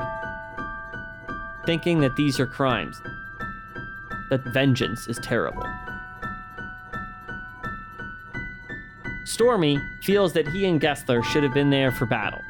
thinking 1.67 2.01
that 2.01 2.17
these 2.17 2.41
are 2.41 2.47
crimes, 2.47 2.99
that 4.31 4.43
vengeance 4.55 5.07
is 5.07 5.19
terrible. 5.19 5.67
Stormy 9.25 9.79
feels 10.03 10.35
that 10.35 10.47
he 10.49 10.67
and 10.67 10.81
Gesler 10.81 11.25
should 11.25 11.43
have 11.43 11.55
been 11.55 11.71
there 11.71 11.91
for 11.91 12.07
battle. 12.07 12.43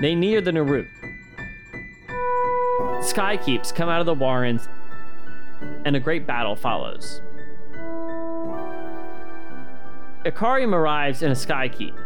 They 0.00 0.14
near 0.14 0.40
the 0.40 0.50
Nah'Rhuk. 0.50 0.88
Skykeeps 3.02 3.74
come 3.74 3.88
out 3.88 4.00
of 4.00 4.06
the 4.06 4.14
Warrens, 4.14 4.68
and 5.84 5.94
a 5.94 6.00
great 6.00 6.26
battle 6.26 6.56
follows. 6.56 7.20
Icarium 10.24 10.74
arrives 10.74 11.22
in 11.22 11.30
a 11.30 11.34
Skykeep, 11.34 11.96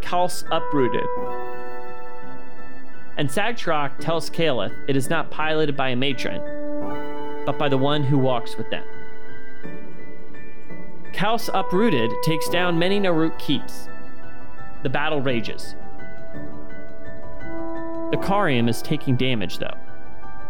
Kalse 0.00 0.44
uprooted. 0.50 1.06
And 3.16 3.28
Sag'Churok 3.28 3.98
tells 3.98 4.30
Kalyth 4.30 4.74
it 4.88 4.96
is 4.96 5.10
not 5.10 5.30
piloted 5.30 5.76
by 5.76 5.90
a 5.90 5.96
matron, 5.96 6.40
but 7.44 7.58
by 7.58 7.68
the 7.68 7.78
one 7.78 8.02
who 8.02 8.18
walks 8.18 8.56
with 8.56 8.70
them. 8.70 8.84
Kalse 11.12 11.50
uprooted 11.52 12.10
takes 12.22 12.48
down 12.48 12.78
many 12.78 12.98
Nah'Rhuk 13.00 13.38
keeps. 13.38 13.88
The 14.82 14.88
battle 14.88 15.20
rages. 15.20 15.74
The 18.10 18.16
Karium 18.16 18.68
is 18.68 18.82
taking 18.82 19.16
damage 19.16 19.58
though, 19.58 19.76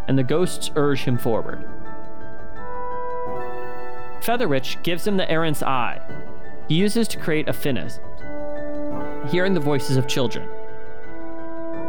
and 0.07 0.17
the 0.17 0.23
ghosts 0.23 0.71
urge 0.75 1.01
him 1.01 1.17
forward. 1.17 1.67
Featherwitch 4.21 4.81
gives 4.83 5.05
him 5.05 5.17
the 5.17 5.29
errant's 5.29 5.63
eye. 5.63 5.99
He 6.67 6.75
uses 6.75 7.07
to 7.09 7.17
create 7.17 7.49
a 7.49 7.53
finnest, 7.53 7.99
hearing 9.29 9.53
the 9.53 9.59
voices 9.59 9.97
of 9.97 10.07
children, 10.07 10.47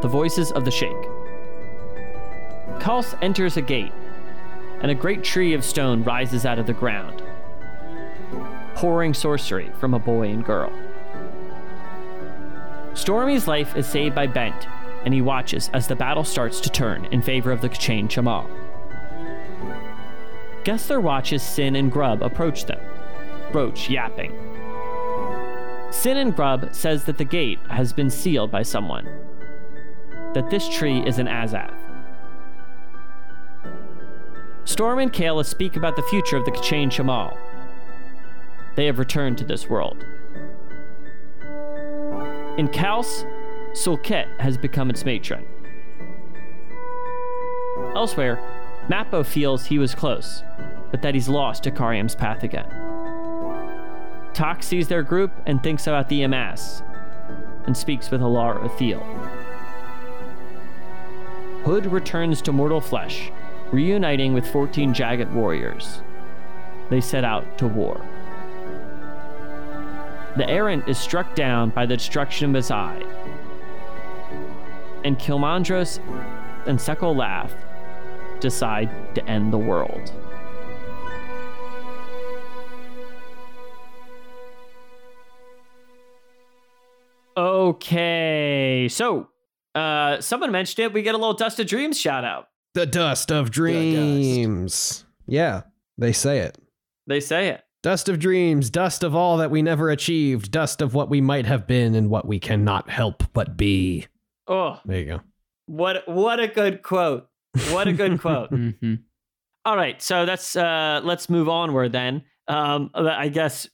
the 0.01 0.09
voices 0.09 0.51
of 0.53 0.65
the 0.65 0.71
Shake. 0.71 1.09
Kalse 2.81 3.15
enters 3.23 3.57
a 3.57 3.63
gate, 3.63 3.93
and 4.81 4.91
a 4.91 4.95
great 4.95 5.23
tree 5.23 5.55
of 5.55 5.65
stone 5.65 6.03
rises 6.03 6.45
out 6.45 6.59
of 6.59 6.67
the 6.67 6.73
ground, 6.73 7.23
pouring 8.75 9.15
sorcery 9.15 9.71
from 9.79 9.95
a 9.95 9.99
boy 9.99 10.29
and 10.29 10.45
girl. 10.45 10.73
Stormy's 12.95 13.49
life 13.49 13.77
is 13.77 13.87
saved 13.87 14.15
by 14.15 14.27
Bent, 14.27 14.67
and 15.05 15.15
he 15.15 15.23
watches 15.23 15.71
as 15.73 15.89
the 15.89 15.97
battle 15.97 16.25
starts 16.25 16.61
to 16.61 16.71
turn 16.71 17.07
in 17.07 17.23
favor 17.23 17.51
of 17.51 17.61
the 17.61 17.69
K'Chain 17.69 18.09
Che'Malle. 18.09 18.51
Gesler 20.65 21.03
watches 21.03 21.43
Sinn 21.43 21.75
and 21.75 21.91
Grub 21.91 22.23
approach 22.23 22.67
them, 22.67 22.81
Roach 23.53 23.91
yapping. 23.91 24.33
Sinn 25.91 26.19
and 26.19 26.35
Grub 26.35 26.75
says 26.75 27.05
that 27.05 27.19
the 27.19 27.25
gate 27.25 27.59
has 27.69 27.93
been 27.93 28.11
sealed 28.11 28.51
by 28.51 28.63
someone, 28.63 29.09
that 30.35 30.51
this 30.51 30.69
tree 30.69 31.01
is 31.05 31.19
an 31.19 31.27
Azath. 31.27 31.75
Storm 34.65 35.01
and 35.01 35.13
Kalyth 35.13 35.47
speak 35.47 35.77
about 35.77 35.97
the 35.97 36.03
future 36.03 36.37
of 36.37 36.45
the 36.45 36.53
K'Chain 36.53 36.89
Che'Malle. 36.89 37.37
They 38.75 38.87
have 38.87 38.99
returned 38.99 39.39
to 39.39 39.45
this 39.45 39.69
world. 39.69 40.05
In 42.59 42.69
Kalse, 42.69 43.25
Sulkit 43.73 44.29
has 44.41 44.59
become 44.59 44.91
its 44.91 45.05
matron. 45.05 45.47
Elsewhere, 47.95 48.41
Mappo 48.89 49.25
feels 49.25 49.67
he 49.67 49.79
was 49.79 49.95
close, 49.95 50.43
but 50.91 51.03
that 51.03 51.15
he's 51.15 51.29
lost 51.29 51.67
Icarium's 51.67 52.15
path 52.15 52.43
again. 52.43 52.69
Toc 54.35 54.63
sees 54.63 54.89
their 54.89 55.03
group 55.03 55.31
and 55.47 55.63
thinks 55.63 55.87
about 55.87 56.09
the 56.09 56.21
Imass, 56.21 56.83
and 57.67 57.77
speaks 57.77 58.11
with 58.11 58.21
Olar 58.21 58.59
Ethil. 58.67 59.03
Hood 61.65 61.87
returns 61.87 62.43
to 62.43 62.53
mortal 62.53 62.81
flesh, 62.81 63.31
reuniting 63.71 64.35
with 64.35 64.47
14 64.51 64.93
Jaghut 64.93 65.33
warriors. 65.33 66.03
They 66.91 67.01
set 67.01 67.25
out 67.25 67.57
to 67.59 67.69
war. 67.69 68.05
The 70.37 70.49
errant 70.49 70.89
is 70.89 70.99
struck 70.99 71.35
down 71.35 71.71
by 71.71 71.85
the 71.85 71.97
destruction 71.97 72.51
of 72.51 72.55
his 72.55 72.71
eye, 72.71 73.03
and 75.05 75.19
Kilmandaros 75.19 75.99
and 76.67 76.79
Sechul 76.79 77.17
Lath 77.17 77.55
decide 78.41 79.15
to 79.15 79.25
end 79.29 79.53
the 79.53 79.59
world. 79.59 80.13
Okay, 87.37 88.89
so 88.91 89.29
uh, 89.75 90.21
someone 90.21 90.51
mentioned 90.51 90.85
it. 90.85 90.93
We 90.93 91.03
get 91.03 91.15
a 91.15 91.19
little 91.19 91.35
Dust 91.35 91.61
of 91.61 91.67
Dreams 91.67 91.99
shout 91.99 92.25
out. 92.25 92.49
The 92.75 92.87
dust 92.87 93.31
of 93.31 93.51
dreams. 93.51 95.05
Yeah, 95.27 95.63
they 95.99 96.13
say 96.13 96.39
it. 96.39 96.57
They 97.07 97.21
say 97.21 97.49
it. 97.49 97.63
Dust 97.83 98.09
of 98.09 98.19
dreams, 98.21 98.71
dust 98.71 99.03
of 99.03 99.15
all 99.15 99.37
that 99.39 99.51
we 99.51 99.61
never 99.61 99.91
achieved, 99.91 100.53
dust 100.53 100.81
of 100.81 100.95
what 100.95 101.11
we 101.11 101.21
might 101.21 101.47
have 101.47 101.67
been 101.67 101.95
and 101.97 102.09
what 102.11 102.27
we 102.27 102.39
cannot 102.39 102.89
help 102.89 103.25
but 103.33 103.57
be. 103.57 104.07
Oh, 104.47 104.79
There 104.85 104.99
you 105.01 105.05
go. 105.07 105.21
What 105.67 106.07
what 106.09 106.39
a 106.41 106.47
good 106.49 106.83
quote. 106.83 107.29
What 107.71 107.89
a 107.89 107.93
good 107.93 108.21
quote. 108.21 108.51
Mhm. 108.53 109.01
All 109.65 109.77
right, 109.77 110.01
so 110.03 110.27
that's 110.27 110.55
uh 110.57 111.01
let's 111.05 111.29
move 111.29 111.49
onward 111.49 111.93
then. 111.93 112.23
Um 112.49 112.91
I 112.95 113.29
guess 113.29 113.69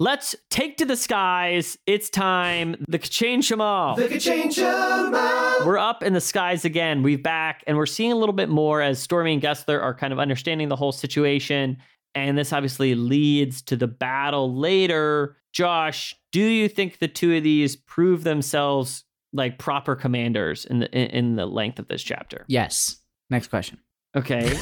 let's 0.00 0.34
take 0.50 0.76
to 0.78 0.84
the 0.84 0.96
skies. 0.96 1.76
It's 1.86 2.10
time. 2.10 2.76
The 2.88 2.98
K'Chain 2.98 3.38
Che'Malle. 3.38 3.96
The 3.96 4.08
Ka-ching 4.08 4.50
Shamal. 4.50 5.64
We're 5.66 5.78
up 5.78 6.02
in 6.02 6.12
the 6.12 6.20
skies 6.20 6.64
again. 6.64 7.02
We've 7.02 7.22
back, 7.22 7.64
and 7.66 7.76
we're 7.76 7.86
seeing 7.86 8.12
a 8.12 8.16
little 8.16 8.34
bit 8.34 8.48
more 8.48 8.82
as 8.82 8.98
Stormy 9.00 9.32
and 9.34 9.42
Gesler 9.42 9.80
are 9.80 9.94
kind 9.94 10.12
of 10.12 10.18
understanding 10.18 10.68
the 10.68 10.76
whole 10.76 10.92
situation. 10.92 11.78
And 12.16 12.38
this 12.38 12.50
obviously 12.50 12.94
leads 12.94 13.60
to 13.62 13.76
the 13.76 13.86
battle 13.86 14.56
later. 14.56 15.36
Josh, 15.52 16.14
do 16.32 16.40
you 16.40 16.66
think 16.66 16.98
the 16.98 17.08
two 17.08 17.36
of 17.36 17.42
these 17.42 17.76
prove 17.76 18.24
themselves 18.24 19.04
like 19.34 19.58
proper 19.58 19.94
commanders 19.94 20.64
in 20.64 20.78
the 20.78 20.90
in, 20.90 21.36
the 21.36 21.44
length 21.44 21.78
of 21.78 21.88
this 21.88 22.02
chapter? 22.02 22.46
Yes. 22.48 22.96
Next 23.28 23.48
question. 23.48 23.78
Okay. 24.16 24.58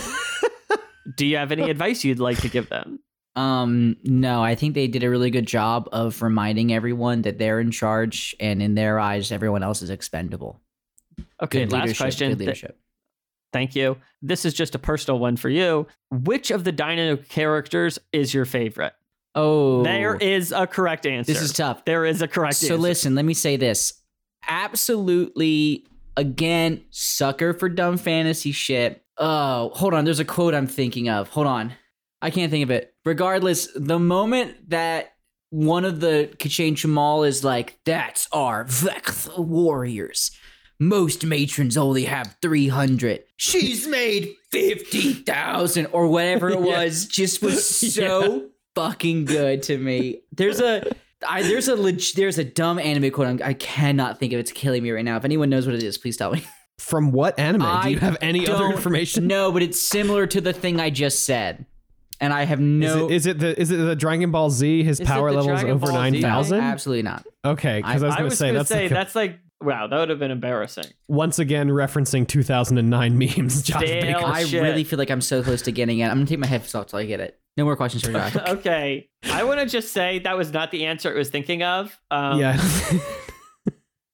do 1.16 1.24
you 1.24 1.36
have 1.36 1.52
any 1.52 1.70
advice 1.70 2.02
you'd 2.02 2.18
like 2.18 2.38
to 2.38 2.48
give 2.48 2.68
them? 2.70 2.98
Um, 3.36 3.96
no, 4.02 4.42
I 4.42 4.56
think 4.56 4.74
they 4.74 4.88
did 4.88 5.04
a 5.04 5.10
really 5.10 5.30
good 5.30 5.46
job 5.46 5.88
of 5.92 6.22
reminding 6.22 6.72
everyone 6.72 7.22
that 7.22 7.38
they're 7.38 7.60
in 7.60 7.70
charge, 7.70 8.34
and 8.38 8.62
in 8.62 8.74
their 8.74 8.98
eyes, 8.98 9.32
everyone 9.32 9.62
else 9.62 9.82
is 9.82 9.90
expendable. 9.90 10.60
Okay, 11.42 11.64
Good 11.64 11.72
last 11.72 11.96
question. 11.96 12.30
Good 12.30 12.40
leadership. 12.40 12.78
Thank 13.54 13.76
you. 13.76 13.98
This 14.20 14.44
is 14.44 14.52
just 14.52 14.74
a 14.74 14.80
personal 14.80 15.20
one 15.20 15.36
for 15.36 15.48
you. 15.48 15.86
Which 16.10 16.50
of 16.50 16.64
the 16.64 16.72
Dino 16.72 17.16
characters 17.16 18.00
is 18.12 18.34
your 18.34 18.44
favorite? 18.44 18.94
Oh, 19.36 19.84
There 19.84 20.16
is 20.16 20.50
a 20.50 20.66
correct 20.66 21.06
answer. 21.06 21.32
This 21.32 21.40
is 21.40 21.52
tough. 21.52 21.84
There 21.84 22.04
is 22.04 22.20
a 22.20 22.26
correct 22.26 22.56
So 22.56 22.64
answer. 22.66 22.74
So 22.74 22.80
listen, 22.80 23.14
let 23.14 23.24
me 23.24 23.32
say 23.32 23.56
this. 23.56 23.92
Absolutely, 24.48 25.86
again, 26.16 26.82
sucker 26.90 27.54
for 27.54 27.68
dumb 27.68 27.96
fantasy 27.96 28.50
shit. 28.50 29.04
Oh, 29.18 29.70
hold 29.72 29.94
on. 29.94 30.04
There's 30.04 30.18
a 30.18 30.24
quote 30.24 30.52
I'm 30.52 30.66
thinking 30.66 31.08
of. 31.08 31.28
Hold 31.28 31.46
on. 31.46 31.74
I 32.20 32.30
can't 32.30 32.50
think 32.50 32.64
of 32.64 32.72
it. 32.72 32.92
Regardless, 33.04 33.68
the 33.76 34.00
moment 34.00 34.70
that 34.70 35.12
one 35.50 35.84
of 35.84 36.00
the 36.00 36.28
K'Chain 36.38 36.72
Che'Malle 36.72 37.28
is 37.28 37.44
like, 37.44 37.78
that's 37.84 38.26
our 38.32 38.64
Ve'Gath 38.64 39.38
warriors. 39.38 40.32
Most 40.88 41.24
matrons 41.24 41.76
only 41.76 42.04
have 42.04 42.36
300. 42.42 43.24
She's 43.36 43.86
made 43.86 44.34
50,000 44.50 45.86
or 45.92 46.08
whatever 46.08 46.50
it 46.50 46.60
Yeah. 46.60 46.78
was. 46.84 47.06
Just 47.06 47.42
was 47.42 47.64
so 47.94 48.48
fucking 48.74 49.24
good 49.24 49.62
to 49.64 49.78
me. 49.78 50.20
There's 50.32 50.60
a 50.60 50.84
I, 51.26 51.42
there's 51.42 51.68
a 51.68 51.76
leg, 51.76 52.02
there's 52.16 52.38
a 52.38 52.44
dumb 52.44 52.78
anime 52.78 53.10
quote. 53.10 53.26
I'm, 53.28 53.40
I 53.42 53.54
cannot 53.54 54.18
think 54.18 54.32
of 54.34 54.38
it. 54.38 54.40
It's 54.40 54.52
killing 54.52 54.82
me 54.82 54.90
right 54.90 55.04
now. 55.04 55.16
If 55.16 55.24
anyone 55.24 55.48
knows 55.48 55.64
what 55.66 55.74
it 55.74 55.82
is, 55.82 55.96
please 55.96 56.16
tell 56.16 56.32
me. 56.32 56.44
From 56.78 57.12
what 57.12 57.38
anime? 57.38 57.82
Do 57.82 57.90
you 57.90 57.98
have 58.00 58.18
any 58.20 58.46
other 58.48 58.66
information? 58.66 59.26
No, 59.26 59.52
but 59.52 59.62
it's 59.62 59.80
similar 59.80 60.26
to 60.26 60.40
the 60.40 60.52
thing 60.52 60.80
I 60.80 60.90
just 60.90 61.24
said, 61.24 61.64
and 62.20 62.32
I 62.32 62.44
have 62.44 62.60
no. 62.60 62.86
Is, 62.86 62.96
no. 62.96 63.06
it, 63.06 63.12
is 63.14 63.26
it 63.26 63.38
the 63.38 63.60
is 63.60 63.70
it 63.70 63.76
the 63.76 63.96
Dragon 63.96 64.30
Ball 64.32 64.50
Z? 64.50 64.82
His 64.82 64.98
Is 65.00 65.06
power 65.06 65.30
level 65.32 65.54
is 65.54 65.62
over 65.64 65.92
nine 65.92 66.20
thousand. 66.20 66.60
absolutely 66.60 67.02
not. 67.02 67.24
Okay, 67.44 67.78
because 67.80 68.02
I 68.02 68.06
was 68.06 68.16
going 68.16 68.30
to 68.30 68.36
say 68.36 68.46
gonna 68.48 68.58
that's 68.58 68.68
say 68.68 68.82
like 68.82 68.90
a- 68.90 68.94
that's 68.94 69.14
like 69.14 69.38
wow, 69.64 69.86
that 69.86 69.98
would 69.98 70.08
have 70.10 70.18
been 70.18 70.30
embarrassing. 70.30 70.86
once 71.08 71.38
again 71.38 71.68
referencing 71.68 72.26
2009 72.28 73.18
memes. 73.36 73.62
Josh 73.62 73.80
Baker. 73.80 74.24
I 74.24 74.44
shit. 74.44 74.62
really 74.62 74.84
feel 74.84 74.98
like 74.98 75.10
I'm 75.10 75.20
so 75.20 75.42
close 75.42 75.62
to 75.62 75.72
getting 75.72 75.98
it. 76.00 76.06
I'm 76.06 76.16
gonna 76.18 76.26
take 76.26 76.38
my 76.38 76.46
headphones 76.46 76.74
off 76.74 76.86
till 76.88 76.98
I 76.98 77.06
get 77.06 77.20
it. 77.20 77.38
No 77.56 77.64
more 77.64 77.76
questions 77.76 78.04
for 78.04 78.12
Josh. 78.12 78.36
okay, 78.48 79.08
I 79.30 79.44
want 79.44 79.60
to 79.60 79.66
just 79.66 79.92
say 79.92 80.18
that 80.20 80.36
was 80.36 80.52
not 80.52 80.70
the 80.70 80.86
answer 80.86 81.12
I 81.12 81.16
was 81.16 81.30
thinking 81.30 81.62
of. 81.62 81.98
Um, 82.10 82.38
yeah. 82.40 82.60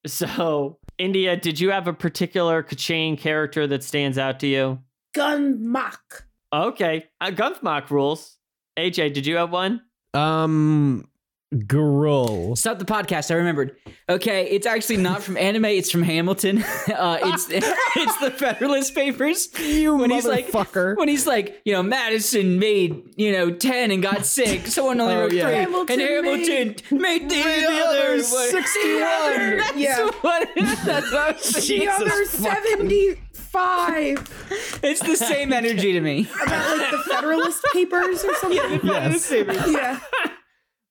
So, 0.07 0.79
India, 0.97 1.37
did 1.37 1.61
you 1.61 1.71
have 1.73 1.87
a 1.87 1.93
particular 1.93 2.63
K'Chain 2.63 3.19
character 3.19 3.67
that 3.67 3.85
stands 3.85 4.17
out 4.17 4.41
to 4.41 4.47
you? 4.47 4.79
Gunth 5.15 5.59
Mach. 5.59 6.25
Okay, 6.53 7.07
uh, 7.21 7.31
Gunth 7.31 7.63
Mach 7.63 7.91
rules. 7.91 8.39
AJ, 8.79 9.13
did 9.13 9.27
you 9.27 9.37
have 9.37 9.51
one? 9.53 9.83
um, 10.15 11.07
Gu'Rull. 11.53 12.57
Stop 12.57 12.79
the 12.79 12.85
podcast. 12.85 13.33
I 13.33 13.35
remembered. 13.35 13.77
Okay, 14.09 14.47
it's 14.51 14.67
actually 14.67 14.99
not 14.99 15.21
from 15.23 15.37
anime. 15.37 15.65
It's 15.65 15.91
from 15.91 16.03
Hamilton. 16.05 16.63
Uh, 16.91 17.19
it's 17.23 17.49
it's 17.51 18.17
the 18.19 18.31
Federalist 18.31 18.95
Papers. 18.95 19.49
You 19.59 19.97
when 19.97 20.11
he's 20.11 20.27
like 20.27 20.49
motherfucker. 20.51 20.97
when 20.97 21.09
he's 21.09 21.27
like 21.27 21.61
you 21.65 21.73
know 21.73 21.83
Madison 21.83 22.59
made 22.59 23.03
you 23.17 23.33
know 23.33 23.51
ten 23.51 23.91
and 23.91 24.03
got 24.03 24.27
six. 24.27 24.75
Someone 24.75 25.01
only 25.01 25.15
Oh, 25.15 25.21
wrote 25.21 25.33
yeah. 25.33 25.47
three, 25.47 25.55
Hamilton 25.55 26.01
and 26.01 26.11
Hamilton 26.11 26.99
made, 27.01 27.31
the, 27.31 27.43
the 27.43 27.85
other 27.87 28.23
61. 28.23 29.57
That's 29.59 29.77
Yeah. 29.77 30.11
what. 30.21 30.49
That's 30.57 31.13
what 31.13 31.15
I 31.15 31.33
was 31.33 31.53
The 31.69 31.89
other 31.89 32.25
75. 32.27 34.81
It's 34.83 35.01
the 35.01 35.17
same 35.17 35.53
energy 35.53 35.93
to 35.93 36.01
me. 36.01 36.29
About 36.43 36.79
like 36.79 36.91
the 36.91 36.99
Federalist 36.99 37.65
Papers 37.73 38.25
or 38.25 38.35
something. 38.35 38.81
Yes. 38.85 39.31
Yeah. 39.31 40.01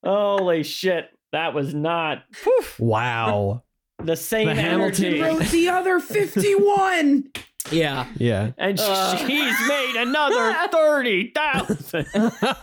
Holy 0.04 0.64
shit, 0.64 1.10
that 1.32 1.54
was 1.54 1.74
not 1.74 2.24
whew, 2.44 2.64
Wow. 2.80 3.64
the 4.02 4.16
same 4.16 4.48
The 4.48 4.56
Hamilton 4.56 5.06
energy. 5.06 5.22
Wrote 5.22 5.44
the 5.52 5.70
other 5.70 6.00
51. 6.00 7.32
Yeah. 7.72 8.08
Yeah. 8.18 8.52
And 8.58 8.80
Uh. 8.80 9.18
she's 9.18 9.68
made 9.68 9.96
another 9.98 10.54
30,000. 10.72 12.06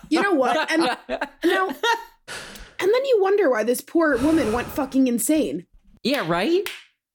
You 0.09 0.23
know 0.23 0.33
what? 0.33 0.71
And 0.73 0.83
now, 1.45 1.69
and 1.69 1.77
then 2.95 3.05
you 3.05 3.19
wonder 3.21 3.51
why 3.51 3.63
this 3.65 3.81
poor 3.83 4.17
woman 4.19 4.53
went 4.53 4.69
fucking 4.69 5.07
insane. 5.07 5.67
Yeah. 6.03 6.25
Right. 6.27 6.69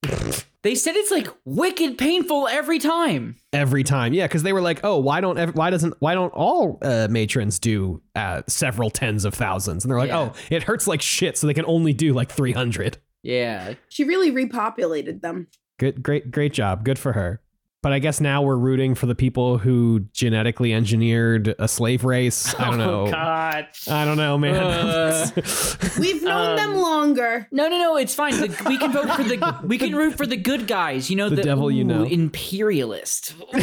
They 0.64 0.76
said 0.76 0.96
it's 0.96 1.10
like 1.10 1.28
wicked 1.44 1.98
painful 1.98 2.48
every 2.48 2.78
time. 2.78 3.36
Every 3.52 3.84
time, 3.84 4.14
yeah, 4.14 4.28
because 4.28 4.44
they 4.44 4.54
were 4.54 4.62
like, 4.62 4.82
"Oh, 4.84 5.00
why 5.00 5.20
don't 5.20 5.38
ev- 5.40 5.56
why 5.56 5.72
doesn't 5.72 5.96
why 6.00 6.14
don't 6.14 6.32
all 6.34 6.78
uh, 6.84 7.08
matrons 7.10 7.58
do 7.58 8.02
uh, 8.16 8.44
several 8.48 8.90
tens 8.92 9.26
of 9.26 9.34
thousands?" 9.34 9.84
And 9.84 9.92
they're 9.92 9.98
like, 9.98 10.10
Yeah. 10.10 10.20
"Oh, 10.20 10.34
it 10.52 10.64
hurts 10.64 10.86
like 10.86 11.02
shit, 11.02 11.38
so 11.38 11.48
they 11.48 11.56
can 11.56 11.66
only 11.66 11.94
do 11.94 12.14
like 12.14 12.32
three 12.32 12.52
hundred. 12.52 12.98
Yeah. 13.24 13.74
She 13.90 14.04
really 14.04 14.32
repopulated 14.32 15.22
them. 15.22 15.48
Good, 15.80 16.04
great, 16.04 16.32
great 16.32 16.54
job. 16.54 16.84
Good 16.84 17.00
for 17.00 17.14
her. 17.14 17.42
But 17.84 17.94
I 17.94 18.00
guess 18.00 18.22
now 18.22 18.44
we're 18.44 18.58
rooting 18.58 18.94
for 18.94 19.08
the 19.08 19.16
people 19.16 19.58
who 19.58 20.02
genetically 20.14 20.72
engineered 20.72 21.56
a 21.58 21.68
slave 21.68 22.04
race. 22.06 22.54
I 22.60 22.66
don't 22.70 22.78
know. 22.80 23.08
Oh, 23.08 23.12
God. 23.12 23.68
I 23.90 24.06
don't 24.06 24.18
know, 24.18 24.38
man. 24.38 24.56
Uh. 24.56 25.28
We've 26.00 26.22
known 26.22 26.58
them 26.58 26.76
longer. 26.76 27.48
No, 27.52 27.68
no, 27.70 27.80
no. 27.80 27.98
It's 27.98 28.14
fine. 28.14 28.34
The, 28.40 28.50
we 28.70 28.78
can 28.78 28.92
vote 28.92 29.10
for 29.16 29.24
the. 29.24 29.60
We 29.64 29.80
can 29.80 29.96
root 29.96 30.16
for 30.16 30.28
the 30.28 30.38
good 30.38 30.68
guys. 30.68 31.10
You 31.10 31.16
know, 31.16 31.30
The 31.30 31.38
the, 31.38 31.42
devil 31.44 31.72
you 31.72 31.84
know. 31.84 32.04
imperialist. 32.04 33.34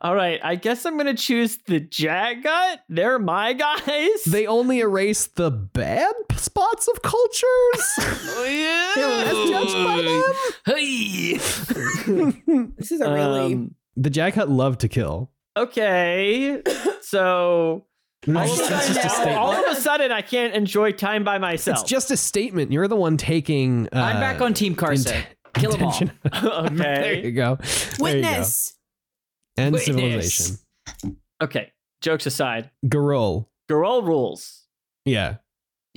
All 0.00 0.14
right, 0.14 0.40
I 0.42 0.54
guess 0.60 0.86
I'm 0.86 0.94
going 0.96 1.14
to 1.14 1.22
choose 1.22 1.58
the 1.66 1.80
Jaghut. 1.80 2.78
They're 2.88 3.18
my 3.18 3.52
guys. 3.52 4.24
they 4.26 4.46
only 4.46 4.78
erase 4.80 5.26
the 5.26 5.50
bad 5.50 6.14
spots 6.38 6.88
of 6.88 7.02
cultures. 7.02 7.98
As 7.98 9.50
judged 9.50 9.84
by 9.84 10.02
them. 10.02 10.22
Hey. 10.66 11.38
This 12.78 12.92
is 12.92 13.00
a 13.00 13.12
really. 13.12 13.54
Um, 13.54 13.74
The 13.96 14.10
Jaghut 14.10 14.48
love 14.48 14.78
to 14.78 14.88
kill. 14.88 15.30
okay. 15.56 16.62
So 17.00 17.86
all 18.26 18.36
of, 18.42 18.50
a 18.58 18.68
just 18.68 19.16
sudden, 19.16 19.34
all 19.34 19.52
of 19.52 19.64
a 19.66 19.80
sudden, 19.80 20.12
I 20.12 20.20
can't 20.20 20.52
enjoy 20.54 20.92
time 20.92 21.24
by 21.24 21.38
myself. 21.38 21.80
It's 21.80 21.88
just 21.88 22.10
a 22.10 22.18
statement. 22.18 22.70
You're 22.70 22.86
the 22.88 22.96
one 22.96 23.16
taking. 23.16 23.86
Uh, 23.86 23.98
I'm 24.00 24.20
back 24.20 24.42
on 24.42 24.52
Team 24.52 24.74
Carson. 24.74 25.14
int- 25.16 25.26
Kill 25.54 25.74
'em 25.74 25.82
all. 25.84 25.92
intention- 25.92 26.18
there 26.76 27.14
you 27.14 27.20
okay. 27.20 27.30
go. 27.30 27.56
There 27.56 27.94
you 27.94 27.96
go. 27.96 28.02
Witness. 28.02 28.74
End 29.56 29.72
Witness. 29.72 29.86
civilization. 29.86 30.58
Okay. 31.40 31.72
Jokes 32.02 32.26
aside, 32.26 32.70
Gu'Rull. 32.84 33.46
Gu'Rull 33.70 34.04
rules. 34.06 34.66
Yeah. 35.06 35.36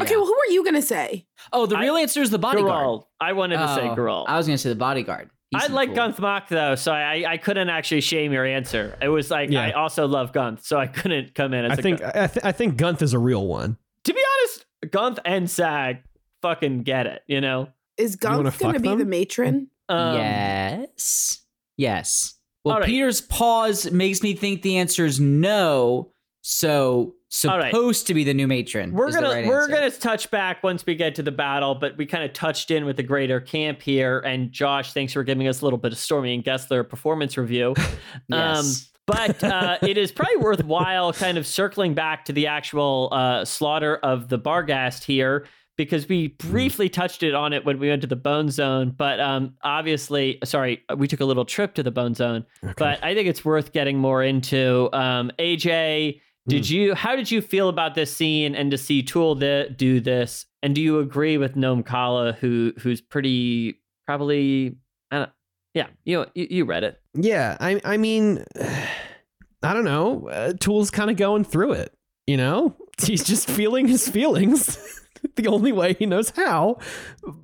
Okay, 0.02 0.16
well, 0.16 0.26
who 0.26 0.34
are 0.38 0.52
you 0.52 0.64
going 0.64 0.76
to 0.76 0.82
say? 0.82 1.26
Oh, 1.54 1.66
the 1.66 1.78
real 1.78 1.96
answer 1.96 2.22
is 2.22 2.30
the 2.30 2.40
bodyguard. 2.40 2.72
Gu'Rull. 2.86 3.06
I 3.20 3.34
wanted 3.34 3.58
to 3.58 3.68
say 3.76 3.82
Oh, 3.90 3.96
Gu'Rull. 3.96 4.26
I 4.28 4.38
was 4.38 4.48
gonna 4.48 4.58
say 4.58 4.70
the 4.70 4.76
bodyguard. 4.76 5.30
He 5.52 5.58
I 5.60 5.68
like 5.68 5.90
cool. 5.90 5.98
Gunth 5.98 6.20
Mach 6.20 6.48
though, 6.48 6.76
so 6.76 6.94
I 6.94 7.26
I 7.28 7.38
couldn't 7.38 7.70
actually 7.70 8.02
shame 8.02 8.32
your 8.32 8.46
answer. 8.46 8.98
It 9.02 9.10
was 9.10 9.30
like 9.30 9.50
Yeah. 9.50 9.64
I 9.64 9.72
also 9.72 10.08
love 10.08 10.32
Gunth, 10.32 10.64
so 10.64 10.78
I 10.78 10.88
couldn't 10.88 11.36
come 11.36 11.54
in 11.54 11.66
as 11.66 11.72
I 11.72 11.74
a 11.74 11.78
think 11.84 12.00
Gunth. 12.00 12.16
I, 12.16 12.28
th- 12.28 12.46
I 12.46 12.52
think 12.54 12.78
Gunth 12.78 13.02
is 13.02 13.14
a 13.14 13.20
real 13.20 13.46
one. 13.48 13.78
To 14.06 14.14
be 14.14 14.22
honest, 14.42 14.66
Gunth 14.88 15.20
and 15.26 15.50
Sag 15.50 15.98
fucking 16.42 16.84
get 16.84 17.06
it, 17.06 17.22
you 17.28 17.42
know. 17.42 17.70
Is 17.98 18.18
wanna 18.24 18.52
going 18.58 18.74
to 18.76 18.80
be 18.80 18.90
them? 18.90 19.00
the 19.00 19.06
matron? 19.06 19.68
Um, 19.90 20.16
yes. 20.16 21.42
Yes. 21.78 22.36
Well, 22.64 22.76
All 22.76 22.80
right. 22.80 22.88
Peter's 22.88 23.22
pause 23.22 23.92
makes 23.92 24.24
me 24.24 24.34
think 24.34 24.62
the 24.62 24.78
answer 24.78 25.06
is 25.06 25.20
no. 25.20 26.12
So 26.42 27.16
All 27.48 27.58
right. 27.58 27.72
supposed 27.74 28.08
to 28.08 28.14
be 28.14 28.24
the 28.24 28.34
new 28.34 28.48
matron. 28.48 28.92
We're 28.92 29.12
gonna 29.12 29.30
right 29.30 29.46
we're 29.48 29.62
answer. 29.62 29.74
gonna 29.74 29.92
touch 29.92 30.30
back 30.32 30.64
once 30.64 30.86
we 30.86 30.96
get 30.96 31.16
to 31.16 31.24
the 31.24 31.32
battle, 31.32 31.76
but 31.76 31.98
we 31.98 32.06
kind 32.06 32.24
of 32.24 32.34
touched 32.34 32.72
in 32.72 32.84
with 32.86 32.98
the 32.98 33.04
greater 33.04 33.40
camp 33.40 33.82
here. 33.82 34.20
And 34.20 34.52
Josh, 34.52 34.94
thanks 34.94 35.14
for 35.14 35.24
giving 35.24 35.48
us 35.48 35.62
a 35.62 35.66
little 35.66 35.80
bit 35.80 35.94
of 35.94 35.98
Stormy 35.98 36.34
and 36.34 36.44
Gesler 36.44 36.88
performance 36.88 37.38
review. 37.38 37.74
Yes. 38.28 38.90
but 39.08 39.44
uh, 39.44 39.78
it 39.82 39.98
is 39.98 40.12
probably 40.12 40.38
worthwhile 40.38 41.14
kind 41.14 41.38
of 41.38 41.48
circling 41.48 41.94
back 41.94 42.26
to 42.26 42.34
the 42.34 42.48
actual 42.48 43.10
uh, 43.12 43.46
slaughter 43.46 43.96
of 43.98 44.28
the 44.30 44.38
Barghast 44.40 45.04
here 45.04 45.46
because 45.78 46.08
we 46.08 46.36
Hmm. 46.42 46.52
briefly 46.52 46.90
touched 46.90 47.24
it 47.24 47.34
on 47.34 47.54
it 47.54 47.66
when 47.66 47.80
we 47.80 47.88
went 47.90 48.02
to 48.02 48.08
the 48.08 48.16
Bone 48.18 48.50
Zone, 48.50 48.94
but 48.96 49.20
um, 49.20 49.56
obviously, 49.64 50.38
sorry, 50.44 50.84
we 50.98 51.08
took 51.08 51.22
a 51.22 51.26
little 51.26 51.46
trip 51.46 51.74
to 51.76 51.84
the 51.84 51.92
Bone 51.92 52.14
Zone. 52.14 52.46
Okay. 52.64 52.74
But 52.78 53.04
I 53.04 53.16
think 53.16 53.28
it's 53.30 53.44
worth 53.46 53.72
getting 53.72 53.98
more 53.98 54.22
into. 54.22 54.90
Um, 54.94 55.32
AJ, 55.40 56.22
did 56.48 56.68
Hmm. 56.68 56.74
you? 56.74 56.96
How 56.96 57.16
did 57.16 57.30
you 57.32 57.42
feel 57.42 57.70
about 57.70 57.96
this 57.96 58.16
scene 58.16 58.56
and 58.56 58.72
to 58.72 58.78
see 58.78 59.04
Tool 59.04 59.36
th- 59.40 59.78
do 59.78 60.00
this? 60.00 60.46
And 60.64 60.76
do 60.76 60.82
you 60.82 61.00
agree 61.00 61.38
with 61.38 61.56
Nom 61.56 61.84
Kala, 61.84 62.34
who 62.34 62.74
who's 62.80 63.02
pretty 63.02 63.80
probably? 64.08 64.78
I 65.12 65.18
don't, 65.20 65.30
yeah, 65.74 65.88
you, 66.06 66.26
you 66.36 66.48
you 66.50 66.66
read 66.66 66.84
it. 66.84 67.00
Yeah, 67.16 67.58
I 67.60 67.80
I 67.84 67.98
mean, 67.98 68.44
I 69.64 69.74
don't 69.74 69.86
know. 69.86 70.28
Uh, 70.30 70.54
Tool's 70.60 70.90
kind 70.92 71.10
of 71.10 71.18
going 71.18 71.44
through 71.44 71.74
it. 71.74 71.94
You 72.28 72.38
know, 72.38 72.76
he's 73.02 73.24
just 73.24 73.50
feeling 73.50 73.88
his 73.88 74.08
feelings. 74.08 74.78
the 75.36 75.48
only 75.48 75.72
way 75.72 75.94
he 75.94 76.06
knows 76.06 76.30
how. 76.32 76.78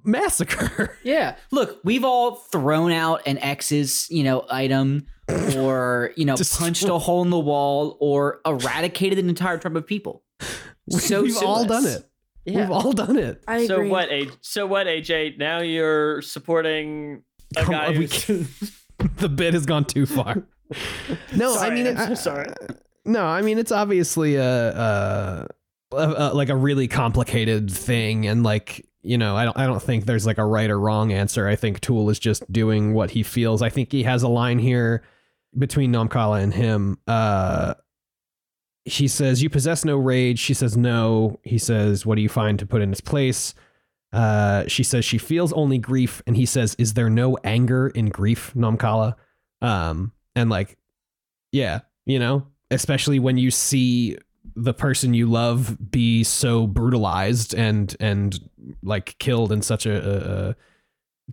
Massacre. 0.03 0.97
Yeah. 1.03 1.35
Look, 1.51 1.79
we've 1.83 2.03
all 2.03 2.35
thrown 2.35 2.91
out 2.91 3.21
an 3.25 3.37
ex's, 3.37 4.07
you 4.09 4.23
know, 4.23 4.45
item 4.49 5.05
or, 5.55 6.11
you 6.17 6.25
know, 6.25 6.35
Destroy- 6.35 6.65
punched 6.65 6.83
a 6.83 6.97
hole 6.99 7.21
in 7.21 7.29
the 7.29 7.39
wall 7.39 7.97
or 8.01 8.41
eradicated 8.45 9.19
an 9.19 9.29
entire 9.29 9.57
tribe 9.57 9.77
of 9.77 9.87
people. 9.87 10.23
So 10.89 11.21
We've 11.23 11.37
all 11.37 11.65
done 11.65 11.85
it. 11.85 12.03
We've 12.45 12.69
all 12.71 12.91
done 12.93 13.17
it. 13.17 13.41
I 13.47 13.67
so 13.67 13.75
agree. 13.75 13.89
what? 13.89 14.09
A, 14.11 14.27
so 14.41 14.65
what? 14.65 14.87
AJ, 14.87 15.37
now 15.37 15.59
you're 15.61 16.21
supporting 16.21 17.23
a 17.55 17.63
Come 17.63 17.73
guy 17.73 17.85
on, 17.87 17.91
we 17.97 18.07
who's- 18.07 18.83
the 19.17 19.29
bit 19.29 19.53
has 19.53 19.65
gone 19.65 19.85
too 19.85 20.05
far. 20.05 20.43
No, 21.35 21.53
I 21.53 21.55
Sorry, 21.57 21.75
mean, 21.75 21.87
I'm 21.87 21.95
so 21.97 22.11
I- 22.11 22.13
sorry. 22.15 22.47
No, 23.05 23.25
I 23.25 23.41
mean 23.41 23.57
it's 23.57 23.71
obviously 23.71 24.35
a, 24.35 24.43
a, 24.75 25.47
a 25.91 26.33
like 26.33 26.49
a 26.49 26.55
really 26.55 26.87
complicated 26.87 27.71
thing, 27.71 28.27
and 28.27 28.43
like 28.43 28.85
you 29.01 29.17
know, 29.17 29.35
I 29.35 29.45
don't 29.45 29.57
I 29.57 29.65
don't 29.65 29.81
think 29.81 30.05
there's 30.05 30.25
like 30.25 30.37
a 30.37 30.45
right 30.45 30.69
or 30.69 30.79
wrong 30.79 31.11
answer. 31.13 31.47
I 31.47 31.55
think 31.55 31.79
Tool 31.79 32.09
is 32.09 32.19
just 32.19 32.51
doing 32.51 32.93
what 32.93 33.11
he 33.11 33.23
feels. 33.23 33.61
I 33.61 33.69
think 33.69 33.91
he 33.91 34.03
has 34.03 34.23
a 34.23 34.27
line 34.27 34.59
here 34.59 35.03
between 35.57 35.91
Nom 35.91 36.07
Kala 36.09 36.39
and 36.39 36.53
him. 36.53 36.97
Uh, 37.07 37.75
she 38.87 39.07
says, 39.07 39.41
"You 39.41 39.49
possess 39.49 39.85
no 39.85 39.97
rage." 39.97 40.39
She 40.39 40.53
says, 40.53 40.75
"No." 40.75 41.39
He 41.43 41.57
says, 41.57 42.05
"What 42.05 42.15
do 42.15 42.21
you 42.21 42.29
find 42.29 42.59
to 42.59 42.65
put 42.65 42.81
in 42.81 42.91
its 42.91 43.01
place?" 43.01 43.53
Uh, 44.13 44.63
she 44.67 44.83
says 44.83 45.05
she 45.05 45.17
feels 45.17 45.53
only 45.53 45.77
grief, 45.77 46.21
and 46.27 46.35
he 46.35 46.45
says, 46.45 46.75
"Is 46.77 46.93
there 46.93 47.09
no 47.09 47.37
anger 47.43 47.87
in 47.87 48.07
grief, 48.07 48.55
Nom 48.55 48.77
Kala?" 48.77 49.15
Um, 49.61 50.13
and 50.35 50.49
like, 50.49 50.77
yeah, 51.51 51.81
you 52.05 52.19
know, 52.19 52.47
especially 52.71 53.19
when 53.19 53.37
you 53.37 53.51
see 53.51 54.17
the 54.59 54.73
person 54.73 55.13
you 55.13 55.27
love 55.29 55.77
be 55.91 56.23
so 56.23 56.65
brutalized 56.65 57.53
and 57.53 57.95
and 57.99 58.39
like 58.81 59.15
killed 59.19 59.51
in 59.51 59.61
such 59.61 59.85
a, 59.85 60.49
a, 60.49 60.55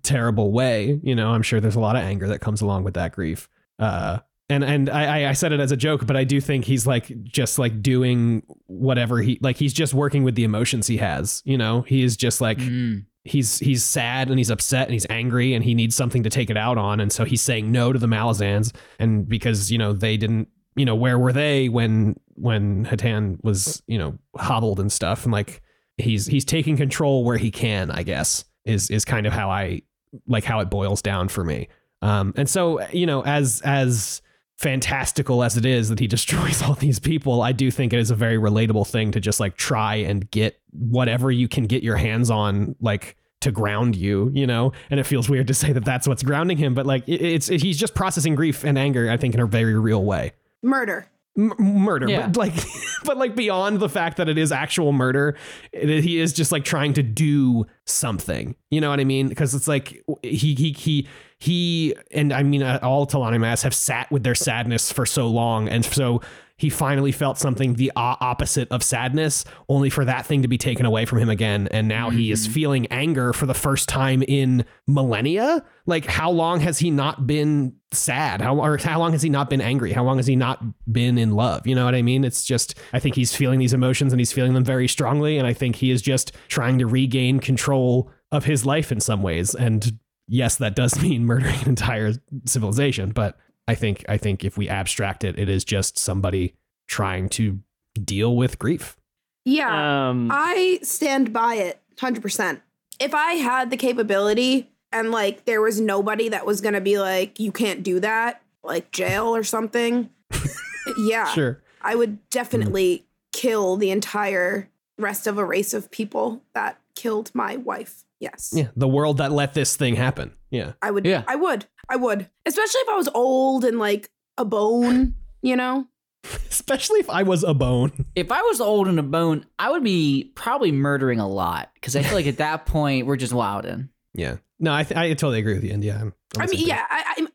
terrible 0.02 0.52
way. 0.52 1.01
You 1.02 1.14
know, 1.14 1.30
I'm 1.30 1.42
sure 1.42 1.60
there's 1.60 1.76
a 1.76 1.80
lot 1.80 1.96
of 1.96 2.02
anger 2.02 2.28
that 2.28 2.40
comes 2.40 2.60
along 2.60 2.84
with 2.84 2.94
that 2.94 3.12
grief. 3.12 3.48
Uh, 3.78 4.18
and 4.51 4.62
and 4.62 4.90
I 4.90 5.22
I- 5.24 5.30
I 5.30 5.32
said 5.32 5.52
it 5.52 5.60
as 5.60 5.72
a 5.72 5.76
joke, 5.76 6.06
but 6.06 6.16
I 6.16 6.24
do 6.24 6.40
think 6.40 6.64
he's 6.66 6.86
like 6.86 7.22
just 7.24 7.59
like 7.59 7.80
doing 7.82 8.42
whatever 8.66 9.22
he 9.22 9.38
like. 9.40 9.56
He's 9.56 9.72
just 9.72 9.94
working 9.94 10.22
with 10.22 10.34
the 10.34 10.44
emotions 10.44 10.86
he 10.86 10.98
has. 10.98 11.42
You 11.46 11.56
know, 11.56 11.82
he 11.82 12.02
is 12.02 12.16
just 12.16 12.40
like 12.42 12.59
Mm. 12.59 13.06
he's 13.24 13.59
he's 13.59 13.82
sad 13.82 14.28
and 14.28 14.38
he's 14.38 14.51
upset 14.51 14.86
and 14.86 14.92
he's 14.92 15.06
angry 15.09 15.55
and 15.55 15.64
he 15.64 15.74
needs 15.74 15.94
something 15.96 16.22
to 16.24 16.30
take 16.30 16.51
it 16.51 16.59
out 16.59 16.76
on 16.76 17.01
and 17.01 17.10
so 17.10 17.24
he's 17.24 17.40
saying 17.40 17.72
no 17.72 17.90
to 17.90 17.98
the 17.98 18.06
Malazans 18.06 18.74
and 18.98 19.26
because 19.26 19.72
you 19.72 19.78
know 19.78 19.94
they 19.94 20.18
didn't 20.18 20.48
you 20.76 20.84
know 20.84 20.94
where 20.94 21.18
were 21.18 21.32
they 21.32 21.68
when 21.68 22.18
when 22.34 22.84
Hetan 22.84 23.42
was 23.42 23.82
you 23.86 23.98
know 23.98 24.18
hobbled 24.36 24.80
and 24.80 24.90
stuff 24.90 25.24
and 25.24 25.32
like 25.32 25.62
he's 25.98 26.26
he's 26.26 26.44
taking 26.44 26.76
control 26.76 27.24
where 27.24 27.36
he 27.36 27.51
can 27.51 27.90
I 27.90 28.02
guess 28.02 28.44
is 28.64 28.90
is 28.90 29.05
kind 29.05 29.26
of 29.26 29.32
how 29.32 29.51
I 29.51 29.82
like 30.26 30.44
how 30.44 30.60
it 30.60 30.70
boils 30.70 31.02
down 31.02 31.28
for 31.28 31.44
me 31.44 31.68
um 32.02 32.34
and 32.36 32.48
so 32.48 32.86
you 32.88 33.06
know 33.06 33.24
as 33.24 33.60
as 33.64 34.22
fantastical 34.56 35.42
as 35.42 35.56
it 35.56 35.66
is 35.66 35.88
that 35.88 35.98
he 35.98 36.06
destroys 36.16 36.62
all 36.62 36.74
these 36.74 36.98
people, 36.98 37.42
I 37.42 37.52
do 37.52 37.70
think 37.70 37.92
it 37.92 37.98
is 37.98 38.10
a 38.10 38.14
very 38.14 38.38
relatable 38.38 38.86
thing 38.86 39.12
to 39.12 39.20
just 39.20 39.40
like 39.40 39.56
try 39.56 39.96
and 39.96 40.30
get 40.30 40.60
whatever 40.70 41.30
you 41.30 41.48
can 41.48 41.64
get 41.64 41.82
your 41.82 41.96
hands 41.96 42.30
on, 42.30 42.76
like 42.80 43.16
to 43.40 43.51
ground 43.51 43.96
you, 43.96 44.30
you 44.32 44.46
know. 44.46 44.72
And 44.90 44.98
it 44.98 45.05
feels 45.05 45.28
weird 45.28 45.48
to 45.48 45.55
say 45.55 45.72
that 45.72 45.84
that's 45.84 46.09
what's 46.09 46.22
grounding 46.22 46.56
him, 46.56 46.74
but 46.74 46.86
like 46.86 47.06
it, 47.09 47.20
it's 47.20 47.51
it, 47.51 47.62
he's 47.62 47.78
just 47.78 47.94
processing 47.94 48.34
grief 48.34 48.64
and 48.64 48.78
anger, 48.78 49.10
I 49.10 49.16
think, 49.16 49.34
in 49.34 49.40
a 49.40 49.46
very 49.46 49.78
real 49.78 50.05
way. 50.05 50.32
Murder. 50.65 51.07
M- 51.36 51.53
murder, 51.59 52.09
Yeah. 52.09 52.28
but 52.28 52.36
like, 52.36 52.55
but 53.05 53.16
like 53.19 53.35
beyond 53.35 53.81
the 53.81 53.89
fact 53.89 54.19
that 54.19 54.28
it 54.28 54.39
is 54.39 54.53
actual 54.53 54.93
murder, 54.93 55.36
it, 55.73 56.05
he 56.05 56.20
is 56.20 56.32
just 56.32 56.53
like 56.53 56.65
trying 56.65 56.93
to 56.93 57.03
do 57.03 57.66
something. 57.86 58.55
You 58.70 58.81
know 58.81 58.89
what 58.91 59.01
I 59.01 59.05
mean? 59.05 59.28
Because 59.28 59.53
it's 59.55 59.66
like 59.66 60.01
he 60.23 60.55
he 60.55 60.70
he 60.73 61.09
he 61.41 61.95
and 62.12 62.32
I 62.32 62.45
mean 62.45 62.62
uh, 62.62 62.78
all 62.82 63.05
T'lan 63.07 63.32
Imass 63.35 63.65
have 63.65 63.74
sat 63.74 64.11
with 64.12 64.23
their 64.23 64.36
sadness 64.36 64.93
for 64.93 65.05
so 65.05 65.27
long, 65.27 65.69
and 65.69 65.85
so 65.85 66.20
he 66.56 66.70
finally 66.70 67.10
felt 67.10 67.36
something 67.36 67.74
the 67.74 67.90
opposite 67.97 68.68
of 68.70 68.82
sadness, 68.82 69.44
only 69.68 69.90
for 69.90 70.05
that 70.05 70.24
thing 70.24 70.43
to 70.43 70.48
be 70.48 70.56
taken 70.56 70.86
away 70.86 71.05
from 71.05 71.18
him 71.18 71.28
again, 71.28 71.66
and 71.72 71.89
now 71.89 72.10
he 72.10 72.31
is 72.31 72.44
mm-hmm. 72.44 72.52
feeling 72.52 72.86
anger 72.86 73.32
for 73.32 73.47
the 73.47 73.55
first 73.55 73.89
time 73.89 74.22
in 74.22 74.64
millennia. 74.86 75.64
Like, 75.86 76.05
how 76.06 76.31
long 76.31 76.60
has 76.60 76.78
he 76.78 76.93
not 76.93 77.26
been 77.26 77.74
sad? 77.90 78.40
How 78.40 78.56
or 78.56 78.78
how 78.78 79.01
long 79.01 79.12
has 79.12 79.22
he 79.22 79.28
not 79.28 79.51
been 79.51 79.60
angry? 79.60 79.93
How 79.93 80.05
long 80.05 80.18
has 80.18 80.28
he 80.28 80.36
not 80.36 80.62
been 80.90 81.18
in 81.18 81.32
love? 81.32 81.66
You 81.66 81.74
know 81.74 81.85
what 81.85 81.94
I 81.94 82.02
mean? 82.02 82.24
It's 82.24 82.44
just 82.44 82.76
I 82.93 83.01
think 83.01 83.16
he's 83.16 83.35
feeling 83.35 83.59
these 83.59 83.72
emotions 83.72 84.12
and 84.12 84.20
he's 84.20 84.32
feeling 84.32 84.55
them 84.55 84.64
very 84.64 84.86
strongly, 84.86 85.39
and 85.39 85.47
I 85.48 85.55
think 85.55 85.76
he 85.76 85.90
is 85.90 86.02
just 86.02 86.32
trying 86.47 86.78
to 86.78 86.86
regain 86.86 87.40
control 87.40 88.12
of 88.31 88.44
his 88.44 88.64
life 88.64 88.93
in 88.93 89.01
some 89.01 89.22
ways. 89.22 89.56
And 89.56 89.98
yes, 90.28 90.56
that 90.56 90.76
does 90.76 91.01
mean 91.02 91.24
murdering 91.24 91.60
an 91.62 91.68
entire 91.68 92.12
civilization, 92.47 93.10
but 93.10 93.39
I 93.66 93.74
think 93.74 94.05
I 94.09 94.16
think 94.16 94.45
if 94.45 94.57
we 94.57 94.69
abstract 94.69 95.24
it, 95.24 95.39
it 95.39 95.49
is 95.49 95.65
just 95.65 95.99
somebody 95.99 96.55
trying 96.86 97.28
to 97.31 97.61
deal 98.03 98.36
with 98.36 98.59
grief. 98.59 98.97
Yeah. 99.45 100.09
Um, 100.09 100.28
I 100.31 100.81
stand 100.82 101.32
by 101.32 101.57
it 101.57 101.81
100%. 101.97 102.61
If 102.99 103.15
I 103.15 103.35
had 103.35 103.70
the 103.70 103.77
capability 103.77 104.70
and 104.93 105.11
like 105.11 105.45
there 105.45 105.61
was 105.61 105.81
nobody 105.81 106.28
that 106.28 106.47
was 106.47 106.61
going 106.61 106.74
to 106.74 106.81
be 106.81 106.99
like 106.99 107.41
you 107.41 107.53
can't 107.53 107.82
do 107.82 108.01
that, 108.01 108.43
like 108.62 108.91
jail 108.91 109.35
or 109.35 109.43
something, 109.43 110.11
yeah. 110.99 111.27
Sure. 111.32 111.61
I 111.82 111.95
would 111.95 112.28
definitely 112.31 113.05
kill 113.32 113.77
the 113.77 113.91
entire 113.91 114.70
rest 114.99 115.27
of 115.27 115.39
a 115.39 115.45
race 115.45 115.74
of 115.74 115.91
people 115.91 116.43
that 116.55 116.78
killed 116.95 117.31
my 117.35 117.57
wife. 117.57 118.05
Yes. 118.24 118.52
Yeah, 118.55 118.68
the 118.74 118.88
world 118.88 119.18
that 119.18 119.30
let 119.32 119.52
this 119.52 119.76
thing 119.76 119.96
happen. 119.96 120.32
Yeah. 120.51 120.72
I 120.80 120.90
would 120.90 121.05
Yeah. 121.05 121.24
I 121.28 121.36
would. 121.36 121.66
I 121.90 121.96
would. 121.96 122.30
Especially 122.46 122.80
if 122.80 122.88
I 122.88 122.96
was 122.96 123.09
old 123.14 123.64
and 123.64 123.78
like 123.78 124.10
a 124.38 124.44
bone, 124.46 125.14
you 125.42 125.56
know? 125.56 125.86
Especially 126.51 127.01
if 127.01 127.10
I 127.10 127.22
was 127.22 127.44
a 127.44 127.52
bone. 127.52 128.06
If 128.16 128.32
I 128.32 128.40
was 128.40 128.60
old 128.62 128.88
and 128.88 128.98
a 128.98 129.02
bone, 129.02 129.44
I 129.59 129.70
would 129.70 129.84
be 129.84 130.32
probably 130.34 130.72
murdering 130.72 131.20
a 131.20 131.28
lot 131.28 131.70
because 131.74 131.96
I 131.96 132.02
feel 132.02 132.14
like 132.14 132.26
at 132.26 132.38
that 132.38 132.64
point 132.74 133.06
we're 133.06 133.16
just 133.16 133.34
wilding. 133.34 133.90
Yeah. 134.14 134.36
No, 134.59 134.72
I 134.72 134.84
th- 134.84 134.96
I 134.96 135.09
totally 135.10 135.40
agree 135.40 135.55
with 135.55 135.64
you, 135.64 135.70
India. 135.72 135.98
I'm, 136.01 136.14
I'm 136.36 136.42
I 136.42 136.46
mean, 136.46 136.60
same 136.60 136.68
yeah, 136.68 136.84
I, 136.88 137.26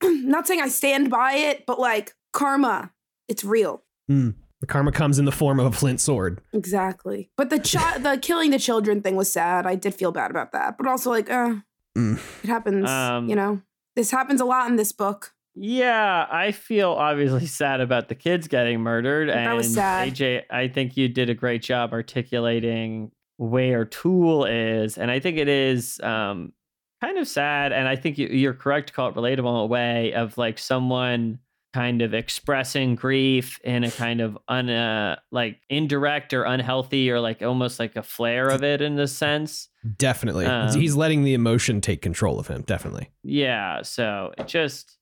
I'm 0.00 0.26
not 0.28 0.46
saying 0.46 0.62
I 0.62 0.68
stand 0.68 1.10
by 1.10 1.32
it, 1.34 1.66
but 1.66 1.78
like 1.78 2.14
karma, 2.32 2.90
it's 3.28 3.44
real. 3.44 3.82
Mm. 4.10 4.34
The 4.60 4.66
karma 4.66 4.90
comes 4.92 5.18
in 5.18 5.24
the 5.24 5.32
form 5.32 5.60
of 5.60 5.66
a 5.66 5.72
flint 5.72 6.00
sword. 6.00 6.40
Exactly. 6.52 7.30
But 7.36 7.50
the 7.50 7.60
chi- 7.60 7.98
the 7.98 8.18
killing 8.18 8.50
the 8.50 8.58
children 8.58 9.02
thing 9.02 9.14
was 9.16 9.30
sad. 9.32 9.66
I 9.66 9.74
did 9.76 9.94
feel 9.94 10.10
bad 10.12 10.30
about 10.30 10.52
that. 10.52 10.76
But 10.78 10.86
also 10.86 11.10
like, 11.10 11.30
uh, 11.30 11.56
Mm. 11.96 12.18
it 12.44 12.46
happens, 12.48 12.88
Um, 12.88 13.28
you 13.28 13.34
know. 13.34 13.60
This 13.96 14.10
happens 14.12 14.40
a 14.40 14.44
lot 14.44 14.68
in 14.70 14.76
this 14.76 14.92
book. 14.92 15.32
Yeah, 15.56 16.26
I 16.30 16.52
feel 16.52 16.90
obviously 16.92 17.46
sad 17.46 17.80
about 17.80 18.08
the 18.08 18.14
kids 18.14 18.46
getting 18.46 18.80
murdered. 18.80 19.28
And 19.28 19.56
was 19.56 19.74
sad. 19.74 20.08
AJ, 20.14 20.42
I 20.50 20.68
think 20.68 20.96
you 20.96 21.08
did 21.08 21.28
a 21.30 21.34
great 21.34 21.62
job 21.62 21.92
articulating 21.92 23.10
where 23.38 23.84
Tool 23.84 24.44
is. 24.44 24.98
And 24.98 25.10
I 25.10 25.18
think 25.18 25.38
it 25.38 25.48
is 25.48 25.98
um, 26.02 26.52
kind 27.00 27.18
of 27.18 27.26
sad. 27.26 27.72
And 27.72 27.88
I 27.88 27.96
think 27.96 28.18
you, 28.18 28.28
you're 28.28 28.54
correct 28.54 28.88
to 28.88 28.92
call 28.92 29.08
it 29.08 29.14
relatable 29.16 29.50
in 29.50 29.56
a 29.60 29.66
way 29.66 30.12
of 30.12 30.38
like 30.38 30.58
someone 30.58 31.38
kind 31.78 32.02
of 32.02 32.12
expressing 32.12 32.96
grief 32.96 33.60
in 33.62 33.84
a 33.84 33.90
kind 33.90 34.20
of 34.20 34.36
un 34.48 34.68
uh, 34.68 35.16
like 35.30 35.60
indirect 35.70 36.34
or 36.34 36.42
unhealthy 36.42 37.08
or 37.10 37.20
like 37.20 37.40
almost 37.42 37.78
like 37.78 37.94
a 37.94 38.02
flare 38.02 38.48
of 38.48 38.64
it 38.64 38.80
in 38.80 38.96
this 38.96 39.14
sense. 39.16 39.68
Definitely. 39.96 40.46
Um, 40.46 40.72
He's 40.78 40.96
letting 40.96 41.22
the 41.22 41.34
emotion 41.34 41.80
take 41.80 42.02
control 42.02 42.40
of 42.40 42.48
him. 42.48 42.62
Definitely. 42.62 43.10
Yeah, 43.22 43.82
so 43.82 44.32
it 44.36 44.48
just 44.48 44.96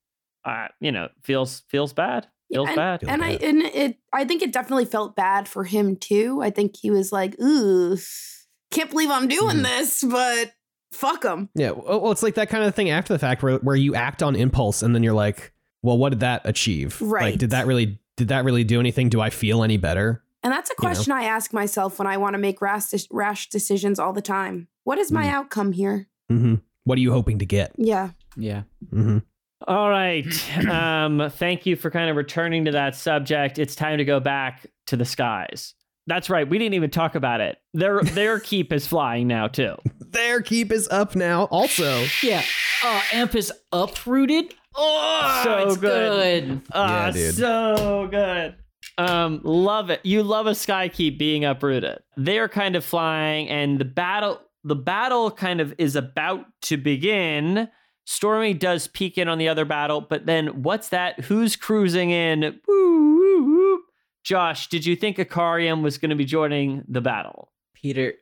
uh, 0.44 0.68
you 0.80 0.92
know, 0.92 1.08
feels 1.22 1.62
feels 1.68 1.92
bad. 1.92 2.26
Yeah, 2.50 2.56
Feels 2.58 2.68
and, 2.68 2.76
bad. 2.76 3.00
Feels 3.00 3.12
and 3.12 3.24
I 3.24 3.32
bad. 3.32 3.42
and 3.42 3.62
it 3.62 3.98
I 4.12 4.24
think 4.24 4.42
it 4.42 4.52
definitely 4.52 4.84
felt 4.84 5.16
bad 5.16 5.48
for 5.48 5.64
him 5.64 5.96
too. 5.96 6.40
I 6.42 6.50
think 6.50 6.76
he 6.76 6.90
was 6.90 7.10
like, 7.10 7.40
ooh, 7.40 7.96
can't 8.70 8.90
believe 8.90 9.10
I'm 9.10 9.28
doing 9.28 9.56
Mhm. 9.58 9.62
this, 9.64 10.04
but 10.04 10.52
fuck 10.92 11.24
him. 11.24 11.48
Yeah. 11.54 11.70
Well, 11.72 12.00
well, 12.02 12.12
it's 12.12 12.22
like 12.22 12.34
that 12.34 12.48
kind 12.50 12.64
of 12.64 12.74
thing 12.74 12.90
after 12.90 13.12
the 13.12 13.18
fact 13.18 13.42
where, 13.42 13.56
where 13.58 13.76
you 13.76 13.94
act 13.94 14.22
on 14.22 14.36
impulse 14.36 14.82
and 14.82 14.94
then 14.94 15.02
you're 15.02 15.14
like, 15.26 15.52
well, 15.82 15.98
what 15.98 16.10
did 16.10 16.20
that 16.20 16.42
achieve? 16.44 17.00
Like, 17.00 17.10
Right. 17.12 17.38
did 17.38 17.50
that 17.50 17.66
really 17.66 17.98
did 18.16 18.28
that 18.28 18.44
really 18.44 18.64
do 18.64 18.80
anything? 18.80 19.08
Do 19.10 19.20
I 19.20 19.28
feel 19.30 19.62
any 19.62 19.76
better? 19.76 20.22
And 20.42 20.50
that's 20.52 20.70
a 20.70 20.74
You 20.78 20.88
know. 20.88 20.94
question 20.94 21.12
I 21.12 21.24
ask 21.24 21.52
myself 21.52 21.98
when 21.98 22.06
I 22.06 22.16
want 22.16 22.32
to 22.34 22.38
make 22.38 22.62
rash, 22.62 22.92
rash 23.10 23.48
decisions 23.50 23.98
all 23.98 24.12
the 24.14 24.22
time. 24.22 24.68
What 24.84 24.98
is 24.98 25.12
my 25.12 25.24
Mm. 25.26 25.30
outcome 25.32 25.72
here? 25.72 26.08
hmm 26.30 26.54
What 26.84 26.96
are 26.98 27.00
you 27.02 27.12
hoping 27.12 27.38
to 27.40 27.46
get? 27.46 27.72
Yeah. 27.76 28.10
Yeah. 28.36 28.62
hmm 28.90 29.18
All 29.66 29.90
right. 29.90 30.24
Um, 30.68 31.30
thank 31.30 31.66
you 31.66 31.76
for 31.76 31.90
kind 31.90 32.08
of 32.10 32.16
returning 32.16 32.64
to 32.66 32.70
that 32.72 32.94
subject. 32.94 33.58
It's 33.58 33.74
time 33.74 33.98
to 33.98 34.04
go 34.04 34.20
back 34.20 34.66
to 34.86 34.96
the 34.96 35.04
skies. 35.04 35.74
That's 36.06 36.30
right. 36.30 36.48
We 36.48 36.58
didn't 36.58 36.74
even 36.74 36.90
talk 36.90 37.16
about 37.16 37.40
it. 37.40 37.58
Their 37.74 38.00
their 38.02 38.38
keep 38.50 38.72
is 38.72 38.86
flying 38.86 39.26
now 39.26 39.48
too. 39.48 39.74
Their 40.00 40.40
keep 40.40 40.70
is 40.72 40.86
up 40.90 41.16
now. 41.16 41.44
Also, 41.50 42.04
Yeah. 42.22 42.42
Uh, 42.84 43.00
Amp 43.12 43.34
is 43.34 43.52
uprooted. 43.72 44.54
Oh, 44.76 45.40
So 45.44 45.56
it's 45.68 45.76
good. 45.76 46.48
good. 46.48 46.62
Ah, 46.72 47.06
Yeah, 47.06 47.10
dude. 47.12 47.34
so 47.34 48.08
good. 48.10 48.56
Um, 48.98 49.40
love 49.44 49.90
it. 49.90 50.00
You 50.04 50.22
love 50.22 50.46
a 50.46 50.54
sky 50.54 50.88
keep 50.88 51.18
being 51.18 51.44
uprooted. 51.44 51.98
They're 52.16 52.48
kind 52.48 52.76
of 52.76 52.84
flying, 52.84 53.48
and 53.48 53.78
the 53.78 53.84
battle 53.84 54.40
the 54.64 54.74
battle 54.76 55.30
kind 55.30 55.60
of 55.60 55.72
is 55.78 55.94
about 55.96 56.44
to 56.62 56.76
begin. 56.76 57.68
Stormy 58.04 58.52
does 58.54 58.88
peek 58.88 59.16
in 59.18 59.28
on 59.28 59.38
the 59.38 59.48
other 59.48 59.64
battle, 59.64 60.00
but 60.00 60.26
then 60.26 60.62
what's 60.62 60.88
that? 60.88 61.20
Who's 61.20 61.54
cruising 61.56 62.10
in? 62.10 62.58
Woo, 62.66 63.16
woo, 63.18 63.44
woo. 63.44 63.80
Josh, 64.24 64.68
did 64.68 64.84
you 64.84 64.96
think 64.96 65.18
Icarium 65.18 65.82
was 65.82 65.98
going 65.98 66.10
to 66.10 66.16
be 66.16 66.24
joining 66.24 66.82
the 66.88 67.00
battle? 67.00 67.52
Peter, 67.74 68.14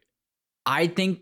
I 0.66 0.86
think 0.86 1.20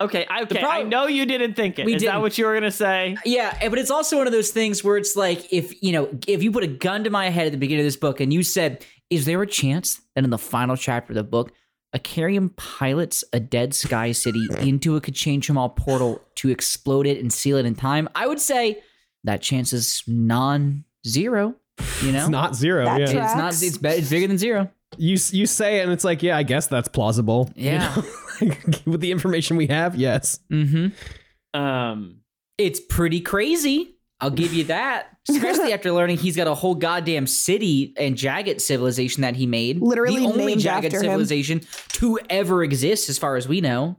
Okay, 0.00 0.26
I, 0.30 0.42
okay. 0.42 0.62
I 0.62 0.84
know 0.84 1.06
you 1.08 1.26
didn't 1.26 1.54
think 1.54 1.78
it. 1.78 1.84
We 1.84 1.94
Is 1.94 2.02
that 2.02 2.10
didn't. 2.12 2.22
what 2.22 2.38
you 2.38 2.44
were 2.46 2.52
going 2.52 2.62
to 2.62 2.70
say? 2.70 3.16
Yeah, 3.24 3.56
eh, 3.60 3.68
but 3.68 3.80
it's 3.80 3.90
also 3.90 4.16
one 4.16 4.26
of 4.28 4.32
those 4.32 4.50
things 4.50 4.84
where 4.84 4.96
it's 4.96 5.16
like 5.16 5.52
if 5.52 5.82
you 5.82 5.90
know, 5.92 6.08
if 6.28 6.42
you 6.42 6.52
put 6.52 6.62
a 6.62 6.68
gun 6.68 7.02
to 7.04 7.10
my 7.10 7.30
head 7.30 7.46
at 7.46 7.52
the 7.52 7.58
beginning 7.58 7.80
of 7.84 7.86
this 7.86 7.96
book 7.96 8.20
and 8.20 8.32
you 8.32 8.44
said, 8.44 8.84
"Is 9.10 9.24
there 9.24 9.42
a 9.42 9.46
chance 9.46 10.00
that 10.14 10.22
in 10.22 10.30
the 10.30 10.38
final 10.38 10.76
chapter 10.76 11.10
of 11.12 11.16
the 11.16 11.24
book, 11.24 11.52
Icarium 11.96 12.50
pilots 12.56 13.24
a 13.32 13.40
dead 13.40 13.74
sky 13.74 14.12
city 14.12 14.46
into 14.60 14.94
a 14.96 15.00
K'Chain 15.00 15.40
Che'Malle 15.42 15.74
portal 15.74 16.22
to 16.36 16.48
explode 16.50 17.06
it 17.08 17.18
and 17.18 17.32
seal 17.32 17.56
it 17.56 17.66
in 17.66 17.74
time?" 17.74 18.08
I 18.14 18.28
would 18.28 18.40
say 18.40 18.80
that 19.24 19.42
chance 19.42 19.72
is 19.72 20.04
non-zero. 20.06 21.54
You 22.02 22.12
know, 22.12 22.20
it's 22.20 22.28
not 22.28 22.54
zero. 22.56 22.84
That 22.84 23.00
yeah. 23.00 23.06
tra- 23.06 23.24
It's 23.24 23.34
not. 23.36 23.52
It's, 23.52 23.62
it's 23.62 24.08
bigger 24.10 24.26
than 24.28 24.38
zero. 24.38 24.70
you 24.96 25.16
you 25.32 25.46
say 25.46 25.78
it, 25.78 25.82
and 25.82 25.92
it's 25.92 26.04
like, 26.04 26.22
yeah, 26.22 26.36
I 26.36 26.42
guess 26.44 26.66
that's 26.68 26.88
plausible. 26.88 27.50
You 27.54 27.70
Yeah. 27.70 27.94
know? 27.96 28.02
With 28.86 29.00
the 29.00 29.10
information 29.12 29.56
we 29.56 29.66
have, 29.68 29.94
yes. 29.96 30.38
Mm-hmm. 30.52 31.58
Um, 31.58 32.20
It's 32.58 32.80
pretty 32.80 33.20
crazy. 33.20 33.94
I'll 34.20 34.30
give 34.30 34.52
you 34.52 34.64
that. 34.64 35.16
Especially 35.28 35.72
after 35.74 35.92
learning 35.92 36.18
he's 36.18 36.34
got 36.36 36.46
a 36.48 36.54
whole 36.54 36.74
goddamn 36.74 37.26
city 37.28 37.94
and 37.96 38.16
Jaghut 38.16 38.60
civilization 38.60 39.22
that 39.22 39.36
he 39.36 39.46
made. 39.46 39.80
Literally 39.80 40.20
the 40.26 40.32
only 40.32 40.56
Jaghut 40.56 40.84
after 40.86 40.96
him. 40.96 41.02
civilization 41.02 41.60
to 41.94 42.18
ever 42.28 42.64
exist, 42.64 43.08
as 43.08 43.16
far 43.18 43.36
as 43.36 43.46
we 43.46 43.60
know. 43.60 43.96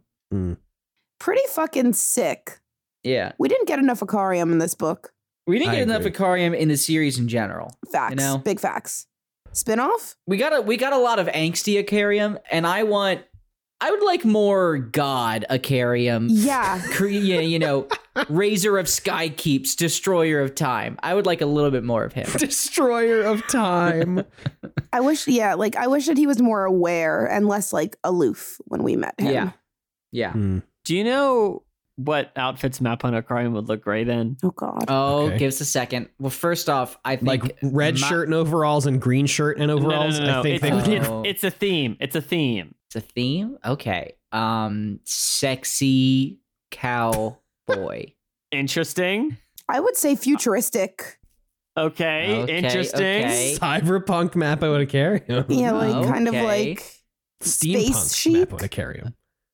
Pretty 1.19 1.41
fucking 1.49 1.93
sick. 1.93 2.59
Yeah, 3.03 3.31
We 3.39 3.47
didn't 3.47 3.67
get 3.67 3.79
enough 3.79 4.01
Icarium 4.01 4.51
in 4.51 4.57
this 4.57 4.75
book. 4.75 5.13
we 5.47 5.57
didn't 5.57 5.71
I 5.71 5.75
get 5.75 5.83
enough 5.83 6.01
agree. 6.01 6.11
Icarium 6.11 6.53
in 6.53 6.67
the 6.67 6.75
series 6.75 7.17
in 7.17 7.29
general. 7.29 7.77
Facts. 7.93 8.15
know? 8.15 8.37
Big 8.39 8.59
facts. 8.59 9.07
Spinoff? 9.53 10.15
We 10.27 10.35
got 10.37 10.53
a 10.53 10.61
we 10.61 10.75
got 10.75 10.91
a 10.93 10.97
lot 10.97 11.17
of 11.17 11.27
angsty 11.27 11.81
Icarium, 11.83 12.37
and 12.51 12.67
I 12.67 12.83
want. 12.83 13.21
I 13.81 13.91
would 13.91 14.03
like 14.03 14.25
more 14.25 14.77
God 14.77 15.45
Icarium. 15.49 16.27
Yeah. 16.29 16.81
Cre- 16.91 17.07
yeah, 17.07 17.39
you 17.39 17.59
know, 17.59 17.87
Razor 18.27 18.77
of 18.77 18.89
Sky 18.89 19.29
Keeps, 19.29 19.75
Destroyer 19.75 20.41
of 20.41 20.53
Time. 20.55 20.97
I 21.01 21.13
would 21.13 21.25
like 21.25 21.39
a 21.41 21.45
little 21.45 21.71
bit 21.71 21.83
more 21.85 22.03
of 22.03 22.11
him. 22.13 22.27
Destroyer 22.37 23.21
of 23.21 23.45
time. 23.47 24.25
I 24.93 24.99
wish, 24.99 25.27
yeah, 25.27 25.53
like 25.53 25.75
I 25.77 25.87
wish 25.87 26.07
that 26.07 26.17
he 26.17 26.27
was 26.27 26.41
more 26.41 26.65
aware 26.65 27.25
and 27.25 27.47
less 27.47 27.71
like 27.71 27.95
aloof 28.03 28.57
when 28.65 28.83
we 28.83 28.95
met 28.97 29.15
him. 29.17 29.31
Yeah. 29.33 29.51
Yeah. 30.11 30.31
Hmm. 30.33 30.59
do 30.85 30.95
you 30.97 31.03
know 31.03 31.63
what 31.95 32.31
outfits 32.35 32.81
Map 32.81 33.03
on 33.05 33.13
Icarium 33.13 33.53
would 33.53 33.67
look 33.69 33.81
great 33.81 34.07
in? 34.09 34.37
Oh 34.43 34.51
God. 34.51 34.85
Oh, 34.87 35.27
Okay. 35.27 35.37
give 35.37 35.47
us 35.49 35.61
a 35.61 35.65
second. 35.65 36.09
Well, 36.19 36.29
first 36.31 36.67
off, 36.69 36.97
I 37.05 37.15
think 37.17 37.27
Like 37.43 37.57
red 37.61 37.99
Ma- 37.99 38.07
shirt 38.07 38.27
and 38.27 38.33
overalls 38.33 38.85
and 38.87 38.99
green 39.01 39.25
shirt 39.27 39.57
and 39.57 39.67
No, 39.67 39.75
no, 39.77 39.85
overalls. 39.85 40.19
no, 40.19 40.25
no, 40.25 40.39
I 40.39 40.43
think 40.43 40.55
It's, 40.55 40.61
they 40.63 40.71
would 40.73 40.87
it's, 40.87 41.07
Oh. 41.07 41.23
it's 41.25 41.43
a 41.43 41.51
theme. 41.51 41.95
It's 41.99 42.15
a 42.15 42.21
theme. 42.21 42.73
It's 42.89 42.95
a 42.95 43.01
theme. 43.01 43.57
Okay. 43.63 44.13
Um, 44.31 44.99
sexy 45.03 46.39
cowboy. 46.71 48.13
Interesting. 48.51 49.37
I 49.67 49.79
would 49.79 49.95
say 49.95 50.15
futuristic. 50.15 51.19
Okay. 51.77 52.41
Okay, 52.41 52.57
interesting. 52.57 53.25
okay. 53.25 53.55
cyberpunk 53.59 54.35
map 54.35 54.63
out 54.63 54.81
of 54.81 54.89
carry. 54.89 55.21
Him. 55.27 55.45
Yeah, 55.49 55.71
like 55.73 56.07
kind 56.07 56.27
of 56.27 56.33
like 56.33 56.83
Steampunk 57.43 57.93
Space 57.93 58.15
chic? 58.15 58.33
map 58.33 58.53
out 58.53 58.63
of 58.63 58.69
carry. 58.71 58.97
Him. 58.97 59.13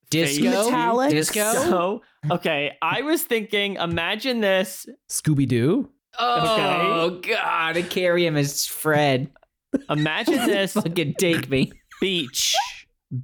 Disco. 0.10 0.46
Metallics. 0.46 1.10
Disco. 1.10 1.54
So, 1.54 2.02
okay, 2.32 2.78
I 2.82 3.02
was 3.02 3.24
thinking, 3.24 3.76
imagine 3.76 4.40
this. 4.40 4.86
Scooby 5.10 5.46
Doo. 5.46 5.90
Oh 6.18 7.20
God, 7.22 7.76
I 7.76 7.82
carry 7.82 8.26
him 8.26 8.38
as 8.38 8.66
Fred. 8.66 9.30
Imagine 9.90 10.36
this 10.48 10.72
Fucking 10.72 11.16
take 11.16 11.50
me. 11.50 11.74
beach. 12.00 12.56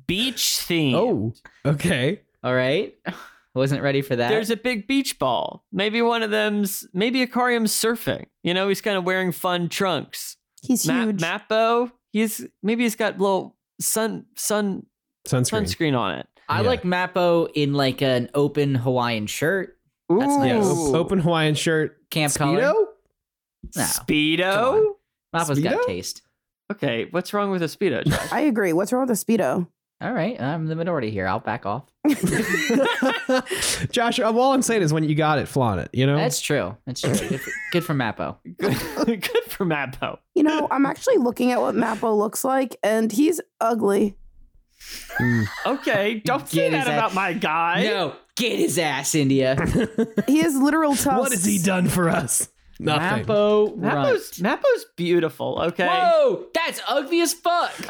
Beach 0.08 0.58
theme. 0.60 0.96
Oh, 0.96 1.34
okay. 1.66 2.22
All 2.44 2.54
right. 2.54 2.94
Wasn't 3.54 3.82
ready 3.82 4.02
for 4.02 4.16
that. 4.16 4.30
There's 4.30 4.50
a 4.50 4.56
big 4.56 4.88
beach 4.88 5.20
ball. 5.20 5.66
Maybe 5.74 6.02
one 6.02 6.24
of 6.24 6.32
them's 6.32 6.88
maybe 6.94 7.22
Aquarium's 7.22 7.74
surfing. 7.74 8.28
You 8.44 8.54
know, 8.54 8.70
he's 8.70 8.80
kind 8.80 8.98
of 8.98 9.04
wearing 9.04 9.34
fun 9.34 9.68
trunks. 9.68 10.38
he's 10.62 10.88
Ma- 10.88 11.04
huge. 11.04 11.20
Mappo, 11.22 11.92
he's 12.14 12.48
maybe 12.64 12.84
he's 12.84 12.96
got 12.96 13.20
little 13.20 13.58
sun 13.82 14.26
sun 14.38 14.86
Sunscreen. 15.28 15.64
sunscreen 15.64 15.98
on 15.98 16.18
it. 16.20 16.28
I 16.48 16.62
yeah. 16.62 16.68
like 16.68 16.84
Mappo 16.84 17.50
in 17.54 17.74
like 17.74 18.02
an 18.02 18.30
open 18.34 18.74
Hawaiian 18.76 19.28
shirt. 19.28 19.78
That's 20.08 20.32
Ooh. 20.32 20.40
nice. 20.40 20.66
Yeah, 20.66 20.98
open 20.98 21.20
Hawaiian 21.20 21.56
shirt. 21.56 22.10
Camp 22.10 22.32
Speedo? 22.32 22.38
color. 22.38 22.62
No. 23.76 23.84
Speedo. 23.84 24.86
Mappo's 25.36 25.60
got 25.60 25.74
Speedo? 25.82 25.86
taste. 25.88 26.22
Okay, 26.72 27.08
what's 27.12 27.34
wrong 27.34 27.52
with 27.52 27.62
a 27.64 27.66
speedo, 27.66 28.06
Josh? 28.06 28.32
I 28.32 28.42
agree. 28.42 28.72
What's 28.72 28.94
wrong 28.94 29.08
with 29.08 29.12
a 29.12 29.26
speedo? 29.26 29.68
All 30.02 30.12
right, 30.12 30.40
I'm 30.42 30.66
the 30.66 30.76
minority 30.76 31.12
here. 31.12 31.28
I'll 31.28 31.40
back 31.40 31.68
off. 31.68 31.84
Josh, 33.92 34.20
all 34.20 34.54
I'm 34.54 34.64
saying 34.64 34.82
is 34.82 34.92
when 34.92 35.04
you 35.04 35.14
got 35.14 35.38
it, 35.38 35.48
flaunt 35.48 35.80
it. 35.82 35.90
You 35.94 36.08
know. 36.08 36.18
That's 36.18 36.42
true. 36.42 36.76
That's 36.88 37.02
true. 37.02 37.14
Good 37.14 37.40
for, 37.40 37.52
good 37.72 37.84
for 37.84 37.94
Mappo. 37.94 38.38
good, 39.06 39.22
good 39.22 39.44
for 39.48 39.64
Mappo. 39.64 40.18
You 40.34 40.42
know, 40.42 40.68
I'm 40.72 40.88
actually 40.88 41.18
looking 41.18 41.52
at 41.52 41.62
what 41.62 41.76
Mappo 41.76 42.18
looks 42.18 42.44
like, 42.44 42.78
and 42.82 43.12
he's 43.12 43.40
ugly. 43.60 44.18
Hmm. 45.20 45.44
Okay, 45.68 46.22
don't 46.26 46.50
say 46.50 46.70
Get 46.70 46.72
that 46.72 46.88
his 46.88 46.96
about 46.96 47.14
my 47.14 47.34
guy. 47.34 47.84
No, 47.84 48.16
get 48.36 48.58
his 48.58 48.80
ass, 48.80 49.14
India. 49.14 49.56
He 50.26 50.40
has 50.40 50.56
literal 50.56 50.96
tusks. 50.96 51.06
what 51.06 51.32
has 51.32 51.46
he 51.46 51.60
done 51.60 51.88
for 51.88 52.10
us? 52.10 52.50
Nothing. 52.84 53.26
Mappo 53.26 53.78
Mappo's, 53.78 54.40
runt. 54.42 54.62
Mappo's 54.62 54.86
beautiful. 54.98 55.60
Okay. 55.68 55.88
Whoa, 55.88 56.46
that's 56.54 56.82
ugly 56.88 57.22
as 57.22 57.34
fuck. 57.34 57.72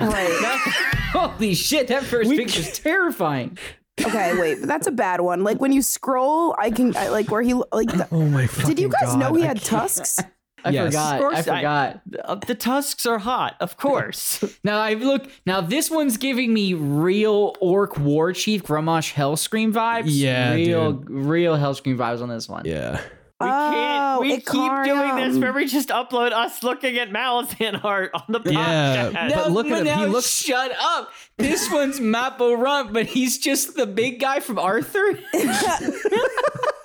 Holy 1.14 1.54
shit, 1.54 1.88
that 1.88 2.04
first 2.04 2.30
We- 2.30 2.38
picture's 2.38 2.80
terrifying. 2.80 3.58
Okay, 4.04 4.40
wait, 4.40 4.60
but 4.62 4.68
that's 4.68 4.88
a 4.88 4.92
bad 4.92 5.22
one. 5.22 5.44
Like 5.44 5.60
when 5.60 5.72
you 5.72 5.82
scroll, 5.82 6.56
I 6.58 6.72
can 6.72 6.96
I, 6.96 7.10
like 7.10 7.30
where 7.30 7.42
he 7.42 7.54
like. 7.54 7.88
The, 7.90 8.08
Oh 8.12 8.26
my. 8.26 8.48
did 8.66 8.80
you 8.80 8.90
fucking 8.90 9.08
guys 9.08 9.16
know 9.16 9.34
he 9.36 9.44
I 9.44 9.48
had 9.48 9.58
can't- 9.58 9.82
tusks? 9.82 10.20
I 10.64 10.70
Yes. 10.70 10.88
forgot. 10.94 11.16
Of 11.16 11.20
course, 11.22 11.36
I 11.36 11.40
I- 11.40 11.44
forgot. 11.44 12.02
Uh, 12.24 12.36
the 12.36 12.56
tusks 12.56 13.06
are 13.08 13.18
hot, 13.20 13.56
of 13.60 13.78
course. 13.78 14.44
Now 14.64 14.80
I 14.80 14.94
look. 14.94 15.28
Now 15.46 15.62
this 15.62 15.90
one's 15.92 16.18
giving 16.18 16.54
me 16.54 16.74
real 16.74 17.56
orc 17.60 17.98
war 18.00 18.32
chief 18.34 18.64
Grommash 18.64 19.14
Hellscream 19.14 19.72
vibes. 19.74 20.04
Yeah, 20.08 20.54
real, 20.54 20.94
dude. 20.94 21.10
real 21.10 21.56
Hellscream 21.58 21.98
vibes 21.98 22.22
on 22.22 22.30
this 22.30 22.48
one. 22.48 22.64
Yeah. 22.66 23.02
We 23.42 23.48
can't. 23.50 24.02
Oh, 24.18 24.18
We 24.22 24.30
keep 24.38 24.44
doing 24.46 25.16
this 25.16 25.36
Icarium. 25.36 25.42
where 25.42 25.54
we 25.54 25.66
just 25.66 25.90
upload 25.90 26.32
us 26.32 26.64
looking 26.64 26.98
at 26.98 27.10
Malazan 27.10 27.84
art 27.86 28.12
on 28.14 28.24
the 28.30 28.40
podcast. 28.40 29.14
Yeah, 29.14 29.28
No, 29.30 29.36
But 29.36 29.52
look 29.52 29.68
at 29.68 29.86
him, 29.86 30.00
he 30.00 30.06
looks- 30.06 30.30
Shut 30.30 30.72
up. 30.80 31.12
This 31.38 31.72
one's 31.72 32.00
Mappo 32.00 32.58
Runt, 32.58 32.94
but 32.94 33.06
he's 33.08 33.38
just 33.38 33.76
the 33.76 33.86
big 33.88 34.20
guy 34.20 34.40
from 34.40 34.60
Arthur. 34.60 35.18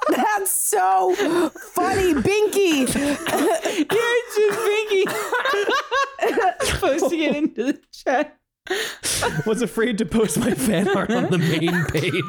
That's 0.08 0.50
so 0.52 1.14
funny, 1.74 2.14
Binky. 2.14 2.86
yeah, 2.94 3.16
it's 3.64 4.36
just 4.36 4.58
Pinky. 6.60 6.78
Posting 6.80 7.20
it 7.22 7.36
into 7.36 7.64
the 7.64 7.80
chat. 7.92 8.38
Was 9.46 9.62
afraid 9.62 9.98
to 9.98 10.04
post 10.06 10.38
my 10.38 10.52
fan 10.54 10.88
art 10.88 11.10
on 11.10 11.30
the 11.30 11.38
main 11.38 11.84
page. 11.86 12.24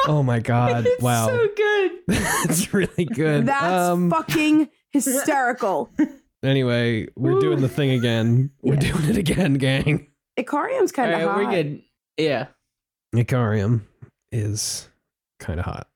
Oh 0.06 0.22
my 0.22 0.38
god! 0.38 0.86
It's 0.86 1.02
wow, 1.02 1.26
so 1.26 1.48
good. 1.56 1.90
that's 2.08 2.72
really 2.72 3.04
good. 3.04 3.46
That's 3.46 3.88
Um, 3.90 4.10
fucking 4.10 4.68
hysterical. 4.90 5.90
anyway, 6.42 7.08
we're 7.16 7.40
doing 7.40 7.60
the 7.60 7.68
thing 7.68 7.90
again. 7.90 8.50
We're 8.62 8.74
Yeah. 8.74 8.92
doing 8.92 9.04
it 9.10 9.16
again, 9.18 9.54
gang. 9.54 10.08
Icarium's 10.38 10.92
kind 10.92 11.10
of 11.12 11.20
All 11.20 11.26
right, 11.26 11.34
hot. 11.34 11.44
we're 11.44 11.50
good. 11.62 11.82
Yeah. 12.16 12.46
Icarium 13.14 13.86
is 14.32 14.88
kind 15.40 15.58
of 15.58 15.66
hot. 15.66 15.88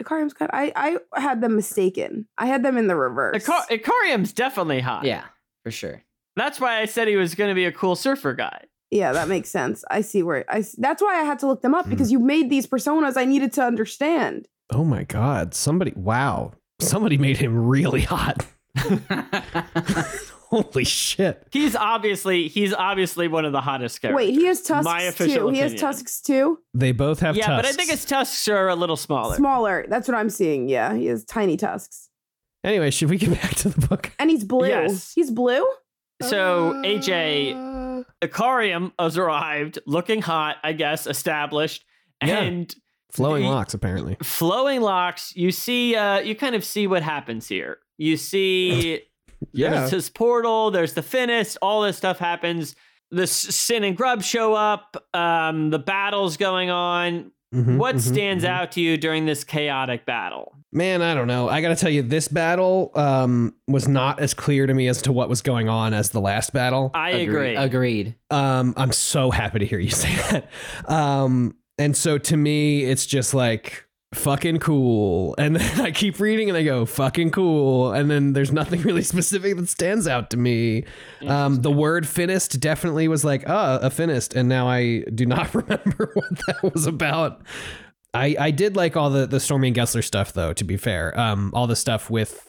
Icarium's 0.00 0.32
kind. 0.32 0.50
I 0.54 0.98
I 1.14 1.20
had 1.20 1.40
them 1.40 1.56
mistaken. 1.56 2.26
I 2.38 2.46
had 2.46 2.62
them 2.62 2.76
in 2.78 2.86
the 2.86 2.96
reverse. 2.96 3.44
Icar- 3.46 3.70
Icarium's 3.70 4.32
definitely 4.32 4.80
hot. 4.80 5.04
Yeah, 5.04 5.24
for 5.64 5.70
sure. 5.70 6.02
That's 6.36 6.58
why 6.60 6.80
I 6.80 6.86
said 6.86 7.08
he 7.08 7.16
was 7.16 7.34
going 7.34 7.50
to 7.50 7.54
be 7.54 7.66
a 7.66 7.72
cool 7.72 7.96
surfer 7.96 8.32
guy. 8.32 8.64
Yeah, 8.90 9.12
that 9.12 9.28
makes 9.28 9.48
sense. 9.50 9.84
I 9.90 10.00
see 10.00 10.22
where 10.22 10.44
I. 10.48 10.58
s- 10.58 10.74
That's 10.78 11.00
why 11.02 11.20
I 11.20 11.22
had 11.24 11.38
to 11.40 11.46
look 11.46 11.62
them 11.62 11.74
up 11.74 11.84
Hmm. 11.84 11.90
because 11.90 12.10
you 12.10 12.18
made 12.18 12.50
these 12.50 12.66
personas 12.66 13.16
I 13.16 13.24
needed 13.24 13.52
to 13.54 13.62
understand. 13.64 14.48
Oh 14.72 14.84
my 14.84 15.04
god. 15.04 15.54
Somebody 15.54 15.92
wow. 15.96 16.52
Somebody 16.80 17.18
made 17.18 17.36
him 17.36 17.66
really 17.66 18.02
hot. 18.02 18.46
Holy 20.50 20.84
shit. 20.84 21.46
He's 21.52 21.76
obviously 21.76 22.48
he's 22.48 22.74
obviously 22.74 23.28
one 23.28 23.44
of 23.44 23.52
the 23.52 23.60
hottest 23.60 24.00
characters. 24.00 24.16
Wait, 24.26 24.34
he 24.34 24.46
has 24.46 24.62
tusks 24.62 24.84
My 24.84 25.02
official 25.02 25.48
too. 25.48 25.54
He 25.54 25.60
has 25.60 25.74
tusks 25.74 26.20
too. 26.20 26.58
They 26.74 26.90
both 26.90 27.20
have 27.20 27.36
yeah, 27.36 27.46
tusks. 27.46 27.62
but 27.62 27.66
I 27.66 27.72
think 27.76 27.90
his 27.90 28.04
tusks 28.04 28.48
are 28.48 28.68
a 28.68 28.74
little 28.74 28.96
smaller. 28.96 29.36
Smaller. 29.36 29.86
That's 29.88 30.08
what 30.08 30.16
I'm 30.16 30.30
seeing. 30.30 30.68
Yeah, 30.68 30.94
he 30.94 31.06
has 31.06 31.24
tiny 31.24 31.56
tusks, 31.56 32.08
Anyway, 32.64 32.90
should 32.90 33.10
we 33.10 33.16
get 33.16 33.30
back 33.42 33.54
to 33.56 33.68
the 33.68 33.86
book? 33.86 34.10
and 34.18 34.28
he's 34.28 34.42
blue. 34.44 34.66
Yes. 34.68 35.12
He's 35.14 35.30
blue. 35.30 35.64
So 36.22 36.70
Uh. 36.72 36.82
AJ, 36.82 38.04
Icarium 38.22 38.92
has 38.98 39.16
arrived, 39.18 39.78
looking 39.86 40.22
hot, 40.22 40.56
I 40.62 40.72
guess, 40.72 41.06
established, 41.06 41.84
Yeah. 42.24 42.38
and 42.40 42.74
Flowing 43.12 43.42
He- 43.42 43.48
locks, 43.48 43.74
apparently. 43.74 44.16
flowing 44.22 44.82
locks. 44.82 45.32
You 45.34 45.50
see, 45.50 45.96
uh, 45.96 46.20
you 46.20 46.36
kind 46.36 46.54
of 46.54 46.64
see 46.64 46.86
what 46.86 47.02
happens 47.02 47.48
here. 47.48 47.78
You 47.98 48.16
see, 48.16 49.00
there's 49.52 49.90
this 49.90 50.08
portal. 50.08 50.70
There's 50.70 50.92
the 50.94 51.02
Finnest. 51.02 51.56
All 51.60 51.82
this 51.82 51.96
stuff 51.96 52.18
happens. 52.20 52.76
The 53.10 53.26
Sinn 53.26 53.82
and 53.82 53.96
Grub 53.96 54.22
show 54.22 54.54
up. 54.54 54.96
Um, 55.12 55.70
the 55.70 55.80
battle's 55.80 56.36
going 56.36 56.70
on. 56.70 57.32
Mhm, 57.54 57.78
what 57.78 57.96
mhm, 57.96 58.00
stands 58.00 58.44
mhm. 58.44 58.48
out 58.48 58.72
to 58.72 58.80
you 58.80 58.96
during 58.96 59.26
this 59.26 59.42
chaotic 59.42 60.06
battle? 60.06 60.56
Man, 60.72 61.02
I 61.02 61.14
don't 61.14 61.26
know. 61.26 61.48
I 61.48 61.60
got 61.60 61.70
to 61.70 61.76
tell 61.76 61.90
you, 61.90 62.02
this 62.02 62.28
battle 62.28 62.92
um, 62.94 63.54
was 63.66 63.88
not 63.88 64.20
as 64.20 64.34
clear 64.34 64.68
to 64.68 64.74
me 64.74 64.86
as 64.86 65.02
to 65.02 65.12
what 65.12 65.28
was 65.28 65.42
going 65.42 65.68
on 65.68 65.92
as 65.92 66.10
the 66.10 66.20
last 66.20 66.52
battle. 66.52 66.92
I 66.94 67.10
agree. 67.10 67.56
Agreed. 67.56 68.14
Um, 68.30 68.74
I'm 68.76 68.92
so 68.92 69.32
happy 69.32 69.58
to 69.58 69.66
hear 69.66 69.80
you 69.80 69.90
say 69.90 70.14
that. 70.30 70.48
Um, 70.88 71.56
and 71.76 71.96
so 71.96 72.18
to 72.18 72.36
me, 72.36 72.84
it's 72.84 73.04
just 73.04 73.34
like 73.34 73.88
fucking 74.14 74.58
cool. 74.58 75.34
And 75.38 75.56
then 75.56 75.80
I 75.84 75.90
keep 75.90 76.18
reading 76.20 76.48
and 76.48 76.56
I 76.56 76.62
go 76.62 76.86
fucking 76.86 77.30
cool. 77.30 77.92
And 77.92 78.10
then 78.10 78.32
there's 78.32 78.52
nothing 78.52 78.82
really 78.84 79.02
specific 79.02 79.56
that 79.56 79.68
stands 79.68 80.08
out 80.08 80.30
to 80.30 80.36
me. 80.36 80.84
Um, 81.26 81.56
the 81.56 81.70
word 81.70 82.06
finnest 82.06 82.60
definitely 82.60 83.08
was 83.08 83.24
like, 83.24 83.44
oh, 83.46 83.78
a 83.82 83.90
finnest. 83.90 84.34
And 84.34 84.48
now 84.48 84.68
I 84.68 85.00
do 85.14 85.26
not 85.26 85.54
remember 85.54 86.12
what 86.14 86.46
that 86.46 86.74
was 86.74 86.86
about. 86.86 87.42
I, 88.12 88.36
I 88.38 88.50
did 88.50 88.74
like 88.74 88.96
all 88.96 89.10
the, 89.10 89.26
the 89.26 89.38
Stormy 89.38 89.68
and 89.68 89.76
Gesler 89.76 90.02
stuff 90.02 90.32
though, 90.32 90.52
to 90.52 90.64
be 90.64 90.76
fair. 90.76 91.18
Um, 91.18 91.52
all 91.54 91.66
the 91.66 91.76
stuff 91.76 92.10
with, 92.10 92.46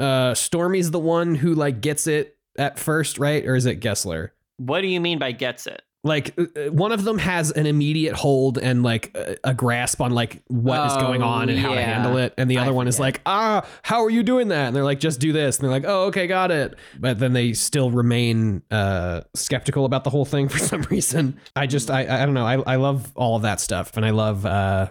uh, 0.00 0.34
Stormy's 0.34 0.90
the 0.90 0.98
one 0.98 1.36
who 1.36 1.54
like 1.54 1.80
gets 1.80 2.06
it 2.08 2.36
at 2.58 2.78
first, 2.78 3.18
right? 3.18 3.46
Or 3.46 3.54
is 3.54 3.66
it 3.66 3.80
Gesler? 3.80 4.30
What 4.56 4.80
do 4.80 4.88
you 4.88 5.00
mean 5.00 5.18
by 5.18 5.32
gets 5.32 5.66
it? 5.66 5.82
Like 6.04 6.38
uh, 6.38 6.42
uh, 6.54 6.70
one 6.70 6.92
of 6.92 7.02
them 7.02 7.18
has 7.18 7.50
an 7.50 7.66
immediate 7.66 8.14
hold 8.14 8.58
and 8.58 8.82
like 8.82 9.10
a, 9.16 9.36
a 9.42 9.54
grasp 9.54 10.00
on 10.00 10.12
like 10.12 10.42
what 10.48 10.86
is 10.86 10.96
going 10.98 11.22
Oh, 11.22 11.26
on 11.26 11.48
and 11.48 11.58
how 11.58 11.74
to 11.74 11.82
handle 11.82 12.18
it. 12.18 12.34
And 12.38 12.50
the 12.50 12.58
I 12.58 12.62
other 12.62 12.74
one 12.74 12.86
is 12.86 13.00
like 13.00 13.20
ah 13.26 13.66
how 13.82 14.04
are 14.04 14.10
you 14.10 14.22
doing 14.22 14.48
that? 14.48 14.66
And 14.68 14.76
they're 14.76 14.84
like 14.84 15.00
just 15.00 15.18
do 15.18 15.32
this. 15.32 15.58
And 15.58 15.64
they're 15.64 15.72
like 15.72 15.84
oh 15.86 16.04
okay 16.08 16.26
got 16.26 16.50
it. 16.50 16.78
But 17.00 17.18
then 17.18 17.32
they 17.32 17.54
still 17.54 17.90
remain 17.90 18.62
uh 18.70 19.22
skeptical 19.34 19.84
about 19.86 20.04
the 20.04 20.10
whole 20.10 20.26
thing 20.26 20.48
for 20.50 20.58
some 20.58 20.82
reason. 20.82 21.40
I 21.56 21.66
just 21.66 21.90
i 21.90 22.02
i 22.02 22.24
don't 22.24 22.34
know. 22.34 22.46
I, 22.46 22.60
I 22.74 22.76
love 22.76 23.10
all 23.16 23.36
of 23.36 23.42
that 23.42 23.58
stuff 23.60 23.96
and 23.96 24.04
i 24.04 24.10
love 24.10 24.44
uh 24.46 24.90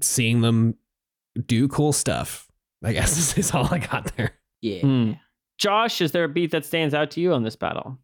seeing 0.00 0.40
them 0.40 0.76
do 1.46 1.66
cool 1.68 1.92
stuff 1.92 2.46
i 2.84 2.92
guess 2.92 3.16
is, 3.18 3.36
is 3.46 3.50
all 3.52 3.66
i 3.72 3.78
got 3.78 4.16
there. 4.16 4.38
Yeah. 4.60 4.80
Hmm. 4.80 5.12
Josh, 5.58 6.00
is 6.00 6.12
there 6.12 6.24
a 6.24 6.28
beat 6.28 6.50
that 6.52 6.64
stands 6.64 6.92
out 6.94 7.10
to 7.12 7.20
you 7.20 7.32
on 7.34 7.42
this 7.44 7.54
battle? 7.56 7.98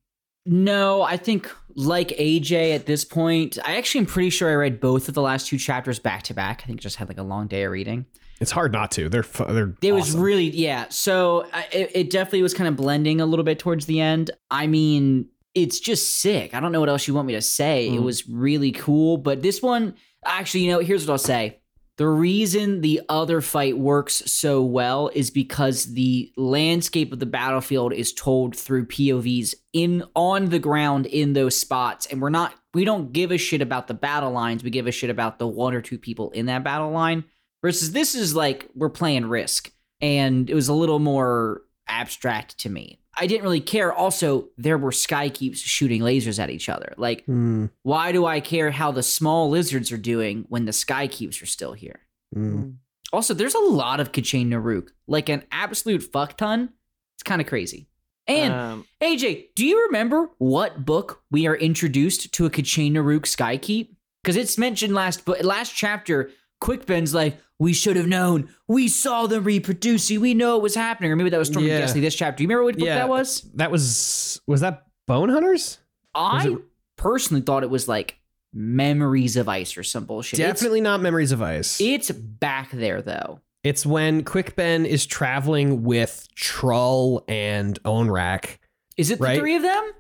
No, 0.51 1.03
I 1.03 1.17
think 1.19 1.51
like 1.75 2.09
AJ 2.09 2.75
at 2.75 2.87
this 2.87 3.05
point, 3.05 3.59
I 3.65 3.77
actually 3.77 4.01
am 4.01 4.07
pretty 4.07 4.31
sure 4.31 4.51
I 4.51 4.55
read 4.55 4.81
both 4.81 5.09
of 5.09 5.15
the 5.15 5.23
last 5.23 5.47
two 5.47 5.59
chapters 5.59 5.99
back 5.99 6.23
to 6.25 6.35
back. 6.35 6.63
I 6.65 6.67
think 6.67 6.81
I 6.81 6.83
just 6.83 6.97
had 6.97 7.09
like 7.09 7.19
a 7.19 7.23
long 7.23 7.47
day 7.49 7.65
of 7.65 7.71
reading. 7.73 8.07
it's 8.41 8.51
hard 8.53 8.73
not 8.73 8.91
to 8.93 9.09
they're 9.09 9.25
they're 9.49 9.75
It 9.83 9.93
was 9.93 10.17
really 10.17 10.49
yeah. 10.51 10.87
So 10.89 11.47
I- 11.53 11.67
it, 11.73 11.91
it 11.95 12.11
definitely 12.11 12.43
was 12.43 12.55
kind 12.55 12.67
of 12.69 12.77
blending 12.77 13.21
a 13.21 13.27
little 13.27 13.45
bit 13.45 13.59
towards 13.59 13.87
the 13.87 14.01
end. 14.01 14.31
I 14.51 14.67
mean, 14.67 15.29
it's 15.55 15.81
just 15.81 16.21
sick. 16.21 16.55
I 16.55 16.61
don't 16.61 16.73
know 16.73 16.81
what 16.81 16.89
else 16.89 17.07
you 17.07 17.15
want 17.15 17.27
me 17.27 17.35
to 17.35 17.43
say. 17.43 17.89
It 17.89 18.01
Mm. 18.01 18.05
was 18.05 18.29
really 18.29 18.73
cool, 18.73 19.19
but 19.19 19.43
this 19.43 19.61
one 19.63 19.95
actually, 20.25 20.65
you 20.65 20.73
know, 20.73 20.79
here's 20.81 21.07
what 21.07 21.13
I'll 21.13 21.19
say. 21.19 21.58
The 21.99 22.09
reason 22.09 22.81
the 22.81 23.03
other 23.09 23.41
fight 23.41 23.77
works 23.77 24.23
so 24.31 24.63
well 24.63 25.11
is 25.15 25.33
because 25.33 25.95
the 25.95 26.33
landscape 26.37 27.13
of 27.13 27.19
the 27.19 27.27
battlefield 27.27 27.93
is 27.93 28.13
told 28.13 28.55
through 28.55 28.87
POVs 28.87 29.57
in 29.73 30.05
on 30.15 30.51
the 30.51 30.61
ground 30.61 31.07
in 31.07 31.33
those 31.33 31.59
spots. 31.59 32.07
And 32.07 32.23
we're 32.23 32.31
not 32.31 32.55
we 32.73 32.85
don't 32.85 33.13
give 33.13 33.33
a 33.33 33.37
shit 33.37 33.61
about 33.61 33.89
the 33.89 33.95
battle 33.95 34.31
lines. 34.31 34.63
We 34.63 34.71
give 34.71 34.87
a 34.87 34.93
shit 34.93 35.11
about 35.11 35.41
the 35.41 35.49
one 35.49 35.75
or 35.75 35.83
two 35.83 35.99
people 35.99 36.31
in 36.31 36.47
that 36.47 36.63
battle 36.63 36.93
line 36.93 37.25
versus 37.63 37.91
this 37.91 38.15
is 38.15 38.37
like 38.37 38.69
we're 38.77 38.91
playing 38.91 39.27
risk. 39.27 39.73
And 40.01 40.49
it 40.49 40.55
was 40.55 40.69
a 40.69 40.75
little 40.75 41.01
more 41.01 41.63
abstract 41.89 42.59
to 42.61 42.71
me 42.71 43.01
i 43.21 43.27
didn't 43.27 43.43
really 43.43 43.61
care. 43.61 43.93
Also 43.93 44.49
there 44.57 44.79
were 44.79 44.93
sky 44.93 45.29
keeps 45.29 45.59
shooting 45.61 46.01
lasers 46.03 46.39
at 46.39 46.51
each 46.51 46.69
other. 46.69 46.95
Like 46.97 47.25
Hmm, 47.27 47.67
why 47.83 48.13
do 48.13 48.27
i 48.27 48.41
care 48.41 48.71
how 48.71 48.93
the 48.93 49.03
small 49.03 49.51
lizards 49.51 49.91
are 49.93 49.97
doing 49.99 50.45
when 50.49 50.65
the 50.65 50.73
sky 50.73 51.07
keeps 51.09 51.43
are 51.43 51.47
still 51.47 51.73
here? 51.73 52.01
Hmm. 52.33 52.71
also 53.13 53.33
there's 53.35 53.55
a 53.55 53.59
lot 53.83 54.01
of 54.01 54.13
K'Chain 54.13 54.49
Nah'Rhuk. 54.49 54.89
Like 55.07 55.29
an 55.31 55.43
absolute 55.51 56.03
fuck 56.03 56.37
ton? 56.37 56.71
It's 57.17 57.23
kind 57.23 57.41
of 57.41 57.47
crazy. 57.47 57.89
And 58.27 58.53
Um, 58.53 58.85
aj 59.01 59.47
do 59.57 59.65
you 59.65 59.87
remember 59.87 60.29
what 60.39 60.85
book 60.85 61.23
we 61.31 61.47
are 61.47 61.57
introduced 61.57 62.33
to 62.35 62.47
a 62.47 62.51
K'Chain 62.51 62.93
Nah'Rhuk 62.93 63.23
skykeep 63.23 63.89
because 64.23 64.37
it's 64.37 64.59
mentioned 64.59 64.95
last 64.95 65.25
but 65.25 65.45
last 65.45 65.75
chapter 65.75 66.31
Quick 66.61 66.85
Ben's 66.87 67.15
like 67.15 67.39
we 67.59 67.73
should 67.73 67.97
have 67.97 68.07
known 68.07 68.49
we 68.69 68.87
saw 68.89 69.27
them 69.27 69.45
reproducing 69.45 70.21
we 70.21 70.35
know 70.35 70.57
it 70.57 70.63
was 70.63 70.75
happening 70.75 71.11
or 71.11 71.17
maybe 71.17 71.31
that 71.31 71.39
was 71.39 71.49
stormy 71.49 71.69
Yeah. 71.69 71.83
Gesler 71.83 72.01
this 72.01 72.15
chapter 72.15 72.39
do 72.39 72.45
you 72.45 72.49
remember 72.49 72.65
what 72.65 72.77
book 72.79 72.87
Yeah. 72.87 72.95
that 72.97 73.09
was 73.09 73.43
that 73.55 73.71
was 73.71 74.41
was 74.47 74.61
that 74.61 74.87
bone 75.07 75.29
hunters 75.29 75.79
i 76.15 76.49
it- 76.49 76.59
personally 76.97 77.43
thought 77.43 77.63
it 77.63 77.71
was 77.71 77.89
like 77.89 78.19
memories 78.53 79.37
of 79.37 79.49
ice 79.49 79.77
or 79.77 79.83
some 79.83 80.05
bullshit 80.05 80.39
It's- 80.41 80.55
Definitely 80.55 80.81
not 80.81 81.01
Memories 81.01 81.33
of 81.33 81.43
Ice. 81.43 81.81
it's 81.81 82.11
back 82.11 82.71
there 82.73 83.03
though 83.03 83.41
it's 83.65 83.85
when 83.85 84.23
Quick 84.25 84.55
Ben 84.57 84.87
is 84.87 85.05
traveling 85.05 85.83
with 85.83 86.29
Trull 86.37 87.25
and 87.27 87.83
Onrack, 87.83 88.59
is 88.97 89.11
it 89.11 89.19
the 89.19 89.35
three 89.37 89.57
of 89.57 89.63
them 89.63 89.93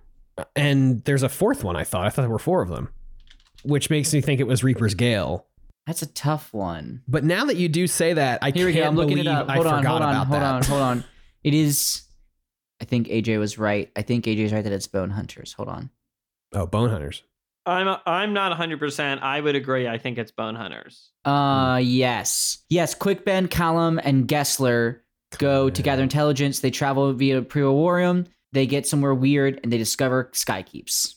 and 0.54 1.04
there's 1.04 1.24
a 1.24 1.28
fourth 1.28 1.64
one. 1.64 1.74
I 1.74 1.82
thought 1.82 2.06
I 2.06 2.10
thought 2.10 2.22
there 2.22 2.30
were 2.30 2.38
four 2.38 2.62
of 2.62 2.68
them, 2.68 2.90
which 3.64 3.90
makes 3.90 4.12
me 4.14 4.20
think 4.20 4.40
it 4.40 4.46
was 4.46 4.62
Reaper's 4.62 4.94
Gale. 4.94 5.44
That's 5.88 6.02
a 6.02 6.06
tough 6.06 6.52
one 6.52 7.02
But 7.08 7.24
now 7.24 7.46
that 7.46 7.56
you 7.56 7.68
do 7.68 7.86
say 7.88 8.12
that, 8.12 8.38
I 8.42 8.50
Here 8.52 8.66
we 8.66 8.72
can't 8.74 8.84
go. 8.84 8.88
I'm 8.90 8.94
looking 8.96 9.16
believe 9.16 9.26
it 9.26 9.32
up. 9.34 9.48
I 9.48 9.54
Hold 9.54 9.66
on, 9.66 9.78
forgot 9.78 9.90
hold 9.90 10.02
on, 10.02 10.10
about 10.14 10.26
hold 10.28 10.40
that. 10.42 10.54
on, 10.54 10.62
hold 10.62 10.82
on. 10.82 11.04
It 11.44 11.54
is. 11.54 12.02
I 12.80 12.84
think 12.84 13.08
AJ 13.08 13.38
was 13.38 13.58
right. 13.58 13.90
I 13.96 14.02
think 14.02 14.26
AJ's 14.26 14.52
right 14.52 14.62
that 14.62 14.72
it's 14.72 14.86
Bone 14.86 15.10
Hunters. 15.10 15.52
Hold 15.54 15.68
on. 15.68 15.90
Oh, 16.54 16.66
Bone 16.66 16.90
Hunters. 16.90 17.22
I'm 17.66 17.96
I'm 18.06 18.32
not 18.32 18.50
100. 18.50 18.78
percent 18.78 19.22
I 19.22 19.40
would 19.40 19.54
agree. 19.56 19.88
I 19.88 19.98
think 19.98 20.18
it's 20.18 20.30
Bone 20.30 20.54
Hunters. 20.54 21.10
Uh, 21.24 21.80
yes, 21.82 22.58
yes. 22.68 22.94
Quickben, 22.94 23.48
Kalam, 23.48 24.00
and 24.02 24.26
Gesler 24.28 24.98
go 25.38 25.68
to 25.70 25.82
gather 25.82 26.02
intelligence. 26.02 26.60
They 26.60 26.70
travel 26.70 27.12
via 27.12 27.42
Priorium. 27.42 28.26
They 28.52 28.66
get 28.66 28.86
somewhere 28.86 29.14
weird, 29.14 29.60
and 29.62 29.72
they 29.72 29.78
discover 29.78 30.30
Skykeeps. 30.32 31.14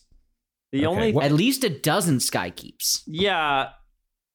The 0.72 0.86
Okay, 0.86 0.86
only 0.86 1.12
what- 1.12 1.24
At 1.24 1.32
least 1.32 1.64
a 1.64 1.70
dozen 1.70 2.18
Skykeeps. 2.18 3.02
Yeah. 3.06 3.70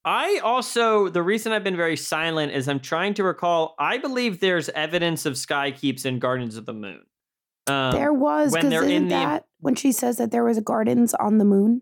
I 0.08 0.40
also, 0.42 1.10
the 1.10 1.22
reason 1.22 1.52
I've 1.52 1.66
been 1.66 1.76
very 1.76 1.98
silent 1.98 2.54
is 2.54 2.70
I'm 2.70 2.80
trying 2.80 3.14
to 3.16 3.26
recall. 3.26 3.76
I 3.78 3.98
believe 3.98 4.40
there's 4.40 4.70
evidence 4.70 5.26
of 5.26 5.38
sky 5.38 5.72
keeps 5.72 6.06
in 6.06 6.20
Gardens 6.20 6.56
of 6.56 6.66
the 6.66 6.72
Moon. 6.74 7.02
Um, 7.68 7.92
there 7.92 8.14
was 8.14 8.54
when 8.54 8.62
because 8.62 8.70
they're 8.70 8.84
in 8.84 8.90
isn't 8.92 9.08
the- 9.10 9.16
that 9.16 9.46
when 9.60 9.76
she 9.76 9.92
says 9.92 10.16
that 10.16 10.32
there 10.32 10.46
was 10.46 10.62
gardens 10.62 11.14
on 11.16 11.40
the 11.40 11.46
moon? 11.46 11.82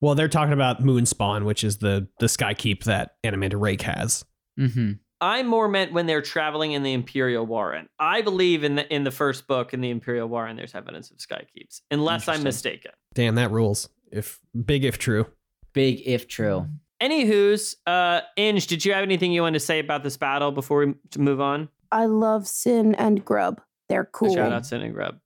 Well, 0.00 0.14
they're 0.14 0.26
talking 0.28 0.54
about 0.54 0.82
moon 0.82 1.04
spawn, 1.04 1.44
which 1.44 1.62
is 1.64 1.78
the 1.78 2.08
the 2.18 2.28
sky 2.28 2.54
keep 2.54 2.84
that 2.84 3.16
Anomander 3.22 3.60
Rake 3.60 3.82
has. 3.82 4.24
Mm-hmm. 4.58 4.92
I 5.20 5.42
more 5.42 5.68
meant 5.68 5.92
when 5.92 6.06
they're 6.06 6.22
traveling 6.22 6.72
in 6.72 6.82
the 6.82 6.94
Imperial 6.94 7.44
Warren. 7.44 7.88
I 7.98 8.22
believe 8.22 8.64
in 8.64 8.76
the 8.76 8.94
in 8.94 9.04
the 9.04 9.10
first 9.10 9.46
book 9.46 9.74
in 9.74 9.82
the 9.82 9.90
Imperial 9.90 10.28
Warren, 10.28 10.56
there's 10.56 10.74
evidence 10.74 11.10
of 11.10 11.20
sky 11.20 11.44
keeps, 11.54 11.82
unless 11.90 12.28
I'm 12.28 12.42
mistaken. 12.42 12.92
Damn, 13.14 13.34
that 13.34 13.50
rules. 13.50 13.90
If 14.10 14.40
big 14.64 14.84
if 14.84 14.98
true. 14.98 15.26
Big 15.74 16.00
if 16.06 16.26
true. 16.26 16.68
Anywho's, 17.02 17.76
uh, 17.86 18.20
Inge, 18.36 18.66
did 18.66 18.84
you 18.84 18.94
have 18.94 19.02
anything 19.02 19.32
you 19.32 19.42
wanted 19.42 19.58
to 19.58 19.64
say 19.64 19.78
about 19.78 20.02
this 20.02 20.16
battle 20.16 20.50
before 20.50 20.84
we 20.84 20.94
move 21.18 21.40
on? 21.40 21.68
I 21.92 22.06
love 22.06 22.46
Sinn 22.46 22.94
and 22.94 23.24
Grub. 23.24 23.60
They're 23.88 24.06
cool. 24.06 24.34
Shout 24.34 24.52
out 24.52 24.66
Sinn 24.66 24.82
and 24.82 24.94
Grub. 24.94 25.18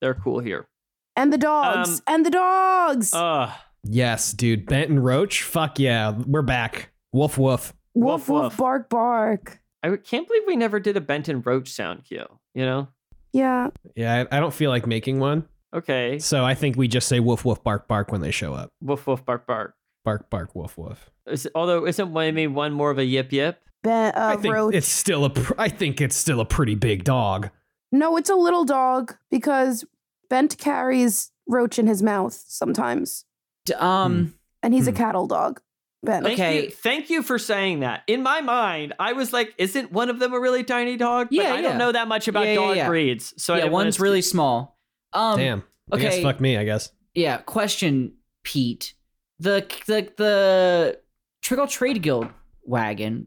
They're 0.00 0.14
cool 0.14 0.38
here. 0.38 0.68
And 1.16 1.32
the 1.32 1.38
dogs. 1.38 1.90
Um, 1.90 2.00
and 2.06 2.26
the 2.26 2.30
dogs. 2.30 3.12
Ugh. 3.12 3.50
Yes, 3.84 4.32
dude. 4.32 4.66
Benton 4.66 5.00
Roach. 5.00 5.42
Fuck 5.42 5.78
yeah, 5.78 6.10
we're 6.26 6.42
back. 6.42 6.90
Woof 7.12 7.38
woof. 7.38 7.72
woof, 7.94 8.28
woof, 8.28 8.28
woof 8.28 8.42
woof. 8.42 8.56
bark 8.56 8.90
bark. 8.90 9.60
I 9.82 9.96
can't 9.96 10.26
believe 10.26 10.42
we 10.46 10.56
never 10.56 10.80
did 10.80 10.96
a 10.96 11.00
Benton 11.00 11.42
Roach 11.42 11.70
sound 11.70 12.04
cue, 12.04 12.26
you 12.54 12.64
know? 12.64 12.88
Yeah. 13.32 13.68
Yeah, 13.94 14.24
I, 14.30 14.36
I 14.36 14.40
don't 14.40 14.52
feel 14.52 14.70
like 14.70 14.86
making 14.86 15.20
one. 15.20 15.46
Okay. 15.72 16.18
So 16.18 16.44
I 16.44 16.54
think 16.54 16.76
we 16.76 16.88
just 16.88 17.06
say 17.06 17.20
woof 17.20 17.44
woof 17.44 17.62
bark 17.62 17.86
bark 17.86 18.10
when 18.10 18.20
they 18.20 18.30
show 18.30 18.54
up. 18.54 18.72
Woof 18.80 19.06
woof 19.06 19.24
bark 19.24 19.46
bark. 19.46 19.74
Bark 20.06 20.30
bark 20.30 20.54
woof 20.54 20.78
woof. 20.78 21.10
Is, 21.26 21.48
although 21.56 21.84
isn't 21.84 22.12
maybe 22.12 22.46
one 22.46 22.72
more 22.72 22.92
of 22.92 22.98
a 22.98 23.04
yip 23.04 23.32
yip? 23.32 23.58
Ben, 23.82 24.14
uh, 24.14 24.34
I 24.34 24.36
think 24.36 24.54
Roach. 24.54 24.72
it's 24.74 24.86
still 24.86 25.24
a. 25.24 25.30
Pr- 25.30 25.54
I 25.58 25.68
think 25.68 26.00
it's 26.00 26.14
still 26.14 26.38
a 26.40 26.44
pretty 26.44 26.76
big 26.76 27.02
dog. 27.02 27.50
No, 27.90 28.16
it's 28.16 28.30
a 28.30 28.36
little 28.36 28.64
dog 28.64 29.16
because 29.32 29.84
Bent 30.30 30.56
carries 30.58 31.32
Roach 31.48 31.76
in 31.80 31.88
his 31.88 32.04
mouth 32.04 32.32
sometimes, 32.46 33.24
D- 33.64 33.74
Um, 33.74 34.34
and 34.62 34.72
he's 34.72 34.86
a 34.86 34.92
Hmm. 34.92 34.96
cattle 34.96 35.26
dog. 35.26 35.60
Ben. 36.04 36.22
Thank 36.22 36.38
Okay. 36.38 36.64
you, 36.66 36.70
thank 36.70 37.10
you 37.10 37.22
for 37.24 37.36
saying 37.36 37.80
that. 37.80 38.02
In 38.06 38.22
my 38.22 38.40
mind, 38.40 38.92
I 39.00 39.12
was 39.12 39.32
like, 39.32 39.54
isn't 39.58 39.90
one 39.90 40.08
of 40.08 40.20
them 40.20 40.32
a 40.34 40.38
really 40.38 40.62
tiny 40.62 40.96
dog? 40.96 41.28
But 41.30 41.36
Yeah, 41.36 41.52
I 41.52 41.56
yeah. 41.56 41.62
don't 41.62 41.78
know 41.78 41.90
that 41.90 42.06
much 42.06 42.28
about 42.28 42.44
Yeah, 42.46 42.52
yeah, 42.52 42.54
dog 42.60 42.76
yeah. 42.76 42.86
breeds. 42.86 43.34
So 43.42 43.54
I 43.54 43.56
yeah, 43.56 43.62
didn't 43.64 43.72
wanna 43.72 43.86
one's 43.86 43.98
really 43.98 44.22
small. 44.22 44.78
Um, 45.12 45.36
Damn. 45.36 45.62
I 45.90 45.98
guess 45.98 46.14
okay. 46.14 46.22
fuck 46.22 46.40
me. 46.40 46.56
I 46.58 46.64
guess. 46.64 46.92
Yeah. 47.14 47.38
Question, 47.38 48.12
Pete. 48.44 48.94
The 49.38 49.66
the 49.86 50.08
the 50.16 51.00
Trygalle 51.42 51.70
Trade 51.70 52.02
Guild 52.02 52.28
wagon 52.64 53.26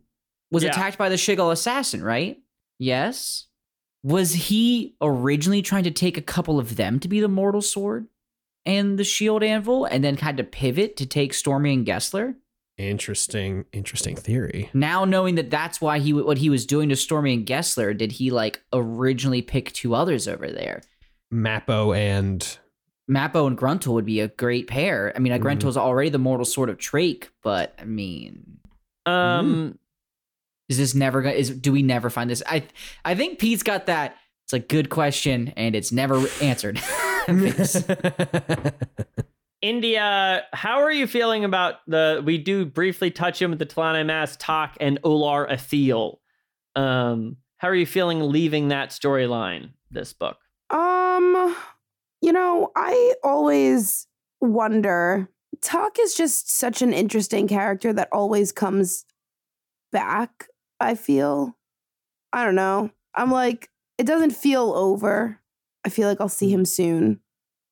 was 0.52 0.64
Yeah. 0.64 0.72
attacked 0.72 0.98
by 0.98 1.10
the 1.10 1.16
Shi'gal 1.16 1.52
assassin, 1.52 2.04
right? 2.04 2.40
Yes. 2.80 3.46
Was 4.04 4.34
he 4.34 4.96
originally 5.02 5.62
trying 5.62 5.84
to 5.84 5.92
take 5.92 6.18
a 6.18 6.22
couple 6.22 6.58
of 6.60 6.78
them 6.78 7.00
to 7.02 7.08
be 7.08 7.20
the 7.20 7.28
Mortal 7.28 7.62
Sword 7.62 8.08
and 8.66 8.98
the 8.98 9.04
Shield 9.04 9.44
Anvil, 9.44 9.86
and 9.86 10.04
then 10.04 10.18
had 10.18 10.38
to 10.38 10.44
pivot 10.44 10.96
to 10.98 11.06
take 11.06 11.34
Stormy 11.34 11.74
and 11.74 11.86
Gesler? 11.86 12.36
Interesting. 12.78 13.66
Interesting 13.74 14.16
theory. 14.16 14.70
Now 14.74 15.04
knowing 15.06 15.36
that 15.36 15.50
that's 15.50 15.82
why 15.82 16.00
he 16.00 16.14
what 16.14 16.38
he 16.38 16.50
was 16.50 16.66
doing 16.66 16.88
to 16.90 16.96
Stormy 16.96 17.34
and 17.34 17.46
Gesler, 17.46 17.96
did 17.96 18.14
he 18.14 18.32
like 18.32 18.62
originally 18.74 19.42
pick 19.42 19.74
two 19.74 19.94
others 19.94 20.28
over 20.28 20.50
there? 20.50 20.82
Mappo 21.34 21.96
and 21.96 22.58
Mappo 23.10 23.48
and 23.48 23.58
Gruntle 23.58 23.94
would 23.96 24.06
be 24.06 24.20
a 24.20 24.28
great 24.28 24.68
pair. 24.68 25.12
I 25.16 25.20
mean, 25.20 25.34
Mhm. 25.34 25.42
Gruntle's 25.42 25.78
already 25.78 26.10
the 26.10 26.20
mortal 26.20 26.46
sword 26.46 26.70
of 26.70 26.78
Trake, 26.78 27.32
but 27.42 27.74
I 27.80 27.86
mean, 27.86 28.60
Um, 29.06 29.80
is 30.68 30.78
this 30.78 30.94
never 30.94 31.22
gonna? 31.22 31.36
Is 31.36 31.50
do 31.50 31.72
we 31.72 31.82
never 31.82 32.10
find 32.10 32.30
this? 32.30 32.44
I 32.46 32.64
I 33.04 33.16
think 33.16 33.40
Pete's 33.40 33.64
got 33.64 33.88
that. 33.88 34.16
It's 34.46 34.54
a 34.54 34.60
good 34.60 34.90
question, 34.90 35.54
and 35.58 35.76
it's 35.76 35.92
never 35.92 36.24
answered. 36.42 36.80
India, 39.62 40.44
how 40.54 40.82
are 40.82 40.92
you 40.92 41.06
feeling 41.06 41.44
about 41.44 41.76
the? 41.88 42.22
We 42.26 42.38
do 42.38 42.66
briefly 42.66 43.12
touch 43.12 43.42
him 43.42 43.50
with 43.50 43.60
the 43.60 43.66
T'lan 43.66 43.96
Imass 43.96 44.38
talk 44.40 44.78
and 44.80 45.00
Olar 45.04 45.50
Ethil. 45.52 46.18
Um, 46.76 47.38
how 47.58 47.68
are 47.68 47.76
you 47.76 47.86
feeling 47.86 48.22
leaving 48.22 48.70
that 48.70 48.92
storyline? 48.92 49.72
This 49.92 50.14
book. 50.14 50.38
Um, 50.70 51.56
you 52.22 52.32
know, 52.32 52.72
I 52.76 53.16
always 53.24 54.08
wonder. 54.42 55.30
Toc 55.62 55.98
is 56.00 56.16
just 56.16 56.50
such 56.52 56.82
an 56.82 56.94
interesting 56.94 57.48
character 57.48 57.92
that 57.94 58.10
always 58.12 58.52
comes 58.52 59.06
back. 59.92 60.48
I 60.80 60.96
feel. 60.96 61.58
I 62.32 62.46
don't 62.46 62.56
know. 62.56 62.92
I'm 63.16 63.32
like, 63.32 63.70
it 63.98 64.06
doesn't 64.06 64.32
feel 64.32 64.72
over. 64.74 65.40
I 65.86 65.90
feel 65.90 66.08
like 66.08 66.22
I'll 66.22 66.30
see 66.30 66.52
him 66.52 66.66
soon. 66.66 67.20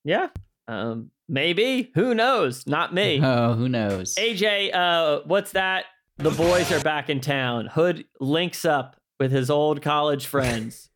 Yeah. 0.03 0.27
Um, 0.67 1.11
maybe. 1.29 1.91
Who 1.95 2.13
knows? 2.13 2.67
Not 2.67 2.93
me. 2.93 3.21
oh, 3.23 3.53
who 3.53 3.69
knows? 3.69 4.15
AJ, 4.15 4.73
uh, 4.75 5.21
what's 5.25 5.51
that? 5.51 5.85
The 6.17 6.31
boys 6.31 6.71
are 6.71 6.81
back 6.81 7.09
in 7.09 7.21
town. 7.21 7.67
Hood 7.67 8.05
links 8.19 8.65
up 8.65 8.97
with 9.19 9.31
his 9.31 9.49
old 9.49 9.81
college 9.81 10.25
friends 10.25 10.89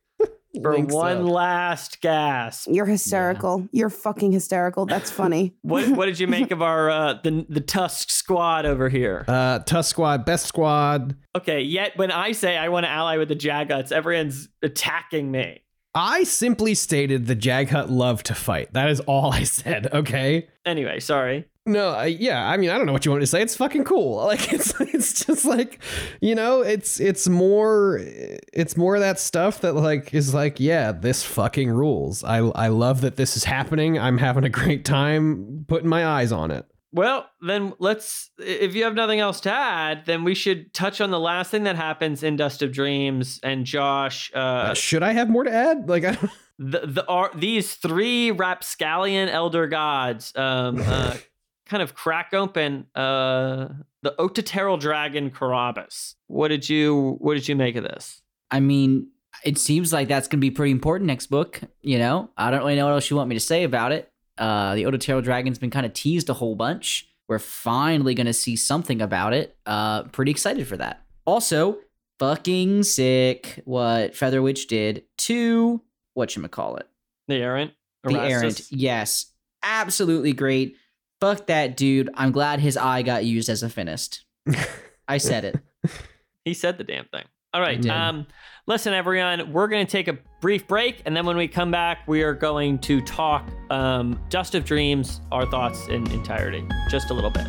for 0.60 0.72
Links 0.72 0.94
one 0.94 1.18
up. 1.18 1.28
last 1.28 2.00
gasp. 2.00 2.68
You're 2.70 2.86
hysterical. 2.86 3.68
You're 3.72 3.90
fucking 3.90 4.32
hysterical. 4.32 4.86
That's 4.86 5.10
funny. 5.22 5.54
What 5.62 5.88
what 5.90 6.06
did 6.06 6.18
you 6.20 6.26
make 6.26 6.50
of 6.50 6.60
our 6.62 6.90
uh, 6.90 7.14
the 7.22 7.46
the 7.48 7.60
Tusk 7.60 8.10
squad 8.10 8.66
over 8.66 8.88
here? 8.88 9.24
Uh, 9.28 9.60
Tusk 9.60 9.90
Squad, 9.90 10.24
best 10.24 10.46
squad. 10.46 11.16
Okay, 11.36 11.62
yet 11.62 11.96
when 11.96 12.10
I 12.10 12.32
say 12.32 12.56
I 12.56 12.68
want 12.68 12.84
to 12.84 12.90
ally 12.90 13.16
with 13.16 13.28
the 13.28 13.36
Jaghuts, 13.36 13.92
everyone's 13.92 14.48
attacking 14.62 15.30
me. 15.30 15.60
I 15.94 16.24
simply 16.24 16.74
stated 16.74 17.26
the 17.26 17.36
Jaghut 17.36 17.90
love 17.90 18.22
to 18.24 18.34
fight. 18.34 18.72
That 18.72 18.88
is 18.88 19.00
all 19.00 19.30
I 19.32 19.42
said. 19.44 19.92
Okay. 19.92 20.48
Anyway, 20.64 21.00
sorry. 21.00 21.46
No, 21.64 21.90
I, 21.90 22.06
yeah, 22.06 22.48
I 22.48 22.56
mean, 22.56 22.70
I 22.70 22.76
don't 22.76 22.86
know 22.86 22.92
what 22.92 23.04
you 23.04 23.12
want 23.12 23.22
to 23.22 23.26
say. 23.26 23.40
It's 23.40 23.54
fucking 23.56 23.84
cool. 23.84 24.16
Like 24.32 24.52
it's 24.52 24.78
it's 24.80 25.24
just 25.24 25.44
like, 25.44 25.80
you 26.20 26.34
know, 26.34 26.62
it's 26.62 26.98
it's 27.00 27.28
more 27.28 28.00
it's 28.02 28.76
more 28.76 28.98
that 28.98 29.18
stuff 29.20 29.60
that 29.60 29.74
like 29.74 30.12
is 30.14 30.32
like, 30.34 30.58
yeah, 30.58 30.90
this 30.92 31.22
fucking 31.22 31.70
rules. 31.70 32.24
I 32.24 32.38
I 32.38 32.68
love 32.68 33.00
that 33.02 33.16
this 33.16 33.36
is 33.36 33.44
happening. 33.44 33.98
I'm 33.98 34.18
having 34.18 34.44
a 34.44 34.48
great 34.48 34.84
time 34.84 35.64
putting 35.68 35.88
my 35.88 36.06
eyes 36.06 36.32
on 36.32 36.50
it. 36.50 36.66
Well, 36.94 37.26
then 37.40 37.72
let's. 37.78 38.30
If 38.38 38.74
you 38.74 38.84
have 38.84 38.94
nothing 38.94 39.20
else 39.20 39.40
to 39.42 39.50
add, 39.52 40.04
then 40.06 40.24
we 40.24 40.34
should 40.34 40.74
touch 40.74 41.00
on 41.00 41.10
the 41.10 41.20
last 41.20 41.50
thing 41.50 41.64
that 41.64 41.76
happens 41.76 42.22
in 42.22 42.36
Dust 42.36 42.62
of 42.62 42.72
Dreams. 42.72 43.40
And 43.42 43.64
Josh, 43.64 44.30
uh, 44.34 44.38
Uh, 44.38 44.74
should 44.74 45.02
I 45.02 45.12
have 45.12 45.30
more 45.30 45.44
to 45.44 45.52
add? 45.52 45.88
Like, 45.88 46.04
I 46.10 46.12
don't, 46.12 46.30
the 46.58 46.80
the 46.86 47.06
are 47.06 47.30
these 47.34 47.74
three 47.74 48.30
rapscallion 48.30 49.28
elder 49.30 49.66
gods 49.66 50.32
um 50.36 50.82
uh, 50.84 51.16
kind 51.72 51.82
of 51.82 51.94
crack 51.94 52.34
open 52.34 52.86
uh 52.94 53.68
the 54.02 54.14
Otataral 54.18 54.78
dragon 54.78 55.30
Korabas. 55.30 56.14
What 56.26 56.48
did 56.48 56.68
you 56.68 57.16
what 57.18 57.34
did 57.34 57.48
you 57.48 57.56
make 57.56 57.76
of 57.76 57.84
this? 57.84 58.20
I 58.50 58.60
mean, 58.60 59.08
it 59.42 59.56
seems 59.56 59.92
like 59.92 60.08
that's 60.08 60.28
going 60.28 60.38
to 60.38 60.40
be 60.40 60.50
pretty 60.50 60.72
important 60.72 61.06
next 61.06 61.28
book. 61.28 61.60
You 61.80 61.98
know, 61.98 62.30
I 62.36 62.50
don't 62.50 62.60
really 62.60 62.76
know 62.76 62.84
what 62.84 62.92
else 62.92 63.08
you 63.08 63.16
want 63.16 63.30
me 63.30 63.36
to 63.36 63.40
say 63.40 63.64
about 63.64 63.92
it. 63.92 64.12
Uh, 64.36 64.74
the 64.74 64.82
Otataral 64.82 65.22
Dragon's 65.22 65.58
been 65.58 65.70
kind 65.70 65.86
of 65.86 65.94
teased 65.94 66.28
a 66.28 66.34
whole 66.34 66.54
bunch. 66.54 67.08
We're 67.28 67.38
finally 67.38 68.14
going 68.14 68.26
to 68.26 68.34
see 68.34 68.56
something 68.56 69.00
about 69.00 69.32
it. 69.32 69.56
Uh, 69.64 70.02
pretty 70.04 70.30
excited 70.30 70.66
for 70.66 70.76
that. 70.76 71.02
Also, 71.24 71.78
fucking 72.18 72.82
sick 72.82 73.62
what 73.64 74.14
Feather 74.14 74.42
Witch 74.42 74.66
did 74.66 75.04
to 75.18 75.80
what 76.12 76.36
you 76.36 76.46
call 76.48 76.76
it. 76.76 76.88
The 77.28 77.36
errant? 77.36 77.72
The 78.04 78.18
Errant. 78.18 78.70
Yes. 78.70 79.26
Absolutely 79.62 80.32
great. 80.32 80.76
Fuck 81.22 81.46
that 81.46 81.76
dude. 81.76 82.10
I'm 82.14 82.32
glad 82.32 82.58
his 82.58 82.76
eye 82.76 83.02
got 83.02 83.24
used 83.24 83.48
as 83.48 83.62
a 83.62 83.68
finnest. 83.68 84.24
I 85.06 85.18
said 85.18 85.44
it. 85.44 85.56
He 86.44 86.52
said 86.52 86.78
the 86.78 86.82
damn 86.82 87.04
thing. 87.04 87.22
All 87.54 87.60
right. 87.60 87.86
Um, 87.86 88.26
listen, 88.66 88.92
everyone, 88.92 89.52
we're 89.52 89.68
going 89.68 89.86
to 89.86 89.92
take 89.92 90.08
a 90.08 90.18
brief 90.40 90.66
break. 90.66 91.00
And 91.06 91.16
then 91.16 91.24
when 91.24 91.36
we 91.36 91.46
come 91.46 91.70
back, 91.70 92.08
we 92.08 92.24
are 92.24 92.34
going 92.34 92.80
to 92.80 93.00
talk 93.02 93.48
um, 93.70 94.18
Dust 94.30 94.56
of 94.56 94.64
Dreams, 94.64 95.20
our 95.30 95.48
thoughts 95.48 95.86
in 95.86 96.10
entirety, 96.10 96.66
just 96.90 97.10
a 97.10 97.14
little 97.14 97.30
bit. 97.30 97.46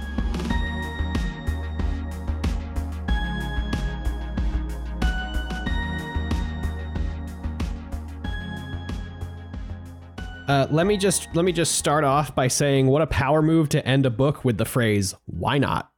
Uh, 10.48 10.68
let 10.72 10.86
me 10.88 10.98
just 10.98 11.28
let 11.36 11.46
me 11.46 11.52
just 11.52 11.76
start 11.76 12.04
off 12.04 12.36
by 12.36 12.48
saying 12.48 12.88
what 12.88 13.02
a 13.02 13.08
power 13.08 13.42
move 13.42 13.70
to 13.70 13.86
end 13.88 14.06
a 14.06 14.10
book 14.10 14.44
with 14.44 14.58
the 14.58 14.66
phrase 14.66 15.14
"Why 15.26 15.58
not." 15.58 15.90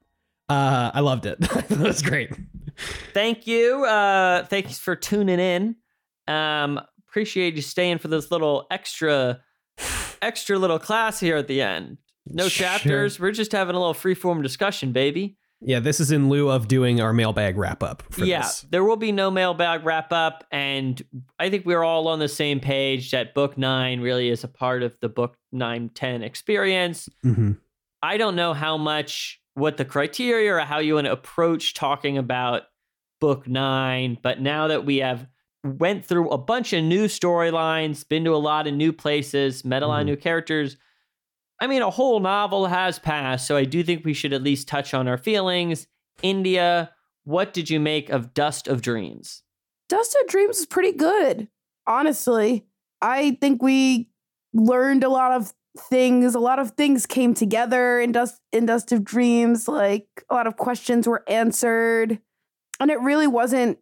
Uh, 0.48 0.92
I 0.94 1.00
loved 1.00 1.26
it. 1.26 1.40
that 1.40 1.80
was 1.80 2.02
great. 2.02 2.32
Thank 3.14 3.48
you. 3.48 3.84
Uh, 3.86 4.46
thanks 4.46 4.78
for 4.78 4.96
tuning 4.96 5.40
in. 5.40 5.76
Um, 6.28 6.80
appreciate 7.08 7.56
you 7.56 7.62
staying 7.62 7.98
for 8.00 8.10
this 8.10 8.30
little 8.32 8.68
extra, 8.70 9.40
extra 10.22 10.60
little 10.60 10.78
class 10.80 11.20
here 11.20 11.38
at 11.38 11.48
the 11.48 11.62
end. 11.62 11.98
No 12.28 12.48
Sure. 12.48 12.66
chapters. 12.68 13.20
We're 13.20 13.32
just 13.32 13.52
having 13.54 13.76
a 13.76 13.80
little 13.80 13.94
freeform 13.94 14.44
discussion, 14.44 14.92
baby. 14.92 15.38
Yeah, 15.68 15.80
this 15.80 16.00
is 16.00 16.12
in 16.12 16.30
lieu 16.30 16.50
of 16.52 16.68
doing 16.68 17.02
our 17.02 17.12
mailbag 17.12 17.58
wrap 17.58 17.82
up. 17.82 18.04
For 18.12 18.24
yeah, 18.24 18.44
this. 18.44 18.66
there 18.70 18.84
will 18.84 18.98
be 18.98 19.12
no 19.12 19.32
mailbag 19.32 19.84
wrap 19.84 20.14
up, 20.14 20.44
and 20.52 21.02
I 21.40 21.50
think 21.50 21.66
we're 21.66 21.84
all 21.84 22.08
on 22.08 22.20
the 22.20 22.28
same 22.30 22.60
page 22.60 23.10
that 23.12 23.34
book 23.34 23.58
nine 23.58 24.00
really 24.00 24.30
is 24.30 24.44
a 24.44 24.48
part 24.48 24.84
of 24.84 24.96
the 25.02 25.10
book 25.10 25.36
nine 25.52 25.90
ten 25.90 26.22
experience. 26.22 27.10
Mhm. 27.26 27.58
I 28.04 28.18
don't 28.18 28.36
know 28.36 28.54
how 28.54 28.78
much 28.78 29.42
what 29.56 29.78
the 29.78 29.86
criteria 29.86 30.54
or 30.54 30.60
how 30.60 30.78
you 30.80 30.96
want 30.96 31.06
to 31.06 31.12
approach 31.12 31.74
talking 31.74 32.18
about 32.18 32.64
book 33.20 33.48
nine, 33.48 34.20
but 34.22 34.40
now 34.42 34.68
that 34.68 34.86
we 34.86 34.98
have 34.98 35.26
went 35.64 36.06
through 36.06 36.30
a 36.30 36.38
bunch 36.38 36.74
of 36.74 36.84
new 36.84 37.06
storylines, 37.08 38.08
been 38.08 38.24
to 38.26 38.36
a 38.36 38.38
lot 38.38 38.68
of 38.68 38.74
new 38.76 38.94
places, 38.94 39.66
met 39.66 39.82
a 39.82 39.88
lot 39.88 40.02
of 40.02 40.04
Mhm. 40.04 40.10
new 40.10 40.16
characters. 40.18 40.78
I 41.60 41.68
mean, 41.68 41.82
a 41.82 41.90
whole 41.90 42.20
novel 42.20 42.68
has 42.68 43.00
passed, 43.00 43.48
so 43.48 43.56
I 43.56 43.64
do 43.64 43.84
think 43.84 44.04
we 44.04 44.14
should 44.14 44.34
at 44.34 44.44
least 44.44 44.68
touch 44.68 44.94
on 44.94 45.08
our 45.08 45.18
feelings. 45.18 45.88
India, 46.22 46.92
what 47.24 47.54
did 47.54 47.70
you 47.70 47.80
make 47.80 48.10
of 48.10 48.34
Dust 48.34 48.68
of 48.68 48.82
Dreams? 48.82 49.44
Dust 49.88 50.18
of 50.22 50.28
Dreams 50.28 50.58
is 50.58 50.66
pretty 50.66 50.92
good, 50.92 51.48
honestly. 51.88 52.66
I 53.02 53.38
think 53.40 53.62
we 53.62 54.10
learned 54.54 55.04
a 55.04 55.10
lot 55.10 55.32
of 55.32 55.54
things. 55.78 56.36
A 56.36 56.40
lot 56.40 56.60
of 56.60 56.72
things 56.72 57.06
came 57.06 57.34
together 57.34 58.00
in 58.00 58.12
Dust 58.12 58.42
in 58.52 58.66
Dust 58.66 58.92
of 58.92 59.04
Dreams. 59.04 59.68
Like 59.68 60.08
a 60.30 60.34
lot 60.34 60.48
of 60.48 60.58
questions 60.58 61.08
were 61.08 61.24
answered, 61.28 62.20
and 62.80 62.92
it 62.92 63.00
really 63.00 63.28
wasn't 63.28 63.78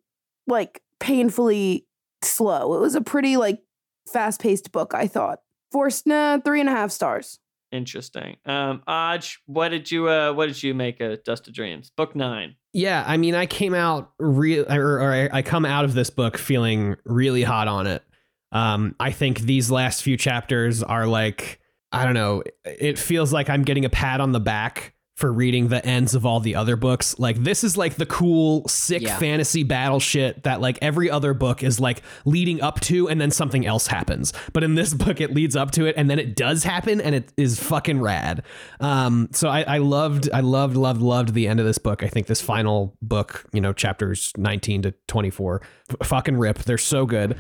like 0.48 0.82
painfully 1.00 1.88
slow. 2.22 2.76
It 2.76 2.82
was 2.82 2.96
a 2.96 3.02
pretty 3.02 3.38
like 3.38 3.64
fast 4.12 4.42
paced 4.42 4.72
book. 4.72 4.94
I 4.94 5.08
thought 5.08 5.40
nah, 6.06 6.40
three 6.40 6.60
and 6.60 6.70
a 6.70 6.74
half 6.74 6.92
stars. 6.92 7.40
Interesting. 7.74 8.38
Um, 8.46 8.84
Aj, 8.88 9.38
what 9.48 9.70
did 9.70 9.92
you 9.92 10.08
uh, 10.08 10.32
what 10.32 10.46
did 10.46 10.62
you 10.62 10.76
make 10.76 11.02
of 11.02 11.24
Dust 11.24 11.48
of 11.48 11.56
Dreams? 11.56 11.92
Book 11.98 12.16
nine. 12.16 12.56
Yeah, 12.72 13.04
I 13.06 13.18
mean, 13.18 13.34
I 13.36 13.48
came 13.48 13.74
out 13.74 14.12
real, 14.20 14.66
or, 14.72 15.00
or 15.02 15.12
I- 15.12 15.30
I 15.40 15.42
come 15.42 15.66
out 15.66 15.84
of 15.84 15.94
this 15.96 16.10
book 16.12 16.38
feeling 16.38 16.96
really 17.04 17.42
hot 17.44 17.68
on 17.68 17.88
it. 17.88 18.04
Um, 18.52 18.96
I 19.00 19.12
think 19.12 19.40
these 19.42 19.72
last 19.72 20.04
few 20.04 20.18
chapters 20.18 20.84
are 20.84 21.08
like, 21.08 21.60
I 21.92 22.06
don't 22.06 22.14
know, 22.14 22.44
it 22.64 23.00
feels 23.00 23.34
like 23.34 23.50
I'm 23.50 23.64
getting 23.64 23.86
a 23.86 23.90
pat 23.90 24.22
on 24.22 24.32
the 24.32 24.40
back 24.40 24.93
for 25.16 25.32
reading 25.32 25.68
the 25.68 25.86
ends 25.86 26.16
of 26.16 26.26
all 26.26 26.40
the 26.40 26.56
other 26.56 26.76
books. 26.76 27.18
Like 27.20 27.38
this 27.44 27.64
is 27.64 27.78
like 27.78 27.96
the 27.96 28.06
cool, 28.08 28.68
sick 28.68 29.04
Yeah. 29.04 29.18
fantasy 29.20 29.62
battle 29.64 30.00
shit 30.00 30.44
that 30.44 30.60
like 30.60 30.80
every 30.82 31.10
other 31.10 31.36
book 31.36 31.62
is 31.62 31.80
like 31.80 32.02
leading 32.26 32.62
up 32.62 32.80
to, 32.82 33.08
and 33.10 33.22
then 33.22 33.30
something 33.30 33.66
else 33.66 33.88
happens. 33.88 34.34
But 34.54 34.64
in 34.64 34.74
this 34.76 34.94
book, 34.96 35.22
it 35.22 35.34
leads 35.34 35.56
up 35.56 35.70
to 35.72 35.86
it, 35.86 35.96
and 35.98 36.10
then 36.10 36.18
it 36.18 36.36
does 36.36 36.64
happen, 36.64 37.00
and 37.00 37.14
it 37.14 37.32
is 37.38 37.60
fucking 37.60 38.02
rad. 38.02 38.42
Um, 38.80 39.30
so 39.34 39.50
I, 39.50 39.62
I 39.62 39.78
loved, 39.78 40.30
I 40.34 40.40
loved, 40.40 40.76
loved, 40.76 41.02
loved 41.02 41.34
the 41.36 41.48
end 41.48 41.60
of 41.60 41.66
this 41.66 41.78
book. 41.78 42.02
I 42.02 42.08
think 42.08 42.26
this 42.28 42.42
final 42.42 42.96
book, 43.02 43.46
you 43.54 43.62
know, 43.62 43.72
chapters 43.72 44.32
19 44.38 44.82
to 44.84 44.92
24, 45.08 45.62
f- 46.02 46.08
fucking 46.08 46.38
rip. 46.38 46.58
They're 46.60 46.78
so 46.80 47.06
good. 47.06 47.38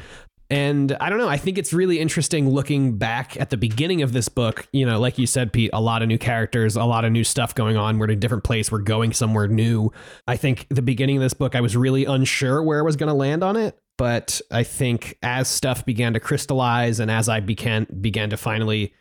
And 0.53 0.95
I 1.01 1.09
don't 1.09 1.17
know. 1.17 1.27
I 1.27 1.37
think 1.37 1.57
it's 1.57 1.73
really 1.73 1.99
interesting 1.99 2.47
looking 2.47 2.95
back 2.99 3.41
at 3.41 3.49
the 3.49 3.57
beginning 3.57 4.03
of 4.03 4.13
this 4.13 4.29
book. 4.29 4.67
You 4.71 4.85
know, 4.85 4.99
like 4.99 5.17
you 5.17 5.25
said, 5.25 5.51
Pete, 5.51 5.71
a 5.73 5.81
lot 5.81 6.03
of 6.03 6.07
new 6.07 6.19
characters, 6.19 6.75
a 6.75 6.83
lot 6.83 7.05
of 7.05 7.11
new 7.11 7.23
stuff 7.23 7.55
going 7.55 7.75
on. 7.75 7.97
We're 7.97 8.05
in 8.05 8.11
a 8.11 8.15
different 8.15 8.43
place. 8.43 8.71
We're 8.71 8.77
going 8.77 9.13
somewhere 9.13 9.47
new. 9.47 9.91
I 10.27 10.37
think 10.37 10.67
the 10.69 10.83
beginning 10.83 11.17
of 11.17 11.23
this 11.23 11.33
book, 11.33 11.55
I 11.55 11.61
was 11.61 11.75
really 11.75 12.05
unsure 12.05 12.61
where 12.61 12.77
I 12.77 12.83
was 12.83 12.95
going 12.95 13.07
to 13.07 13.15
land 13.15 13.43
on 13.43 13.55
it. 13.55 13.79
But 13.97 14.41
I 14.51 14.61
think 14.61 15.17
as 15.23 15.47
stuff 15.47 15.87
began 15.87 16.13
to 16.13 16.19
crystallize 16.19 16.99
and 16.99 17.09
as 17.09 17.29
I 17.29 17.39
began 17.39 17.87
began 17.99 18.29
to 18.29 18.37
finally 18.37 18.93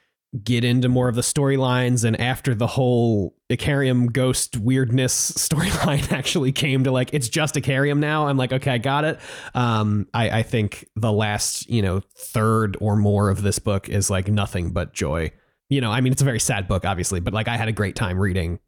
get 0.43 0.65
into 0.65 0.89
more 0.89 1.09
of 1.09 1.15
the 1.15 1.21
storylines 1.21 2.05
and 2.05 2.19
after 2.19 2.55
the 2.55 2.67
whole 2.67 3.35
Icarium 3.51 4.11
ghost 4.11 4.57
weirdness 4.57 5.33
storyline 5.37 6.11
actually 6.17 6.53
came 6.53 6.85
to 6.85 6.91
like 6.91 7.13
it's 7.13 7.29
just 7.29 7.55
Icarium 7.55 7.99
now 7.99 8.29
I'm 8.29 8.39
like 8.39 8.53
okay 8.53 8.71
I 8.71 8.79
got 8.79 9.05
it. 9.05 9.21
Um 9.55 10.07
I 10.15 10.39
I 10.39 10.43
think 10.43 10.89
the 10.97 11.13
last 11.13 11.69
you 11.69 11.83
know 11.83 12.01
third 12.17 12.79
or 12.81 12.97
more 12.97 13.29
of 13.29 13.43
this 13.43 13.59
book 13.59 13.89
is 13.89 14.09
like 14.09 14.29
nothing 14.29 14.71
but 14.71 14.95
joy. 14.95 15.33
You 15.69 15.83
know 15.83 15.91
I 15.93 16.01
mean 16.01 16.13
it's 16.13 16.23
a 16.23 16.27
very 16.27 16.41
sad 16.41 16.67
book 16.67 16.87
obviously 16.87 17.21
but 17.21 17.35
like 17.35 17.49
I 17.49 17.59
had 17.59 17.69
a 17.69 17.73
great 17.73 17.95
time 17.95 18.19
reading 18.19 18.59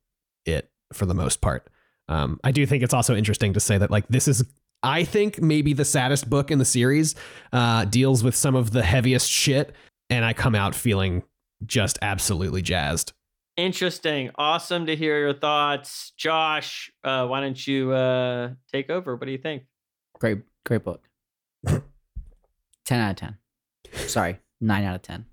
it 0.45 0.71
for 0.93 1.07
the 1.07 1.15
most 1.15 1.41
part. 1.41 1.67
Um 2.09 2.39
I 2.45 2.53
do 2.53 2.67
think 2.67 2.83
it's 2.83 2.95
also 2.95 3.17
interesting 3.17 3.55
to 3.55 3.61
say 3.61 3.79
that 3.79 3.91
like 3.91 4.07
this 4.09 4.29
is 4.29 4.45
I 4.83 5.05
think 5.05 5.41
maybe 5.41 5.73
the 5.73 5.87
saddest 5.87 6.29
book 6.29 6.51
in 6.51 6.59
the 6.59 6.67
series 6.67 7.15
uh 7.55 7.87
deals 7.87 8.23
with 8.23 8.37
some 8.37 8.55
of 8.55 8.73
the 8.73 8.83
heaviest 8.83 9.31
shit 9.31 9.75
and 10.11 10.27
I 10.27 10.35
come 10.35 10.55
out 10.55 10.75
feeling 10.75 11.23
just 11.67 11.99
absolutely 12.03 12.63
jazzed. 12.63 13.13
Interesting. 13.57 14.31
Awesome 14.37 14.87
to 14.87 14.97
hear 14.97 15.19
your 15.21 15.35
thoughts, 15.35 16.13
Josh. 16.17 16.91
Uh, 17.05 17.27
why 17.27 17.41
don't 17.41 17.67
you 17.67 17.93
uh, 17.93 18.51
take 18.73 18.91
over? 18.91 19.15
What 19.15 19.27
do 19.27 19.33
you 19.33 19.39
think? 19.39 19.65
Great, 20.19 20.39
great 20.65 20.83
book. 20.83 21.03
10 21.67 21.81
out 23.01 23.11
of 23.11 23.17
10. 23.17 23.37
Sorry, 24.09 24.39
9 24.61 24.85
out 24.85 24.97
of 24.97 25.03
10. 25.03 25.27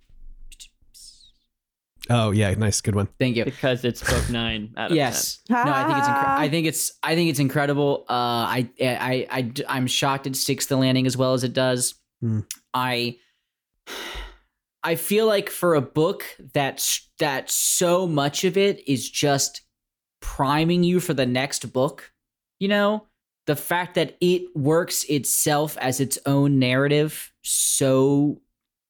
Oh 2.10 2.32
yeah, 2.32 2.53
nice, 2.56 2.82
good 2.82 2.95
one. 2.95 3.08
Thank 3.20 3.38
you. 3.38 3.45
Because 3.45 3.86
it's 3.86 4.02
book 4.02 4.30
nine 4.30 4.74
out 4.76 4.91
of 4.91 4.98
Yes. 4.98 5.40
No, 5.49 5.58
I 5.58 5.86
think 5.86 5.98
it's 5.99 6.08
incre- 6.08 6.38
I 6.40 6.49
think 6.49 6.68
it's 6.68 6.91
I 7.03 7.16
think 7.16 7.30
it's 7.30 7.40
incredible. 7.40 8.06
Uh 8.10 8.14
I 8.14 8.70
I 8.82 9.28
I 9.30 9.52
I'm 9.70 9.88
shocked 9.88 10.26
it 10.28 10.36
sticks 10.36 10.66
the 10.66 10.78
landing 10.78 11.06
as 11.06 11.16
well 11.16 11.34
as 11.36 11.44
it 11.44 11.53
does. 11.53 11.94
Hmm. 12.20 12.40
I 12.74 13.18
I 14.84 14.95
feel 14.95 15.28
like 15.28 15.49
for 15.49 15.76
a 15.76 15.82
book 15.82 16.24
that's 16.53 17.10
that 17.20 17.49
so 17.52 18.08
much 18.08 18.44
of 18.44 18.58
it 18.58 18.88
is 18.90 19.10
just 19.10 19.62
priming 20.22 20.84
you 20.84 20.99
for 20.99 21.14
the 21.14 21.26
next 21.26 21.72
book, 21.72 22.12
you 22.60 22.68
know, 22.68 23.06
the 23.48 23.56
fact 23.56 23.95
that 23.95 24.18
it 24.22 24.44
works 24.56 25.03
itself 25.06 25.78
as 25.78 25.99
its 25.99 26.18
own 26.26 26.58
narrative 26.60 27.32
so 27.44 28.41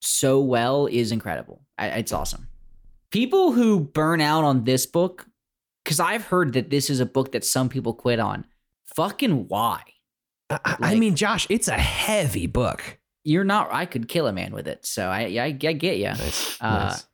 so 0.01 0.39
well 0.39 0.87
is 0.87 1.11
incredible. 1.11 1.61
I, 1.77 1.87
it's 1.87 2.11
awesome. 2.13 2.47
People 3.11 3.51
who 3.51 3.79
burn 3.81 4.19
out 4.21 4.43
on 4.43 4.63
this 4.63 4.85
book, 4.85 5.27
because 5.83 5.99
I've 5.99 6.25
heard 6.25 6.53
that 6.53 6.69
this 6.69 6.89
is 6.89 6.99
a 6.99 7.05
book 7.05 7.33
that 7.33 7.43
some 7.45 7.69
people 7.69 7.93
quit 7.93 8.19
on. 8.19 8.45
Fucking 8.95 9.47
why? 9.47 9.81
I, 10.49 10.59
I 10.63 10.77
Like- 10.79 10.97
mean, 10.99 11.15
Josh, 11.15 11.45
it's 11.49 11.67
a 11.67 11.73
heavy 11.77 12.47
book. 12.47 12.97
You're 13.23 13.43
not. 13.43 13.69
I 13.71 13.85
could 13.85 14.07
kill 14.07 14.27
a 14.27 14.33
man 14.33 14.53
with 14.53 14.67
it. 14.67 14.85
So 14.85 15.07
I 15.07 15.21
I, 15.21 15.43
I 15.45 15.51
get 15.51 15.97
you. 15.97 16.05
Nice, 16.05 16.57
Uh, 16.61 16.69
nice. 16.89 17.07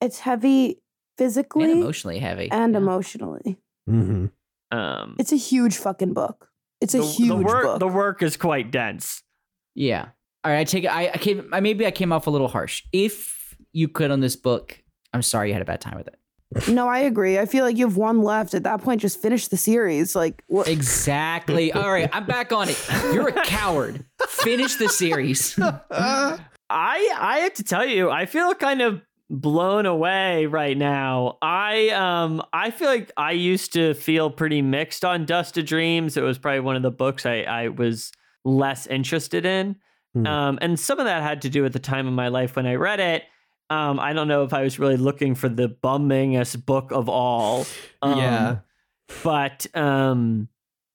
It's 0.00 0.18
heavy 0.20 0.80
physically 1.16 1.64
And 1.64 1.72
and, 1.72 1.80
emotionally 1.82 2.18
heavy. 2.18 2.50
And 2.50 2.76
emotionally. 2.76 3.58
Mm-hmm. 3.88 4.26
Um, 4.76 5.16
It's 5.18 5.32
a 5.32 5.36
huge 5.36 5.76
fucking 5.76 6.12
book. 6.12 6.50
It's 6.80 6.94
a 6.94 6.98
the, 6.98 7.06
huge 7.06 7.28
the 7.28 7.36
work. 7.36 7.62
book. 7.64 7.78
The 7.78 7.88
work 7.88 8.22
is 8.22 8.36
quite 8.36 8.70
dense. 8.70 9.22
Yeah. 9.74 10.08
All 10.44 10.52
right. 10.52 10.60
I 10.60 10.64
take 10.64 10.84
it. 10.84 10.88
I, 10.88 11.08
I 11.14 11.16
came. 11.18 11.48
I 11.52 11.60
maybe 11.60 11.86
I 11.86 11.90
came 11.90 12.12
off 12.12 12.26
a 12.26 12.30
little 12.30 12.48
harsh. 12.48 12.82
If 12.92 13.56
you 13.72 13.88
could 13.88 14.10
on 14.10 14.20
this 14.20 14.36
book, 14.36 14.82
I'm 15.12 15.22
sorry 15.22 15.48
you 15.48 15.52
had 15.54 15.62
a 15.62 15.66
bad 15.66 15.80
time 15.80 15.96
with 15.96 16.08
it. 16.08 16.16
No, 16.68 16.88
I 16.88 17.00
agree. 17.00 17.38
I 17.38 17.46
feel 17.46 17.64
like 17.64 17.76
you 17.76 17.86
have 17.86 17.96
one 17.96 18.22
left. 18.22 18.54
At 18.54 18.62
that 18.64 18.82
point, 18.82 19.00
just 19.00 19.20
finish 19.20 19.48
the 19.48 19.56
series. 19.56 20.14
Like 20.14 20.42
what? 20.46 20.68
Exactly. 20.68 21.72
All 21.72 21.90
right. 21.90 22.08
I'm 22.12 22.26
back 22.26 22.52
on 22.52 22.68
it. 22.68 22.88
You're 23.12 23.28
a 23.28 23.44
coward. 23.44 24.04
Finish 24.28 24.76
the 24.76 24.88
series. 24.88 25.58
I 25.60 26.38
I 26.70 27.38
have 27.40 27.54
to 27.54 27.62
tell 27.64 27.84
you, 27.86 28.10
I 28.10 28.26
feel 28.26 28.54
kind 28.54 28.82
of 28.82 29.02
blown 29.30 29.86
away 29.86 30.46
right 30.46 30.76
now. 30.76 31.38
I 31.42 31.90
um 31.90 32.42
I 32.52 32.70
feel 32.70 32.88
like 32.88 33.10
I 33.16 33.32
used 33.32 33.72
to 33.74 33.94
feel 33.94 34.30
pretty 34.30 34.62
mixed 34.62 35.04
on 35.04 35.24
Dust 35.24 35.58
of 35.58 35.66
Dreams. 35.66 36.16
It 36.16 36.22
was 36.22 36.38
probably 36.38 36.60
one 36.60 36.76
of 36.76 36.82
the 36.82 36.90
books 36.90 37.26
I 37.26 37.42
I 37.42 37.68
was 37.68 38.12
less 38.44 38.86
interested 38.86 39.44
in. 39.46 39.76
Hmm. 40.12 40.26
Um 40.26 40.58
and 40.62 40.78
some 40.78 40.98
of 40.98 41.06
that 41.06 41.22
had 41.22 41.42
to 41.42 41.48
do 41.48 41.62
with 41.62 41.72
the 41.72 41.78
time 41.78 42.06
of 42.06 42.12
my 42.12 42.28
life 42.28 42.56
when 42.56 42.66
I 42.66 42.74
read 42.74 43.00
it. 43.00 43.24
Um 43.70 43.98
I 43.98 44.12
don't 44.12 44.28
know 44.28 44.44
if 44.44 44.52
I 44.52 44.62
was 44.62 44.78
really 44.78 44.96
looking 44.96 45.34
for 45.34 45.48
the 45.48 45.68
bummingest 45.68 46.64
book 46.66 46.90
of 46.92 47.08
all. 47.08 47.66
Um, 48.02 48.18
yeah. 48.18 48.56
but 49.22 49.66
um 49.74 50.48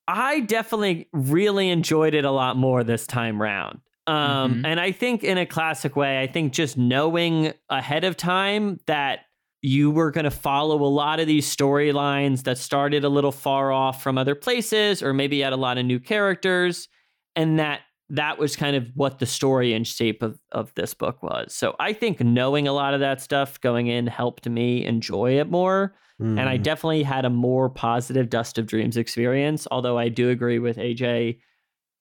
I 0.08 0.40
definitely 0.40 1.08
really 1.12 1.70
enjoyed 1.70 2.14
it 2.14 2.24
a 2.24 2.30
lot 2.32 2.56
more 2.56 2.82
this 2.84 3.06
time 3.06 3.40
round. 3.40 3.80
Um 4.06 4.54
Mhm. 4.56 4.66
and 4.66 4.80
I 4.80 4.92
think 4.92 5.22
in 5.24 5.38
a 5.38 5.46
classic 5.46 5.94
way, 5.96 6.20
I 6.20 6.26
think 6.26 6.52
just 6.52 6.76
knowing 6.76 7.52
ahead 7.68 8.04
of 8.04 8.16
time 8.16 8.80
that 8.86 9.20
you 9.62 9.90
were 9.90 10.10
going 10.10 10.24
to 10.24 10.30
follow 10.30 10.82
a 10.82 10.88
lot 10.88 11.20
of 11.20 11.26
these 11.26 11.54
storylines 11.54 12.44
that 12.44 12.56
started 12.56 13.04
a 13.04 13.10
little 13.10 13.30
far 13.30 13.70
off 13.70 14.02
from 14.02 14.16
other 14.16 14.34
places 14.34 15.02
or 15.02 15.12
maybe 15.12 15.40
had 15.40 15.52
a 15.52 15.56
lot 15.56 15.76
of 15.76 15.84
new 15.84 16.00
characters 16.00 16.88
and 17.36 17.58
that 17.58 17.80
that 18.10 18.38
was 18.38 18.56
kind 18.56 18.76
of 18.76 18.86
what 18.94 19.18
the 19.20 19.26
story 19.26 19.72
and 19.72 19.86
shape 19.86 20.22
of, 20.22 20.38
of 20.52 20.74
this 20.74 20.94
book 20.94 21.22
was. 21.22 21.54
So 21.54 21.76
I 21.78 21.92
think 21.92 22.20
knowing 22.20 22.66
a 22.68 22.72
lot 22.72 22.92
of 22.94 23.00
that 23.00 23.20
stuff 23.20 23.60
going 23.60 23.86
in 23.86 24.06
helped 24.06 24.48
me 24.48 24.84
enjoy 24.84 25.38
it 25.38 25.48
more 25.50 25.94
and 26.20 26.40
I 26.40 26.58
Mm. 26.58 26.62
definitely 26.62 27.02
had 27.02 27.24
a 27.24 27.30
more 27.30 27.70
positive 27.70 28.28
Dust 28.28 28.58
of 28.58 28.66
Dreams 28.66 28.98
experience. 28.98 29.66
Although 29.70 29.96
I 29.96 30.10
do 30.10 30.28
agree 30.28 30.58
with 30.58 30.76
AJ, 30.76 31.38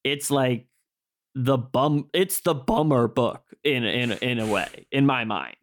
it's 0.03 0.29
like 0.29 0.67
the 1.35 1.57
bum. 1.57 2.09
It's 2.13 2.41
the 2.41 2.53
bummer 2.53 3.07
book 3.07 3.43
in 3.63 3.85
in 3.85 4.11
in 4.11 4.39
a 4.39 4.45
way, 4.45 4.87
in 4.91 5.05
my 5.05 5.23
mind. 5.23 5.55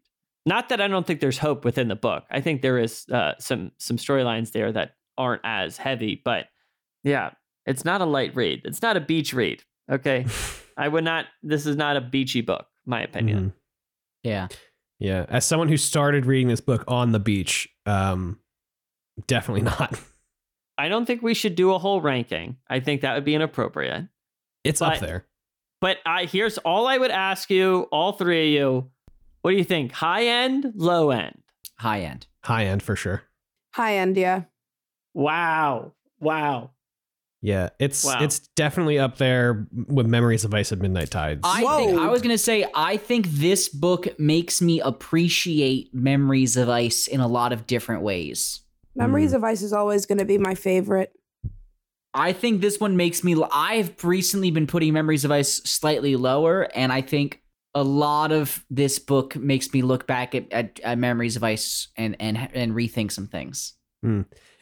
Not 0.47 0.71
that 0.71 0.81
I 0.81 0.89
don't 0.89 1.07
think 1.07 1.21
there's 1.21 1.37
hope 1.37 1.67
within 1.67 1.89
the 1.89 1.97
book. 1.97 2.25
I 2.31 2.41
think 2.41 2.63
there 2.63 2.79
is 2.79 3.05
uh, 3.13 3.33
some 3.39 3.73
some 3.77 3.99
storylines 3.99 4.53
there 4.53 4.73
that 4.73 4.93
aren't 5.19 5.43
as 5.45 5.77
heavy, 5.77 6.23
but 6.25 6.47
yeah, 7.05 7.33
it's 7.67 7.85
not 7.85 8.01
a 8.01 8.07
light 8.07 8.35
read. 8.35 8.63
It's 8.65 8.81
not 8.81 8.97
a 8.97 9.01
beach 9.01 9.35
read. 9.35 9.65
Okay, 9.91 10.27
I 10.77 10.89
would 10.89 11.05
not. 11.05 11.27
This 11.43 11.67
is 11.67 11.77
not 11.77 11.97
a 11.97 12.01
beachy 12.01 12.41
book, 12.41 12.67
my 12.85 13.03
opinion. 13.03 13.51
Mhm. 13.51 13.53
yeah. 14.23 14.49
Yeah. 14.99 15.27
As 15.29 15.45
someone 15.45 15.69
who 15.69 15.77
started 15.77 16.25
reading 16.25 16.49
this 16.49 16.63
book 16.63 16.83
on 16.89 17.13
the 17.13 17.19
beach, 17.21 17.69
um, 17.85 18.39
definitely 19.27 19.61
not. 19.79 20.01
I 20.79 20.89
don't 20.89 21.05
think 21.07 21.21
we 21.23 21.35
should 21.35 21.55
do 21.55 21.73
a 21.75 21.79
whole 21.79 22.01
ranking. 22.01 22.57
I 22.69 22.81
think 22.81 23.03
that 23.03 23.15
would 23.15 23.25
be 23.25 23.35
inappropriate. 23.35 24.07
It's 24.65 24.81
But- 24.81 24.95
up 24.95 25.01
there. 25.01 25.27
But 25.83 25.99
I 26.07 26.25
here's 26.25 26.57
all 26.59 26.87
I 26.87 26.97
would 26.97 27.11
ask 27.11 27.51
you, 27.51 27.83
all 27.93 28.13
three 28.13 28.57
of 28.57 28.61
you. 28.63 28.91
What 29.43 29.51
do 29.51 29.59
you 29.59 29.65
think? 29.65 29.93
High 29.93 30.25
end, 30.25 30.73
low 30.75 31.11
end? 31.11 31.43
High 31.79 32.01
end. 32.01 32.27
High 32.43 32.65
end 32.65 32.83
for 32.83 32.97
sure. 32.97 33.23
High 33.75 33.97
end, 33.99 34.17
yeah. 34.17 34.45
Wow. 35.13 35.93
Wow. 36.19 36.71
Yeah, 37.47 37.69
it's 37.79 38.05
Wow. 38.05 38.19
it's 38.23 38.41
definitely 38.57 38.99
up 38.99 39.19
there 39.19 39.69
with 39.73 40.07
Memories 40.09 40.45
of 40.45 40.53
Ice 40.53 40.73
at 40.73 40.81
Midnight 40.81 41.13
Tides. 41.13 41.43
I 41.45 41.63
Whoa. 41.63 41.77
think 41.87 41.99
I 42.01 42.09
was 42.09 42.21
gonna 42.21 42.39
say 42.39 42.67
I 42.75 42.97
think 42.97 43.29
this 43.29 43.69
book 43.69 44.19
makes 44.19 44.61
me 44.61 44.81
appreciate 44.81 45.95
Memories 45.95 46.57
of 46.57 46.69
Ice 46.69 47.07
in 47.07 47.21
a 47.21 47.29
lot 47.29 47.53
of 47.53 47.65
different 47.69 48.03
ways. 48.03 48.63
Memories 48.97 49.31
Hmm. 49.31 49.37
of 49.37 49.45
Ice 49.45 49.63
is 49.63 49.73
always 49.73 50.07
going 50.07 50.19
to 50.19 50.25
be 50.25 50.39
my 50.39 50.57
favorite. 50.57 51.13
I 52.15 52.33
think 52.33 52.63
this 52.63 52.81
one 52.81 52.97
makes 52.97 53.23
me. 53.23 53.37
I've 53.53 54.03
recently 54.03 54.51
been 54.51 54.67
putting 54.67 54.93
Memories 54.93 55.25
of 55.25 55.31
Ice 55.31 55.59
slightly 55.65 56.17
lower, 56.17 56.63
and 56.75 56.93
I 56.93 57.01
think 57.03 57.43
a 57.75 57.85
lot 57.85 58.33
of 58.33 58.65
this 58.71 58.99
book 58.99 59.37
makes 59.37 59.73
me 59.73 59.83
look 59.83 60.07
back 60.09 60.35
at, 60.35 60.51
at, 60.51 60.81
at 60.83 60.99
Memories 60.99 61.37
of 61.37 61.45
Ice 61.45 61.89
and 61.97 62.17
and 62.19 62.37
and 62.55 62.73
rethink 62.73 63.13
some 63.13 63.29
things. 63.29 63.75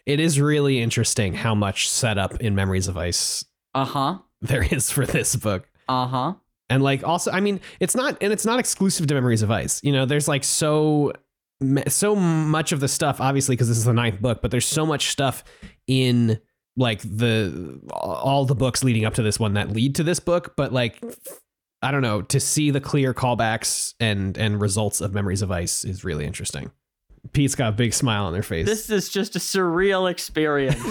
It 0.06 0.20
is 0.20 0.40
really 0.40 0.80
interesting 0.80 1.34
how 1.34 1.54
much 1.54 1.88
setup 1.88 2.40
in 2.40 2.54
Memories 2.54 2.88
of 2.88 2.96
Ice 2.96 3.44
Uh 3.74 3.84
huh. 3.84 4.18
there 4.42 4.62
is 4.62 4.90
for 4.90 5.06
this 5.06 5.34
book. 5.36 5.68
Uh 5.88 6.06
huh. 6.06 6.34
And 6.70 6.82
like 6.82 7.04
also, 7.04 7.30
I 7.30 7.40
mean, 7.40 7.60
it's 7.80 7.94
not 7.94 8.16
and 8.22 8.32
it's 8.32 8.46
not 8.46 8.58
exclusive 8.58 9.06
to 9.06 9.14
Memories 9.14 9.42
of 9.42 9.50
Ice. 9.50 9.80
You 9.82 9.92
know, 9.92 10.06
there's 10.06 10.28
like 10.28 10.44
so 10.44 11.12
so 11.88 12.14
much 12.16 12.72
of 12.72 12.80
the 12.80 12.88
stuff 12.88 13.20
obviously 13.20 13.54
because 13.54 13.68
this 13.68 13.78
is 13.78 13.84
the 13.84 13.92
ninth 13.92 14.20
book, 14.20 14.42
but 14.42 14.50
there's 14.50 14.66
so 14.66 14.84
much 14.84 15.08
stuff 15.10 15.44
in 15.86 16.40
like 16.76 17.00
the 17.02 17.80
all 17.90 18.44
the 18.44 18.54
books 18.54 18.82
leading 18.82 19.04
up 19.04 19.14
to 19.14 19.22
this 19.22 19.38
one 19.38 19.54
that 19.54 19.70
lead 19.70 19.94
to 19.96 20.02
this 20.02 20.20
book, 20.20 20.54
but 20.56 20.72
like 20.72 21.02
I 21.82 21.90
don't 21.90 22.02
know, 22.02 22.22
to 22.22 22.40
see 22.40 22.70
the 22.70 22.80
clear 22.80 23.14
callbacks 23.14 23.94
and 24.00 24.36
and 24.36 24.60
results 24.60 25.00
of 25.00 25.14
Memories 25.14 25.42
of 25.42 25.50
Ice 25.50 25.84
is 25.84 26.02
really 26.04 26.24
interesting. 26.26 26.72
Pete's 27.32 27.54
got 27.54 27.70
a 27.70 27.76
big 27.76 27.92
smile 27.94 28.26
on 28.26 28.32
their 28.32 28.42
face. 28.42 28.66
This 28.66 28.90
is 28.90 29.08
just 29.08 29.34
a 29.36 29.38
surreal 29.38 30.10
experience. 30.10 30.76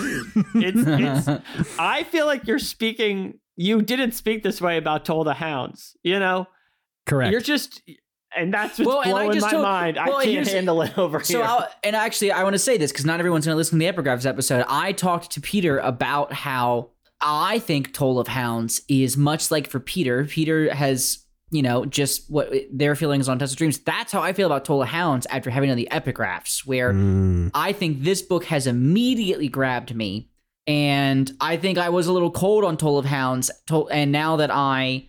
it's, 0.56 1.28
it's 1.30 1.80
I 1.80 2.04
feel 2.04 2.26
like 2.26 2.48
you're 2.48 2.60
speaking 2.60 3.40
you 3.56 3.82
didn't 3.84 4.14
speak 4.14 4.42
this 4.44 4.60
way 4.60 4.78
about 4.78 5.06
Toll 5.06 5.24
the 5.24 5.36
Hounds, 5.36 5.96
you 6.04 6.20
know? 6.20 6.48
Correct. 7.06 7.32
You're 7.32 7.42
just 7.42 7.82
and 8.36 8.52
that's 8.52 8.80
what's 8.80 8.88
Well, 8.88 9.02
and 9.02 9.10
I 9.12 9.14
blowing 9.26 9.34
just 9.34 9.46
my 9.46 9.52
told- 9.52 9.64
mind. 9.64 9.98
well, 9.98 10.18
I 10.18 10.24
can't 10.24 10.34
here's- 10.34 10.52
handle 10.52 10.82
it 10.82 10.98
over 10.98 11.24
So, 11.24 11.38
here. 11.38 11.44
I'll, 11.48 11.68
and 11.84 11.96
actually, 11.96 12.32
I 12.32 12.42
want 12.44 12.54
to 12.56 12.60
say 12.60 12.78
this 12.78 12.92
because 12.92 13.06
not 13.06 13.20
everyone's 13.20 13.46
going 13.46 13.54
to 13.54 13.58
listen 13.58 13.78
to 13.80 13.86
the 13.86 13.92
epigraphs 13.92 14.26
episode. 14.26 14.66
I 14.68 14.92
talked 14.92 15.30
to 15.34 15.42
Peter 15.42 15.78
about 15.78 16.34
how 16.34 16.90
I 17.22 17.60
think 17.60 17.94
Toll 17.94 18.20
of 18.20 18.28
Hounds 18.30 18.82
is 18.88 19.16
much 19.18 19.52
like 19.52 19.70
for 19.70 19.80
Peter. 19.80 20.26
Peter 20.26 20.74
has, 20.74 21.20
you 21.54 21.62
know, 21.62 21.86
just 21.86 22.30
what 22.30 22.52
their 22.72 22.96
feelings 22.96 23.30
on 23.30 23.38
Dust 23.38 23.54
of 23.54 23.58
Dreams. 23.58 23.78
That's 23.78 24.12
how 24.12 24.22
I 24.22 24.34
feel 24.34 24.48
about 24.48 24.66
Toll 24.66 24.82
of 24.82 24.90
Hounds 24.90 25.26
after 25.30 25.50
having 25.50 25.70
done 25.70 25.78
the 25.78 25.88
epigraphs, 25.92 26.66
where 26.66 26.92
Mm. 26.94 27.52
I 27.54 27.72
think 27.74 28.04
this 28.04 28.22
book 28.22 28.46
has 28.46 28.68
immediately 28.68 29.48
grabbed 29.48 29.96
me. 29.96 30.30
And 30.66 31.32
I 31.42 31.58
think 31.58 31.78
I 31.78 31.90
was 31.90 32.08
a 32.08 32.14
little 32.14 32.32
cold 32.32 32.64
on 32.64 32.78
Toll 32.78 32.98
of 32.98 33.06
Hounds. 33.06 33.52
Toll, 33.68 33.88
and 33.92 34.12
now 34.12 34.38
that 34.38 34.50
I 34.52 35.08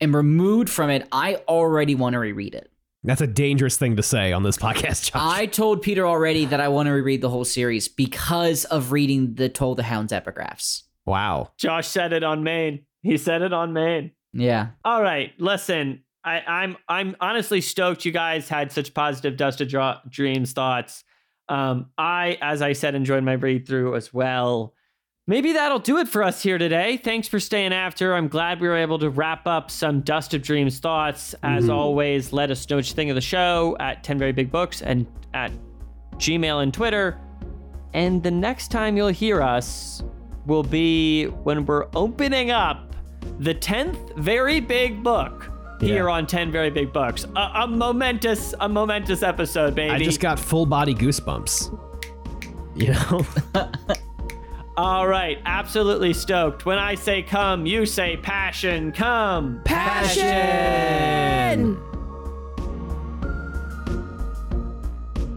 am 0.00 0.14
removed 0.14 0.68
from 0.68 0.90
it, 0.90 1.08
I 1.10 1.36
already 1.48 1.94
want 1.94 2.12
to 2.12 2.18
reread 2.18 2.54
it. 2.54 2.70
That's 3.04 3.20
a 3.22 3.26
dangerous 3.26 3.76
thing 3.78 3.96
to 3.96 4.02
say 4.02 4.32
on 4.32 4.42
this 4.44 4.56
podcast, 4.66 5.10
Josh. 5.10 5.20
I 5.20 5.46
told 5.46 5.82
Peter 5.82 6.06
already 6.06 6.44
that 6.44 6.60
I 6.60 6.68
want 6.68 6.86
to 6.86 6.92
reread 6.92 7.20
the 7.22 7.30
whole 7.30 7.44
series 7.44 7.88
because 7.88 8.64
of 8.66 8.92
reading 8.92 9.34
the 9.34 9.48
Toll 9.48 9.74
the 9.74 9.82
Hounds 9.82 10.12
epigraphs. 10.12 10.82
wow. 11.06 11.50
Josh 11.58 11.88
said 11.88 12.12
it 12.12 12.22
on 12.22 12.44
Maine. 12.44 12.84
He 13.02 13.16
said 13.16 13.42
it 13.42 13.52
on 13.52 13.72
main. 13.72 14.12
Yeah. 14.32 14.68
All 14.84 15.02
right, 15.02 15.32
listen. 15.38 16.04
I, 16.24 16.40
I'm 16.46 16.76
I'm 16.88 17.16
honestly 17.20 17.60
stoked 17.60 18.04
you 18.04 18.12
guys 18.12 18.48
had 18.48 18.70
such 18.70 18.94
positive 18.94 19.36
Dust 19.36 19.60
of 19.60 19.68
Dra- 19.68 20.00
Dreams 20.08 20.52
thoughts. 20.52 21.04
Um, 21.48 21.90
I, 21.98 22.38
as 22.40 22.62
I 22.62 22.74
said, 22.74 22.94
enjoyed 22.94 23.24
my 23.24 23.32
read 23.32 23.66
through 23.66 23.96
as 23.96 24.14
well. 24.14 24.74
Maybe 25.26 25.52
that'll 25.52 25.78
do 25.78 25.98
it 25.98 26.08
for 26.08 26.22
us 26.22 26.42
here 26.42 26.58
today. 26.58 26.96
Thanks 26.96 27.28
for 27.28 27.38
staying 27.38 27.72
after. 27.72 28.14
I'm 28.14 28.26
glad 28.28 28.60
we 28.60 28.68
were 28.68 28.76
able 28.76 28.98
to 29.00 29.10
wrap 29.10 29.46
up 29.46 29.70
some 29.70 30.00
Dust 30.00 30.34
of 30.34 30.42
Dreams 30.42 30.80
thoughts. 30.80 31.34
As 31.44 31.68
always, 31.68 32.32
let 32.32 32.50
us 32.50 32.68
know 32.68 32.76
what 32.76 32.88
you 32.88 32.94
think 32.94 33.08
of 33.08 33.14
the 33.14 33.20
show 33.20 33.76
at 33.78 34.02
10 34.02 34.18
Very 34.18 34.32
Big 34.32 34.50
Books 34.50 34.82
and 34.82 35.06
at 35.32 35.52
Gmail 36.14 36.62
and 36.64 36.74
Twitter. 36.74 37.18
And 37.94 38.20
the 38.22 38.32
next 38.32 38.72
time 38.72 38.96
you'll 38.96 39.08
hear 39.08 39.42
us 39.42 40.02
will 40.46 40.64
be 40.64 41.26
when 41.26 41.66
we're 41.66 41.86
opening 41.94 42.50
up 42.50 42.96
the 43.38 43.54
10th 43.54 44.14
very 44.16 44.60
big 44.60 45.02
book 45.02 45.48
here 45.80 46.06
Yeah. 46.06 46.12
on 46.14 46.26
10 46.26 46.50
very 46.52 46.70
big 46.70 46.92
books. 46.92 47.24
A, 47.36 47.50
a 47.62 47.66
momentous 47.66 48.54
a 48.60 48.68
momentous 48.68 49.22
episode, 49.22 49.74
baby. 49.74 49.90
I 49.90 49.98
just 49.98 50.20
got 50.20 50.38
full 50.38 50.66
body 50.66 50.94
goosebumps. 50.94 51.76
You 52.74 52.92
know? 52.94 53.26
All 54.76 55.06
right, 55.06 55.38
absolutely 55.44 56.14
stoked. 56.14 56.64
When 56.64 56.78
I 56.78 56.94
say 56.94 57.22
come, 57.22 57.66
you 57.66 57.84
say 57.84 58.16
passion. 58.16 58.92
Come. 58.92 59.60
Passion. 59.64 61.02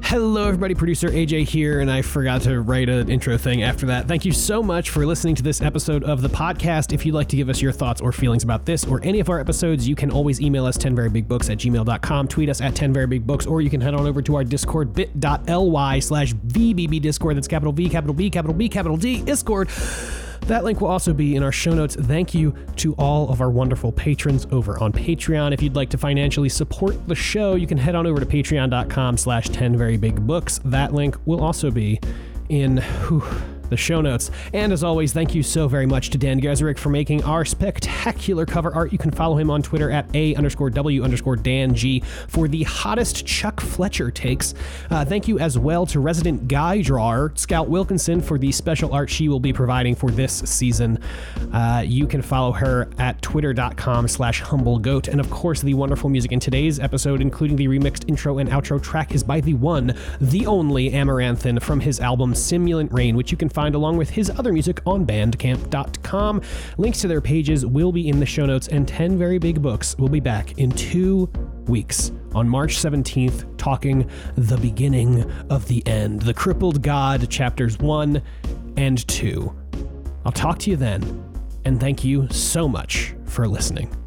Hello, 0.07 0.48
everybody. 0.48 0.76
Producer 0.76 1.10
AJ 1.10 1.48
here, 1.48 1.80
and 1.80 1.90
I 1.90 2.03
forgot 2.03 2.44
to 2.44 2.61
write 2.61 2.90
an 2.90 3.10
intro 3.10 3.40
thing 3.40 3.64
after 3.64 3.88
that. 3.88 4.07
Thank 4.07 4.23
you 4.23 4.32
so 4.32 4.61
much 4.61 4.91
for 4.91 5.03
listening 5.03 5.34
to 5.34 5.41
this 5.41 5.64
episode 5.64 6.03
of 6.03 6.22
the 6.22 6.30
podcast. 6.30 6.94
If 6.94 7.07
you'd 7.07 7.15
like 7.15 7.27
to 7.30 7.36
give 7.36 7.49
us 7.49 7.60
your 7.60 7.72
thoughts 7.72 8.02
or 8.02 8.11
feelings 8.11 8.44
about 8.44 8.68
this 8.68 8.86
or 8.86 9.02
any 9.02 9.19
of 9.19 9.32
our 9.32 9.40
episodes, 9.40 9.88
you 9.88 9.95
can 9.95 10.11
always 10.11 10.40
email 10.40 10.68
us 10.68 10.77
10verybigbooks 10.77 11.49
at 11.49 11.57
gmail.com, 11.57 12.27
tweet 12.27 12.49
us 12.49 12.61
at 12.61 12.76
10verybigbooks, 12.76 13.49
or 13.49 13.61
you 13.61 13.72
can 13.72 13.82
head 13.82 13.95
on 13.95 14.06
over 14.06 14.22
to 14.22 14.36
our 14.36 14.44
Discord, 14.44 14.94
bit.ly 14.94 15.99
slash 15.99 16.36
VBB 16.36 17.02
Discord. 17.02 17.36
That's 17.36 17.48
capital 17.48 17.73
V, 17.73 17.90
capital 17.90 18.14
B, 18.14 18.30
capital 18.30 18.53
B, 18.53 18.69
capital 18.69 18.98
D, 18.98 19.23
Discord. 19.23 19.72
That 20.48 20.64
link 20.64 20.80
will 20.80 20.90
also 20.90 21.12
be 21.12 21.36
in 21.36 21.42
our 21.42 21.52
show 21.52 21.74
notes. 21.74 21.96
Thank 21.96 22.36
you 22.36 22.54
to 22.76 22.94
all 22.96 23.30
of 23.30 23.42
our 23.42 23.50
wonderful 23.50 23.92
patrons 23.92 24.46
over 24.52 24.82
on 24.82 24.92
Patreon. 24.92 25.54
If 25.54 25.62
you'd 25.64 25.76
like 25.76 25.90
to 25.90 25.98
financially 25.98 26.50
support 26.50 27.08
the 27.08 27.16
show, 27.16 27.56
you 27.56 27.66
can 27.66 27.80
head 27.80 27.96
on 27.96 28.06
over 28.06 28.20
to 28.20 28.28
patreon.com 28.28 29.18
slash 29.18 29.50
10 29.50 29.76
very 29.76 29.98
big 29.98 30.26
books. 30.28 30.60
That 30.64 30.94
link 30.94 31.18
will 31.26 31.44
also 31.44 31.72
be 31.72 32.00
in 32.50 32.78
whew, 32.78 33.24
the 33.70 33.78
show 33.78 34.02
notes. 34.02 34.32
And 34.54 34.72
as 34.72 34.84
always, 34.84 35.14
thank 35.14 35.36
you 35.36 35.44
so 35.44 35.68
very 35.68 35.86
much 35.86 36.10
to 36.12 36.18
Dan 36.18 36.40
Gazarick 36.42 36.78
for 36.78 36.90
making 36.90 37.24
our 37.24 37.46
spectacular 37.46 38.46
cover 38.46 38.74
art. 38.74 38.92
You 38.92 38.98
can 38.98 39.12
follow 39.12 39.38
him 39.38 39.50
on 39.50 39.62
Twitter 39.62 39.92
at 39.92 40.08
A 40.16 40.36
underscore 40.36 40.70
W 40.70 41.04
underscore 41.04 41.36
Dan 41.36 41.74
G 41.74 42.02
for 42.28 42.48
the 42.48 42.64
hottest 42.64 43.26
Chuck 43.26 43.60
Fletcher 43.62 44.12
takes. 44.12 44.54
Uh, 44.90 45.06
thank 45.06 45.28
you 45.28 45.40
as 45.40 45.58
well 45.58 45.86
to 45.88 46.00
resident 46.00 46.48
guy 46.48 46.82
drawer, 46.82 47.32
Scout 47.36 47.68
Wilkinson, 47.70 48.22
for 48.22 48.38
the 48.38 48.52
special 48.52 48.94
art 48.94 49.10
she 49.10 49.30
will 49.30 49.40
be 49.40 49.54
providing 49.54 49.96
for 49.96 50.12
this 50.12 50.34
season. 50.34 51.00
Uh, 51.54 51.84
you 51.86 52.08
can 52.08 52.22
follow 52.22 52.52
her 52.52 52.90
at 52.98 53.22
twitter.com 53.22 54.08
slash 54.08 54.42
humblegoat. 54.42 55.08
And 55.08 55.20
of 55.20 55.30
course, 55.30 55.62
the 55.62 55.74
wonderful 55.74 56.10
music 56.10 56.32
in 56.32 56.40
today's 56.40 56.80
episode, 56.80 57.22
including 57.22 57.58
the 57.58 57.68
remixed 57.68 58.08
intro 58.08 58.38
and 58.38 58.50
outro 58.50 58.82
track, 58.82 59.14
is 59.14 59.24
by 59.24 59.42
the 59.42 59.54
one, 59.54 59.96
the 60.22 60.46
only 60.46 60.92
Amaranthin 60.92 61.62
from 61.62 61.80
his 61.80 62.00
album 62.00 62.34
Simulant 62.34 62.92
Rain, 62.94 63.16
which 63.16 63.32
you 63.32 63.38
can 63.38 63.50
find 63.56 63.73
along 63.73 63.95
with 63.98 64.10
his 64.10 64.30
other 64.32 64.52
music 64.52 64.82
on 64.86 65.06
bandcamp.com. 65.06 66.41
Links 66.77 67.02
to 67.02 67.07
their 67.07 67.22
pages 67.22 67.65
will 67.65 67.94
be 67.94 68.10
in 68.10 68.19
the 68.19 68.26
show 68.26 68.45
notes, 68.45 68.68
and 68.68 68.88
10 68.88 69.18
Very 69.18 69.40
Big 69.40 69.61
Books 69.61 69.98
will 69.98 70.10
be 70.10 70.19
back 70.19 70.57
in 70.60 70.69
two 70.72 71.30
weeks 71.68 72.11
on 72.36 72.48
March 72.48 72.77
17th, 72.77 73.57
talking 73.57 74.07
the 74.36 74.57
beginning 74.57 75.23
of 75.49 75.68
the 75.68 75.86
end, 75.88 76.22
the 76.22 76.34
crippled 76.34 76.82
god, 76.82 77.30
chapters 77.30 77.80
1 77.80 78.22
and 78.76 79.07
2. 79.07 79.56
I'll 80.26 80.32
talk 80.34 80.60
to 80.60 80.69
you 80.69 80.76
then, 80.76 81.23
and 81.64 81.80
thank 81.80 82.03
you 82.03 82.27
so 82.30 82.68
much 82.68 83.15
for 83.26 83.48
listening. 83.48 84.05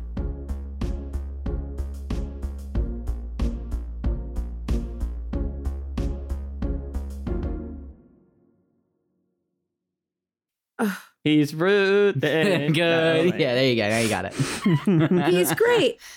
He's 11.25 11.55
rude. 11.55 12.15
then- 12.21 12.73
Good. 12.73 13.41
Yeah, 13.41 13.55
there 13.55 13.71
you 13.71 13.77
go. 13.77 13.89
Now 13.89 13.99
you 13.99 14.09
got 14.09 14.25
it. 14.27 14.35
He's 15.33 15.53
great. 15.55 15.99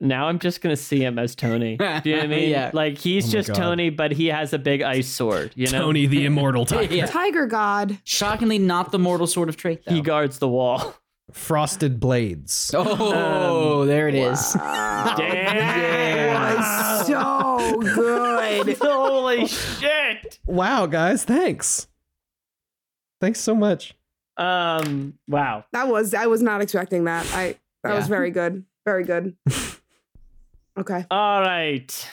Now 0.00 0.26
I'm 0.28 0.38
just 0.38 0.60
gonna 0.60 0.76
see 0.76 1.02
him 1.02 1.18
as 1.18 1.34
Tony. 1.34 1.78
Do 1.78 1.84
you 2.04 2.12
know 2.16 2.18
what 2.18 2.24
I 2.24 2.26
mean? 2.26 2.50
Yeah. 2.50 2.70
Like 2.74 2.98
he's 2.98 3.24
Oh 3.24 3.28
my 3.28 3.32
just 3.32 3.48
God. 3.48 3.54
Tony, 3.54 3.88
but 3.90 4.12
he 4.12 4.26
has 4.26 4.52
a 4.52 4.58
big 4.58 4.82
ice 4.82 5.08
sword. 5.08 5.52
You 5.54 5.66
know, 5.70 5.80
Tony 5.80 6.04
the 6.06 6.26
Immortal 6.26 6.66
Tiger. 6.66 6.94
Yeah. 6.94 7.06
Tiger 7.06 7.46
God. 7.46 7.96
Shockingly, 8.04 8.58
not 8.58 8.92
the 8.92 8.98
mortal 8.98 9.26
sort 9.26 9.48
of 9.48 9.56
trait, 9.56 9.82
though. 9.86 9.94
he 9.94 10.02
guards 10.02 10.40
the 10.40 10.48
wall. 10.48 10.94
Frosted 11.32 12.00
Blades. 12.00 12.70
oh, 12.76 13.80
um, 13.82 13.88
there 13.88 14.08
it 14.08 14.14
is. 14.14 14.52
Damn. 14.52 16.58
was 16.58 17.06
so 17.06 17.80
good. 17.94 18.76
Holy 18.78 19.46
shit. 19.46 20.38
Wow, 20.44 20.84
guys, 20.84 21.24
thanks. 21.24 21.86
Thanks 23.20 23.40
so 23.40 23.54
much. 23.54 23.94
Um. 24.36 25.18
Wow. 25.28 25.64
That 25.72 25.88
was 25.88 26.12
I 26.14 26.26
was 26.26 26.42
not 26.42 26.60
expecting 26.60 27.04
that. 27.04 27.26
I 27.32 27.56
that 27.82 27.94
was 27.94 28.08
very 28.08 28.30
good. 28.30 28.64
Very 28.84 29.04
good. 29.04 29.36
Okay. 30.76 31.06
All 31.10 31.40
right. 31.40 32.08